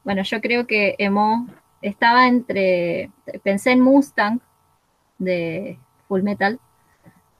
bueno, 0.04 0.22
yo 0.22 0.40
creo 0.40 0.66
que 0.66 0.96
Emo 0.98 1.46
estaba 1.82 2.26
entre, 2.26 3.10
pensé 3.42 3.72
en 3.72 3.80
Mustang 3.80 4.40
de 5.18 5.78
Full 6.08 6.22
Metal, 6.22 6.58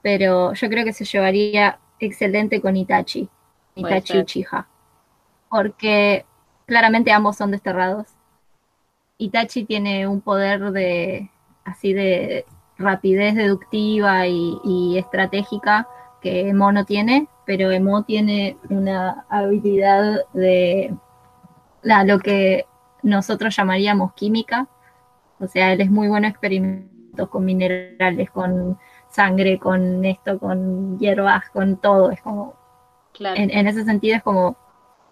pero 0.03 0.55
yo 0.55 0.69
creo 0.69 0.85
que 0.85 0.93
se 0.93 1.05
llevaría 1.05 1.79
excelente 1.99 2.61
con 2.61 2.77
Itachi, 2.77 3.29
Itachi 3.75 4.19
Uchiha, 4.19 4.67
porque 5.49 6.25
claramente 6.67 7.13
ambos 7.13 7.37
son 7.37 7.51
desterrados. 7.51 8.07
Itachi 9.19 9.65
tiene 9.65 10.07
un 10.07 10.21
poder 10.21 10.71
de 10.71 11.31
así 11.65 11.93
de 11.93 12.47
rapidez 12.81 13.35
deductiva 13.35 14.27
y, 14.27 14.99
estratégica 14.99 15.87
que 16.21 16.49
Emo 16.49 16.73
no 16.73 16.85
tiene, 16.85 17.29
pero 17.47 17.71
Emo 17.71 18.03
tiene 18.05 18.57
una 18.69 19.25
habilidad 19.29 20.25
de 20.33 20.95
la, 21.83 22.05
lo 22.05 22.19
que 22.19 22.67
nosotros 23.03 23.57
llamaríamos 23.57 24.13
química. 24.15 24.69
O 25.39 25.47
sea, 25.47 25.73
él 25.73 25.81
es 25.81 25.91
muy 25.91 26.09
bueno 26.09 26.27
en 26.27 26.33
experimentos 26.33 27.29
con 27.29 27.45
minerales, 27.45 28.31
con 28.31 28.79
sangre, 29.09 29.59
con 29.59 30.05
esto, 30.05 30.39
con 30.39 30.99
hierbas, 30.99 31.49
con 31.51 31.77
todo. 31.77 32.11
Es 32.11 32.21
como. 32.21 32.55
En, 33.19 33.51
en, 33.51 33.67
ese 33.67 33.85
sentido, 33.85 34.17
es 34.17 34.23
como. 34.23 34.57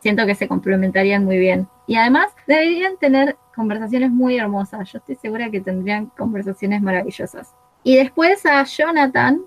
Siento 0.01 0.27
que 0.27 0.35
se 0.35 0.47
complementarían 0.47 1.25
muy 1.25 1.39
bien. 1.39 1.69
Y 1.87 1.97
además, 1.97 2.27
deberían 2.47 2.99
tener 2.99 3.37
conversaciones 3.59 4.11
muy 4.11 4.39
hermosas. 4.39 4.91
Yo 4.93 4.99
estoy 4.99 5.17
segura 5.17 5.51
que 5.51 5.61
tendrían 5.61 6.07
conversaciones 6.17 6.81
maravillosas. 6.81 7.55
Y 7.83 7.97
después 7.97 8.47
a 8.47 8.63
Jonathan, 8.63 9.43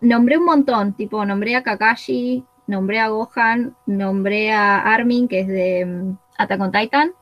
nombré 0.00 0.38
un 0.38 0.46
montón, 0.46 0.94
tipo, 0.94 1.24
nombré 1.26 1.54
a 1.54 1.62
Kakashi, 1.62 2.44
nombré 2.66 2.98
a 2.98 3.08
Gohan, 3.08 3.76
nombré 3.84 4.52
a 4.52 4.80
Armin, 4.80 5.28
que 5.28 5.40
es 5.40 5.48
de 5.48 5.84
mm, 5.84 6.18
Attack 6.38 6.60
on 6.60 6.72
Titan, 6.72 7.12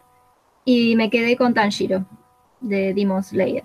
y 0.65 0.95
me 0.95 1.11
quedé 1.11 1.37
con 1.37 1.53
Tanjiro, 1.53 2.07
de 2.61 2.95
Demon 2.95 3.25
Slayer, 3.25 3.65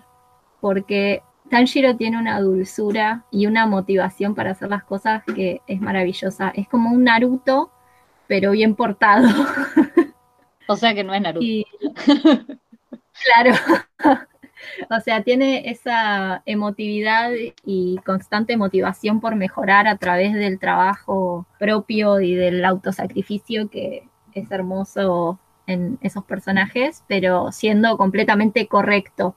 porque 0.59 1.21
Tanjiro 1.51 1.95
tiene 1.97 2.17
una 2.17 2.39
dulzura 2.39 3.25
y 3.29 3.45
una 3.45 3.67
motivación 3.67 4.33
para 4.33 4.51
hacer 4.51 4.69
las 4.69 4.83
cosas 4.83 5.23
que 5.35 5.61
es 5.67 5.79
maravillosa. 5.79 6.51
Es 6.55 6.67
como 6.67 6.89
un 6.89 7.03
Naruto, 7.03 7.71
pero 8.27 8.51
bien 8.51 8.73
portado. 8.75 9.27
O 10.67 10.75
sea 10.75 10.93
que 10.93 11.03
no 11.03 11.13
es 11.13 11.21
Naruto. 11.21 11.45
claro. 13.23 13.55
o 14.89 14.99
sea, 14.99 15.23
tiene 15.23 15.69
esa 15.69 16.43
emotividad 16.45 17.31
y 17.65 17.97
constante 18.05 18.57
motivación 18.57 19.19
por 19.19 19.35
mejorar 19.35 19.87
a 19.87 19.97
través 19.97 20.33
del 20.33 20.59
trabajo 20.59 21.45
propio 21.59 22.19
y 22.21 22.35
del 22.35 22.63
autosacrificio 22.65 23.69
que 23.69 24.07
es 24.33 24.51
hermoso 24.51 25.39
en 25.67 25.97
esos 26.01 26.23
personajes, 26.23 27.03
pero 27.07 27.51
siendo 27.51 27.97
completamente 27.97 28.67
correcto. 28.67 29.35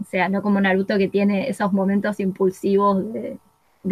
O 0.00 0.04
sea, 0.04 0.28
no 0.28 0.42
como 0.42 0.60
Naruto 0.60 0.98
que 0.98 1.08
tiene 1.08 1.48
esos 1.48 1.72
momentos 1.72 2.20
impulsivos 2.20 3.12
de, 3.12 3.38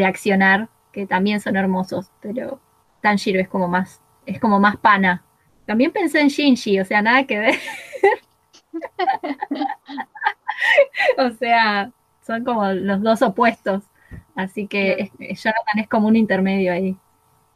accionar 0.04 0.68
que 0.92 1.06
también 1.06 1.40
son 1.40 1.56
hermosos, 1.56 2.10
pero 2.20 2.60
Tanjiro 3.00 3.40
es 3.40 3.48
como 3.48 3.68
más, 3.68 4.00
es 4.26 4.40
como 4.40 4.58
más 4.60 4.76
pana. 4.76 5.22
También 5.66 5.92
pensé 5.92 6.20
en 6.20 6.28
Shinji, 6.28 6.80
o 6.80 6.84
sea, 6.84 7.02
nada 7.02 7.24
que 7.24 7.38
ver. 7.38 7.54
o 11.18 11.30
sea, 11.30 11.92
son 12.26 12.44
como 12.44 12.66
los 12.72 13.02
dos 13.02 13.22
opuestos. 13.22 13.84
Así 14.34 14.66
que 14.66 15.10
Jonathan 15.18 15.78
es 15.78 15.88
como 15.88 16.08
un 16.08 16.16
intermedio 16.16 16.72
ahí. 16.72 16.96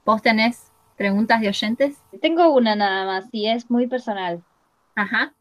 ¿Vos 0.04 0.22
tenés 0.22 0.70
preguntas 0.96 1.40
de 1.40 1.48
oyentes? 1.48 1.96
Tengo 2.20 2.54
una 2.54 2.76
nada 2.76 3.06
más 3.06 3.28
y 3.32 3.48
es 3.48 3.70
muy 3.70 3.86
personal. 3.86 4.42
Ajá. 4.94 5.34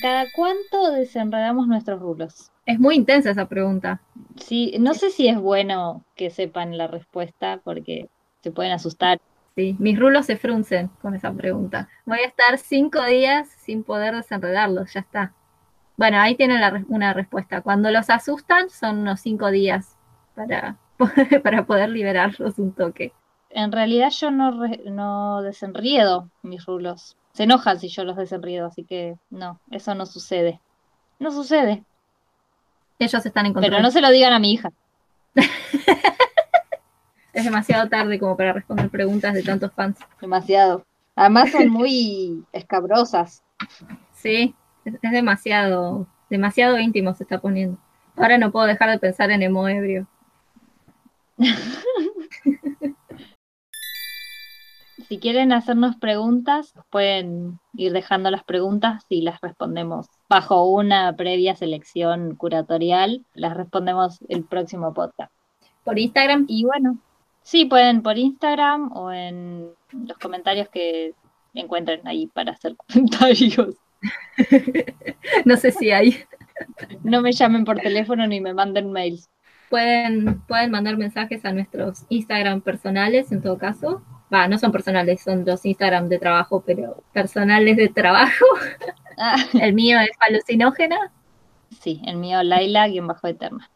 ¿Cada 0.00 0.26
cuánto 0.34 0.90
desenredamos 0.90 1.68
nuestros 1.68 2.00
rulos? 2.00 2.50
Es 2.66 2.78
muy 2.78 2.96
intensa 2.96 3.30
esa 3.30 3.48
pregunta. 3.48 4.00
Sí, 4.36 4.74
no 4.78 4.94
sé 4.94 5.10
si 5.10 5.28
es 5.28 5.38
bueno 5.38 6.04
que 6.16 6.30
sepan 6.30 6.78
la 6.78 6.86
respuesta 6.86 7.60
porque 7.62 8.08
se 8.40 8.50
pueden 8.50 8.72
asustar. 8.72 9.20
Sí, 9.54 9.76
mis 9.78 9.98
rulos 9.98 10.26
se 10.26 10.36
fruncen 10.36 10.88
con 11.00 11.14
esa 11.14 11.32
pregunta. 11.32 11.88
Voy 12.06 12.20
a 12.20 12.26
estar 12.26 12.58
cinco 12.58 13.04
días 13.04 13.48
sin 13.58 13.84
poder 13.84 14.14
desenredarlos, 14.14 14.92
ya 14.94 15.00
está. 15.00 15.34
Bueno, 15.96 16.18
ahí 16.18 16.36
tienen 16.36 16.86
una 16.88 17.12
respuesta. 17.12 17.60
Cuando 17.60 17.90
los 17.90 18.08
asustan 18.08 18.70
son 18.70 19.00
unos 19.00 19.20
cinco 19.20 19.50
días 19.50 19.98
para, 20.34 20.78
para 21.42 21.66
poder 21.66 21.90
liberarlos 21.90 22.58
un 22.58 22.72
toque 22.72 23.12
en 23.54 23.72
realidad 23.72 24.10
yo 24.10 24.30
no, 24.30 24.52
no 24.84 25.42
desenriedo 25.42 26.30
mis 26.42 26.64
rulos. 26.66 27.16
Se 27.32 27.44
enojan 27.44 27.78
si 27.78 27.88
yo 27.88 28.04
los 28.04 28.16
desenriedo, 28.16 28.66
así 28.66 28.84
que 28.84 29.16
no, 29.30 29.60
eso 29.70 29.94
no 29.94 30.06
sucede. 30.06 30.60
No 31.18 31.30
sucede. 31.30 31.84
Ellos 32.98 33.24
están 33.24 33.46
en 33.46 33.52
control. 33.54 33.70
Pero 33.70 33.82
no 33.82 33.90
se 33.90 34.00
lo 34.00 34.10
digan 34.10 34.32
a 34.32 34.38
mi 34.38 34.52
hija. 34.52 34.70
es 37.32 37.44
demasiado 37.44 37.88
tarde 37.88 38.18
como 38.18 38.36
para 38.36 38.52
responder 38.52 38.90
preguntas 38.90 39.34
de 39.34 39.42
tantos 39.42 39.72
fans. 39.72 39.98
Demasiado. 40.20 40.84
Además 41.14 41.50
son 41.50 41.68
muy 41.70 42.44
escabrosas. 42.52 43.42
Sí, 44.14 44.54
es, 44.84 45.00
demasiado, 45.00 46.06
demasiado 46.30 46.78
íntimo 46.78 47.14
se 47.14 47.24
está 47.24 47.38
poniendo. 47.40 47.78
Ahora 48.16 48.38
no 48.38 48.52
puedo 48.52 48.66
dejar 48.66 48.90
de 48.90 48.98
pensar 48.98 49.30
en 49.30 49.42
emo 49.42 49.68
ebrio. 49.68 50.06
Si 55.08 55.18
quieren 55.18 55.52
hacernos 55.52 55.96
preguntas, 55.96 56.72
pueden 56.88 57.60
ir 57.74 57.92
dejando 57.92 58.30
las 58.30 58.44
preguntas 58.44 59.04
y 59.10 59.20
las 59.20 59.42
respondemos 59.42 60.06
bajo 60.26 60.64
una 60.70 61.14
previa 61.14 61.54
selección 61.54 62.34
curatorial. 62.34 63.22
Las 63.34 63.54
respondemos 63.54 64.20
el 64.30 64.44
próximo 64.44 64.94
podcast. 64.94 65.30
¿Por 65.84 65.98
Instagram? 65.98 66.46
Y 66.48 66.64
bueno, 66.64 66.96
sí, 67.42 67.64
pueden 67.66 68.02
por 68.02 68.18
Instagram 68.18 68.92
o 68.96 69.12
en 69.12 69.70
los 69.92 70.18
comentarios 70.18 70.68
que 70.68 71.14
encuentren 71.54 72.06
ahí 72.06 72.26
para 72.26 72.52
hacer 72.52 72.76
comentarios. 72.92 73.76
no 75.44 75.56
sé 75.56 75.70
si 75.70 75.90
hay. 75.90 76.16
No 77.02 77.22
me 77.22 77.32
llamen 77.32 77.64
por 77.64 77.78
teléfono 77.78 78.26
ni 78.26 78.40
me 78.40 78.54
manden 78.54 78.90
mails. 78.92 79.28
Pueden, 79.70 80.40
pueden 80.42 80.70
mandar 80.70 80.96
mensajes 80.96 81.44
a 81.44 81.52
nuestros 81.52 82.04
Instagram 82.08 82.60
personales 82.60 83.32
en 83.32 83.40
todo 83.40 83.56
caso 83.56 84.02
Va, 84.32 84.48
no 84.48 84.58
son 84.58 84.72
personales, 84.72 85.20
son 85.20 85.44
los 85.44 85.64
Instagram 85.66 86.08
de 86.08 86.18
trabajo, 86.18 86.62
pero 86.64 87.02
personales 87.12 87.76
de 87.76 87.88
trabajo. 87.88 88.46
Ah. 89.18 89.36
El 89.60 89.74
mío 89.74 90.00
es 90.00 90.16
falucinógena. 90.18 91.12
Sí, 91.80 92.00
el 92.04 92.16
mío 92.16 92.42
Laila, 92.42 92.86
guion 92.86 93.06
bajo 93.06 93.26
eterna. 93.26 93.70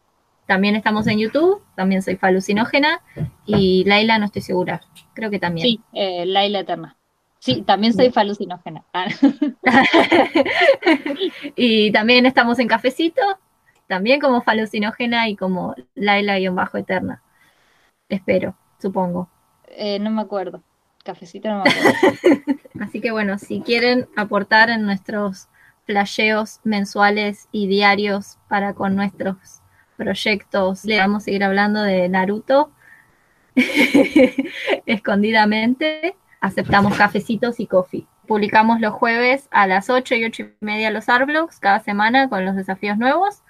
También 0.47 0.75
estamos 0.75 1.05
en 1.07 1.19
YouTube, 1.19 1.61
también 1.75 2.01
soy 2.01 2.15
falucinógena. 2.15 3.01
Y 3.45 3.83
Laila 3.85 4.17
no 4.17 4.25
estoy 4.25 4.41
segura, 4.41 4.81
creo 5.13 5.29
que 5.29 5.39
también. 5.39 5.67
Sí, 5.67 5.81
eh, 5.93 6.25
Laila 6.25 6.59
Eterna. 6.59 6.97
Sí, 7.39 7.61
también 7.61 7.93
soy 7.93 8.11
falucinógena. 8.11 8.83
Ah. 8.93 9.07
y 11.55 11.91
también 11.91 12.25
estamos 12.25 12.59
en 12.59 12.67
Cafecito, 12.67 13.21
también 13.87 14.19
como 14.19 14.41
falucinógena 14.41 15.29
y 15.29 15.35
como 15.35 15.75
Laila-eterna. 15.95 17.21
Espero, 18.09 18.55
supongo. 18.81 19.29
Eh, 19.69 19.99
no 19.99 20.09
me 20.09 20.21
acuerdo. 20.21 20.63
Cafecito 21.03 21.49
no 21.49 21.63
me 21.63 21.69
acuerdo. 21.69 22.59
Así 22.81 23.01
que 23.01 23.11
bueno, 23.11 23.37
si 23.37 23.61
quieren 23.61 24.07
aportar 24.15 24.69
en 24.69 24.83
nuestros 24.83 25.47
flasheos 25.85 26.59
mensuales 26.63 27.47
y 27.51 27.67
diarios 27.67 28.37
para 28.49 28.73
con 28.73 28.95
nuestros 28.95 29.56
proyectos, 29.97 30.85
le 30.85 30.97
vamos 30.99 31.23
a 31.23 31.25
seguir 31.25 31.43
hablando 31.43 31.81
de 31.81 32.07
Naruto 32.07 32.71
escondidamente. 34.85 36.15
Aceptamos 36.39 36.95
cafecitos 36.97 37.59
y 37.59 37.67
coffee. 37.67 38.05
Publicamos 38.27 38.79
los 38.79 38.93
jueves 38.93 39.47
a 39.51 39.67
las 39.67 39.89
8 39.89 40.15
y 40.15 40.25
8 40.25 40.43
y 40.43 40.65
media 40.65 40.91
los 40.91 41.09
Arblogs 41.09 41.59
cada 41.59 41.79
semana 41.79 42.29
con 42.29 42.45
los 42.45 42.55
desafíos 42.55 42.97
nuevos. 42.97 43.43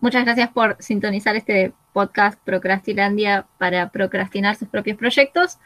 Muchas 0.00 0.24
gracias 0.24 0.50
por 0.50 0.76
sintonizar 0.80 1.36
este 1.36 1.72
podcast 1.92 2.40
Procrastilandia 2.44 3.46
para 3.58 3.90
procrastinar 3.90 4.56
sus 4.56 4.68
propios 4.68 4.96
proyectos. 4.96 5.58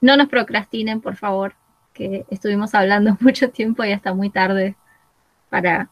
No 0.00 0.16
nos 0.16 0.28
procrastinen, 0.28 1.00
por 1.00 1.16
favor, 1.16 1.54
que 1.92 2.24
estuvimos 2.30 2.74
hablando 2.74 3.16
mucho 3.20 3.50
tiempo 3.50 3.84
y 3.84 3.92
hasta 3.92 4.14
muy 4.14 4.30
tarde 4.30 4.76
para 5.50 5.90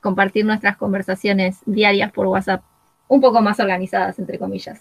compartir 0.00 0.44
nuestras 0.44 0.76
conversaciones 0.76 1.60
diarias 1.66 2.10
por 2.12 2.26
WhatsApp, 2.26 2.62
un 3.10 3.20
poco 3.20 3.42
más 3.42 3.60
organizadas, 3.60 4.18
entre 4.18 4.38
comillas. 4.38 4.80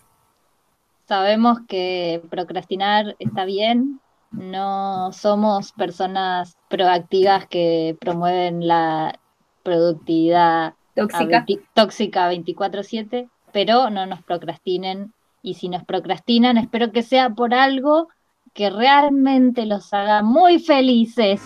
Sabemos 1.08 1.60
que 1.68 2.22
procrastinar 2.30 3.16
está 3.20 3.44
bien, 3.44 4.00
no 4.32 5.12
somos 5.12 5.74
personas 5.74 6.56
proactivas 6.70 7.48
que 7.48 7.98
promueven 8.00 8.68
la 8.68 9.20
productividad 9.64 10.76
tóxica, 10.96 11.46
tóxica 11.74 12.30
24/7 12.30 13.28
pero 13.52 13.90
no 13.90 14.06
nos 14.06 14.22
procrastinen. 14.24 15.14
Y 15.42 15.56
si 15.56 15.70
nos 15.70 15.84
procrastinan, 15.84 16.58
espero 16.58 16.92
que 16.92 17.02
sea 17.02 17.30
por 17.30 17.54
algo 17.54 18.10
que 18.54 18.70
realmente 18.70 19.66
los 19.66 19.94
haga 19.94 20.22
muy 20.22 20.60
felices. 20.60 21.42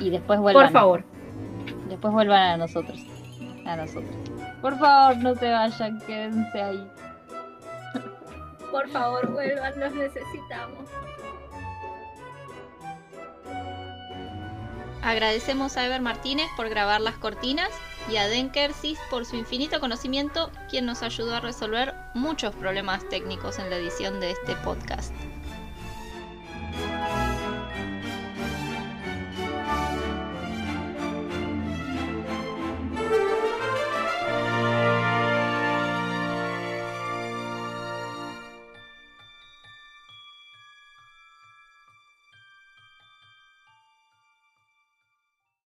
Y 0.00 0.10
después 0.10 0.40
vuelvan. 0.40 0.64
Por 0.64 0.72
favor. 0.72 1.04
Después 1.88 2.12
vuelvan 2.12 2.42
a 2.42 2.56
nosotros 2.56 3.00
a 3.64 3.76
nosotros. 3.76 4.14
Por 4.60 4.78
favor, 4.78 5.16
no 5.18 5.34
se 5.34 5.50
vayan, 5.50 6.00
quédense 6.00 6.62
ahí. 6.62 6.90
Por 8.70 8.88
favor, 8.88 9.30
vuelvan, 9.30 9.78
los 9.78 9.94
necesitamos. 9.94 10.88
Agradecemos 15.02 15.76
a 15.76 15.84
Ever 15.84 16.00
Martínez 16.00 16.46
por 16.56 16.68
grabar 16.68 17.00
las 17.00 17.16
cortinas 17.16 17.70
y 18.08 18.16
a 18.16 18.28
Denker 18.28 18.72
Sis 18.72 18.98
por 19.10 19.24
su 19.24 19.36
infinito 19.36 19.80
conocimiento, 19.80 20.50
quien 20.70 20.86
nos 20.86 21.02
ayudó 21.02 21.36
a 21.36 21.40
resolver 21.40 21.94
muchos 22.14 22.54
problemas 22.54 23.08
técnicos 23.08 23.58
en 23.58 23.68
la 23.68 23.76
edición 23.76 24.20
de 24.20 24.30
este 24.30 24.54
podcast. 24.56 25.12
thank 33.12 33.41